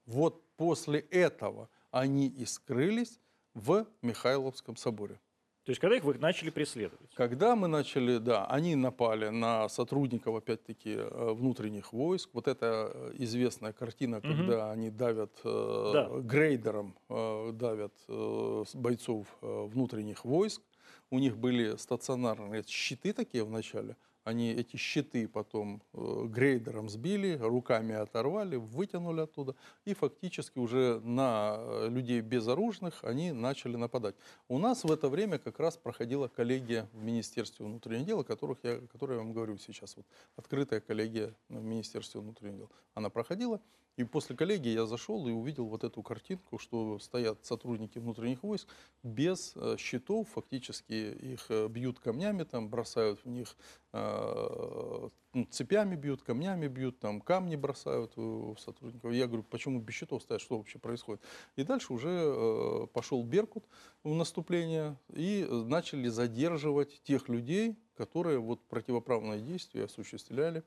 Вот 0.06 0.44
после 0.58 1.00
этого 1.00 1.70
они 1.92 2.28
и 2.28 2.46
скрылись 2.46 3.20
в 3.54 3.86
Михайловском 4.02 4.76
соборе. 4.76 5.20
То 5.66 5.70
есть, 5.70 5.80
когда 5.80 5.96
их 5.96 6.04
вы 6.04 6.16
начали 6.16 6.50
преследовать? 6.50 7.10
Когда 7.16 7.56
мы 7.56 7.68
начали, 7.70 8.18
да, 8.18 8.46
они 8.48 8.76
напали 8.76 9.30
на 9.30 9.70
сотрудников, 9.70 10.36
опять-таки, 10.36 10.96
э, 10.98 11.34
внутренних 11.34 11.94
войск. 11.94 12.30
Вот 12.34 12.50
это 12.50 12.92
э, 12.94 13.14
известная 13.20 13.72
картина, 13.72 14.18
Мгм. 14.18 14.28
когда 14.38 14.72
они 14.72 14.90
давят 14.90 15.32
э, 15.46 15.90
Да. 15.94 16.10
грейдером, 16.20 16.96
э, 17.10 17.52
давят 17.54 17.94
э, 18.10 18.64
бойцов 18.74 19.28
э, 19.42 19.66
внутренних 19.74 20.26
войск. 20.26 20.62
У 21.10 21.20
них 21.20 21.38
были 21.38 21.78
стационарные 21.78 22.64
щиты 22.68 23.14
такие 23.14 23.46
в 23.46 23.50
начале. 23.50 23.96
Они 24.24 24.52
эти 24.52 24.78
щиты 24.78 25.28
потом 25.28 25.82
э, 25.94 26.26
грейдером 26.28 26.90
сбили, 26.90 27.38
руками 27.42 27.94
оторвали, 27.94 28.56
вытянули 28.56 29.22
оттуда. 29.22 29.56
И 29.84 29.94
фактически 29.94 30.60
уже 30.60 31.02
на 31.04 31.56
э, 31.58 31.90
людей 31.90 32.22
безоружных 32.22 33.04
они 33.04 33.34
начали 33.34 33.76
нападать. 33.76 34.16
У 34.48 34.60
нас 34.60 34.84
в 34.84 34.92
это 34.92 35.10
время 35.10 35.40
как 35.40 35.60
раз 35.60 35.76
проходила 35.76 36.30
коллегия 36.30 36.88
в 36.94 37.04
Министерстве 37.04 37.66
внутренних 37.66 38.06
дел, 38.06 38.22
о 38.22 38.24
которых 38.24 38.60
я, 38.64 38.76
о 38.76 38.88
которой 38.88 39.14
я 39.14 39.18
вам 39.18 39.34
говорю 39.34 39.58
сейчас. 39.58 39.98
Вот, 39.98 40.06
открытая 40.38 40.80
коллегия 40.80 41.34
в 41.50 41.62
Министерстве 41.62 42.22
внутренних 42.22 42.58
дел. 42.58 42.72
Она 42.94 43.10
проходила. 43.10 43.60
И 43.96 44.04
после 44.04 44.36
коллегии 44.36 44.72
я 44.72 44.88
зашел 44.88 45.28
и 45.28 45.32
увидел 45.32 45.66
вот 45.66 45.84
эту 45.84 46.02
картинку, 46.02 46.58
что 46.58 46.98
стоят 46.98 47.46
сотрудники 47.46 48.00
внутренних 48.00 48.42
войск 48.42 48.68
без 49.04 49.54
э, 49.56 49.76
щитов, 49.78 50.30
фактически 50.30 50.94
их 50.94 51.46
э, 51.50 51.68
бьют 51.68 52.00
камнями, 52.00 52.44
там, 52.44 52.70
бросают 52.70 53.24
в 53.24 53.30
них 53.30 53.56
э, 53.92 55.10
ну, 55.34 55.46
цепями 55.46 55.96
бьют, 55.96 56.24
камнями 56.24 56.68
бьют, 56.68 57.00
там 57.00 57.22
камни 57.22 57.56
бросают 57.56 58.14
в 58.16 58.58
сотрудников. 58.58 59.12
Я 59.14 59.28
говорю, 59.28 59.44
почему 59.44 59.80
без 59.80 59.94
щитов 59.94 60.24
стоят, 60.24 60.42
что 60.42 60.58
вообще 60.58 60.80
происходит? 60.80 61.22
И 61.56 61.64
дальше 61.64 61.94
уже 61.94 62.88
пошел 62.94 63.24
Беркут 63.24 63.66
в 64.04 64.14
наступление 64.14 64.98
и 65.14 65.48
начали 65.50 66.08
задерживать 66.08 67.02
тех 67.04 67.30
людей, 67.30 67.78
которые 67.96 68.40
вот 68.40 68.64
противоправные 68.68 69.42
действия 69.42 69.86
осуществляли 69.86 70.64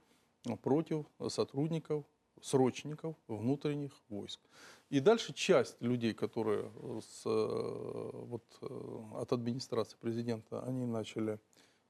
против 0.63 1.07
сотрудников, 1.29 2.05
срочников 2.43 3.15
внутренних 3.29 3.93
войск. 4.09 4.41
И 4.89 5.01
дальше 5.01 5.33
часть 5.33 5.81
людей, 5.83 6.15
которые 6.15 6.71
э, 6.75 7.01
с, 7.03 7.23
э, 7.27 8.11
вот, 8.13 8.45
э, 8.63 9.21
от 9.21 9.33
администрации 9.33 9.97
президента, 10.01 10.63
они 10.63 10.87
начали 10.87 11.39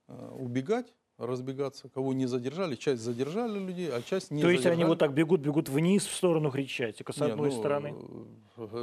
убегать, 0.09 0.95
разбегаться. 1.19 1.89
Кого 1.89 2.13
не 2.13 2.27
задержали, 2.27 2.77
часть 2.77 3.03
задержали 3.03 3.59
людей, 3.59 3.91
а 3.91 4.01
часть 4.01 4.31
не 4.31 4.41
То 4.41 4.49
есть 4.49 4.63
задержали. 4.63 4.83
они 4.83 4.89
вот 4.89 4.99
так 5.01 5.13
бегут, 5.13 5.41
бегут 5.41 5.69
вниз 5.69 6.07
в 6.07 6.15
сторону 6.15 6.51
Хрещатика 6.51 7.13
с 7.13 7.17
Не, 7.17 7.33
одной 7.33 7.51
ну, 7.51 7.59
стороны. 7.59 7.95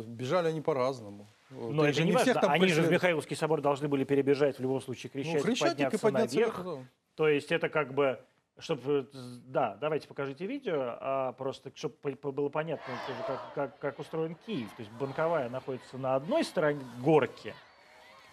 Бежали 0.06 0.50
они 0.50 0.60
по-разному. 0.60 1.28
Но 1.50 1.86
это 1.86 1.94
же 1.94 2.04
не 2.04 2.12
всех 2.12 2.36
важно. 2.36 2.42
там 2.42 2.52
Они 2.52 2.68
же 2.68 2.82
в. 2.82 2.92
Михайловский 2.92 3.36
собор 3.38 3.62
должны 3.62 3.88
были 3.88 4.04
перебежать 4.04 4.58
в 4.58 4.62
любом 4.62 4.82
случае 4.82 5.12
Ну, 5.14 5.22
Хрещатик, 5.22 5.46
Хрещатик 5.46 5.94
и 5.94 5.98
подняться, 5.98 6.00
подняться 6.00 6.36
наверх. 6.36 6.64
да. 6.64 6.88
То 7.16 7.30
есть 7.30 7.52
это 7.52 7.70
как 7.70 7.94
бы, 7.94 8.20
чтобы, 8.60 9.10
да, 9.14 9.78
давайте 9.80 10.08
покажите 10.08 10.46
видео, 10.46 10.98
а 11.00 11.32
просто 11.34 11.72
чтобы 11.76 11.96
было 12.22 12.50
понятно, 12.50 12.94
как, 13.28 13.54
как, 13.54 13.80
как 13.80 14.00
устроен 14.00 14.36
Киев. 14.46 14.70
То 14.76 14.82
есть 14.82 14.92
Банковая 14.94 15.50
находится 15.50 15.98
на 15.98 16.16
одной 16.16 16.44
стороне 16.44 16.82
горки, 17.02 17.54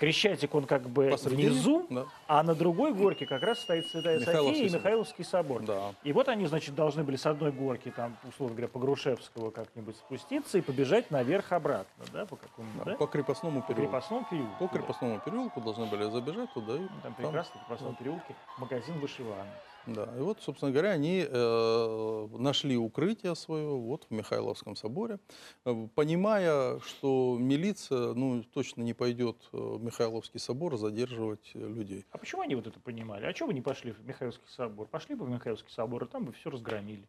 Крещатик 0.01 0.55
он 0.55 0.65
как 0.65 0.89
бы 0.89 1.11
Посредине, 1.11 1.51
внизу, 1.51 1.87
да. 1.91 2.07
а 2.27 2.43
на 2.43 2.55
другой 2.55 2.95
горке 2.95 3.27
как 3.27 3.43
раз 3.43 3.59
стоит 3.59 3.87
Святая 3.89 4.19
София 4.21 4.67
и. 4.67 4.71
Михайловский 4.71 5.25
собор. 5.25 5.63
Да. 5.63 5.95
И 6.05 6.15
вот 6.15 6.31
они, 6.31 6.47
значит, 6.47 6.75
должны 6.75 7.05
были 7.05 7.17
с 7.17 7.27
одной 7.27 7.53
горки, 7.53 7.93
там, 7.95 8.17
условно 8.27 8.57
говоря, 8.57 8.69
по 8.69 8.79
Грушевского 8.79 9.51
как-нибудь 9.51 9.97
спуститься 9.97 10.57
и 10.57 10.63
побежать 10.63 11.11
наверх 11.11 11.53
обратно, 11.53 12.05
да, 12.15 12.25
по 12.25 12.37
какому-то, 12.37 12.79
Да, 12.87 12.93
да? 12.93 12.97
По 12.97 13.07
крепостному 13.07 13.61
По 13.61 13.69
переулку. 13.75 13.91
крепостному 13.91 14.27
переулку. 14.31 14.57
По 14.59 14.65
да. 14.65 14.79
крепостному 14.79 15.21
переулку 15.21 15.61
должны 15.61 15.85
были 15.85 16.05
забежать 16.11 16.51
туда 16.55 16.77
и 16.77 16.79
Ну, 16.79 16.89
Там 17.03 17.15
прекрасно, 17.15 17.61
в 17.61 17.67
крепостном 17.67 17.95
переулке, 17.97 18.35
магазин 18.57 18.99
вышиванок. 19.01 19.55
Да, 19.87 20.13
и 20.17 20.21
вот, 20.21 20.41
собственно 20.43 20.73
говоря, 20.73 20.91
они 20.91 21.25
э, 21.27 22.29
нашли 22.39 22.77
укрытие 22.77 23.35
свое 23.35 23.69
вот 23.69 24.07
в 24.09 24.11
Михайловском 24.13 24.77
соборе, 24.77 25.19
э, 25.65 25.89
понимая, 25.95 26.79
что 26.81 27.37
милиция, 27.39 28.13
ну, 28.15 28.43
точно 28.43 28.83
не 28.83 28.93
пойдет 28.93 29.37
э, 29.53 29.57
в 29.57 29.83
Михайловский 29.83 30.39
собор 30.39 30.77
задерживать 30.77 31.55
людей. 31.55 32.05
А 32.11 32.19
почему 32.19 32.43
они 32.43 32.55
вот 32.55 32.67
это 32.67 32.79
понимали? 32.79 33.25
А 33.25 33.33
чего 33.33 33.49
вы 33.49 33.55
не 33.55 33.63
пошли 33.63 33.93
в 33.93 34.05
Михайловский 34.05 34.49
собор? 34.49 34.87
Пошли 34.87 35.15
бы 35.15 35.25
в 35.25 35.31
Михайловский 35.31 35.73
собор, 35.73 36.05
и 36.05 36.07
там 36.07 36.25
бы 36.25 36.33
все 36.33 36.51
разгромили. 36.51 37.09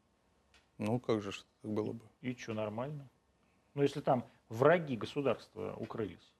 Ну, 0.77 0.99
как 0.99 1.21
же 1.21 1.31
так 1.61 1.71
было 1.71 1.91
бы? 1.91 2.01
И 2.21 2.33
что, 2.35 2.53
нормально? 2.53 3.07
Ну, 3.73 3.83
если 3.83 4.01
там 4.01 4.25
враги 4.49 4.95
государства 4.95 5.75
укрылись. 5.77 6.30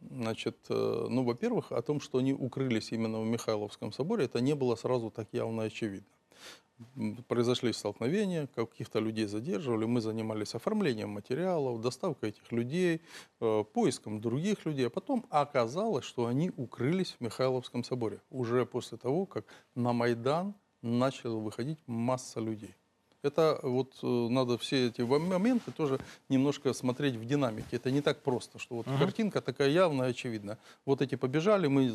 Значит, 0.00 0.56
э, 0.68 1.06
ну, 1.10 1.24
во-первых, 1.24 1.72
о 1.72 1.82
том, 1.82 2.00
что 2.00 2.18
они 2.18 2.32
укрылись 2.32 2.92
именно 2.92 3.20
в 3.20 3.26
Михайловском 3.26 3.92
соборе, 3.92 4.24
это 4.24 4.40
не 4.40 4.54
было 4.54 4.76
сразу 4.76 5.10
так 5.10 5.28
явно 5.32 5.64
очевидно. 5.64 6.06
Произошли 7.26 7.72
столкновения, 7.72 8.46
каких-то 8.54 9.00
людей 9.00 9.26
задерживали, 9.26 9.84
мы 9.84 10.00
занимались 10.00 10.54
оформлением 10.54 11.10
материалов, 11.10 11.80
доставкой 11.80 12.28
этих 12.28 12.52
людей, 12.52 13.02
э, 13.40 13.64
поиском 13.72 14.20
других 14.20 14.64
людей. 14.64 14.86
А 14.86 14.90
потом 14.90 15.26
оказалось, 15.30 16.04
что 16.04 16.26
они 16.26 16.52
укрылись 16.56 17.16
в 17.18 17.20
Михайловском 17.20 17.82
соборе 17.82 18.20
уже 18.30 18.64
после 18.64 18.98
того, 18.98 19.26
как 19.26 19.46
на 19.74 19.92
Майдан 19.92 20.54
начала 20.80 21.38
выходить 21.38 21.80
масса 21.86 22.38
людей. 22.38 22.76
Это 23.22 23.58
вот 23.62 23.94
э, 24.02 24.06
надо 24.06 24.58
все 24.58 24.86
эти 24.88 25.02
моменты 25.02 25.72
тоже 25.72 25.98
немножко 26.28 26.72
смотреть 26.72 27.16
в 27.16 27.24
динамике. 27.24 27.76
Это 27.76 27.90
не 27.90 28.00
так 28.00 28.22
просто, 28.22 28.58
что 28.58 28.76
вот 28.76 28.86
Мгм. 28.86 28.98
картинка 28.98 29.40
такая 29.40 29.70
явная, 29.70 30.10
очевидная. 30.10 30.58
Вот 30.86 31.02
эти 31.02 31.16
побежали, 31.16 31.66
мы 31.66 31.92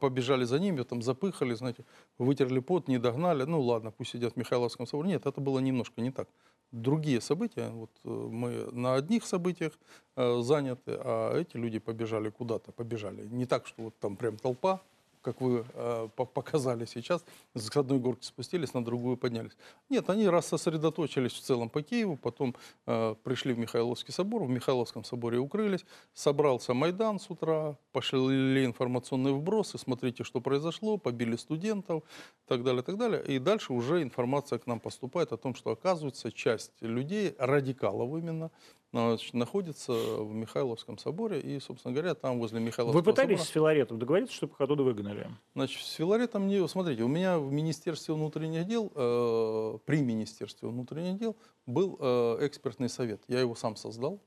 побежали 0.00 0.44
за 0.44 0.58
ними, 0.58 0.82
там 0.82 1.02
запыхали, 1.02 1.54
знаете, 1.54 1.84
вытерли 2.18 2.60
пот, 2.60 2.88
не 2.88 2.98
догнали. 2.98 3.42
Ну 3.44 3.60
ладно, 3.60 3.90
пусть 3.90 4.12
сидят 4.12 4.32
в 4.32 4.36
Михайловском 4.36 4.86
соборе. 4.86 5.10
Нет, 5.10 5.26
это 5.26 5.40
было 5.40 5.58
немножко 5.58 6.00
не 6.00 6.10
так. 6.10 6.28
Другие 6.70 7.20
события, 7.20 7.68
вот 7.68 7.90
э, 8.04 8.08
мы 8.08 8.70
на 8.72 8.94
одних 8.94 9.26
событиях 9.26 9.72
э, 10.16 10.40
заняты, 10.40 10.96
а 10.98 11.38
эти 11.38 11.58
люди 11.58 11.78
побежали 11.80 12.30
куда-то, 12.30 12.72
побежали. 12.72 13.26
Не 13.26 13.44
так, 13.44 13.66
что 13.66 13.82
вот 13.82 13.98
там 13.98 14.16
прям 14.16 14.38
толпа, 14.38 14.80
как 15.22 15.40
вы 15.40 15.64
э, 15.74 16.08
по- 16.16 16.26
показали 16.26 16.84
сейчас, 16.84 17.24
с 17.54 17.74
одной 17.76 17.98
горки 17.98 18.24
спустились, 18.24 18.74
на 18.74 18.84
другую 18.84 19.16
поднялись. 19.16 19.56
Нет, 19.88 20.10
они 20.10 20.28
раз 20.28 20.46
сосредоточились 20.46 21.32
в 21.32 21.40
целом 21.40 21.70
по 21.70 21.82
Киеву, 21.82 22.16
потом 22.16 22.54
э, 22.86 23.14
пришли 23.22 23.54
в 23.54 23.58
Михайловский 23.58 24.12
собор, 24.12 24.44
в 24.44 24.50
Михайловском 24.50 25.04
соборе 25.04 25.38
укрылись, 25.38 25.84
собрался 26.12 26.74
Майдан 26.74 27.18
с 27.18 27.30
утра, 27.30 27.76
пошли 27.92 28.64
информационные 28.64 29.32
вбросы, 29.32 29.78
смотрите, 29.78 30.24
что 30.24 30.40
произошло, 30.40 30.98
побили 30.98 31.36
студентов, 31.36 32.02
так 32.46 32.64
далее, 32.64 32.82
так 32.82 32.98
далее. 32.98 33.24
И 33.24 33.38
дальше 33.38 33.72
уже 33.72 34.02
информация 34.02 34.58
к 34.58 34.66
нам 34.66 34.80
поступает 34.80 35.32
о 35.32 35.36
том, 35.36 35.54
что 35.54 35.70
оказывается 35.70 36.30
часть 36.32 36.72
людей, 36.80 37.34
радикалов 37.38 38.10
именно, 38.18 38.50
значит, 38.92 39.32
находится 39.32 39.92
в 39.92 40.34
Михайловском 40.34 40.98
соборе, 40.98 41.40
и, 41.40 41.58
собственно 41.60 41.94
говоря, 41.94 42.14
там 42.14 42.38
возле 42.38 42.60
Михайловского 42.60 43.00
Вы 43.00 43.04
пытались 43.04 43.38
собора... 43.38 43.46
с 43.46 43.50
Филаретом 43.50 43.98
договориться, 43.98 44.34
чтобы 44.34 44.52
их 44.52 44.60
оттуда 44.60 44.82
выгнали? 44.82 45.30
Значит, 45.54 45.82
с 45.82 45.92
Филаретом 45.92 46.46
не... 46.46 46.66
Смотрите, 46.68 47.02
у 47.02 47.08
меня 47.08 47.38
в 47.38 47.50
Министерстве 47.50 48.14
внутренних 48.14 48.66
дел, 48.66 48.92
э, 48.94 49.78
при 49.86 50.02
Министерстве 50.02 50.68
внутренних 50.68 51.18
дел 51.18 51.36
был 51.66 51.96
э, 51.98 52.46
экспертный 52.46 52.90
совет. 52.90 53.22
Я 53.28 53.40
его 53.40 53.54
сам 53.54 53.76
создал. 53.76 54.20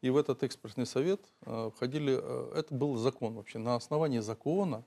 И 0.00 0.10
в 0.10 0.16
этот 0.16 0.44
экспертный 0.44 0.86
совет 0.86 1.20
э, 1.42 1.70
входили... 1.74 2.18
э, 2.20 2.52
это 2.54 2.74
был 2.74 2.96
закон 2.96 3.34
вообще. 3.34 3.58
На 3.58 3.74
основании 3.74 4.20
закона 4.20 4.84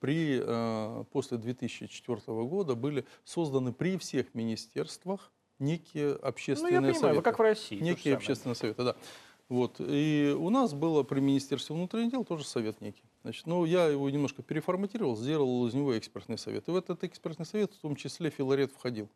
при, 0.00 0.40
э, 0.42 1.04
после 1.10 1.38
2004 1.38 2.20
года 2.26 2.74
были 2.74 3.06
созданы 3.24 3.72
при 3.72 3.96
всех 3.96 4.34
министерствах 4.34 5.32
некие 5.60 6.14
Ну, 6.14 6.18
общественные 6.26 6.72
я 6.74 6.80
понимаю, 6.80 7.00
советы. 7.00 7.22
как 7.22 7.38
в 7.38 7.42
России. 7.42 7.78
Некие 7.78 8.14
общественные 8.16 8.56
советы, 8.56 8.82
да. 8.84 8.96
Вот. 9.48 9.76
И 9.80 10.34
у 10.38 10.48
нас 10.50 10.74
было 10.74 11.02
при 11.02 11.20
Министерстве 11.20 11.74
внутренних 11.74 12.10
дел 12.10 12.24
тоже 12.24 12.44
совет 12.44 12.80
некий. 12.80 13.02
Значит, 13.22 13.46
ну, 13.46 13.64
я 13.64 13.86
его 13.86 14.08
немножко 14.08 14.42
переформатировал, 14.42 15.16
сделал 15.16 15.66
из 15.66 15.74
него 15.74 15.96
экспертный 15.98 16.38
совет. 16.38 16.68
И 16.68 16.70
в 16.70 16.76
этот 16.76 17.04
экспертный 17.04 17.44
совет 17.44 17.72
в 17.74 17.78
том 17.80 17.96
числе 17.96 18.30
Филарет 18.30 18.72
входил. 18.72 19.08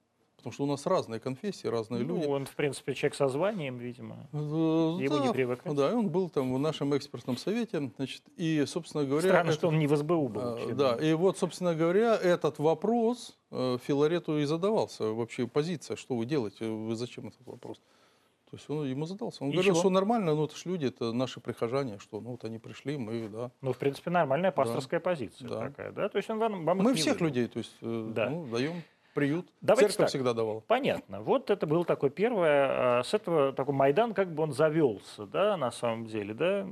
Потому 0.44 0.52
что 0.52 0.64
у 0.64 0.66
нас 0.66 0.84
разные 0.84 1.20
конфессии, 1.20 1.66
разные 1.68 2.04
Ну, 2.04 2.16
люди. 2.16 2.26
он, 2.26 2.44
в 2.44 2.54
принципе, 2.54 2.92
человек 2.94 3.14
со 3.14 3.28
званием, 3.28 3.78
видимо. 3.78 4.26
Э, 4.34 4.36
Ему 4.36 4.98
не 4.98 5.26
да, 5.28 5.32
привыкать. 5.32 5.74
Да, 5.74 5.90
и 5.90 5.94
он 5.94 6.10
был 6.10 6.28
там 6.28 6.52
в 6.52 6.58
нашем 6.58 6.94
экспертном 6.94 7.38
совете. 7.38 7.90
Значит, 7.96 8.22
и, 8.36 8.62
собственно 8.66 9.04
говоря... 9.06 9.26
Странно, 9.26 9.48
это- 9.48 9.58
что 9.58 9.68
он 9.68 9.78
не 9.78 9.86
в 9.86 9.96
СБУ 9.96 10.28
был. 10.28 10.40
а, 10.42 10.50
вообще, 10.50 10.74
Да, 10.74 10.96
и 10.96 11.14
вот, 11.14 11.38
собственно 11.38 11.74
говоря, 11.74 12.14
этот 12.14 12.58
вопрос 12.58 13.38
э, 13.52 13.78
Филарету 13.86 14.38
и 14.38 14.44
задавался. 14.44 15.04
Вообще 15.14 15.46
позиция, 15.46 15.96
что 15.96 16.14
вы 16.14 16.26
делаете, 16.26 16.66
вы 16.68 16.94
зачем 16.94 17.28
этот 17.28 17.46
вопрос? 17.46 17.78
То 18.50 18.56
есть 18.58 18.68
он 18.68 18.84
ему 18.84 19.06
задался. 19.06 19.42
Он 19.44 19.48
И 19.48 19.52
говорил, 19.54 19.72
чего? 19.72 19.80
что 19.80 19.88
нормально, 19.90 20.34
ну 20.34 20.44
это 20.44 20.54
ж 20.56 20.66
люди, 20.66 20.86
это 20.86 21.12
наши 21.12 21.40
прихожане, 21.40 21.98
что 21.98 22.20
ну 22.20 22.32
вот 22.32 22.44
они 22.44 22.58
пришли, 22.58 22.98
мы, 22.98 23.28
да. 23.28 23.50
Ну, 23.62 23.72
в 23.72 23.78
принципе, 23.78 24.10
нормальная 24.10 24.52
пасторская 24.52 25.00
позиция 25.00 25.48
Да. 25.48 25.58
такая, 25.60 25.90
да? 25.92 26.08
То 26.10 26.18
есть 26.18 26.28
он 26.28 26.38
вам, 26.38 26.64
вам 26.66 26.78
Мы 26.78 26.92
всех 26.94 27.14
выгнал. 27.14 27.28
людей, 27.28 27.46
то 27.48 27.58
есть, 27.60 27.74
э, 27.80 28.10
Да. 28.14 28.28
ну, 28.28 28.46
даем 28.46 28.74
приют. 29.14 29.46
Давайте 29.62 29.92
Церковь 29.92 29.96
так. 29.96 30.08
всегда 30.08 30.34
давала. 30.34 30.60
Понятно. 30.60 31.22
Вот 31.22 31.48
это 31.48 31.66
был 31.66 31.84
такой 31.84 32.10
первое, 32.10 32.98
а, 32.98 33.02
с 33.02 33.14
этого 33.14 33.52
такой 33.52 33.74
Майдан 33.74 34.12
как 34.12 34.32
бы 34.32 34.42
он 34.42 34.52
завелся, 34.52 35.26
да, 35.26 35.56
на 35.56 35.70
самом 35.70 36.06
деле, 36.06 36.34
да. 36.34 36.66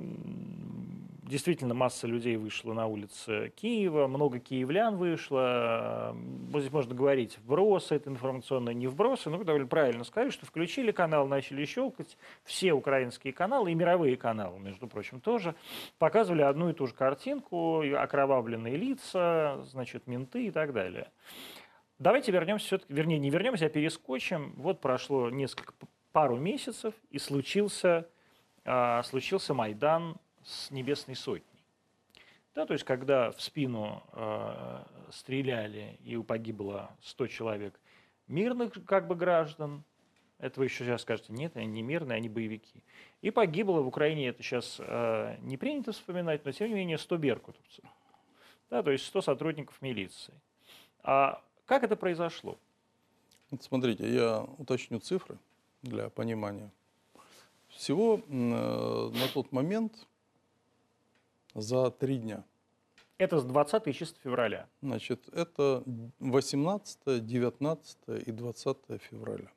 Действительно 1.23 1.73
масса 1.73 2.07
людей 2.07 2.37
вышла 2.37 2.75
на 2.75 2.87
улицы 2.87 3.55
Киева, 3.57 4.07
много 4.07 4.39
киевлян 4.39 4.97
вышло. 4.97 6.15
Вот 6.51 6.61
здесь 6.61 6.73
можно 6.73 6.95
говорить, 6.95 7.39
вбросы 7.39 7.95
это 7.95 8.11
информационные, 8.11 8.75
не 8.75 8.87
вбросы. 8.87 9.31
Ну, 9.31 9.43
довольно 9.43 9.67
правильно 9.67 10.05
сказали, 10.05 10.29
что 10.31 10.45
включили 10.45 10.91
канал, 10.91 11.27
начали 11.27 11.65
щелкать. 11.65 12.19
Все 12.45 12.75
украинские 12.75 13.33
каналы 13.33 13.73
и 13.73 13.75
мировые 13.75 14.19
каналы, 14.19 14.59
между 14.59 14.87
прочим, 14.89 15.21
тоже 15.21 15.55
показывали 15.99 16.43
одну 16.43 16.69
и 16.69 16.75
ту 16.75 16.87
же 16.87 16.93
картинку, 16.93 17.81
окровавленные 17.81 18.77
лица, 18.77 19.65
значит, 19.71 20.07
менты 20.07 20.49
и 20.49 20.51
так 20.51 20.75
далее. 20.75 21.09
Давайте 22.03 22.33
вернемся 22.33 22.67
все-таки, 22.67 22.93
вернее, 22.93 23.21
не 23.21 23.31
вернемся, 23.31 23.67
а 23.67 23.69
перескочим. 23.69 24.55
Вот 24.57 24.81
прошло 24.81 25.31
несколько, 25.31 25.73
пару 26.11 26.37
месяцев, 26.37 26.95
и 27.11 27.21
случился, 27.21 28.09
а, 28.65 29.05
случился 29.05 29.55
Майдан 29.55 30.17
с 30.43 30.73
Небесной 30.73 31.15
Сотней. 31.15 31.65
Да, 32.57 32.67
то 32.67 32.73
есть, 32.73 32.85
когда 32.85 33.31
в 33.31 33.41
спину 33.41 34.03
э, 34.15 34.85
стреляли 35.13 35.97
и 36.03 36.17
погибло 36.17 36.91
100 37.03 37.29
человек 37.29 37.81
мирных 38.27 38.73
как 38.85 39.07
бы 39.07 39.15
граждан, 39.15 39.85
это 40.39 40.59
вы 40.59 40.67
еще 40.67 40.85
сейчас 40.85 41.03
скажете, 41.03 41.33
нет, 41.33 41.57
они 41.57 41.69
не 41.69 41.83
мирные, 41.83 42.17
они 42.17 42.29
боевики. 42.29 42.83
И 43.21 43.31
погибло 43.31 43.81
в 43.81 43.87
Украине, 43.87 44.27
это 44.27 44.43
сейчас 44.43 44.79
э, 44.81 45.37
не 45.43 45.57
принято 45.57 45.93
вспоминать, 45.93 46.45
но 46.45 46.51
тем 46.51 46.69
не 46.69 46.75
менее 46.75 46.99
100 46.99 47.17
беркутовцев. 47.17 47.85
Да, 48.71 48.83
то 48.83 48.91
есть 48.91 49.07
100 49.07 49.23
сотрудников 49.23 49.81
милиции. 49.81 50.35
А 51.05 51.43
как 51.73 51.85
это 51.85 51.97
произошло? 51.97 52.59
Вот 53.51 53.63
смотрите, 53.63 54.07
я 54.15 54.43
уточню 54.59 54.99
цифры 54.99 55.39
для 55.81 56.11
понимания. 56.11 56.71
Всего 57.69 58.21
э, 58.21 58.21
на 58.29 59.29
тот 59.33 59.53
момент 59.53 60.07
за 61.55 61.91
три 61.91 62.19
дня. 62.19 62.45
Это 63.17 63.41
с 63.41 63.45
20 63.45 63.97
числа 63.97 64.19
февраля. 64.23 64.69
Значит, 64.83 65.31
это 65.33 65.83
18, 66.19 67.25
19 67.25 67.99
и 68.27 68.31
20 68.31 68.77
февраля. 69.01 69.51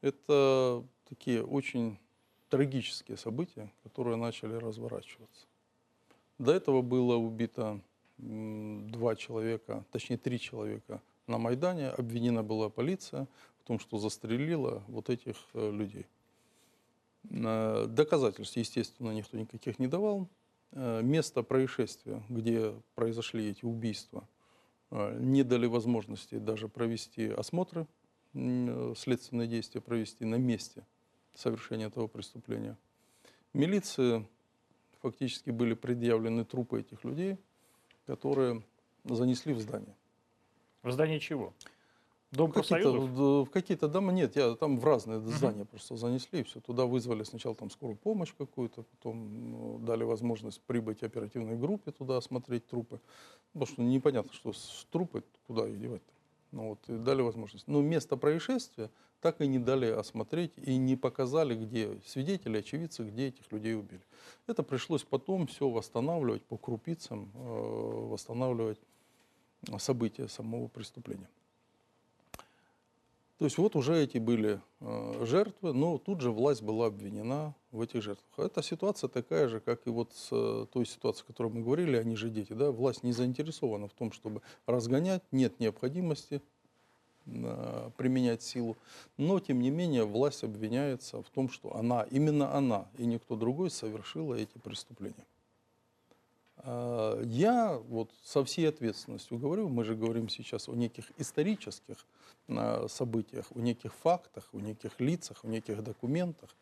Это 0.00 0.84
такие 1.08 1.44
очень 1.44 2.00
трагические 2.48 3.16
события, 3.16 3.72
которые 3.84 4.16
начали 4.16 4.54
разворачиваться. 4.54 5.46
До 6.38 6.52
этого 6.52 6.82
было 6.82 7.14
убито 7.14 7.80
два 8.18 9.14
человека, 9.16 9.84
точнее 9.90 10.16
три 10.16 10.40
человека 10.40 11.02
на 11.26 11.38
Майдане. 11.38 11.88
Обвинена 11.88 12.42
была 12.42 12.68
полиция 12.68 13.26
в 13.60 13.64
том, 13.66 13.78
что 13.78 13.98
застрелила 13.98 14.82
вот 14.88 15.10
этих 15.10 15.36
э, 15.54 15.70
людей. 15.70 16.06
Э, 17.30 17.86
доказательств, 17.88 18.56
естественно, 18.56 19.10
никто 19.10 19.36
никаких 19.36 19.78
не 19.78 19.86
давал. 19.86 20.28
Э, 20.72 21.02
место 21.02 21.42
происшествия, 21.42 22.22
где 22.28 22.74
произошли 22.94 23.50
эти 23.50 23.64
убийства, 23.64 24.26
не 24.90 25.42
дали 25.42 25.66
возможности 25.66 26.36
даже 26.36 26.68
провести 26.68 27.26
осмотры, 27.26 27.88
следственные 28.32 29.48
действия 29.48 29.80
провести 29.80 30.24
на 30.24 30.36
месте 30.36 30.86
совершения 31.34 31.88
этого 31.88 32.06
преступления. 32.06 32.76
Милиции 33.52 34.24
фактически 35.02 35.50
были 35.50 35.74
предъявлены 35.74 36.44
трупы 36.44 36.80
этих 36.80 37.02
людей, 37.02 37.36
которые 38.06 38.62
занесли 39.04 39.52
в 39.52 39.60
здание. 39.60 39.94
В 40.82 40.90
здание 40.92 41.20
чего? 41.20 41.52
Дом 42.32 42.50
какие-то, 42.50 42.90
в 42.90 43.46
какие-то 43.46 43.88
дома 43.88 44.12
нет, 44.12 44.36
я 44.36 44.56
там 44.56 44.78
в 44.78 44.84
разные 44.84 45.18
uh-huh. 45.18 45.36
здания 45.36 45.64
просто 45.64 45.96
занесли, 45.96 46.40
и 46.40 46.42
все. 46.42 46.60
Туда 46.60 46.84
вызвали 46.84 47.22
сначала 47.22 47.54
там 47.54 47.70
скорую 47.70 47.96
помощь 47.96 48.32
какую-то, 48.36 48.82
потом 48.82 49.50
ну, 49.50 49.78
дали 49.78 50.02
возможность 50.02 50.60
прибыть 50.62 51.02
оперативной 51.02 51.56
группе 51.56 51.92
туда 51.92 52.16
осмотреть 52.16 52.66
трупы. 52.66 53.00
Потому 53.52 53.72
что 53.72 53.82
непонятно, 53.82 54.32
что 54.32 54.52
с 54.52 54.86
трупы 54.90 55.22
куда 55.46 55.68
их 55.68 55.80
девать-то. 55.80 56.12
Ну, 56.50 56.70
вот, 56.70 56.78
и 56.88 56.96
дали 56.96 57.22
возможность. 57.22 57.68
Но 57.68 57.80
место 57.80 58.16
происшествия 58.16 58.90
так 59.20 59.40
и 59.40 59.46
не 59.46 59.58
дали 59.58 59.86
осмотреть 59.86 60.52
и 60.56 60.76
не 60.76 60.96
показали, 60.96 61.54
где 61.54 61.98
свидетели, 62.06 62.58
очевидцы, 62.58 63.04
где 63.04 63.28
этих 63.28 63.50
людей 63.52 63.74
убили. 63.74 64.02
Это 64.46 64.62
пришлось 64.62 65.02
потом 65.02 65.46
все 65.46 65.68
восстанавливать 65.68 66.42
по 66.44 66.56
крупицам, 66.56 67.30
э, 67.34 68.08
восстанавливать 68.10 68.78
события 69.78 70.28
самого 70.28 70.68
преступления. 70.68 71.28
То 73.38 73.44
есть 73.44 73.58
вот 73.58 73.76
уже 73.76 74.02
эти 74.02 74.16
были 74.16 74.62
э, 74.80 75.24
жертвы, 75.26 75.74
но 75.74 75.98
тут 75.98 76.22
же 76.22 76.30
власть 76.30 76.62
была 76.62 76.86
обвинена 76.86 77.54
в 77.70 77.82
этих 77.82 78.02
жертвах. 78.02 78.46
Эта 78.46 78.62
ситуация 78.62 79.08
такая 79.08 79.48
же, 79.48 79.60
как 79.60 79.86
и 79.86 79.90
вот 79.90 80.14
с 80.14 80.28
э, 80.32 80.66
той 80.72 80.86
ситуацией, 80.86 81.24
о 81.24 81.26
которой 81.26 81.52
мы 81.52 81.62
говорили, 81.62 81.96
они 81.96 82.16
же 82.16 82.30
дети. 82.30 82.54
Да? 82.54 82.70
Власть 82.70 83.02
не 83.02 83.12
заинтересована 83.12 83.88
в 83.88 83.92
том, 83.92 84.10
чтобы 84.12 84.40
разгонять, 84.66 85.22
нет 85.32 85.60
необходимости 85.60 86.40
применять 87.96 88.42
силу. 88.42 88.76
Но, 89.16 89.40
тем 89.40 89.60
не 89.60 89.70
менее, 89.70 90.04
власть 90.04 90.44
обвиняется 90.44 91.22
в 91.22 91.28
том, 91.30 91.48
что 91.48 91.76
она, 91.76 92.02
именно 92.10 92.54
она 92.54 92.86
и 92.98 93.06
никто 93.06 93.36
другой 93.36 93.70
совершила 93.70 94.34
эти 94.34 94.58
преступления. 94.58 95.26
А, 96.58 97.20
я 97.22 97.78
вот 97.88 98.10
со 98.22 98.44
всей 98.44 98.68
ответственностью 98.68 99.38
говорю, 99.38 99.68
мы 99.68 99.84
же 99.84 99.94
говорим 99.94 100.28
сейчас 100.28 100.68
о 100.68 100.74
неких 100.74 101.04
исторических 101.18 102.06
а, 102.48 102.86
событиях, 102.88 103.46
о 103.54 103.58
неких 103.58 103.94
фактах, 103.94 104.48
о 104.52 104.58
неких 104.58 105.00
лицах, 105.00 105.44
о 105.44 105.48
неких 105.48 105.82
документах, 105.82 106.54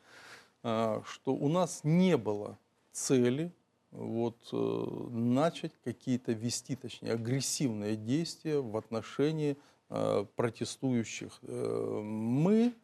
что 0.62 1.35
у 1.35 1.49
нас 1.51 1.81
не 1.85 2.16
было 2.16 2.57
цели 2.91 3.53
вот, 3.95 4.36
э, 4.53 5.09
начать 5.11 5.73
какие-то 5.85 6.32
вести, 6.32 6.74
точнее, 6.74 7.12
агрессивные 7.12 7.97
действия 7.97 8.61
в 8.61 8.77
отношении 8.77 9.57
протестующих. 10.36 11.38
Э, 11.42 12.00
мы 12.02 12.74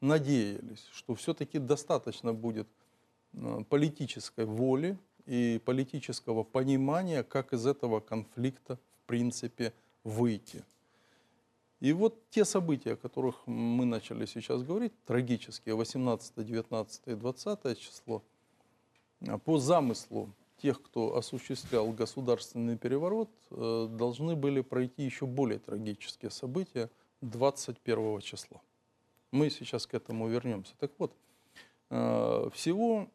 надеялись, 0.00 0.86
что 0.92 1.14
все-таки 1.14 1.58
достаточно 1.58 2.32
будет 2.32 2.68
политической 3.68 4.44
воли 4.44 4.98
и 5.26 5.60
политического 5.64 6.42
понимания, 6.42 7.22
как 7.22 7.52
из 7.52 7.66
этого 7.66 8.00
конфликта, 8.00 8.76
в 8.76 9.06
принципе, 9.06 9.72
выйти. 10.02 10.64
И 11.80 11.92
вот 11.92 12.28
те 12.30 12.44
события, 12.44 12.92
о 12.92 12.96
которых 12.96 13.46
мы 13.46 13.84
начали 13.84 14.26
сейчас 14.26 14.62
говорить, 14.62 14.92
трагические, 15.06 15.74
18, 15.74 16.44
19 16.44 17.02
и 17.06 17.14
20 17.14 17.78
число, 17.78 18.22
по 19.44 19.58
замыслу 19.58 20.30
тех, 20.60 20.82
кто 20.82 21.16
осуществлял 21.16 21.90
государственный 21.92 22.76
переворот, 22.76 23.30
э, 23.50 23.88
должны 23.90 24.36
были 24.36 24.60
пройти 24.60 25.02
еще 25.02 25.26
более 25.26 25.58
трагические 25.58 26.30
события 26.30 26.90
21 27.20 28.20
числа. 28.20 28.60
Мы 29.30 29.50
сейчас 29.50 29.86
к 29.86 29.94
этому 29.94 30.28
вернемся. 30.28 30.74
Так 30.78 30.92
вот, 30.98 31.12
э, 31.90 32.50
всего 32.52 33.08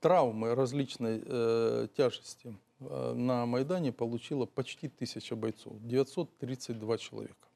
травмы 0.00 0.54
различной 0.54 1.22
э, 1.24 1.88
тяжести 1.96 2.56
на 2.80 3.46
Майдане 3.46 3.92
получило 3.92 4.44
почти 4.44 4.88
тысяча 4.88 5.36
бойцов, 5.36 5.72
932 5.80 6.98
человека. 6.98 7.48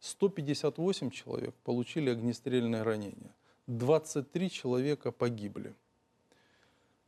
158 0.00 1.10
человек 1.10 1.54
получили 1.64 2.10
огнестрельное 2.10 2.84
ранение, 2.84 3.30
23 3.68 4.50
человека 4.50 5.12
погибли, 5.12 5.74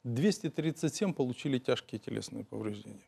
237 0.05 1.14
получили 1.14 1.59
тяжкие 1.59 1.98
телесные 1.98 2.44
повреждения. 2.44 3.01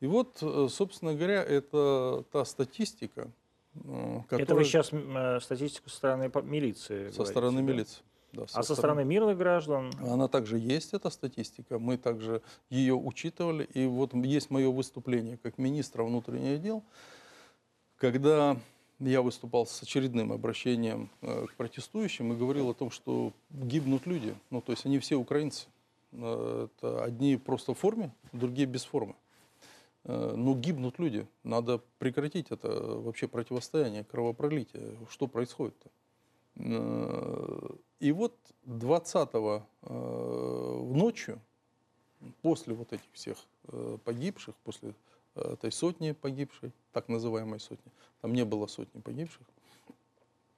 И 0.00 0.06
вот, 0.06 0.38
э, 0.42 0.68
собственно 0.70 1.14
говоря, 1.14 1.42
это 1.42 2.24
та 2.30 2.44
статистика, 2.44 3.30
которая... 3.74 4.44
Это 4.44 4.54
вы 4.54 4.64
сейчас 4.64 4.90
э, 4.92 5.40
статистику 5.40 5.88
со 5.88 5.96
стороны 5.96 6.30
милиции 6.44 7.10
Со 7.10 7.24
стороны 7.24 7.62
да? 7.62 7.72
милиции. 7.72 8.02
Да, 8.32 8.46
со 8.46 8.58
а 8.58 8.62
со 8.62 8.74
стороны 8.74 9.04
мирных 9.04 9.38
граждан? 9.38 9.90
Она 10.00 10.28
также 10.28 10.58
есть, 10.58 10.92
эта 10.92 11.08
статистика. 11.08 11.78
Мы 11.78 11.96
также 11.96 12.42
ее 12.68 12.94
учитывали. 12.94 13.64
И 13.72 13.86
вот 13.86 14.12
есть 14.14 14.50
мое 14.50 14.70
выступление 14.70 15.38
как 15.38 15.56
министра 15.56 16.02
внутренних 16.02 16.60
дел, 16.60 16.84
когда 17.96 18.58
я 19.00 19.22
выступал 19.22 19.66
с 19.66 19.82
очередным 19.82 20.32
обращением 20.32 21.10
э, 21.20 21.46
к 21.46 21.54
протестующим 21.54 22.32
и 22.32 22.36
говорил 22.36 22.70
о 22.70 22.74
том, 22.74 22.90
что 22.90 23.32
гибнут 23.50 24.06
люди. 24.06 24.34
Ну, 24.50 24.60
то 24.60 24.72
есть 24.72 24.86
они 24.86 24.98
все 24.98 25.16
украинцы. 25.16 25.66
Э, 26.12 26.68
это 26.70 27.04
одни 27.04 27.36
просто 27.36 27.74
в 27.74 27.78
форме, 27.78 28.14
другие 28.32 28.66
без 28.66 28.84
формы. 28.84 29.14
Э, 30.04 30.34
но 30.36 30.54
гибнут 30.54 30.98
люди. 30.98 31.26
Надо 31.42 31.80
прекратить 31.98 32.50
это 32.50 32.68
вообще 32.68 33.28
противостояние, 33.28 34.04
кровопролитие. 34.04 34.96
Что 35.10 35.26
происходит-то? 35.26 35.90
И 38.00 38.12
вот 38.12 38.34
20-го 38.64 39.66
э, 39.82 40.92
ночью, 40.94 41.40
после 42.40 42.74
вот 42.74 42.94
этих 42.94 43.06
всех 43.12 43.36
погибших, 44.04 44.54
после 44.64 44.94
этой 45.36 45.72
сотни 45.72 46.12
погибшей, 46.12 46.72
так 46.92 47.08
называемой 47.08 47.60
сотни, 47.60 47.92
там 48.20 48.32
не 48.34 48.44
было 48.44 48.66
сотни 48.66 49.00
погибших, 49.00 49.42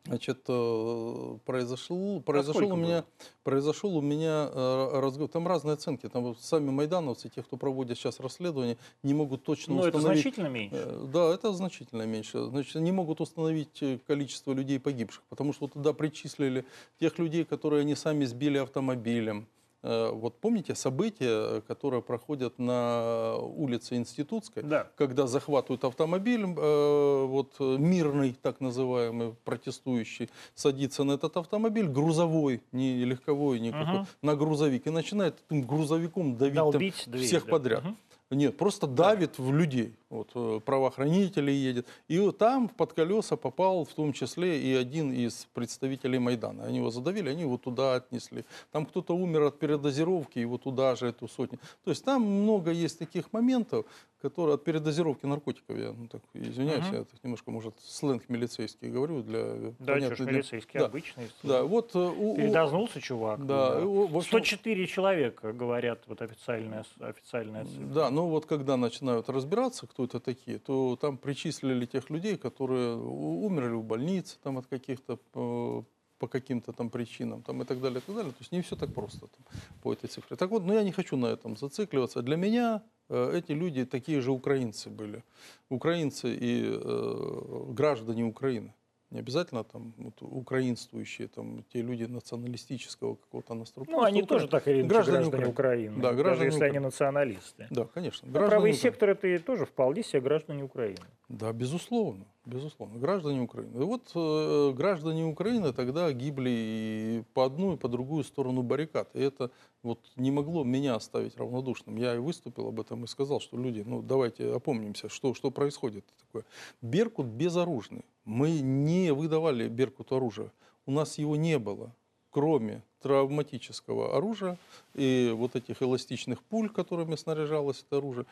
Значит, 0.09 0.45
э, 0.49 1.39
произошел, 1.45 2.23
произошел 2.23 2.55
сколько 2.63 2.73
у 2.73 2.77
меня, 2.77 3.05
произошел 3.45 3.95
у 3.95 4.01
меня 4.01 4.49
э, 4.51 5.01
разговор. 5.01 5.29
Там 5.29 5.47
разные 5.47 5.75
оценки. 5.75 6.09
Там 6.09 6.35
сами 6.37 6.71
майдановцы, 6.71 7.29
те, 7.29 7.43
кто 7.43 7.59
проводят 7.59 7.99
сейчас 7.99 8.19
расследование, 8.19 8.79
не 9.03 9.13
могут 9.13 9.45
точно 9.45 9.75
Ну, 9.75 9.85
это 9.85 9.99
установить. 9.99 10.23
значительно 10.23 10.47
меньше. 10.49 10.77
Э, 10.77 11.07
Да, 11.13 11.35
это 11.35 11.53
значительно 11.53 12.07
меньше. 12.07 12.43
Значит, 12.45 12.77
не 12.77 12.91
могут 12.91 13.21
установить 13.21 13.83
э, 13.83 13.99
количество 14.07 14.53
людей 14.53 14.81
погибших, 14.81 15.23
потому 15.29 15.53
что 15.53 15.67
туда 15.69 15.93
причислили 15.93 16.65
тех 16.99 17.19
людей, 17.19 17.45
которые 17.45 17.83
они 17.83 17.95
сами 17.95 18.25
сбили 18.25 18.57
автомобилем. 18.57 19.47
Э, 19.89 20.11
Вот 20.13 20.39
помните 20.41 20.75
события, 20.75 21.63
которые 21.63 22.03
проходят 22.03 22.59
на 22.59 23.37
улице 23.37 23.97
Институтской, 23.97 24.63
Да. 24.63 24.87
когда 24.97 25.27
захватывают 25.27 25.83
автомобиль, 25.85 26.45
э, 26.45 27.25
вот 27.27 27.55
э, 27.59 27.77
мирный, 27.79 28.37
так 28.43 28.61
называемый, 28.61 29.35
протестующий, 29.45 30.29
садится 30.55 31.05
на 31.05 31.13
этот 31.13 31.37
автомобиль, 31.39 31.87
грузовой, 31.89 32.61
не 32.73 33.03
легковой 33.07 33.61
никакой, 33.61 34.01
Мгм. 34.01 34.07
на 34.23 34.37
грузовик, 34.37 34.87
и 34.87 34.91
начинает 34.91 35.37
этим 35.49 35.63
грузовиком 35.63 36.37
давить 36.37 36.55
там 36.57 36.71
Долбить 36.71 37.05
дверь, 37.07 37.27
всех 37.27 37.45
да. 37.47 37.51
подряд. 37.51 37.85
Мгм. 37.85 37.97
Нет, 38.31 38.59
просто 38.59 38.87
давит 38.87 39.39
в 39.39 39.55
людей. 39.55 39.95
Вот 40.11 40.31
э, 40.35 40.61
правоохранители 40.63 41.51
едет. 41.51 41.87
И 42.09 42.19
вот 42.19 42.37
там 42.37 42.69
под 42.69 42.93
колеса 42.93 43.37
попал 43.37 43.87
в 43.87 43.95
том 43.95 44.13
числе 44.13 44.61
и 44.61 44.75
один 44.75 45.13
из 45.13 45.47
представителей 45.55 46.19
Майдана. 46.19 46.65
Они 46.65 46.77
его 46.79 46.91
задавили, 46.91 47.31
они 47.31 47.43
его 47.43 47.57
туда 47.57 47.95
отнесли. 47.95 48.45
Там 48.71 48.85
кто-то 48.85 49.15
умер 49.17 49.45
от 49.45 49.59
передозировки, 49.59 50.39
его 50.39 50.59
туда 50.59 50.95
же, 50.95 51.07
эту 51.07 51.27
сотню. 51.27 51.59
То 51.85 51.91
есть 51.91 52.05
там 52.05 52.23
много 52.23 52.71
есть 52.71 52.99
таких 52.99 53.33
моментов, 53.33 53.87
которые 54.21 54.55
от 54.57 54.65
передозировки 54.65 55.27
наркотиков, 55.27 55.77
я 55.79 55.93
ну, 55.93 56.09
так, 56.09 56.21
извиняюсь, 56.35 56.85
Мгм. 56.87 56.95
я 56.97 57.05
так 57.05 57.23
немножко, 57.23 57.51
может, 57.51 57.75
сленг 57.81 58.29
милицейский 58.29 58.91
говорю 58.91 59.23
для 59.23 59.45
Да, 59.79 59.95
понятной 59.95 60.07
что 60.07 60.25
ж, 60.25 60.27
для- 60.27 60.33
милицейский 60.33 60.81
да. 60.81 60.87
обычный. 60.87 61.29
Да, 61.43 61.63
вот 61.63 61.95
э, 61.95 61.99
у- 61.99 62.37
Передознулся 62.37 63.01
чувак. 63.01 63.47
Да, 63.47 63.79
и 63.81 63.85
у- 63.85 64.05
общем- 64.05 64.23
104 64.23 64.87
человека, 64.87 65.53
говорят, 65.53 66.03
вот 66.09 66.21
официальная, 66.23 66.85
официальная 67.01 67.65
цифра. 67.65 67.85
Да, 67.87 68.11
но 68.11 68.29
вот 68.29 68.47
когда 68.47 68.77
начинают 68.77 69.29
разбираться, 69.29 69.87
кто 69.87 70.05
это 70.05 70.19
такие, 70.21 70.59
то 70.59 70.97
там 71.01 71.17
причислили 71.17 71.87
тех 71.87 72.11
людей, 72.11 72.37
которые 72.37 72.97
умерли 72.97 73.75
в 73.75 73.85
больнице 73.85 74.37
там, 74.43 74.59
от 74.59 74.67
каких-то 74.67 75.19
э, 75.35 75.83
по 76.19 76.29
каким-то 76.29 76.73
там 76.73 76.91
причинам 76.91 77.43
там, 77.43 77.63
и 77.63 77.65
так 77.65 77.81
далее, 77.81 77.99
и 77.99 78.03
так 78.03 78.17
далее. 78.17 78.33
То 78.33 78.39
есть 78.41 78.53
не 78.53 78.61
все 78.61 78.77
так 78.77 78.93
просто 78.93 79.21
там, 79.21 79.61
по 79.83 79.93
этой 79.93 80.09
цифре. 80.09 80.37
Так 80.37 80.51
вот, 80.51 80.65
но 80.65 80.75
я 80.75 80.83
не 80.83 80.93
хочу 80.93 81.17
на 81.17 81.27
этом 81.27 81.57
зацикливаться. 81.57 82.23
Для 82.23 82.37
меня 82.37 82.83
э, 83.09 83.39
эти 83.39 83.53
люди 83.53 83.85
такие 83.85 84.21
же 84.21 84.31
украинцы 84.33 84.91
были. 84.91 85.23
Украинцы 85.71 86.35
и 86.35 86.65
э, 86.65 87.65
граждане 87.73 88.25
Украины. 88.25 88.73
Не 89.11 89.21
обязательно 89.21 89.65
там 89.65 89.95
вот, 89.97 90.21
украинствующие, 90.21 91.29
там, 91.29 91.65
те 91.73 91.81
люди 91.81 92.05
националистического 92.05 93.15
какого-то 93.15 93.55
настроя. 93.55 93.87
Ну, 93.91 94.03
они 94.03 94.23
тоже 94.23 94.49
так 94.49 94.69
или 94.69 94.81
иначе 94.83 94.89
граждане 94.89 95.19
граждане, 95.31 95.47
Украины. 95.47 95.95
Украины. 95.95 96.03
Да, 96.03 96.11
даже 96.11 96.23
граждане 96.23 96.47
если 96.51 96.65
они 96.65 96.79
Украины. 96.79 96.87
националисты. 96.87 97.67
Да, 97.71 97.85
конечно. 97.85 98.29
Ну, 98.31 98.47
правый 98.47 98.75
сектор 98.75 99.09
это 99.09 99.39
тоже 99.39 99.65
вполне 99.65 100.03
себе 100.03 100.21
граждане 100.21 100.65
Украины. 100.65 101.07
Да, 101.31 101.53
безусловно, 101.55 102.27
безусловно, 102.49 102.99
граждане 102.99 103.43
Украины. 103.43 103.77
И 103.77 103.85
вот 103.85 104.11
э, 104.15 104.73
граждане 104.75 105.25
Украины 105.25 105.73
тогда 105.73 106.11
гибли 106.13 106.51
и 106.51 107.25
по 107.35 107.45
одну, 107.45 107.75
и 107.75 107.77
по 107.77 107.89
другую 107.89 108.25
сторону 108.25 108.63
баррикад. 108.63 109.09
И 109.15 109.21
это 109.21 109.51
вот 109.83 110.01
не 110.17 110.31
могло 110.31 110.65
меня 110.65 110.95
оставить 110.95 111.37
равнодушным. 111.37 111.97
Я 111.97 112.15
и 112.15 112.19
выступил 112.19 112.69
об 112.69 112.81
этом 112.81 113.05
и 113.05 113.07
сказал, 113.07 113.41
что 113.41 113.57
люди, 113.57 113.85
ну 113.87 114.03
давайте 114.03 114.53
опомнимся, 114.53 115.09
что, 115.09 115.35
что 115.35 115.51
происходит 115.51 116.05
такое. 116.27 116.45
Беркут 116.83 117.27
безоружный. 117.27 118.05
Мы 118.25 118.61
не 118.61 119.13
выдавали 119.13 119.69
Беркуту 119.69 120.17
оружие. 120.17 120.51
У 120.87 120.91
нас 120.91 121.19
его 121.19 121.37
не 121.37 121.59
было 121.59 121.93
кроме 122.31 122.83
травматического 123.01 124.17
оружия 124.17 124.59
и 124.95 125.33
вот 125.35 125.57
этих 125.57 125.83
эластичных 125.83 126.43
пуль, 126.43 126.69
которыми 126.69 127.15
снаряжалось 127.17 127.85
это 127.87 127.99
оружие, 127.99 128.27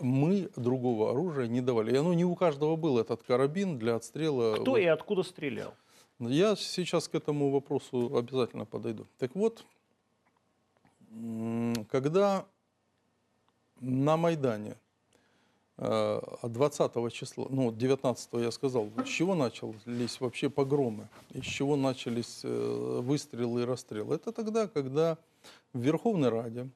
мы 0.00 0.50
другого 0.56 1.10
оружия 1.10 1.46
не 1.46 1.60
давали. 1.60 1.94
И 1.94 1.96
оно 1.96 2.12
не 2.14 2.24
у 2.24 2.34
каждого 2.34 2.76
был 2.76 2.98
этот 2.98 3.22
карабин 3.22 3.78
для 3.78 3.96
отстрела. 3.96 4.56
Кто 4.56 4.72
Вот. 4.72 4.78
и 4.78 4.84
откуда 4.84 5.22
стрелял? 5.22 5.74
Я 6.18 6.56
сейчас 6.56 7.08
к 7.08 7.14
этому 7.14 7.50
вопросу 7.50 8.16
обязательно 8.16 8.64
подойду. 8.64 9.06
Так 9.18 9.34
вот, 9.34 9.64
когда 11.90 12.46
на 13.80 14.16
Майдане 14.16 14.76
э, 15.78 16.20
20 16.42 17.12
числа, 17.12 17.46
ну, 17.50 17.72
19 17.72 18.28
я 18.34 18.50
сказал, 18.50 18.88
с 19.04 19.08
чего 19.08 19.34
начались 19.34 20.20
вообще 20.20 20.48
погромы, 20.50 21.08
из 21.30 21.44
чего 21.44 21.76
начались 21.76 22.40
э, 22.44 23.00
выстрелы 23.02 23.62
и 23.62 23.64
расстрелы. 23.64 24.14
Это 24.16 24.32
тогда, 24.32 24.68
когда 24.68 25.18
в 25.72 25.78
Верховной 25.80 26.28
Раде 26.30 26.68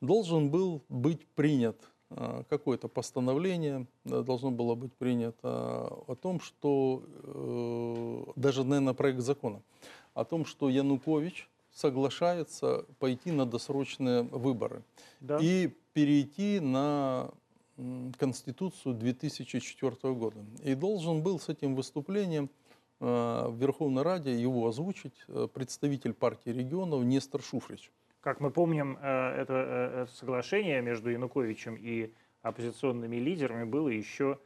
должен 0.00 0.50
был 0.50 0.82
быть 0.88 1.26
принят 1.34 1.76
э, 2.10 2.42
какое-то 2.48 2.88
постановление, 2.88 3.86
должно 4.04 4.50
было 4.50 4.74
быть 4.74 4.92
принято 4.94 5.86
о 6.06 6.14
том, 6.14 6.40
что, 6.40 7.02
даже, 8.36 8.64
наверное, 8.64 8.94
проект 8.94 9.20
закона, 9.20 9.62
о 10.14 10.24
том, 10.24 10.44
что 10.44 10.68
Янукович 10.68 11.48
соглашается 11.72 12.86
пойти 12.98 13.32
на 13.32 13.44
досрочные 13.44 14.22
выборы 14.22 14.82
Да. 15.20 15.38
и 15.42 15.70
перейти 15.92 16.58
на 16.60 17.30
Конституцию 18.18 18.94
2004 18.94 20.14
года. 20.14 20.38
И 20.62 20.74
должен 20.74 21.22
был 21.22 21.38
с 21.38 21.48
этим 21.48 21.74
выступлением 21.74 22.48
э, 23.00 23.04
в 23.48 23.56
Верховной 23.58 24.02
Раде 24.02 24.34
его 24.34 24.66
озвучить 24.66 25.24
э, 25.28 25.46
представитель 25.52 26.14
партии 26.14 26.50
регионов 26.50 27.04
Нестор 27.04 27.42
Шуфрич. 27.42 27.92
Как 28.20 28.40
мы 28.40 28.50
помним, 28.50 28.98
э, 29.00 29.42
это, 29.42 30.08
соглашение 30.14 30.80
между 30.80 31.10
Януковичем 31.10 31.76
и 31.76 32.12
оппозиционными 32.42 33.16
лидерами 33.16 33.64
было 33.64 33.88
еще 33.88 34.38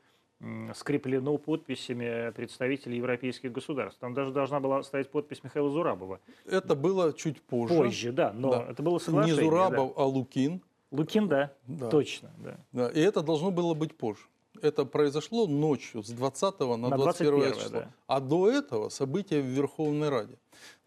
скреплено 0.74 1.36
подписями 1.36 2.30
представителей 2.30 2.96
европейских 2.96 3.52
государств. 3.52 4.00
Там 4.00 4.14
даже 4.14 4.32
должна 4.32 4.58
была 4.58 4.82
стоять 4.82 5.10
подпись 5.10 5.44
Михаила 5.44 5.70
Зурабова. 5.70 6.18
Это 6.46 6.74
было 6.74 7.12
чуть 7.12 7.42
позже. 7.42 7.76
Позже, 7.76 8.10
да, 8.10 8.32
но 8.32 8.50
Да. 8.50 8.66
это 8.70 8.82
было 8.82 8.94
Не 8.94 9.00
соглашение. 9.00 9.44
Зурабов, 9.44 9.92
а 9.96 10.04
Лукин. 10.06 10.62
Лукин, 10.90 11.28
да, 11.28 11.52
Да. 11.66 11.88
точно, 11.88 12.30
да. 12.38 12.56
Да, 12.72 12.88
и 12.88 13.00
это 13.00 13.22
должно 13.22 13.50
было 13.50 13.74
быть 13.74 13.96
позже. 13.96 14.24
Это 14.62 14.84
произошло 14.84 15.46
ночью 15.46 16.02
с 16.02 16.10
20 16.10 16.60
на, 16.60 16.76
На 16.76 16.96
21 16.96 17.38
21, 17.40 17.54
число. 17.54 17.70
да. 17.80 17.90
А 18.06 18.20
до 18.20 18.50
этого 18.50 18.88
события 18.88 19.40
в 19.40 19.46
Верховной 19.46 20.08
Раде. 20.08 20.36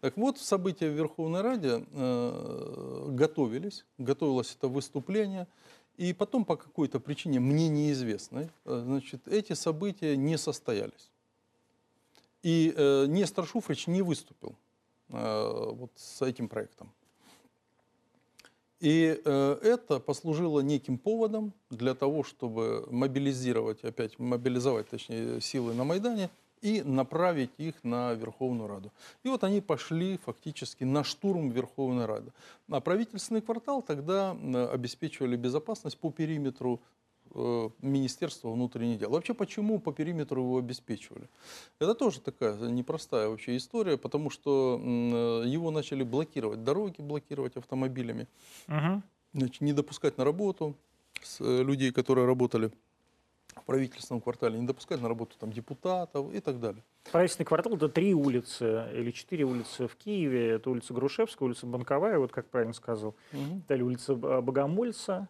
Так 0.00 0.16
вот, 0.16 0.38
события 0.38 0.88
в 0.90 0.92
Верховной 0.92 1.40
Раде 1.40 1.84
э, 1.92 3.06
готовились, 3.10 3.84
готовилось 3.98 4.54
это 4.56 4.68
выступление, 4.68 5.46
и 5.96 6.12
потом 6.12 6.44
по 6.44 6.56
какой-то 6.56 7.00
причине, 7.00 7.40
мне 7.40 7.68
неизвестной, 7.68 8.48
э, 8.64 8.82
значит, 8.84 9.26
эти 9.26 9.54
события 9.54 10.16
не 10.16 10.36
состоялись. 10.38 11.10
И 12.42 12.74
э, 12.76 13.06
Нестор 13.06 13.46
Шуфрич 13.46 13.86
не 13.86 14.02
выступил 14.02 14.54
э, 15.08 15.70
вот 15.72 15.90
с 15.96 16.20
этим 16.22 16.48
проектом. 16.48 16.92
И 18.80 19.20
э, 19.24 19.58
это 19.62 20.00
послужило 20.00 20.60
неким 20.60 20.98
поводом 20.98 21.52
для 21.70 21.94
того, 21.94 22.22
чтобы 22.22 22.86
мобилизировать, 22.90 23.84
опять 23.84 24.18
мобилизовать, 24.18 24.88
точнее, 24.88 25.40
силы 25.40 25.74
на 25.74 25.84
Майдане 25.84 26.30
и 26.60 26.82
направить 26.82 27.50
их 27.58 27.74
на 27.84 28.14
Верховную 28.14 28.68
Раду. 28.68 28.90
И 29.22 29.28
вот 29.28 29.44
они 29.44 29.60
пошли 29.60 30.18
фактически 30.24 30.84
на 30.84 31.04
штурм 31.04 31.50
Верховной 31.50 32.06
Рады. 32.06 32.32
А 32.70 32.80
правительственный 32.80 33.42
квартал 33.42 33.82
тогда 33.82 34.34
э, 34.34 34.66
обеспечивали 34.66 35.36
безопасность 35.36 35.98
по 35.98 36.10
периметру 36.10 36.80
Министерства 37.34 38.50
внутренних 38.50 38.98
дел. 38.98 39.10
Вообще, 39.10 39.34
почему 39.34 39.78
по 39.80 39.92
периметру 39.92 40.42
его 40.42 40.58
обеспечивали? 40.58 41.28
Это 41.80 41.94
тоже 41.94 42.20
такая 42.20 42.54
непростая 42.56 43.28
вообще 43.28 43.56
история, 43.56 43.96
потому 43.96 44.30
что 44.30 44.80
э, 44.82 45.42
его 45.46 45.70
начали 45.70 46.02
блокировать, 46.04 46.62
дороги 46.64 47.00
блокировать 47.00 47.56
автомобилями, 47.56 48.26
Мгм. 48.68 49.02
значит, 49.32 49.60
не 49.62 49.72
допускать 49.72 50.18
на 50.18 50.24
работу 50.24 50.74
э, 51.40 51.62
людей, 51.62 51.90
которые 51.92 52.26
работали 52.26 52.70
в 53.54 53.64
правительственном 53.66 54.20
квартале, 54.20 54.58
не 54.58 54.66
допускать 54.66 55.00
на 55.00 55.08
работу 55.08 55.36
там 55.38 55.52
депутатов 55.52 56.32
и 56.34 56.40
так 56.40 56.58
далее. 56.60 56.82
Правительственный 57.12 57.46
квартал– 57.46 57.74
это 57.76 57.88
три 57.88 58.12
улицы 58.14 58.88
или 58.94 59.10
четыре 59.12 59.44
улицы 59.44 59.86
в 59.86 59.94
Киеве. 59.96 60.48
Это 60.52 60.70
улица 60.70 60.92
Грушевская, 60.94 61.46
улица 61.46 61.66
Банковая, 61.66 62.18
вот 62.18 62.32
как 62.32 62.46
правильно 62.48 62.72
сказал. 62.74 63.14
Далее 63.68 63.84
улица 63.84 64.14
Богомольца, 64.14 65.28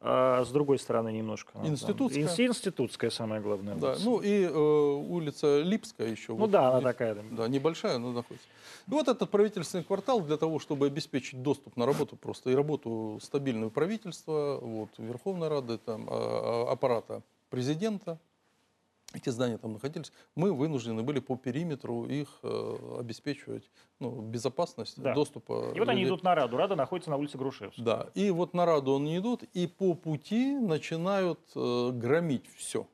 а 0.00 0.44
с 0.44 0.50
другой 0.50 0.78
стороны 0.78 1.12
немножко. 1.12 1.52
там- 1.52 1.66
Институтская. 1.66 2.24
Инс- 2.24 2.40
Институтская, 2.46 3.10
самая 3.10 3.40
главная 3.40 3.74
Да, 3.74 3.90
улица. 3.90 4.04
ну 4.04 4.20
и 4.20 4.42
э, 4.44 4.50
улица 4.52 5.60
Липская 5.60 6.08
еще. 6.08 6.32
Ну 6.32 6.38
вот, 6.38 6.50
да, 6.50 6.68
она 6.68 6.78
не- 6.78 6.84
такая. 6.84 7.14
да. 7.14 7.22
Да, 7.32 7.48
небольшая, 7.48 7.98
но 7.98 8.12
находится. 8.12 8.46
И 8.86 8.90
вот 8.90 9.08
этот 9.08 9.28
правительственный 9.30 9.82
квартал 9.84 10.20
для 10.20 10.36
того, 10.36 10.58
чтобы 10.60 10.86
обеспечить 10.86 11.42
доступ 11.42 11.76
на 11.76 11.84
работу 11.86 12.16
просто 12.16 12.50
и 12.50 12.54
работу 12.54 13.18
стабильную 13.22 13.70
правительства, 13.70 14.58
вот, 14.60 14.90
Верховной 14.98 15.48
Рады, 15.48 15.78
там, 15.78 16.06
а- 16.08 16.66
а- 16.68 16.72
аппарата 16.72 17.22
президента, 17.50 18.18
эти 19.14 19.30
здания 19.30 19.56
там 19.56 19.72
находились, 19.72 20.12
мы 20.34 20.52
вынуждены 20.52 21.02
были 21.02 21.20
по 21.20 21.36
периметру 21.36 22.06
их 22.06 22.28
э, 22.42 22.96
обеспечивать 23.00 23.70
ну, 24.00 24.20
безопасность 24.20 25.00
Да. 25.00 25.14
доступа. 25.14 25.72
И 25.74 25.78
вот 25.78 25.88
они 25.88 26.04
идут 26.04 26.22
на 26.22 26.34
Раду. 26.34 26.56
Рада 26.56 26.76
находится 26.76 27.10
на 27.10 27.16
улице 27.16 27.38
Грушевского. 27.38 27.84
Да, 27.84 28.06
и 28.14 28.30
вот 28.30 28.52
на 28.54 28.66
Раду 28.66 28.96
они 28.96 29.16
идут, 29.16 29.44
и 29.54 29.66
по 29.66 29.94
пути 29.94 30.54
начинают 30.56 31.40
э, 31.54 31.90
громить 31.92 32.44
все. 32.56 32.86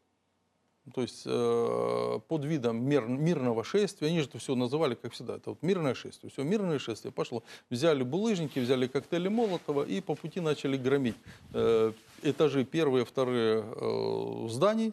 То 0.95 1.01
есть 1.01 1.23
э, 1.25 2.21
под 2.29 2.45
видом 2.45 2.85
мир- 2.87 3.07
мирного 3.09 3.65
шествия, 3.65 4.09
они 4.09 4.21
же 4.21 4.27
это 4.29 4.39
все 4.39 4.55
называли, 4.55 4.95
как 4.95 5.15
всегда, 5.15 5.37
это 5.37 5.51
вот 5.51 5.63
мирное 5.63 5.95
шествие. 5.95 6.31
Все, 6.31 6.43
мирное 6.43 6.79
шествие 6.79 7.11
пошло. 7.11 7.43
Взяли 7.71 8.03
булыжники, 8.03 8.59
взяли 8.59 8.87
коктейли 8.87 9.29
Молотова 9.29 9.83
и 9.83 10.01
по 10.03 10.15
пути 10.15 10.41
начали 10.41 10.77
громить 10.77 11.17
э, 11.55 11.93
этажи 12.23 12.65
первые, 12.65 13.05
вторые 13.07 13.65
э, 13.67 14.49
зданий. 14.51 14.93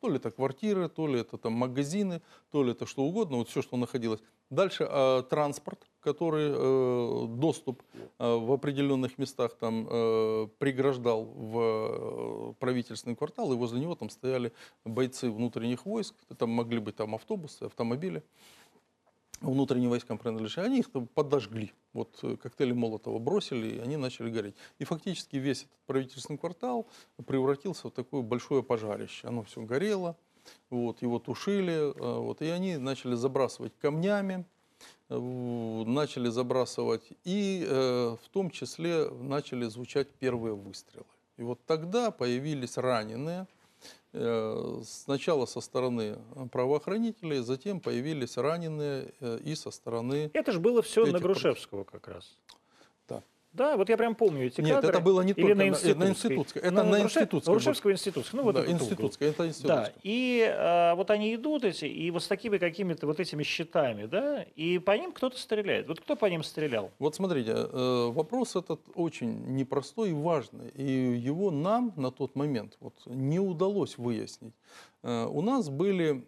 То 0.00 0.08
ли 0.08 0.16
это 0.16 0.30
квартиры, 0.30 0.88
то 0.88 1.06
ли 1.06 1.20
это 1.20 1.38
там 1.38 1.52
магазины, 1.52 2.22
то 2.50 2.62
ли 2.62 2.72
это 2.72 2.86
что 2.86 3.02
угодно, 3.02 3.38
вот 3.38 3.48
все, 3.48 3.62
что 3.62 3.76
находилось. 3.76 4.20
Дальше 4.50 4.86
э, 4.88 5.22
транспорт, 5.28 5.86
который 6.00 6.52
э, 6.54 7.26
доступ 7.28 7.82
э, 8.18 8.36
в 8.36 8.52
определенных 8.52 9.18
местах 9.18 9.56
там 9.58 9.88
э, 9.90 10.48
преграждал 10.58 11.24
в 11.24 11.58
э, 11.58 12.54
правительственный 12.60 13.16
квартал, 13.16 13.52
и 13.52 13.56
возле 13.56 13.80
него 13.80 13.94
там 13.94 14.08
стояли 14.10 14.52
бойцы 14.84 15.30
внутренних 15.30 15.84
войск, 15.84 16.14
там 16.38 16.50
могли 16.50 16.78
быть 16.78 16.96
там 16.96 17.14
автобусы, 17.14 17.64
автомобили 17.64 18.22
внутренним 19.40 19.90
войскам 19.90 20.18
принадлежали, 20.18 20.66
они 20.66 20.78
их 20.80 20.90
подожгли. 21.14 21.72
Вот 21.92 22.18
э, 22.22 22.36
коктейли 22.36 22.72
Молотова 22.72 23.18
бросили, 23.18 23.76
и 23.76 23.78
они 23.78 23.96
начали 23.96 24.30
гореть. 24.30 24.54
И 24.78 24.84
фактически 24.84 25.36
весь 25.36 25.62
этот 25.62 25.78
правительственный 25.86 26.38
квартал 26.38 26.86
превратился 27.26 27.88
в 27.88 27.90
такое 27.90 28.22
большое 28.22 28.62
пожарище. 28.62 29.28
Оно 29.28 29.42
все 29.42 29.62
горело, 29.62 30.16
вот, 30.70 31.02
его 31.02 31.18
тушили, 31.18 31.92
э, 31.94 32.18
вот, 32.18 32.42
и 32.42 32.46
они 32.46 32.76
начали 32.76 33.14
забрасывать 33.14 33.72
камнями, 33.80 34.44
э, 35.08 35.18
начали 35.18 36.28
забрасывать, 36.28 37.04
и 37.24 37.66
в 37.68 38.28
том 38.30 38.50
числе 38.50 39.08
начали 39.10 39.66
звучать 39.66 40.08
первые 40.10 40.54
выстрелы. 40.54 41.06
И 41.36 41.42
вот 41.42 41.60
тогда 41.66 42.10
появились 42.10 42.76
раненые, 42.76 43.46
Сначала 44.82 45.44
со 45.44 45.60
стороны 45.60 46.16
правоохранителей, 46.50 47.40
затем 47.40 47.80
появились 47.80 48.38
раненые 48.38 49.12
э, 49.20 49.38
и 49.44 49.54
со 49.54 49.70
стороны... 49.70 50.30
Это 50.32 50.52
же 50.52 50.60
было 50.60 50.80
все 50.80 51.04
на 51.04 51.18
Грушевского 51.18 51.84
как 51.84 52.08
раз. 52.08 52.38
Да. 53.56 53.66
Да, 53.70 53.76
вот 53.76 53.88
я 53.88 53.96
прям 53.96 54.14
помню 54.14 54.46
эти 54.46 54.60
Нет, 54.60 54.76
кадры. 54.76 54.90
это 54.90 55.00
было 55.00 55.22
не 55.22 55.32
Или 55.32 55.40
только 55.42 55.54
на 55.56 55.68
Институтской. 55.68 55.94
на 56.06 56.08
Институтской. 56.10 56.62
Это 56.62 56.70
Ну, 56.84 56.90
на 56.90 57.00
Институтской 57.02 57.50
было. 57.50 57.54
Грушевского 57.54 57.90
институтской. 57.92 58.36
Ну, 58.38 58.44
вот 58.44 58.54
да, 58.54 58.60
этот 58.62 58.74
угол. 58.74 58.84
институтская, 58.84 59.28
это 59.30 59.38
Да, 59.38 59.48
институтская. 59.48 59.94
и 60.02 60.54
а, 60.56 60.94
вот 60.94 61.10
они 61.10 61.34
идут 61.34 61.64
эти, 61.64 61.86
и 61.86 62.10
вот 62.10 62.22
с 62.22 62.28
такими 62.28 62.58
какими-то 62.58 63.06
вот 63.06 63.18
этими 63.18 63.42
щитами, 63.42 64.06
да, 64.06 64.42
и 64.54 64.78
по 64.78 64.92
ним 64.92 65.12
кто-то 65.12 65.38
стреляет. 65.38 65.88
Вот 65.88 66.00
кто 66.00 66.16
по 66.16 66.26
ним 66.26 66.42
стрелял? 66.44 66.90
Вот 66.98 67.14
смотрите, 67.14 67.52
э, 67.56 68.10
вопрос 68.12 68.54
этот 68.56 68.80
очень 68.94 69.54
непростой 69.56 70.10
и 70.10 70.12
важный, 70.12 70.68
и 70.70 70.82
его 71.18 71.50
нам 71.50 71.92
на 71.96 72.10
тот 72.10 72.36
момент 72.36 72.76
вот 72.80 72.94
не 73.06 73.40
удалось 73.40 73.98
выяснить. 73.98 74.54
Э, 75.02 75.26
У 75.26 75.40
нас 75.42 75.68
были 75.70 76.24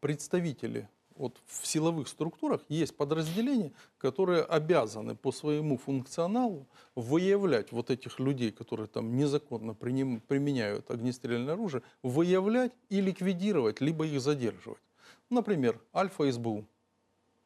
представители 0.00 0.88
вот 1.20 1.36
в 1.46 1.66
силовых 1.66 2.08
структурах 2.08 2.62
есть 2.68 2.96
подразделения, 2.96 3.72
которые 3.98 4.42
обязаны 4.42 5.14
по 5.14 5.32
своему 5.32 5.76
функционалу 5.76 6.66
выявлять 6.96 7.72
вот 7.72 7.90
этих 7.90 8.18
людей, 8.18 8.50
которые 8.50 8.86
там 8.86 9.16
незаконно 9.16 9.72
приним- 9.72 10.20
применяют 10.26 10.90
огнестрельное 10.90 11.54
оружие, 11.54 11.82
выявлять 12.02 12.72
и 12.88 13.00
ликвидировать, 13.02 13.80
либо 13.80 14.06
их 14.06 14.20
задерживать. 14.20 14.80
Например, 15.28 15.78
Альфа 15.94 16.30
СБУ. 16.32 16.64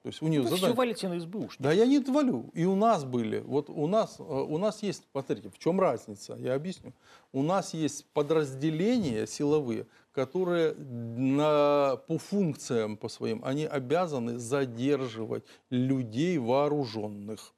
То 0.04 0.08
есть 0.08 0.20
у 0.22 0.28
нее 0.28 0.42
все 0.42 0.56
задание... 0.56 0.76
валите 0.76 1.08
на 1.08 1.18
СБУ. 1.18 1.48
Да 1.58 1.72
я 1.72 1.86
не 1.86 1.98
валю. 1.98 2.50
И 2.52 2.66
у 2.66 2.76
нас 2.76 3.04
были. 3.04 3.40
Вот 3.40 3.70
у 3.70 3.86
нас, 3.86 4.16
э, 4.20 4.22
у 4.22 4.58
нас 4.58 4.82
есть, 4.82 5.04
смотрите, 5.10 5.48
в 5.48 5.58
чем 5.58 5.80
разница, 5.80 6.36
я 6.38 6.54
объясню. 6.54 6.92
У 7.32 7.42
нас 7.42 7.72
есть 7.72 8.04
подразделения 8.12 9.26
силовые, 9.26 9.86
которые 10.14 10.74
на, 10.74 11.96
по 12.06 12.18
функциям 12.18 12.96
по 12.96 13.08
своим, 13.08 13.44
они 13.44 13.66
обязаны 13.66 14.38
задерживать 14.38 15.44
людей 15.70 16.38
вооруженных. 16.38 17.52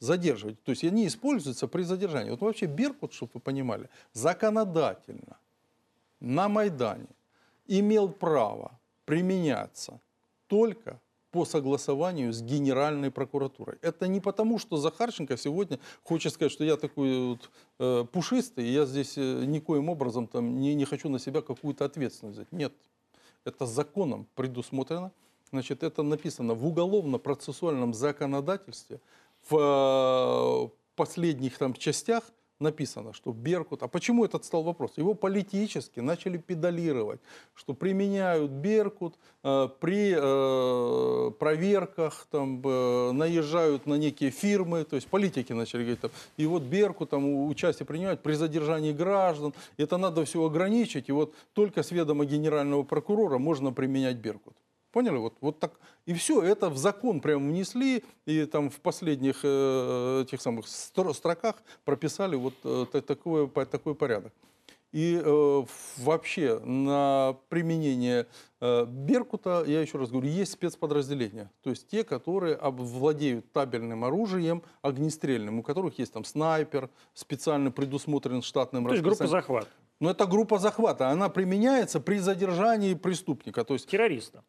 Задерживать. 0.00 0.62
То 0.62 0.70
есть 0.70 0.82
они 0.82 1.06
используются 1.06 1.68
при 1.68 1.82
задержании. 1.82 2.30
Вот 2.30 2.40
вообще 2.40 2.66
Беркут, 2.66 3.12
чтобы 3.12 3.32
вы 3.34 3.40
понимали, 3.40 3.88
законодательно 4.12 5.36
на 6.18 6.48
Майдане 6.48 7.06
имел 7.66 8.08
право 8.08 8.72
применяться 9.04 10.00
только 10.48 11.00
по 11.30 11.44
согласованию 11.44 12.32
с 12.32 12.42
Генеральной 12.42 13.10
прокуратурой. 13.10 13.78
Это 13.82 14.08
не 14.08 14.20
потому, 14.20 14.58
что 14.58 14.76
Захарченко 14.76 15.36
сегодня 15.36 15.78
хочет 16.02 16.32
сказать, 16.32 16.52
что 16.52 16.64
я 16.64 16.76
такой 16.76 17.28
вот, 17.28 17.50
э, 17.78 18.04
пушистый, 18.12 18.66
и 18.66 18.72
я 18.72 18.84
здесь 18.86 19.16
э, 19.16 19.44
никоим 19.44 19.88
образом 19.88 20.26
там, 20.26 20.60
не, 20.60 20.74
не 20.74 20.84
хочу 20.84 21.08
на 21.08 21.18
себя 21.18 21.40
какую-то 21.40 21.84
ответственность 21.84 22.38
взять. 22.38 22.52
Нет, 22.52 22.72
это 23.44 23.66
законом 23.66 24.26
предусмотрено. 24.34 25.12
Значит, 25.50 25.82
это 25.82 26.02
написано 26.02 26.54
в 26.54 26.66
уголовно-процессуальном 26.66 27.94
законодательстве. 27.94 29.00
В 29.48 29.56
э, 29.56 30.68
последних 30.96 31.58
там 31.58 31.74
частях 31.74 32.24
написано, 32.60 33.12
что 33.12 33.32
Беркут... 33.32 33.82
А 33.82 33.88
почему 33.88 34.24
этот 34.24 34.44
стал 34.44 34.62
вопрос? 34.62 34.92
Его 34.96 35.14
политически 35.14 36.00
начали 36.00 36.38
педалировать, 36.38 37.20
что 37.54 37.74
применяют 37.74 38.50
Беркут 38.50 39.14
э, 39.42 39.68
при 39.80 40.14
э, 40.16 41.30
проверках, 41.32 42.26
там, 42.30 42.62
э, 42.64 43.12
наезжают 43.12 43.86
на 43.86 43.94
некие 43.94 44.30
фирмы, 44.30 44.84
то 44.84 44.96
есть 44.96 45.08
политики 45.08 45.52
начали 45.52 45.82
говорить, 45.82 46.00
там, 46.00 46.10
и 46.36 46.46
вот 46.46 46.62
Беркут 46.62 47.10
там 47.10 47.48
участие 47.48 47.86
принимает 47.86 48.22
при 48.22 48.34
задержании 48.34 48.92
граждан, 48.92 49.54
это 49.76 49.96
надо 49.96 50.24
все 50.24 50.44
ограничить, 50.44 51.08
и 51.08 51.12
вот 51.12 51.34
только 51.54 51.82
с 51.82 51.90
ведома 51.90 52.24
генерального 52.24 52.82
прокурора 52.82 53.38
можно 53.38 53.72
применять 53.72 54.16
Беркут. 54.16 54.54
Поняли? 54.92 55.16
Вот, 55.18 55.34
вот 55.40 55.58
так. 55.60 55.72
И 56.06 56.14
все, 56.14 56.42
это 56.42 56.68
в 56.68 56.76
закон 56.76 57.20
прям 57.20 57.48
внесли, 57.48 58.02
и 58.26 58.44
там 58.46 58.70
в 58.70 58.80
последних 58.80 59.40
э, 59.44 60.22
этих 60.26 60.40
самых 60.42 60.66
стро- 60.66 61.14
строках 61.14 61.56
прописали 61.84 62.34
вот 62.36 62.54
э, 62.64 62.86
та- 62.90 63.00
такое, 63.00 63.46
по- 63.46 63.66
такой 63.66 63.94
порядок. 63.94 64.32
И 64.90 65.22
э, 65.24 65.62
вообще 65.98 66.58
на 66.64 67.36
применение 67.48 68.26
э, 68.60 68.84
Беркута, 68.86 69.62
я 69.64 69.80
еще 69.80 69.98
раз 69.98 70.10
говорю, 70.10 70.28
есть 70.28 70.50
спецподразделения. 70.52 71.48
То 71.62 71.70
есть 71.70 71.86
те, 71.86 72.02
которые 72.02 72.58
владеют 72.60 73.52
табельным 73.52 74.02
оружием, 74.02 74.64
огнестрельным, 74.82 75.60
у 75.60 75.62
которых 75.62 76.00
есть 76.00 76.12
там 76.12 76.24
снайпер, 76.24 76.90
специально 77.14 77.70
предусмотрен 77.70 78.42
штатным 78.42 78.84
То 78.86 78.90
есть 78.94 79.04
группа 79.04 79.22
расписанием. 79.22 79.42
захват. 79.42 79.68
Но 80.00 80.10
это 80.10 80.26
группа 80.26 80.58
захвата, 80.58 81.10
она 81.10 81.28
применяется 81.28 82.00
при 82.00 82.18
задержании 82.18 82.94
преступника. 82.94 83.62
То 83.64 83.74
есть 83.74 83.86
Террориста. 83.86 84.42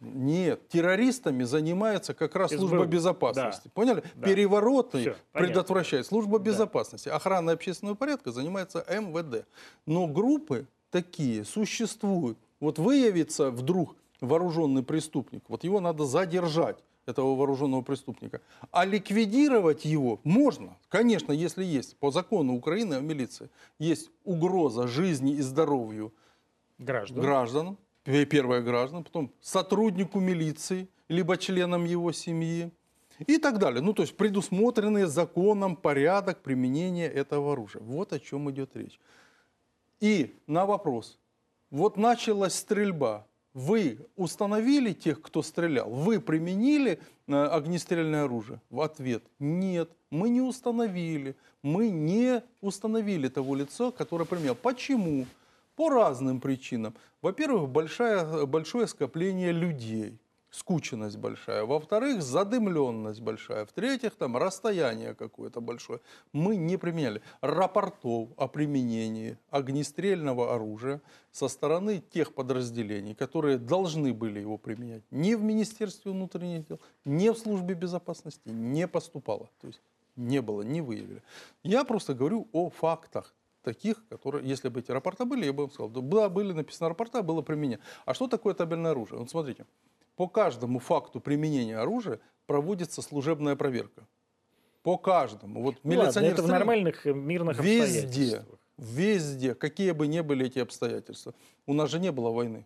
Нет, 0.00 0.68
террористами 0.68 1.44
занимается 1.44 2.14
как 2.14 2.36
раз 2.36 2.50
СБУ, 2.50 2.58
служба 2.60 2.84
безопасности. 2.86 3.70
Поняли? 3.74 4.02
Да. 4.14 4.26
Перевороты 4.26 4.98
понятно. 4.98 5.22
предотвращает 5.32 6.06
служба 6.06 6.38
Да. 6.38 6.44
безопасности. 6.44 7.08
Охрана 7.08 7.52
общественного 7.52 7.94
порядка 7.94 8.32
занимается 8.32 8.84
МВД. 8.88 9.46
Но 9.86 10.06
группы 10.06 10.66
такие 10.90 11.44
существуют. 11.44 12.38
Вот 12.60 12.78
выявится 12.78 13.50
вдруг 13.50 13.94
вооруженный 14.20 14.82
преступник, 14.82 15.42
вот 15.48 15.62
его 15.64 15.78
надо 15.80 16.04
задержать 16.06 16.78
этого 17.04 17.36
вооруженного 17.36 17.82
преступника. 17.82 18.40
А 18.72 18.84
ликвидировать 18.84 19.84
его 19.84 20.18
можно, 20.24 20.76
конечно, 20.88 21.32
если 21.32 21.62
есть 21.64 21.96
по 21.98 22.10
закону 22.10 22.56
Украины 22.56 22.94
о 22.94 23.00
милиции 23.00 23.48
есть 23.78 24.10
угроза 24.24 24.88
жизни 24.88 25.34
и 25.34 25.42
здоровью 25.42 26.12
Граждан. 26.78 27.20
гражданам, 27.20 27.76
пе- 27.76 27.80
первое 28.06 28.62
гражданам, 28.62 29.04
потом 29.04 29.32
сотруднику 29.40 30.20
милиции, 30.20 30.88
либо 31.08 31.36
членам 31.36 31.84
его 31.84 32.12
семьи 32.12 32.70
и 33.26 33.38
так 33.38 33.58
далее. 33.58 33.82
Ну, 33.82 33.92
то 33.92 34.02
есть 34.02 34.16
предусмотренный 34.16 35.04
законом 35.04 35.76
порядок 35.76 36.42
применения 36.42 37.08
этого 37.08 37.52
оружия. 37.52 37.82
Вот 37.82 38.12
о 38.12 38.20
чем 38.20 38.50
идет 38.50 38.76
речь. 38.76 38.98
И 40.00 40.34
на 40.46 40.66
вопрос. 40.66 41.18
Вот 41.70 41.96
началась 41.96 42.54
стрельба. 42.54 43.26
Вы 43.54 43.98
установили 44.16 44.92
тех, 44.92 45.22
кто 45.22 45.42
стрелял? 45.42 45.88
Вы 45.88 46.20
применили 46.20 47.00
э, 47.26 47.32
огнестрельное 47.32 48.24
оружие? 48.24 48.60
В 48.68 48.82
ответ– 48.82 49.22
нет, 49.38 49.90
мы 50.10 50.28
не 50.28 50.42
установили. 50.42 51.34
Мы 51.62 51.88
не 51.88 52.42
установили 52.60 53.28
того 53.28 53.54
лица, 53.54 53.90
которое 53.90 54.26
применял. 54.26 54.54
Почему? 54.54 55.26
По 55.76 55.90
разным 55.90 56.40
причинам. 56.40 56.94
Во-первых, 57.22 57.68
большое, 57.68 58.46
большое 58.46 58.86
скопление 58.86 59.52
людей. 59.52 60.18
скученность 60.56 61.18
большая. 61.18 61.64
Во-вторых, 61.64 62.22
задымленность 62.22 63.20
большая. 63.20 63.66
В-третьих, 63.66 64.14
там 64.14 64.36
расстояние 64.36 65.14
какое-то 65.14 65.60
большое. 65.60 66.00
Мы 66.32 66.56
не 66.56 66.76
применяли 66.78 67.20
рапортов 67.40 68.28
о 68.36 68.48
применении 68.48 69.36
огнестрельного 69.50 70.54
оружия 70.54 71.00
со 71.30 71.48
стороны 71.48 72.02
тех 72.10 72.32
подразделений, 72.34 73.14
которые 73.14 73.58
должны 73.58 74.14
были 74.14 74.40
его 74.40 74.56
применять. 74.56 75.02
Ни 75.10 75.34
в 75.34 75.42
Министерстве 75.42 76.12
внутренних 76.12 76.66
дел, 76.66 76.80
ни 77.04 77.28
в 77.28 77.36
Службе 77.36 77.74
безопасности 77.74 78.48
не 78.48 78.88
поступало. 78.88 79.50
То 79.60 79.66
есть 79.66 79.82
не 80.16 80.40
было, 80.40 80.62
не 80.62 80.80
выявили. 80.80 81.22
Я 81.62 81.84
просто 81.84 82.14
говорю 82.14 82.48
о 82.52 82.70
фактах 82.70 83.34
таких, 83.66 83.96
которые, 84.08 84.48
если 84.48 84.68
бы 84.68 84.78
эти 84.78 84.92
рапорта 84.92 85.24
были, 85.24 85.44
я 85.44 85.52
бы 85.52 85.64
вам 85.64 85.72
сказал, 85.72 85.90
да, 85.90 86.28
были 86.28 86.52
написаны 86.52 86.88
рапорта, 86.88 87.22
было 87.22 87.42
применение. 87.42 87.80
А 88.04 88.14
что 88.14 88.28
такое 88.28 88.54
табельное 88.54 88.92
оружие? 88.92 89.18
Вот 89.18 89.28
смотрите, 89.28 89.66
по 90.14 90.28
каждому 90.28 90.78
факту 90.78 91.18
применения 91.20 91.76
оружия 91.76 92.20
проводится 92.46 93.02
служебная 93.02 93.56
проверка. 93.56 94.06
По 94.84 94.96
каждому. 94.98 95.62
Вот 95.62 95.74
Ну 95.82 95.98
ладно, 95.98 96.20
это 96.20 96.42
в 96.44 96.46
нормальных 96.46 97.06
э, 97.08 97.12
мирных 97.12 97.58
Везде, 97.58 98.04
обстоятельствах. 98.04 98.58
везде, 98.78 99.54
какие 99.56 99.90
бы 99.90 100.06
ни 100.06 100.20
были 100.20 100.46
эти 100.46 100.60
обстоятельства. 100.60 101.34
У 101.66 101.74
нас 101.74 101.90
же 101.90 101.98
не 101.98 102.12
было 102.12 102.30
войны. 102.30 102.64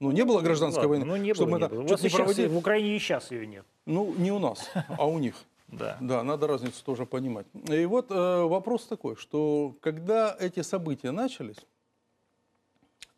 Ну, 0.00 0.10
не 0.10 0.22
было 0.26 0.42
гражданской 0.42 0.86
Ладно, 0.86 1.06
войны. 1.06 1.18
Ну, 1.18 1.24
не 1.24 1.32
чтобы 1.32 1.52
было, 1.52 1.58
мы 1.60 1.64
не 1.64 1.68
было. 1.76 1.84
У 1.84 1.86
вас 1.86 2.02
не 2.02 2.10
проводили. 2.10 2.48
в 2.48 2.58
Украине 2.58 2.94
и 2.94 2.98
сейчас 2.98 3.30
ее 3.30 3.46
нет. 3.46 3.64
Ну, 3.86 4.12
не 4.18 4.30
у 4.32 4.38
нас, 4.38 4.70
а 4.74 5.06
у 5.08 5.18
них. 5.18 5.34
Да. 5.68 5.98
Да, 6.00 6.22
надо 6.22 6.46
разницу 6.46 6.84
тоже 6.84 7.06
понимать. 7.06 7.46
И 7.68 7.84
вот 7.86 8.10
э, 8.10 8.42
вопрос 8.44 8.86
такой, 8.86 9.16
что 9.16 9.74
когда 9.80 10.36
эти 10.38 10.62
события 10.62 11.10
начались, 11.10 11.56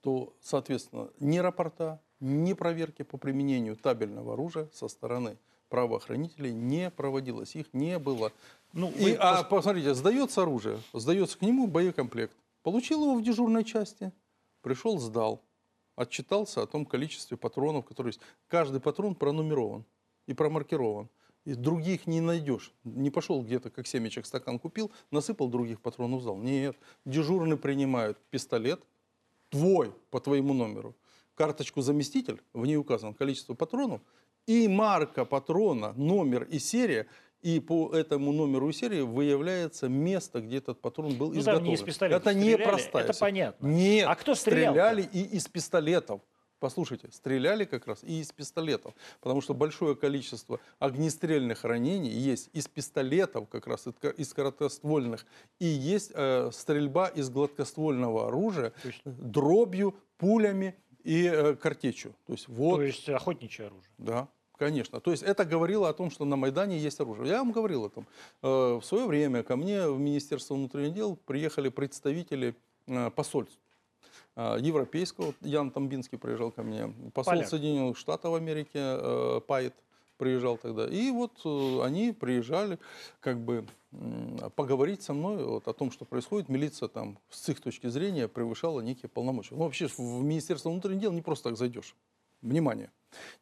то, 0.01 0.32
соответственно, 0.40 1.10
ни 1.18 1.39
рапорта, 1.39 2.01
ни 2.20 2.52
проверки 2.52 3.02
по 3.02 3.18
применению 3.18 3.77
табельного 3.77 4.35
оружия 4.35 4.68
со 4.73 4.89
стороны 4.89 5.36
правоохранителей 5.68 6.52
не 6.52 6.90
проводилось. 6.90 7.56
Их 7.56 7.66
не 7.73 7.98
было. 7.98 8.32
Ну, 8.73 8.90
И, 8.93 9.02
вы 9.02 9.14
а 9.14 9.43
пос- 9.43 9.48
посмотрите, 9.48 9.94
сдается 9.94 10.43
оружие, 10.43 10.78
сдается 10.93 11.36
к 11.39 11.43
нему 11.43 11.66
боекомплект. 11.66 12.36
Получил 12.62 13.02
его 13.02 13.14
в 13.16 13.23
дежурной 13.23 13.64
части, 13.64 14.12
пришел, 14.62 14.98
сдал. 14.98 15.43
Отчитался 15.97 16.62
о 16.62 16.66
том 16.66 16.85
количестве 16.85 17.36
патронов, 17.39 17.86
которые 17.86 18.10
есть. 18.10 18.20
Каждый 18.48 18.81
патрон 18.81 19.14
пронумерован 19.14 19.85
и 20.27 20.35
промаркирован. 20.35 21.09
И 21.47 21.55
других 21.55 22.09
не 22.09 22.20
найдешь. 22.20 22.73
Не 22.82 23.09
пошел 23.09 23.40
где-то, 23.40 23.70
как 23.70 23.86
семечек, 23.86 24.27
стакан 24.27 24.59
купил, 24.59 24.90
насыпал 25.12 25.48
других 25.48 25.81
патронов 25.81 26.20
в 26.20 26.24
зал. 26.24 26.36
Нет. 26.36 26.77
Дежурный 27.05 27.56
принимает 27.56 28.18
пистолет, 28.31 28.82
твой, 29.48 29.94
по 30.10 30.20
твоему 30.20 30.55
номеру. 30.55 30.97
Карточку 31.36 31.82
заместитель, 31.82 32.43
в 32.52 32.66
ней 32.66 32.77
указано 32.77 33.14
количество 33.14 33.55
патронов, 33.55 34.01
и 34.47 34.66
марка 34.66 35.24
патрона, 35.24 35.93
номер 35.93 36.43
и 36.44 36.59
серия. 36.59 37.06
И 37.43 37.60
по 37.60 37.94
этому 37.94 38.32
номеру 38.32 38.70
и 38.70 38.73
серии 38.73 39.02
выявляется 39.02 39.89
место, 39.89 40.40
где 40.40 40.56
этот 40.56 40.81
патрон 40.81 41.14
был 41.16 41.32
Ну, 41.32 41.39
изготовлен. 41.39 41.68
не 41.68 41.74
из 41.74 41.82
пистолета 41.82 42.31
это 42.31 42.35
не 42.35 42.56
простая 42.59 43.05
это 43.05 43.16
понятно. 43.16 43.66
Нет, 43.68 44.09
А 44.09 44.16
кто 44.16 44.35
стрелял-то? 44.35 44.81
стреляли 44.81 45.09
и 45.12 45.36
из 45.36 45.47
пистолетов. 45.47 46.23
Послушайте, 46.59 47.09
стреляли 47.12 47.65
как 47.65 47.87
раз 47.87 48.03
и 48.03 48.20
из 48.20 48.33
пистолетов, 48.33 48.95
потому 49.20 49.41
что 49.43 49.53
большое 49.53 49.95
количество 49.95 50.59
огнестрельных 50.78 51.65
ранений 51.65 52.09
есть 52.11 52.49
из 52.55 52.66
пистолетов, 52.66 53.49
как 53.51 53.66
раз 53.66 53.87
из 53.87 53.93
ко- 53.95 54.09
из 54.09 54.33
короткоствольных, 54.33 55.27
и 55.59 55.66
есть 55.66 56.12
э, 56.15 56.51
стрельба 56.53 57.09
из 57.09 57.28
гладкоствольного 57.28 58.28
оружия 58.28 58.73
есть- 58.85 59.03
дробью, 59.05 59.95
пулями 60.16 60.74
и 61.05 61.24
э, 61.27 61.55
картечью. 61.57 62.15
То 62.27 62.33
есть 62.33 62.49
вот, 62.49 62.77
То 62.77 62.83
есть 62.83 63.09
охотничье 63.11 63.66
оружие. 63.66 63.91
да, 63.99 64.28
конечно. 64.57 64.99
То 65.01 65.11
есть 65.11 65.23
это 65.23 65.45
говорило 65.45 65.91
о 65.91 65.93
том, 65.93 66.11
что 66.11 66.24
на 66.24 66.37
Майдане 66.37 66.78
есть 66.78 66.99
оружие. 67.01 67.28
Я 67.28 67.39
вам 67.39 67.53
говорил 67.53 67.85
о 67.85 67.91
том. 67.91 68.07
Э, 68.43 68.78
в 68.81 68.83
свое 68.83 69.05
время 69.07 69.43
ко 69.43 69.57
мне 69.57 69.89
в 69.89 69.99
Министерство 69.99 70.55
внутренних 70.55 70.95
дел 70.95 71.16
приехали 71.27 71.69
представители 71.69 72.55
э, 72.87 73.11
посольств 73.11 73.59
европейского. 74.36 75.34
Ян 75.40 75.70
Тамбинский 75.70 76.18
приезжал 76.18 76.50
ко 76.50 76.62
мне. 76.62 76.92
Посол 77.14 77.34
Поляк. 77.34 77.48
Соединенных 77.48 77.96
Штатов 77.96 78.34
Америки 78.34 78.70
э, 78.74 79.40
Пайет 79.46 79.74
приезжал 80.16 80.58
тогда. 80.58 80.86
И 80.88 81.10
вот 81.10 81.32
э, 81.44 81.82
они 81.82 82.12
приезжали 82.12 82.78
как 83.20 83.40
бы 83.40 83.66
поговорить 84.56 85.02
со 85.02 85.14
мной 85.14 85.42
вот, 85.42 85.68
о 85.68 85.72
том, 85.72 85.90
что 85.90 86.04
происходит. 86.04 86.48
Милиция 86.48 86.88
там 86.88 87.18
с 87.30 87.48
их 87.48 87.60
точки 87.60 87.86
зрения 87.86 88.28
превышала 88.28 88.80
некие 88.80 89.08
полномочия. 89.08 89.54
Ну, 89.54 89.64
вообще 89.64 89.88
в 89.88 89.98
Министерство 90.22 90.70
внутренних 90.70 91.00
дел 91.00 91.12
не 91.12 91.22
просто 91.22 91.50
так 91.50 91.58
зайдешь. 91.58 91.94
Внимание. 92.42 92.90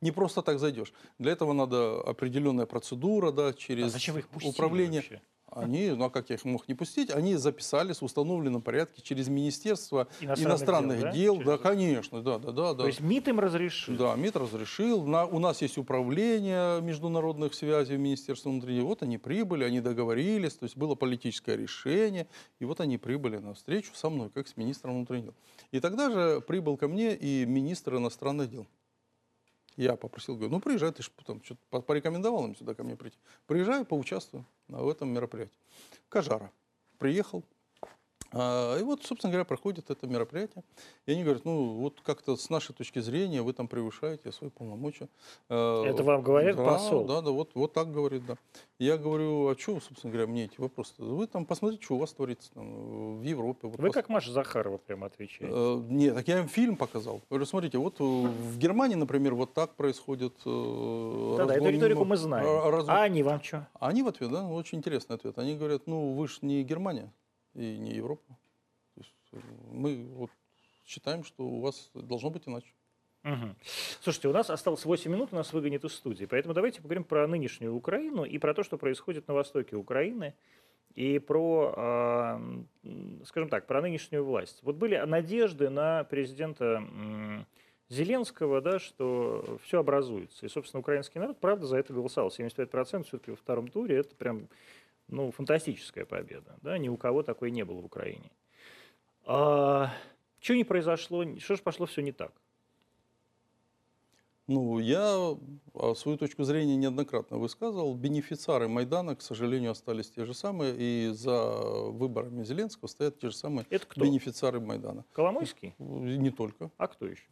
Не 0.01 0.13
просто 0.13 0.43
так 0.43 0.61
зайдешь. 0.61 0.93
Для 1.19 1.33
этого 1.33 1.53
надо 1.53 2.01
определенная 2.03 2.67
процедура, 2.67 3.33
да, 3.33 3.53
через 3.53 3.87
А 3.87 3.89
зачем 3.89 4.19
их 4.19 4.29
управление. 4.45 5.01
вообще? 5.01 5.21
Они, 5.55 5.91
ну 5.91 6.05
а 6.05 6.11
как 6.11 6.31
я 6.31 6.37
их 6.37 6.45
мог 6.45 6.67
не 6.69 6.75
пустить, 6.75 7.11
они 7.11 7.37
записались 7.37 8.01
в 8.01 8.05
установленном 8.05 8.63
порядке 8.63 9.03
через 9.03 9.29
Министерство 9.29 10.09
Иностранных 10.21 10.47
иностранных, 10.47 10.99
дел, 10.99 11.05
да? 11.05 11.13
дел. 11.13 11.37
Да, 11.45 11.55
это? 11.55 11.63
конечно, 11.63 12.23
да, 12.23 12.39
да, 12.39 12.53
да. 12.53 12.75
да. 12.75 12.83
То 12.83 12.87
есть 12.87 13.01
МИД 13.01 13.29
им 13.29 13.41
разрешил? 13.41 13.97
Да, 13.97 14.15
МИД 14.17 14.37
разрешил. 14.37 15.07
На- 15.07 15.27
у 15.27 15.39
нас 15.39 15.63
есть 15.63 15.79
управление 15.79 16.81
международных 16.81 17.55
связей 17.55 17.97
в 17.97 18.01
Министерстве 18.01 18.51
внутренних 18.51 18.79
дел. 18.81 18.87
Вот 18.87 19.03
они 19.03 19.19
прибыли, 19.19 19.65
они 19.65 19.81
договорились, 19.81 20.55
то 20.55 20.65
есть 20.65 20.77
было 20.77 20.95
политическое 20.95 21.57
решение. 21.57 22.27
И 22.59 22.65
вот 22.65 22.81
они 22.81 22.99
прибыли 22.99 23.39
на 23.39 23.55
встречу 23.55 23.93
со 23.95 24.11
мной, 24.11 24.31
как 24.31 24.49
с 24.49 24.57
министром 24.57 24.95
внутренних 24.97 25.25
дел. 25.25 25.35
И 25.71 25.81
тогда 25.81 26.11
же 26.11 26.41
прибыл 26.41 26.77
ко 26.77 26.89
мне 26.89 27.15
и 27.15 27.45
министр 27.47 27.97
иностранных 27.97 28.51
дел. 28.51 28.67
Я 29.77 29.97
попросил, 29.97 30.37
говорю, 30.37 30.53
ну 30.53 30.61
приезжай, 30.61 30.93
ты 30.93 31.03
же 31.03 31.11
потом 31.11 31.43
что-то 31.43 31.61
по- 31.71 31.83
порекомендовал 31.83 32.47
им 32.47 32.55
сюда 32.55 32.75
ко 32.75 32.85
мне 32.85 32.97
прийти. 32.97 33.19
Приезжай, 33.47 33.85
поучаствую 33.85 34.47
в 34.69 34.89
этом 34.89 35.09
мероприятии. 35.09 35.59
Кажара 36.09 36.53
приехал. 36.99 37.45
А, 38.37 38.79
И 38.79 38.83
вот, 38.83 39.03
собственно 39.05 39.31
говоря, 39.33 39.45
проходит 39.45 39.91
это 39.91 40.07
мероприятие. 40.07 40.65
И 41.07 41.13
они 41.13 41.23
говорят, 41.23 41.45
ну 41.45 41.75
вот 41.75 42.01
как-то 42.03 42.37
с 42.37 42.51
нашей 42.51 42.75
точки 42.75 42.99
зрения 43.01 43.43
вы 43.43 43.53
там 43.53 43.69
превышаете 43.69 44.33
свои 44.33 44.51
полномочия. 44.51 45.09
А, 45.49 45.85
Это 45.85 46.03
вам 46.03 46.23
говорят 46.23 46.57
да, 46.57 46.65
посол? 46.65 47.05
Да, 47.05 47.21
да, 47.21 47.31
вот, 47.31 47.51
вот 47.55 47.73
так 47.73 47.93
говорит, 47.93 48.27
да. 48.27 48.37
Я 48.79 48.97
говорю, 48.99 49.49
а 49.49 49.57
что, 49.57 49.79
собственно 49.81 50.13
говоря, 50.13 50.27
мне 50.27 50.45
эти 50.47 50.61
вопросы? 50.61 50.95
Вы 50.99 51.27
там 51.29 51.47
посмотрите, 51.47 51.85
что 51.85 51.95
у 51.95 51.99
вас 51.99 52.13
творится 52.13 52.51
там, 52.53 53.19
в 53.19 53.23
Европе. 53.23 53.69
Вот 53.69 53.79
Вы 53.79 53.89
пос- 53.89 53.93
как 53.93 54.09
Маша 54.09 54.33
Захарова 54.33 54.79
прямо 54.79 55.07
отвечаете. 55.07 55.55
Э, 55.55 55.81
Нет, 55.89 56.15
так 56.15 56.27
я 56.29 56.41
им 56.41 56.49
фильм 56.49 56.77
показал. 56.77 57.21
Говорю, 57.31 57.47
смотрите, 57.47 57.79
вот 57.79 58.01
э, 58.01 58.05
в 58.05 58.59
Германии, 58.59 58.97
например, 58.97 59.35
вот 59.35 59.55
так 59.55 59.75
происходит. 59.77 60.35
э, 60.45 61.35
Да-да, 61.39 61.55
эту 61.57 61.69
риторику 61.71 62.05
мы 62.05 62.17
знаем. 62.17 62.47
разгон- 62.47 62.91
А 62.95 63.03
они 63.05 63.23
вам 63.23 63.43
что? 63.43 63.69
Они 63.79 64.03
в 64.03 64.09
ответ, 64.09 64.31
да, 64.31 64.47
очень 64.49 64.79
интересный 64.79 65.17
ответ. 65.17 65.39
Они 65.39 65.55
говорят, 65.57 65.87
ну 65.87 66.13
вы 66.15 66.27
же 66.29 66.39
не 66.43 66.63
Германия 66.65 67.13
и 67.55 67.77
не 67.79 67.93
Европа. 67.93 68.37
То 68.95 69.01
есть, 69.01 69.15
э, 69.33 69.39
мы 69.71 70.07
вот 70.07 70.31
считаем, 70.85 71.25
что 71.25 71.45
у 71.45 71.61
вас 71.61 71.91
должно 71.95 72.31
быть 72.31 72.47
иначе. 72.47 72.73
Мгм. 73.23 73.57
Слушайте, 74.03 74.29
у 74.29 74.33
нас 74.33 74.51
осталось 74.51 74.85
8 74.85 75.11
минут, 75.11 75.33
нас 75.33 75.53
выгонят 75.53 75.83
из 75.85 75.95
студии. 75.95 76.27
Поэтому 76.27 76.53
давайте 76.53 76.83
поговорим 76.83 77.05
про 77.05 77.27
нынешнюю 77.27 77.75
Украину 77.75 78.25
и 78.25 78.37
про 78.37 78.53
то, 78.53 78.63
что 78.63 78.77
происходит 78.77 79.29
на 79.29 79.35
востоке 79.35 79.77
Украины, 79.77 80.35
и 80.95 81.19
про, 81.19 81.75
а, 81.77 82.41
скажем 83.25 83.49
так, 83.49 83.67
про 83.67 83.81
нынешнюю 83.81 84.25
власть. 84.25 84.61
Вот 84.63 84.77
были 84.77 84.97
надежды 84.97 85.69
на 85.69 86.05
президента 86.05 86.83
Зеленского, 87.89 88.61
да, 88.61 88.79
что 88.79 89.59
все 89.65 89.81
образуется. 89.81 90.47
И, 90.47 90.49
собственно, 90.49 90.81
украинский 90.81 91.21
народ, 91.21 91.39
правда, 91.41 91.67
за 91.67 91.79
это 91.79 91.93
голосовал. 91.93 92.31
75% 92.31 93.05
все-таки 93.05 93.31
во 93.31 93.37
втором 93.37 93.69
туре. 93.69 93.99
Это 93.99 94.15
прям 94.15 94.49
ну, 95.09 95.31
фантастическая 95.31 96.05
победа. 96.05 96.57
Да? 96.63 96.79
Ни 96.79 96.89
у 96.89 96.97
кого 96.97 97.23
такой 97.23 97.51
не 97.51 97.65
было 97.65 97.81
в 97.81 97.85
Украине. 97.85 98.31
А, 99.27 99.93
что 100.41 100.55
не 100.55 100.65
произошло? 100.65 101.25
Что 101.39 101.57
же 101.57 101.63
пошло 101.63 101.87
все 101.87 102.03
не 102.03 102.13
так? 102.13 102.33
Ну, 104.47 104.79
я 104.79 105.39
а, 105.75 105.95
свою 105.95 106.19
точку 106.19 106.45
зрения 106.45 106.77
неоднократно 106.77 107.39
высказывал. 107.39 107.95
Бенефициары 107.95 108.69
Майдана, 108.69 109.17
к 109.17 109.23
сожалению, 109.23 109.71
остались 109.71 110.11
те 110.11 110.27
же 110.27 110.35
самые. 110.35 110.75
И 110.77 111.11
за 111.13 111.57
выборами 111.91 112.45
Зеленского 112.45 112.89
стоят 112.89 113.19
те 113.19 113.31
же 113.31 113.37
самые 113.37 113.67
Это 113.71 113.87
кто? 113.87 114.05
бенефициары 114.05 114.61
Майдана. 114.61 115.05
Коломойский? 115.13 115.75
Не 115.79 116.31
только. 116.31 116.71
А 116.77 116.89
кто 116.89 117.07
еще? 117.07 117.25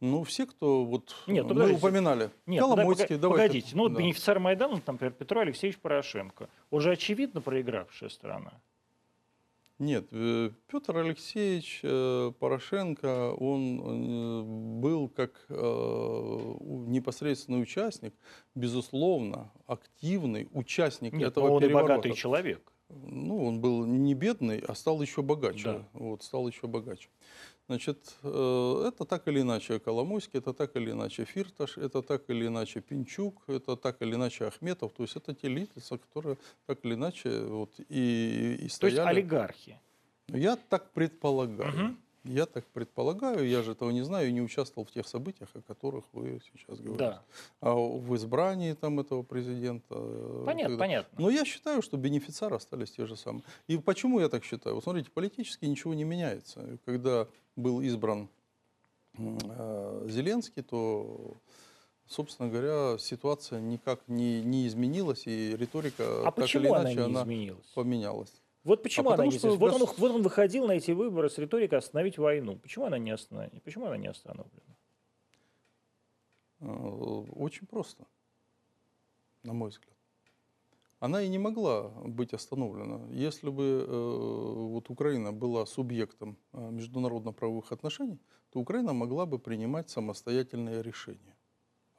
Ну, 0.00 0.24
все, 0.24 0.46
кто 0.46 0.84
вот 0.84 1.14
Нет, 1.26 1.44
ну, 1.44 1.54
мы 1.54 1.60
подождите. 1.60 1.78
упоминали. 1.78 2.30
Нет, 2.44 2.60
Коломойский, 2.60 3.16
давай. 3.16 3.38
погодите. 3.38 3.74
Ну, 3.74 3.84
вот 3.84 3.94
да. 3.94 3.98
бенефициар 3.98 4.38
Майдана, 4.38 4.82
например, 4.86 5.12
Петро 5.12 5.40
Алексеевич 5.40 5.80
Порошенко. 5.80 6.50
Уже 6.70 6.92
очевидно 6.92 7.40
проигравшая 7.40 8.10
страна. 8.10 8.52
Нет, 9.78 10.06
э, 10.10 10.50
Петр 10.68 10.96
Алексеевич 10.96 11.80
э, 11.82 12.32
Порошенко, 12.38 13.32
он 13.32 13.80
э, 13.80 14.42
был 14.80 15.08
как 15.08 15.44
непосредственный 15.50 17.62
участник, 17.62 18.14
безусловно, 18.54 19.52
активный 19.66 20.48
участник 20.52 21.12
Нет, 21.12 21.32
этого 21.32 21.50
он 21.50 21.60
переворота. 21.60 21.94
богатый 21.94 22.12
человек. 22.12 22.72
Ну, 22.88 23.44
он 23.44 23.60
был 23.60 23.84
не 23.84 24.14
бедный, 24.14 24.62
а 24.66 24.74
стал 24.74 25.02
еще 25.02 25.20
богаче. 25.20 25.64
Да. 25.64 25.88
Вот, 25.92 26.22
стал 26.22 26.48
еще 26.48 26.68
богаче. 26.68 27.08
Значит, 27.68 28.14
э, 28.22 28.84
это 28.88 29.04
так 29.04 29.26
или 29.26 29.40
иначе 29.40 29.80
Коломойский, 29.80 30.38
это 30.38 30.52
так 30.52 30.76
или 30.76 30.92
иначе 30.92 31.24
Фирташ, 31.24 31.78
это 31.78 32.00
так 32.00 32.30
или 32.30 32.46
иначе 32.46 32.80
Пинчук, 32.80 33.42
это 33.48 33.76
так 33.76 34.00
или 34.02 34.14
иначе 34.14 34.46
Ахметов. 34.46 34.92
То 34.92 35.02
есть 35.02 35.16
это 35.16 35.34
те 35.34 35.48
лица, 35.48 35.98
которые 35.98 36.36
так 36.66 36.84
или 36.84 36.94
иначе 36.94 37.40
вот 37.40 37.80
и, 37.88 38.54
и 38.54 38.56
То 38.58 38.62
есть 38.64 38.76
стояли. 38.76 39.08
олигархи. 39.08 39.80
Я 40.28 40.56
так 40.56 40.92
предполагаю. 40.92 41.72
Мгм. 41.72 41.98
Я 42.28 42.46
так 42.46 42.64
предполагаю, 42.66 43.48
я 43.48 43.62
же 43.62 43.72
этого 43.72 43.90
не 43.90 44.02
знаю 44.02 44.28
и 44.28 44.32
не 44.32 44.40
участвовал 44.42 44.84
в 44.86 44.90
тех 44.90 45.06
событиях, 45.06 45.48
о 45.54 45.60
которых 45.62 46.04
вы 46.12 46.40
сейчас 46.52 46.78
говорите. 46.78 46.98
Да. 46.98 47.22
А 47.60 47.74
в 47.74 48.14
избрании 48.16 48.72
там 48.74 48.98
этого 49.00 49.22
президента. 49.22 49.94
э, 49.94 50.42
Понятно, 50.44 50.70
тогда- 50.76 50.84
понятно. 50.84 51.18
Но 51.22 51.30
я 51.30 51.44
считаю, 51.44 51.82
что 51.82 51.96
бенефициары 51.96 52.56
остались 52.56 52.90
те 52.90 53.06
же 53.06 53.16
самые. 53.16 53.42
И 53.68 53.76
почему 53.78 54.20
я 54.20 54.28
так 54.28 54.44
считаю? 54.44 54.74
Вот 54.74 54.84
смотрите, 54.84 55.10
политически 55.12 55.64
ничего 55.66 55.94
не 55.94 56.04
меняется. 56.04 56.78
Когда 56.84 57.26
был 57.54 57.80
избран 57.80 58.28
э, 59.18 60.06
Зеленский, 60.08 60.62
то, 60.62 61.36
собственно 62.06 62.48
говоря, 62.48 62.98
ситуация 62.98 63.60
никак 63.60 64.00
не, 64.08 64.42
не 64.42 64.66
изменилась, 64.66 65.26
и 65.26 65.56
риторика 65.56 66.20
А 66.20 66.24
так 66.24 66.34
почему 66.36 66.64
или 66.64 66.68
она 66.70 66.80
иначе 66.82 66.96
не 66.96 67.02
она 67.04 67.22
изменилась? 67.22 67.66
поменялась. 67.74 68.32
Вот 68.66 68.82
почему 68.82 69.10
А 69.10 69.14
она 69.14 69.24
потому 69.24 69.30
не 69.30 69.38
что? 69.38 69.56
Вот 69.56 69.72
он, 69.74 69.86
вот 69.96 70.10
он 70.10 70.22
выходил 70.22 70.66
на 70.66 70.72
эти 70.72 70.90
выборы 70.90 71.30
с 71.30 71.38
риторикой 71.38 71.78
«остановить 71.78 72.18
войну». 72.18 72.56
Почему 72.56 72.86
она 72.86 72.98
не 72.98 73.12
остановлена? 73.12 73.60
Почему 73.60 73.86
она 73.86 73.96
не 73.96 74.08
остановлена? 74.08 74.76
Э, 76.60 76.66
Очень 76.66 77.68
просто, 77.68 78.06
на 79.44 79.52
мой 79.52 79.70
взгляд. 79.70 79.96
Она 80.98 81.22
и 81.22 81.28
не 81.28 81.38
могла 81.38 81.90
быть 81.90 82.34
остановлена. 82.34 83.06
Если 83.12 83.50
бы 83.50 83.62
э, 83.62 84.52
вот 84.72 84.90
Украина 84.90 85.32
была 85.32 85.64
субъектом 85.66 86.36
э, 86.52 86.70
международно-правовых 86.70 87.70
отношений, 87.70 88.18
то 88.50 88.58
Украина 88.58 88.92
могла 88.92 89.26
бы 89.26 89.38
принимать 89.38 89.90
самостоятельные 89.90 90.82
решения. 90.82 91.36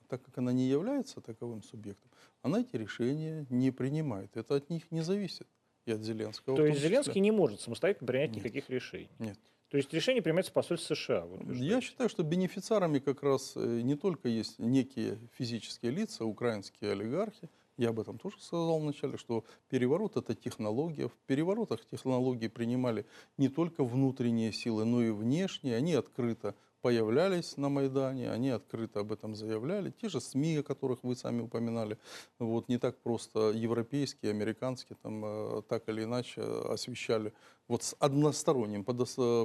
А 0.02 0.03
так 0.10 0.22
как 0.22 0.38
она 0.39 0.52
не 0.52 0.68
является 0.68 1.22
таковым 1.22 1.64
субъектом, 1.64 2.11
она 2.41 2.60
эти 2.60 2.76
решения 2.76 3.45
не 3.49 3.72
принимает. 3.72 4.35
Это 4.35 4.56
от 4.56 4.69
них 4.69 4.91
не 4.91 5.02
зависит. 5.02 5.48
И 5.88 5.92
от 5.94 6.04
Зеленского. 6.04 6.56
То 6.58 6.66
есть. 6.66 6.82
Зеленский 6.82 7.22
не 7.22 7.32
может 7.32 7.62
самостоятельно 7.62 8.08
принять 8.08 8.32
Нет. 8.32 8.44
никаких 8.44 8.70
решений. 8.70 9.10
Нет. 9.20 9.40
То 9.70 9.78
есть 9.78 9.94
решение 9.94 10.22
принимается 10.22 10.52
в 10.52 10.54
посольстве 10.54 10.96
США. 10.96 11.26
Вот 11.26 11.56
Я 11.56 11.82
считаю, 11.82 12.10
что 12.10 12.24
бенефициарами 12.24 13.00
как 13.00 13.24
раз 13.24 13.54
э, 13.56 13.82
не 13.82 13.96
только 13.96 14.28
есть 14.28 14.60
некие 14.60 15.18
физические 15.34 15.92
лица, 15.92 16.26
украинские 16.26 16.92
олигархи. 16.92 17.50
Я 17.78 17.90
об 17.90 18.00
этом 18.00 18.18
тоже 18.18 18.38
сказал 18.40 18.80
вначале, 18.80 19.18
что 19.18 19.46
переворот– 19.70 20.16
это 20.18 20.36
технология. 20.36 21.08
В 21.08 21.18
переворотах 21.28 21.86
технологии 21.86 22.48
принимали 22.48 23.06
не 23.38 23.50
только 23.50 23.84
внутренние 23.84 24.52
силы, 24.52 24.84
но 24.84 25.04
и 25.04 25.12
внешние. 25.12 25.76
Они 25.76 25.94
открыто 25.94 26.56
появлялись 26.88 27.58
на 27.58 27.68
Майдане, 27.68 28.32
они 28.32 28.50
открыто 28.50 29.02
об 29.02 29.12
этом 29.12 29.36
заявляли. 29.36 29.92
Те 30.02 30.08
же 30.08 30.22
СМИ, 30.22 30.60
о 30.60 30.64
которых 30.64 31.04
вы 31.04 31.18
сами 31.18 31.42
упоминали, 31.42 31.98
вот 32.40 32.70
не 32.70 32.78
так 32.78 32.96
просто 33.04 33.52
европейские, 33.52 34.32
американские, 34.32 34.98
там 35.04 35.26
э, 35.26 35.62
так 35.68 35.90
или 35.90 36.04
иначе 36.04 36.42
освещали 36.42 37.34
вот 37.68 37.84
с 37.84 37.94
односторонним, 38.00 38.86
под, 38.86 38.98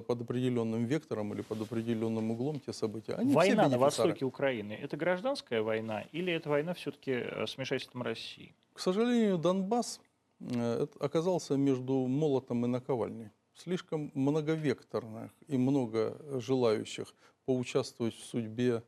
под 0.07 0.21
определенным 0.21 0.85
вектором 0.85 1.35
или 1.35 1.43
под 1.43 1.63
определенным 1.63 2.31
углом 2.31 2.61
те 2.61 2.73
события. 2.73 3.15
Они 3.15 3.35
Война 3.35 3.69
на 3.69 3.79
востоке 3.79 4.25
Украины– 4.25 4.79
это 4.83 4.97
гражданская 4.97 5.63
война 5.63 6.03
или 6.13 6.33
это 6.33 6.49
война 6.49 6.75
все-таки 6.75 7.25
с 7.45 7.57
вмешательством 7.57 8.03
России? 8.03 8.55
К 8.73 8.79
сожалению, 8.79 9.37
Донбасс 9.37 10.01
э, 10.39 10.87
оказался 11.01 11.57
между 11.57 12.07
молотом 12.07 12.65
и 12.67 12.69
наковальней. 12.69 13.31
Слишком 13.55 14.11
многовекторных 14.15 15.31
и 15.47 15.59
много 15.59 16.17
желающих 16.41 17.15
поучаствовать 17.45 18.15
в 18.15 18.25
судьбе 18.25 18.83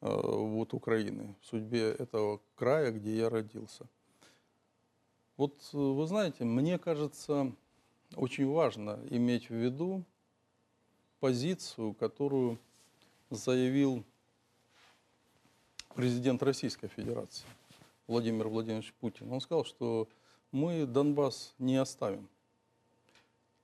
э, 0.00 0.20
вот 0.22 0.74
Украины, 0.74 1.34
в 1.40 1.46
судьбе 1.46 1.92
этого 1.92 2.40
края, 2.54 2.90
где 2.92 3.16
я 3.16 3.28
родился. 3.28 3.86
Вот 5.36 5.54
э, 5.72 5.76
вы 5.76 6.06
знаете, 6.06 6.44
мне 6.44 6.78
кажется, 6.78 7.52
очень 8.16 8.48
важно 8.48 9.00
иметь 9.10 9.48
в 9.48 9.54
виду 9.54 10.04
позицию, 11.20 11.94
которую 11.94 12.58
заявил 13.30 14.04
президент 15.94 16.42
Российской 16.42 16.88
Федерации 16.88 17.46
Владимир 18.06 18.48
Владимирович 18.48 18.92
Путин. 18.94 19.32
Он 19.32 19.40
сказал, 19.40 19.64
что 19.64 20.08
мы 20.50 20.84
Донбасс 20.86 21.54
не 21.58 21.76
оставим. 21.76 22.28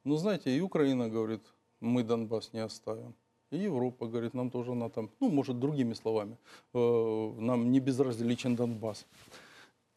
Ну, 0.05 0.17
знаете, 0.17 0.57
и 0.57 0.61
Украина 0.61 1.09
говорит, 1.09 1.43
мы 1.81 2.05
Донбасс 2.05 2.53
не 2.53 2.61
оставим. 2.61 3.15
И 3.51 3.59
Европа 3.59 4.07
говорит, 4.07 4.35
нам 4.35 4.51
тоже 4.51 4.75
на 4.75 4.91
там, 4.91 5.11
ну, 5.21 5.31
может, 5.31 5.59
другими 5.59 5.95
словами, 5.95 6.37
э, 6.75 7.33
нам 7.39 7.71
не 7.71 7.81
безразличен 7.81 8.57
Донбасс. 8.57 9.07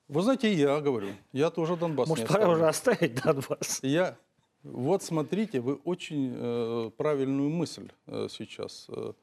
Вы 0.08 0.22
знаете, 0.22 0.54
я 0.54 0.80
говорю, 0.82 1.10
я 1.34 1.50
тоже 1.50 1.76
Донбасс 1.76 2.10
Может, 2.10 2.28
пора 2.28 2.40
оставлю. 2.40 2.56
уже 2.58 2.68
оставить 2.68 3.24
Донбасс? 3.24 3.80
Я, 3.84 4.18
вот 4.64 5.04
смотрите, 5.04 5.62
вы 5.62 5.76
очень 5.76 6.34
э, 6.36 6.92
правильную 6.98 7.50
мысль 7.50 7.90
э, 8.08 8.28
сейчас 8.30 8.88
э, 8.90 9.14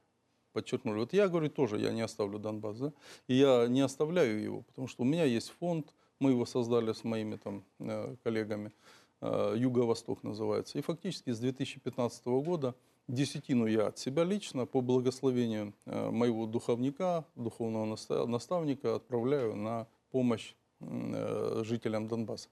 подчеркнули. 0.53 1.01
Вот 1.01 1.13
я 1.13 1.29
говорю 1.29 1.51
тоже, 1.51 1.79
я 1.79 1.93
не 1.93 2.01
оставлю 2.01 2.39
Донбасс, 2.39 2.79
да? 2.79 2.93
И 3.29 3.35
я 3.35 3.67
не 3.69 3.81
оставляю 3.81 4.43
его, 4.43 4.63
потому 4.63 4.89
что 4.89 5.03
у 5.03 5.07
меня 5.07 5.25
есть 5.25 5.53
фонд, 5.61 5.95
мы 6.19 6.31
его 6.31 6.47
создали 6.47 6.93
с 6.93 7.05
моими 7.05 7.37
там 7.37 7.65
э, 7.79 8.17
коллегами, 8.25 8.73
э, 9.21 9.55
Юго-Восток 9.57 10.23
называется. 10.23 10.79
И 10.79 10.83
фактически 10.83 11.31
с 11.31 11.39
2015 11.39 12.27
года 12.27 12.75
десятину 13.09 13.67
я 13.67 13.89
от 13.89 13.99
себя 13.99 14.25
лично 14.25 14.67
по 14.67 14.81
благословению 14.81 15.75
э, 15.85 16.11
моего 16.11 16.47
духовника, 16.47 17.25
духовного 17.35 17.85
наста- 17.87 18.27
наставника 18.27 18.97
отправляю 18.97 19.57
на 19.57 19.87
помощь 20.11 20.55
э, 20.81 21.63
жителям 21.65 22.09
Донбасса. 22.09 22.49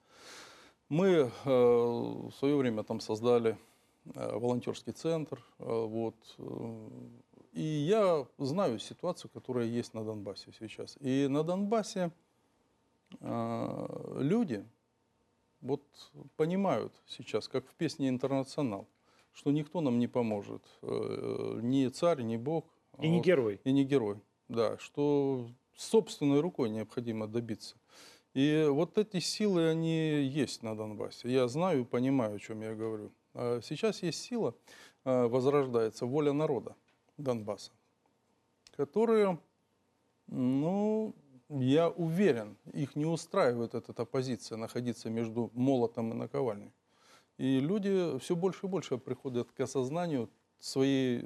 Мы 0.88 1.06
э, 1.08 1.28
в 1.44 2.32
свое 2.38 2.56
время 2.56 2.82
там 2.82 3.00
создали 3.00 3.58
волонтерский 4.04 4.92
центр, 4.92 5.42
вот, 5.58 6.14
и 7.54 7.62
я 7.62 8.26
знаю 8.36 8.78
ситуацию, 8.78 9.30
которая 9.32 9.64
есть 9.64 9.94
на 9.94 10.04
Донбассе 10.04 10.52
сейчас. 10.58 10.98
И 11.00 11.26
на 11.26 11.42
Донбассе 11.42 12.10
люди 13.22 14.62
вот 15.62 15.80
понимают 16.36 16.92
сейчас, 17.06 17.48
как 17.48 17.66
в 17.66 17.74
песне 17.76 18.10
«Интернационал», 18.10 18.86
что 19.34 19.50
никто 19.50 19.80
нам 19.80 19.98
не 19.98 20.06
поможет, 20.06 20.62
э, 20.82 21.60
ни 21.62 21.88
царь, 21.88 22.22
ни 22.22 22.36
бог. 22.36 22.66
И 23.00 23.08
не 23.08 23.16
вот, 23.16 23.26
герой. 23.26 23.60
и 23.64 23.72
не 23.72 23.84
герой, 23.84 24.20
да, 24.48 24.78
что 24.78 25.48
собственной 25.76 26.40
рукой 26.40 26.70
необходимо 26.70 27.26
добиться. 27.26 27.76
И 28.34 28.66
вот 28.68 28.98
эти 28.98 29.20
силы, 29.20 29.68
они 29.68 30.22
есть 30.22 30.62
на 30.62 30.76
Донбассе. 30.76 31.30
Я 31.30 31.46
знаю 31.48 31.82
и 31.82 31.84
понимаю, 31.84 32.36
о 32.36 32.38
чем 32.38 32.62
я 32.62 32.74
говорю. 32.74 33.12
А 33.32 33.60
Сейчас 33.62 34.02
есть 34.02 34.22
сила, 34.22 34.54
а, 35.04 35.28
возрождается 35.28 36.06
воля 36.06 36.32
народа 36.32 36.74
Донбасса, 37.16 37.72
которая, 38.76 39.38
ну, 40.26 41.14
я 41.48 41.90
уверен, 41.90 42.56
их 42.72 42.96
не 42.96 43.06
устраивает 43.06 43.74
эта 43.74 44.02
оппозиция 44.02 44.56
находиться 44.56 45.10
между 45.10 45.50
молотом 45.54 46.12
и 46.12 46.14
наковальней. 46.14 46.72
И 47.38 47.60
люди 47.60 48.18
все 48.20 48.36
больше 48.36 48.66
и 48.66 48.68
больше 48.68 48.96
приходят 48.98 49.50
к 49.52 49.60
осознанию 49.60 50.30
своей 50.60 51.20
э, 51.22 51.24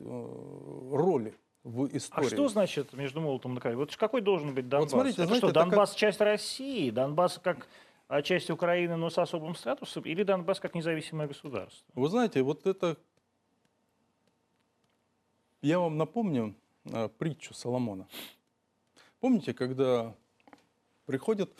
роли 0.92 1.34
в 1.64 1.84
А 1.84 1.96
истории. 1.96 2.28
что 2.28 2.48
значит 2.48 2.92
между 2.94 3.20
молотом 3.20 3.52
и 3.52 3.54
наковальней? 3.56 3.78
Вот 3.78 3.94
какой 3.96 4.20
должен 4.22 4.54
быть 4.54 4.68
Донбасс? 4.68 4.90
смотрите, 4.90 5.16
это 5.22 5.26
знаете, 5.26 5.38
что, 5.40 5.48
это 5.50 5.60
как- 5.60 5.68
Донбасс 5.70 5.94
часть 5.94 6.20
России? 6.20 6.90
Донбасс 6.90 7.38
как 7.42 7.68
а, 8.08 8.22
часть 8.22 8.48
Украины, 8.50 8.96
но 8.96 9.10
с 9.10 9.18
особым 9.18 9.54
статусом? 9.54 10.04
Или 10.04 10.22
Донбасс 10.22 10.60
как 10.60 10.74
независимое 10.74 11.28
государство? 11.28 11.84
Вы 11.94 12.08
знаете, 12.08 12.42
вот 12.42 12.66
это... 12.66 12.96
Я 15.60 15.80
вам 15.80 15.98
напомню 15.98 16.54
э, 16.84 17.08
притчу 17.18 17.52
Соломона. 17.52 18.06
Помните, 19.20 19.52
когда 19.52 20.14
приходят 21.04 21.50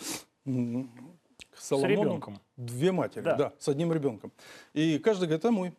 м, 0.47 1.18
к 1.59 1.61
Соломону 1.61 1.91
ребенком. 2.03 2.41
две 2.57 2.93
матери, 2.93 3.23
Да. 3.23 3.35
да. 3.35 3.53
с 3.59 3.69
одним 3.69 3.93
ребенком. 3.93 4.31
И 4.75 4.99
каждый 4.99 5.25
говорит, 5.25 5.45
а 5.45 5.51
мой. 5.51 5.73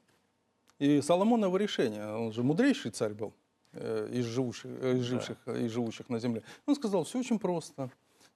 И 0.78 1.02
Соломоново 1.02 1.58
решение, 1.58 2.06
он 2.16 2.32
же 2.32 2.44
мудрейший 2.44 2.92
царь 2.92 3.14
был 3.14 3.34
э, 3.74 4.10
из 4.12 4.26
живущих, 4.26 4.70
э, 4.82 4.98
из 4.98 5.04
живших, 5.04 5.38
из 5.48 5.72
живущих 5.72 6.10
на 6.10 6.20
земле. 6.20 6.42
Он 6.66 6.76
сказал, 6.76 7.04
все 7.04 7.20
очень 7.20 7.40
просто. 7.40 7.90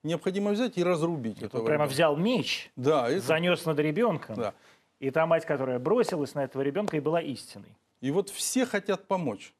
Необходимо 0.04 0.52
взять 0.52 0.78
и 0.78 0.84
разрубить 0.84 1.42
этого 1.42 1.64
прямо 1.66 1.84
ребенка». 1.86 1.94
взял 1.94 2.18
меч, 2.18 2.72
Да, 2.76 3.10
это- 3.10 3.22
занес 3.26 3.66
над 3.66 3.80
ребенком, 3.80 4.36
да. 4.36 4.54
и 5.00 5.10
та 5.12 5.26
мать, 5.26 5.46
которая 5.46 5.80
бросилась 5.80 6.34
на 6.36 6.44
этого 6.44 6.62
ребенка, 6.62 6.98
и 6.98 7.00
была 7.00 7.22
истиной. 7.22 7.76
И 8.02 8.12
вот 8.12 8.30
все 8.30 8.66
хотят 8.66 9.08
помочь. 9.08 9.54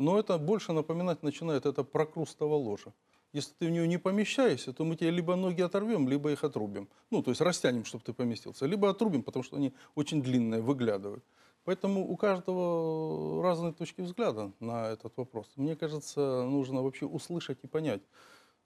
Но 0.00 0.18
это 0.18 0.38
больше 0.38 0.72
напоминать 0.72 1.22
начинает 1.22 1.66
это 1.66 1.84
прокрустово 1.84 2.54
ложа. 2.54 2.92
Если 3.34 3.52
ты 3.58 3.66
в 3.66 3.70
нее 3.70 3.86
не 3.86 3.98
помещаешься, 3.98 4.72
то 4.72 4.82
мы 4.84 4.96
тебе 4.96 5.10
либо 5.10 5.36
ноги 5.36 5.60
оторвем, 5.60 6.08
либо 6.08 6.32
их 6.32 6.42
отрубим. 6.42 6.88
Ну, 7.10 7.22
то 7.22 7.30
есть 7.30 7.42
растянем, 7.42 7.84
чтобы 7.84 8.02
ты 8.02 8.12
поместился. 8.14 8.64
Либо 8.66 8.88
отрубим, 8.88 9.22
потому 9.22 9.42
что 9.44 9.56
они 9.56 9.72
очень 9.94 10.22
длинные, 10.22 10.62
выглядывают. 10.62 11.22
Поэтому 11.64 12.10
у 12.10 12.16
каждого 12.16 13.42
разные 13.42 13.72
точки 13.74 14.00
взгляда 14.00 14.50
на 14.58 14.88
этот 14.88 15.12
вопрос. 15.18 15.46
Мне 15.56 15.76
кажется, 15.76 16.44
нужно 16.44 16.82
вообще 16.82 17.04
услышать 17.04 17.58
и 17.62 17.66
понять, 17.66 18.00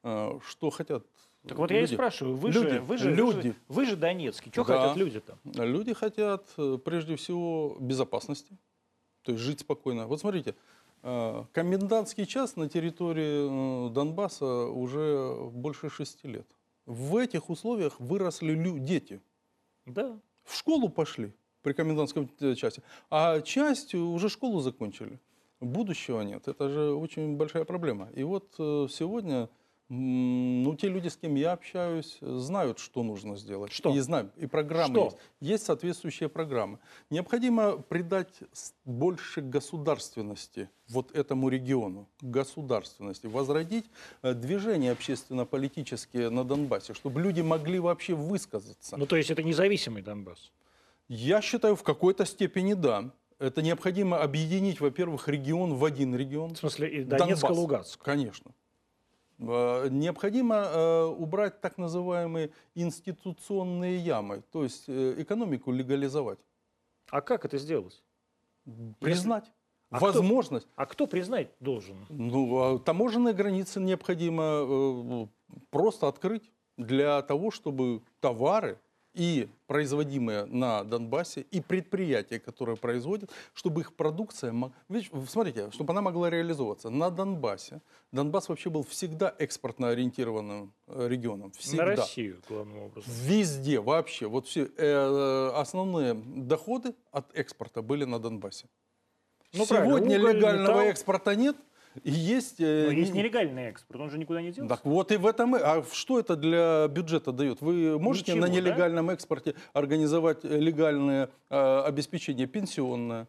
э, 0.04 0.38
что 0.48 0.70
хотят 0.70 1.04
Так 1.48 1.58
вот 1.58 1.70
я 1.72 1.78
и 1.78 1.80
люди. 1.80 1.94
спрашиваю, 1.94 2.36
вы 2.36 2.50
Люди, 2.52 2.68
же, 2.70 2.80
вы 2.80 2.96
же, 2.98 3.10
вы 3.10 3.16
люди. 3.16 3.48
же, 3.48 3.54
вы 3.66 3.84
же 3.86 3.96
донецкий, 3.96 4.52
что 4.52 4.64
Да. 4.64 4.78
хотят 4.78 4.96
люди-то? 4.96 5.36
Люди 5.44 5.94
хотят 5.94 6.46
э, 6.58 6.78
прежде 6.84 7.16
всего 7.16 7.76
безопасности, 7.80 8.56
то 9.22 9.32
есть 9.32 9.42
жить 9.44 9.60
спокойно. 9.60 10.06
Вот 10.06 10.20
смотрите, 10.20 10.54
комендантский 11.52 12.24
час 12.24 12.56
на 12.56 12.68
территории 12.68 13.88
э, 13.88 13.90
Донбасса 13.92 14.66
уже 14.66 15.50
больше 15.52 15.90
шести 15.90 16.28
лет. 16.28 16.46
В 16.86 17.16
этих 17.16 17.50
условиях 17.50 18.00
выросли 18.00 18.54
дети. 18.78 19.20
Да. 19.84 20.18
В 20.44 20.56
школу 20.56 20.88
пошли 20.88 21.32
при 21.62 21.74
комендантском 21.74 22.30
э, 22.40 22.54
часе, 22.54 22.82
а 23.10 23.40
часть 23.42 23.94
уже 23.94 24.30
школу 24.30 24.60
закончили. 24.60 25.18
Будущего 25.60 26.22
нет. 26.22 26.48
Это 26.48 26.70
же 26.70 26.94
очень 26.94 27.36
большая 27.36 27.64
проблема. 27.64 28.08
И 28.14 28.22
вот 28.22 28.54
э, 28.58 28.86
сегодня 28.90 29.50
ну, 29.90 30.74
те 30.76 30.88
люди, 30.88 31.08
с 31.08 31.16
кем 31.16 31.34
я 31.34 31.52
общаюсь, 31.52 32.16
знают, 32.20 32.78
что 32.78 33.02
нужно 33.02 33.36
сделать. 33.36 33.70
Что? 33.70 33.94
И 33.94 34.00
знают, 34.00 34.32
и 34.36 34.46
программы 34.46 34.94
Что? 34.94 35.04
есть. 35.04 35.16
Есть 35.40 35.66
соответствующие 35.66 36.28
программы. 36.30 36.78
Необходимо 37.10 37.76
придать 37.76 38.32
больше 38.84 39.42
государственности 39.42 40.70
вот 40.88 41.14
этому 41.14 41.50
региону, 41.50 42.08
государственности, 42.22 43.26
возродить 43.26 43.84
э, 44.22 44.32
движения 44.32 44.92
общественно-политические 44.92 46.30
на 46.30 46.44
Донбассе, 46.44 46.94
чтобы 46.94 47.20
люди 47.20 47.42
могли 47.42 47.78
вообще 47.78 48.14
высказаться. 48.14 48.96
Ну, 48.96 49.06
то 49.06 49.16
есть 49.16 49.30
это 49.30 49.42
независимый 49.42 50.02
Донбасс. 50.02 50.50
Я 51.08 51.42
считаю, 51.42 51.76
в 51.76 51.82
какой-то 51.82 52.24
степени 52.24 52.72
да. 52.72 53.12
Это 53.38 53.60
необходимо 53.60 54.22
объединить, 54.22 54.80
во-первых, 54.80 55.28
регион 55.28 55.74
в 55.74 55.84
один 55.84 56.14
регион. 56.14 56.54
В 56.54 56.58
смысле, 56.58 56.88
и 56.88 57.04
Донецк 57.04 57.38
и 57.38 57.42
Донбасс. 57.42 57.58
Луганск. 57.58 58.02
Конечно. 58.02 58.52
Э, 59.38 59.88
Необходимо 59.90 60.56
э, 60.56 61.04
убрать 61.06 61.60
так 61.60 61.78
называемые 61.78 62.50
институционные 62.74 63.96
ямы, 63.98 64.42
то 64.52 64.62
есть 64.62 64.84
э, 64.88 65.14
экономику 65.18 65.72
легализовать, 65.72 66.38
А 67.10 67.20
как 67.20 67.44
это 67.44 67.58
сделать? 67.58 68.02
признать 69.00 69.50
А 69.90 69.96
кто- 69.96 70.06
возможность. 70.06 70.68
А 70.76 70.86
кто 70.86 71.06
признать 71.06 71.48
должен? 71.60 72.06
Ну, 72.08 72.58
а 72.58 72.78
таможенные 72.78 73.34
границы 73.34 73.80
необходимо 73.80 75.28
просто 75.70 76.08
открыть 76.08 76.50
для 76.76 77.20
того, 77.22 77.50
чтобы 77.50 78.02
товары 78.20 78.78
и 79.14 79.48
производимые 79.66 80.44
на 80.44 80.84
Донбассе, 80.84 81.42
и 81.50 81.60
предприятия, 81.60 82.38
которые 82.38 82.76
производят, 82.76 83.30
чтобы 83.54 83.80
их 83.80 83.94
продукция... 83.94 84.54
Видишь, 84.88 85.10
смотрите, 85.28 85.70
чтобы 85.70 85.92
она 85.92 86.02
могла 86.02 86.28
реализовываться. 86.28 86.90
На 86.90 87.10
Донбассе, 87.10 87.80
Донбасс 88.12 88.48
вообще 88.48 88.70
был 88.70 88.82
всегда 88.82 89.34
экспортно 89.38 89.88
ориентированным 89.88 90.72
э, 90.88 91.08
регионом. 91.08 91.52
Всегда. 91.52 91.84
На 91.84 91.96
Россию, 91.96 92.42
главным 92.48 92.78
образом. 92.78 93.12
Везде 93.12 93.80
вообще. 93.80 94.26
Вот 94.26 94.46
все 94.46 94.68
э, 94.76 95.50
основные 95.54 96.14
доходы 96.14 96.94
от 97.12 97.34
экспорта 97.36 97.82
были 97.82 98.04
на 98.04 98.18
Донбассе. 98.18 98.66
Ну, 99.52 99.64
Сегодня 99.66 100.18
уголь, 100.18 100.36
легального 100.36 100.78
металл. 100.78 100.90
экспорта 100.90 101.36
нет. 101.36 101.56
И 102.02 102.10
есть, 102.10 102.56
э, 102.60 102.86
Но 102.86 102.92
есть 102.92 103.12
не- 103.12 103.20
нелегальный 103.20 103.64
экспорт, 103.64 104.00
он 104.00 104.10
же 104.10 104.18
никуда 104.18 104.42
не 104.42 104.50
делся. 104.50 104.68
Так 104.74 104.84
вот 104.84 105.12
и 105.12 105.16
в 105.16 105.26
этом. 105.26 105.54
А 105.54 105.84
что 105.92 106.18
это 106.18 106.34
для 106.36 106.88
бюджета 106.88 107.30
дает? 107.32 107.60
Вы 107.60 107.98
можете 107.98 108.32
Ничего, 108.32 108.46
на 108.46 108.52
да? 108.52 108.58
нелегальном 108.60 109.10
экспорте 109.10 109.54
организовать 109.72 110.44
э, 110.44 110.58
легальное 110.58 111.30
э, 111.50 111.80
обеспечение 111.86 112.46
пенсионное, 112.48 113.28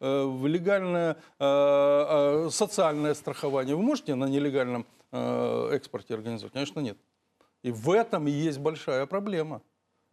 э, 0.00 0.24
в 0.24 0.46
легальное 0.46 1.16
э, 1.38 2.48
социальное 2.50 3.14
страхование? 3.14 3.76
Вы 3.76 3.82
можете 3.82 4.14
на 4.14 4.24
нелегальном 4.26 4.86
э, 5.12 5.70
экспорте 5.72 6.14
организовать? 6.14 6.52
Конечно, 6.54 6.80
нет. 6.80 6.96
И 7.62 7.70
в 7.70 7.90
этом 7.90 8.26
и 8.26 8.30
есть 8.30 8.58
большая 8.58 9.04
проблема. 9.06 9.60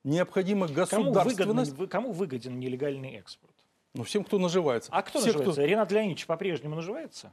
Необходимо 0.03 0.67
Кому, 0.67 0.83
выгодно, 0.83 1.23
государственность. 1.23 1.73
вы- 1.77 1.87
кому 1.87 2.11
выгоден 2.11 2.59
нелегальный 2.59 3.15
экспорт? 3.15 3.53
Ну, 3.93 4.03
всем, 4.03 4.23
кто 4.25 4.37
наживается. 4.37 4.91
А 4.93 5.01
кто 5.01 5.19
Все, 5.19 5.27
наживается? 5.29 5.63
Ренат 5.65 5.91
Леонидович 5.91 6.25
по-прежнему 6.27 6.75
наживается? 6.75 7.31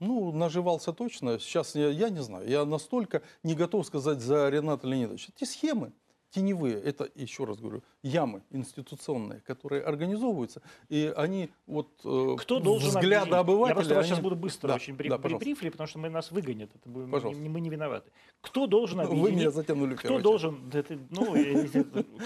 Ну, 0.00 0.32
наживался 0.32 0.92
точно. 0.92 1.38
Сейчас 1.38 1.74
я, 1.74 1.88
я 1.88 2.10
не 2.10 2.22
знаю. 2.22 2.48
Я 2.48 2.64
настолько 2.64 3.22
не 3.42 3.54
готов 3.54 3.86
сказать 3.86 4.20
за 4.20 4.48
Рената 4.50 4.86
Леонидовича. 4.86 5.32
Эти 5.34 5.44
схемы 5.48 5.92
теневые, 6.30 6.78
это, 6.82 7.08
еще 7.14 7.44
раз 7.44 7.58
говорю, 7.58 7.82
ямы 8.02 8.42
институционные, 8.50 9.40
которые 9.40 9.82
организовываются, 9.82 10.60
и 10.90 11.10
они 11.16 11.48
вот 11.66 11.88
э, 12.04 12.36
Кто 12.38 12.58
должен 12.60 12.90
взгляда 12.90 13.38
объединить? 13.40 13.40
обывателя... 13.40 13.68
Я 13.70 13.74
просто 13.76 13.94
вас 13.94 14.04
они- 14.04 14.10
сейчас 14.14 14.22
буду 14.22 14.36
быстро 14.36 14.68
Да, 14.68 14.74
очень 14.74 14.96
при, 14.96 15.08
да, 15.08 15.16
прибрифли, 15.18 15.70
потому 15.70 15.86
что 15.88 15.98
мы 15.98 16.10
нас 16.10 16.30
выгонят. 16.30 16.68
Это 16.74 16.90
Пожалуйста. 17.10 17.40
не- 17.42 17.48
мы 17.48 17.60
не 17.60 17.70
виноваты. 17.70 18.10
Кто 18.42 18.66
должен 18.66 18.98
Вы 18.98 19.04
объединить? 19.04 19.34
меня 19.40 19.50
затянули 19.50 19.94
кто 19.94 20.02
первую 20.02 20.22
должен, 20.22 20.68
да 20.68 20.82
ты- 20.82 20.98
ну, 21.08 21.34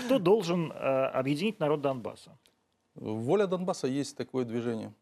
кто 0.06 0.18
должен 0.18 0.72
э, 0.72 0.74
объединить 0.74 1.60
народ 1.60 1.80
Донбасса? 1.82 2.36
Воля 2.96 3.46
Донбасса 3.46 3.86
есть 3.86 4.16
такое 4.16 4.44
движение. 4.44 4.92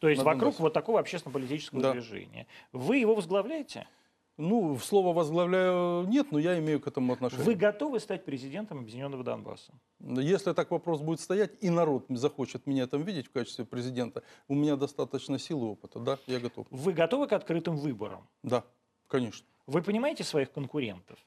То 0.00 0.08
есть 0.08 0.22
вокруг 0.22 0.40
Донбассе. 0.40 0.62
вот 0.62 0.72
такого 0.72 0.98
общественно-политического 0.98 1.80
Да. 1.82 1.92
движения. 1.92 2.46
Вы 2.72 2.96
его 2.96 3.14
возглавляете? 3.14 3.86
Ну, 4.38 4.78
слово 4.78 5.12
возглавляю 5.12 6.06
нет, 6.08 6.32
но 6.32 6.38
я 6.38 6.58
имею 6.58 6.80
к 6.80 6.86
этому 6.86 7.12
отношение. 7.12 7.44
Вы 7.44 7.54
готовы 7.54 8.00
стать 8.00 8.24
президентом 8.24 8.78
Объединенного 8.78 9.22
Донбасса? 9.22 9.74
Если 10.00 10.54
так 10.54 10.70
вопрос 10.70 11.02
будет 11.02 11.20
стоять, 11.20 11.52
и 11.60 11.68
народ 11.68 12.06
захочет 12.08 12.66
меня 12.66 12.86
там 12.86 13.02
видеть 13.02 13.26
в 13.26 13.32
качестве 13.32 13.66
президента, 13.66 14.22
у 14.48 14.54
меня 14.54 14.76
достаточно 14.76 15.38
сил 15.38 15.62
и 15.62 15.66
опыта, 15.66 15.98
да, 16.00 16.18
я 16.26 16.40
готов. 16.40 16.66
Вы 16.70 16.94
готовы 16.94 17.26
к 17.26 17.34
открытым 17.34 17.76
выборам? 17.76 18.26
Да, 18.42 18.64
конечно. 19.08 19.46
Вы 19.66 19.82
понимаете 19.82 20.24
своих 20.24 20.50
конкурентов? 20.50 21.18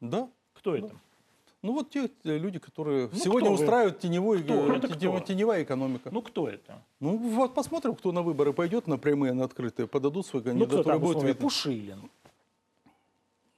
Да, 0.00 0.28
Кто 0.52 0.76
это? 0.76 0.94
Ну 1.66 1.72
вот 1.72 1.90
те 1.90 2.08
э, 2.22 2.38
люди, 2.38 2.60
которые 2.60 3.08
Ну, 3.12 3.18
сегодня 3.18 3.50
устраивают 3.50 3.98
теневой, 3.98 4.40
Кто? 4.40 4.72
Это 4.72 4.86
теневая, 4.96 5.20
теневая 5.20 5.62
экономика. 5.64 6.10
Ну, 6.10 6.20
Ну 6.20 6.22
кто 6.22 6.48
это? 6.48 6.80
вот 7.00 7.54
посмотрим, 7.54 7.96
кто 7.96 8.12
на 8.12 8.22
выборы 8.22 8.52
пойдет, 8.52 8.86
на 8.86 8.98
прямые, 8.98 9.32
на 9.32 9.44
открытые, 9.44 9.88
подадут 9.88 10.26
свою 10.26 10.44
Ну 10.44 10.50
кто 10.50 10.58
кандидатуру, 10.58 10.84
там, 10.84 11.00
будет 11.00 11.16
условно. 11.16 11.34
Пушилин? 11.34 12.10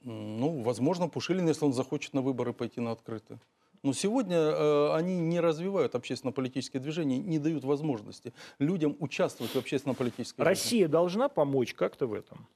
Ну, 0.01 0.63
возможно, 0.63 1.07
Пушилин, 1.07 1.47
если 1.47 1.65
он 1.65 1.73
захочет 1.73 2.13
на 2.13 2.21
выборы 2.21 2.51
пойти 2.51 2.81
на 2.81 2.91
открытые. 2.91 3.39
Но 3.83 3.93
сегодня 3.93 4.37
э, 4.37 4.95
они 4.95 5.19
не 5.19 5.39
развивают 5.39 5.93
общественно-политические 5.93 6.81
движения, 6.81 7.19
не 7.19 7.37
дают 7.37 7.63
возможности 7.63 8.33
людям 8.57 8.95
участвовать 8.99 9.53
в 9.53 9.57
общественно-политической 9.57 10.41
жизни. 10.41 10.49
Россия 10.49 10.87
должна 10.87 11.29
помочь 11.29 11.75
как-то 11.75 12.07
в 12.07 12.13
этом? 12.15 12.47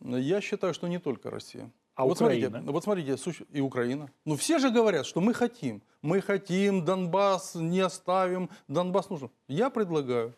Я 0.00 0.40
считаю, 0.40 0.74
что 0.74 0.88
не 0.88 0.98
только 0.98 1.30
Россия. 1.30 1.70
А 1.96 2.04
вот 2.04 2.20
Украина? 2.20 2.48
смотрите, 2.50 2.72
вот 2.72 2.84
смотрите, 2.84 3.46
и 3.52 3.60
Украина. 3.60 4.10
Ну 4.24 4.36
все 4.36 4.58
же 4.58 4.70
говорят, 4.70 5.06
что 5.06 5.20
мы 5.20 5.32
хотим, 5.34 5.82
мы 6.02 6.20
хотим, 6.20 6.84
Донбасс 6.84 7.54
не 7.54 7.80
оставим, 7.80 8.48
Донбасс 8.68 9.10
нужен. 9.10 9.30
Я 9.48 9.70
предлагаю 9.70 10.34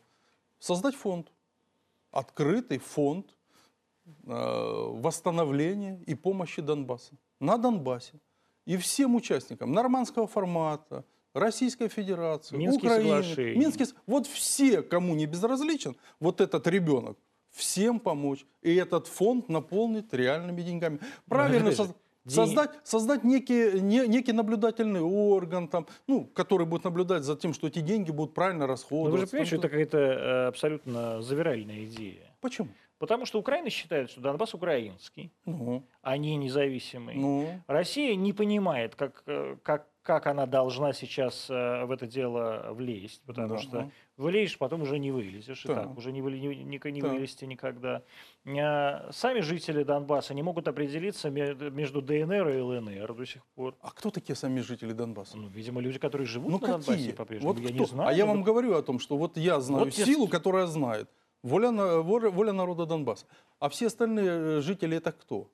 создать 0.60 0.94
фонд, 0.94 1.32
открытый 2.12 2.78
фонд 2.78 3.26
э, 4.06 4.93
восстановления 5.02 6.01
и 6.06 6.14
помощи 6.14 6.62
Донбасса 6.62 7.12
на 7.40 7.59
Донбассе 7.59 8.14
и 8.66 8.76
всем 8.76 9.14
участникам 9.16 9.72
нормандского 9.72 10.26
формата, 10.26 11.05
Российской 11.35 11.89
Федерации, 11.89 12.56
Минские 12.56 12.90
Украины, 12.90 13.22
с- 13.86 13.94
вот 14.06 14.26
все, 14.26 14.82
кому 14.82 15.14
не 15.14 15.26
безразличен, 15.26 15.97
вот 16.20 16.40
этот 16.40 16.66
ребенок, 16.66 17.16
всем 17.59 17.98
помочь. 18.01 18.47
И 18.62 18.74
этот 18.74 19.06
фонд 19.06 19.48
наполнить 19.48 20.12
реальными 20.12 20.62
деньгами. 20.62 20.98
Правильно 21.28 21.59
опять 21.68 21.76
же, 21.76 21.82
соз- 21.82 21.94
деньги- 22.24 22.35
создать, 22.35 22.70
создать 22.85 23.24
некий, 23.24 23.80
не- 23.80 24.06
некий 24.06 24.32
наблюдательный 24.32 25.01
орган, 25.01 25.68
там, 25.68 25.86
ну, 26.06 26.24
который 26.35 26.66
будет 26.66 26.85
наблюдать 26.85 27.24
за 27.24 27.36
тем, 27.36 27.52
что 27.52 27.66
эти 27.66 27.80
деньги 27.80 28.10
будут 28.10 28.35
правильно 28.35 28.66
расходоваться. 28.66 29.12
вы 29.12 29.18
же 29.18 29.26
понимаете, 29.26 29.48
что 29.48 29.56
это 29.56 29.68
какая-то 29.68 29.98
э, 29.98 30.47
абсолютно 30.48 31.20
завиральная 31.22 31.85
идея. 31.85 32.35
Почему? 32.40 32.68
Потому 32.98 33.26
что 33.26 33.39
Украина 33.39 33.70
считает, 33.70 34.10
что 34.10 34.20
Донбасс 34.20 34.55
украинский, 34.55 35.30
Ну, 35.47 35.85
а 36.02 36.16
не 36.16 36.35
независимый. 36.36 37.14
ну, 37.14 37.48
Россия 37.68 38.16
не 38.16 38.32
понимает, 38.32 38.94
как, 38.97 39.22
э, 39.26 39.56
как, 39.62 39.86
как 40.09 40.26
она 40.26 40.47
должна 40.47 40.94
сейчас 40.94 41.51
э, 41.51 41.85
в 41.85 41.90
это 41.90 42.06
дело 42.06 42.68
влезть, 42.72 43.20
потому 43.26 43.48
Да. 43.56 43.59
что 43.59 43.90
влезешь, 44.16 44.56
потом 44.56 44.80
уже 44.80 44.98
не 44.98 45.10
вылезешь, 45.12 45.66
и 45.66 45.68
Так. 45.68 45.98
уже 45.98 46.12
не, 46.12 46.20
не, 46.22 46.64
не- 46.64 46.64
не 46.93 47.01
Так. 47.02 47.12
вылезти 47.12 47.44
никогда. 47.44 48.01
А, 48.47 49.10
Сами 49.12 49.40
жители 49.40 49.82
Донбасса 49.85 50.32
не 50.32 50.43
могут 50.43 50.66
определиться 50.66 51.28
ме- 51.28 51.55
между 51.70 52.01
ДНР 52.01 52.48
и 52.48 52.60
ЛНР 52.62 53.12
до 53.12 53.26
сих 53.26 53.44
пор. 53.55 53.74
а 53.82 53.90
кто 53.90 54.10
такие 54.10 54.35
сами 54.35 54.60
жители 54.60 54.94
Донбасса? 54.94 55.36
Ну, 55.36 55.48
видимо, 55.48 55.82
люди, 55.82 55.98
которые 55.98 56.26
живут 56.26 56.52
Ну 56.52 56.59
на 56.59 56.66
Донбассе 56.66 56.90
какие? 56.93 57.12
по-прежнему. 57.12 57.52
Вот 57.52 57.60
я 57.62 57.68
кто? 57.68 57.78
не 57.78 57.85
знаю. 57.86 58.09
а 58.09 58.12
я 58.14 58.24
вам 58.24 58.43
говорю 58.43 58.74
о 58.76 58.82
том, 58.82 58.98
что 59.01 59.18
вот 59.18 59.36
я 59.36 59.60
знаю 59.60 59.85
Вот 59.85 59.93
я- 59.94 60.06
силу, 60.06 60.26
которая 60.26 60.66
знает. 60.66 61.10
Воля, 61.43 61.70
воля, 62.02 62.30
воля 62.30 62.52
народа 62.52 62.86
Донбасса. 62.86 63.26
А 63.60 63.68
все 63.68 63.86
остальные 63.89 64.30
э, 64.30 64.60
жители 64.62 64.97
это 64.97 65.12
кто? 65.12 65.51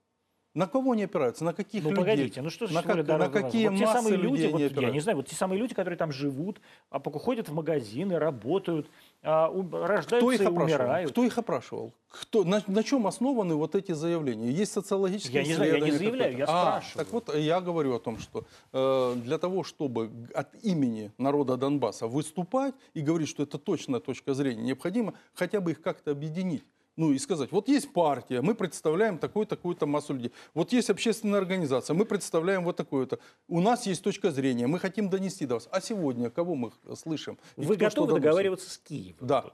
На 0.55 0.69
кого 0.69 0.93
они 0.93 1.03
опираются? 1.03 1.43
На 1.45 1.53
каких 1.53 1.83
Ну 1.83 1.91
людей? 1.91 2.05
погодите, 2.05 2.41
ну 2.41 2.49
что 2.49 2.67
На 2.67 2.81
значит 2.83 3.07
как- 3.07 3.19
на 3.19 3.29
какие 3.29 3.67
вот 3.67 3.77
те 3.77 3.87
самые 3.89 4.17
люди, 4.17 4.47
вот, 4.47 4.55
они 4.55 4.63
я 4.63 4.69
не 4.69 4.73
опираются? 4.73 5.01
знаю, 5.01 5.17
вот 5.17 5.27
те 5.27 5.35
самые 5.35 5.59
люди, 5.59 5.75
которые 5.75 5.99
там 5.99 6.13
живут, 6.13 6.61
а 6.91 7.01
ходят 7.01 7.49
в 7.49 7.53
магазины, 7.53 8.21
работают, 8.21 8.89
а, 9.25 9.49
у- 9.49 9.69
рождаются 9.69 10.17
Кто 10.19 10.31
их 10.31 10.41
и 10.41 10.45
опрашивал? 10.45 10.63
умирают. 10.65 11.11
Кто 11.11 11.25
их 11.25 11.39
опрашивал? 11.39 11.93
Кто, 12.09 12.45
на, 12.45 12.63
на 12.69 12.85
чем 12.85 13.09
основаны 13.09 13.57
вот 13.57 13.75
эти 13.75 13.91
заявления? 13.91 14.53
Есть 14.53 14.71
социологические 14.73 15.43
Я 15.43 15.49
не 15.49 15.55
знаю, 15.55 15.73
я 15.75 15.81
не 15.81 15.91
заявляю, 15.91 16.37
я 16.37 16.45
А, 16.45 16.81
спрашиваю. 16.81 17.05
Так 17.05 17.13
вот, 17.13 17.35
я 17.37 17.61
говорю 17.61 17.97
о 17.97 17.99
том, 17.99 18.19
что 18.21 18.45
э, 18.73 19.15
для 19.17 19.39
того, 19.39 19.65
чтобы 19.65 20.13
от 20.35 20.55
имени 20.63 21.11
народа 21.19 21.57
Донбасса 21.57 22.07
выступать 22.07 22.75
и 22.95 23.01
говорить, 23.01 23.29
что 23.29 23.43
это 23.43 23.59
точная 23.59 23.99
точка 23.99 24.35
зрения, 24.35 24.63
необходимо 24.63 25.15
хотя 25.35 25.61
бы 25.61 25.73
их 25.73 25.83
как-то 25.83 26.13
объединить. 26.13 26.63
Ну 26.97 27.13
и 27.13 27.19
сказать, 27.19 27.51
вот 27.51 27.69
есть 27.69 27.93
партия, 27.93 28.41
мы 28.41 28.55
представляем 28.55 29.19
такую-такую-то 29.19 29.87
массу 29.87 30.15
людей. 30.15 30.33
Вот 30.55 30.73
есть 30.73 30.91
общественная 30.91 31.41
организация, 31.41 31.95
мы 31.95 32.05
представляем 32.05 32.63
вот 32.65 32.77
такую-то. 32.77 33.19
У 33.49 33.61
нас 33.61 33.87
есть 33.87 34.05
точка 34.05 34.31
зрения, 34.31 34.69
мы 34.69 34.79
хотим 34.79 35.11
донести 35.11 35.45
до 35.45 35.55
вас. 35.55 35.69
А 35.73 35.81
сегодня 35.81 36.31
кого 36.31 36.55
мы 36.55 36.71
слышим? 36.95 37.39
И 37.57 37.63
Вы 37.63 37.77
кто 37.77 37.87
готовы 37.87 38.21
договариваться 38.21 38.71
с 38.71 38.79
Киевом? 38.79 39.27
Да. 39.27 39.45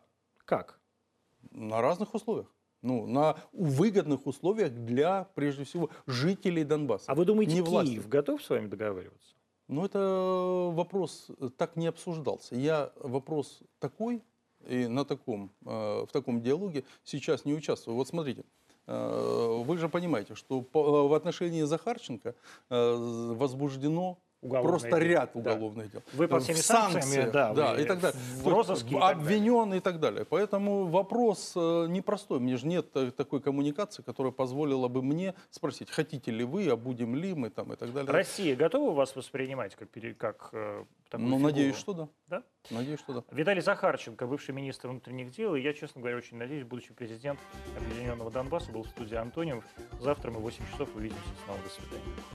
Как? 0.45 0.79
На 1.51 1.81
разных 1.81 2.15
условиях. 2.15 2.53
Ну, 2.83 3.07
на 3.07 3.37
выгодных 3.53 4.27
условиях 4.27 4.73
для, 4.73 5.25
прежде 5.35 5.65
всего, 5.65 5.91
жителей 6.07 6.65
Донбасса. 6.65 7.11
А 7.11 7.15
вы 7.15 7.25
думаете, 7.25 7.55
не 7.55 7.63
Киев 7.63 8.09
готов 8.09 8.43
с 8.43 8.51
вами 8.51 8.69
договариваться? 8.69 9.35
Ну, 9.69 9.85
это 9.85 10.71
вопрос 10.75 11.31
так 11.57 11.77
не 11.77 11.87
обсуждался. 11.87 12.57
Я 12.57 12.93
вопрос 12.97 13.61
такой, 13.79 14.23
и 14.69 14.87
на 14.87 15.05
таком, 15.05 15.51
э, 15.65 16.05
в 16.09 16.09
таком 16.13 16.41
диалоге 16.43 16.85
сейчас 17.05 17.45
не 17.45 17.55
участвую. 17.55 17.97
Вот 17.97 18.09
смотрите, 18.09 18.45
э, 18.87 19.63
вы 19.65 19.79
же 19.79 19.89
понимаете, 19.89 20.35
что 20.35 20.61
по- 20.63 21.09
в 21.09 21.15
отношении 21.15 21.63
Захарченко 21.63 22.35
э, 22.71 22.95
возбуждено 23.35 24.19
Уголовное 24.43 24.71
просто 24.71 24.89
дело, 24.89 24.99
ряд 25.01 25.31
да. 25.35 25.41
уголовных 25.41 25.93
дел. 25.93 26.03
Вы 26.15 26.27
В 26.27 26.41
всеми 26.41 26.57
санкциями, 26.57 27.03
санкциях, 27.03 27.33
да, 27.33 27.53
да, 27.53 27.81
и 27.81 27.85
так 27.85 28.01
далее. 28.01 28.19
в 28.37 28.49
розыске 28.49 28.97
обвинен 28.97 29.75
и 29.75 29.81
так 29.81 30.01
далее. 30.01 30.25
Поэтому 30.25 30.87
вопрос 30.87 31.53
э, 31.57 31.87
непростой. 31.89 32.41
Мне 32.41 32.57
же 32.57 32.67
нет 32.67 32.87
э, 32.95 33.11
такой 33.11 33.41
коммуникации, 33.43 34.03
которая 34.03 34.33
позволила 34.33 34.89
бы 34.89 35.03
мне 35.03 35.35
спросить, 35.51 35.91
хотите 35.91 36.31
ли 36.31 36.45
вы, 36.45 36.69
а 36.69 36.77
будем 36.77 37.15
ли 37.15 37.35
мы 37.35 37.51
там 37.51 37.73
и 37.75 37.77
так 37.77 37.93
далее. 37.93 38.11
Россия 38.11 38.57
готова 38.57 38.93
вас 38.95 39.15
воспринимать 39.15 39.77
как, 39.77 39.91
как 40.17 40.49
э, 40.53 40.85
такую 41.11 41.29
Ну, 41.29 41.39
надеюсь, 41.39 41.77
фигуру? 41.77 42.09
что 42.09 42.09
да. 42.29 42.39
Да? 42.39 42.75
Надеюсь, 42.75 43.01
что 43.01 43.13
да. 43.13 43.25
Виталий 43.31 43.61
Захарченко, 43.61 44.27
бывший 44.27 44.55
министр 44.55 44.89
внутренних 44.89 45.33
дел, 45.33 45.55
и 45.55 45.61
я, 45.61 45.75
честно 45.75 46.01
говоря, 46.01 46.17
очень 46.17 46.39
надеюсь, 46.39 46.65
будущий 46.65 46.95
президент 46.95 47.39
Объединенного 47.77 48.31
Донбасса 48.31 48.73
был 48.73 48.85
в 48.85 48.89
студии 48.89 49.17
Антониев. 49.17 49.65
Завтра 50.01 50.31
мы 50.31 50.39
в 50.39 50.43
8 50.43 50.65
часов 50.73 50.89
увидимся 50.95 51.23
снова. 51.45 51.61
До 51.63 51.69
свидания. 51.69 52.23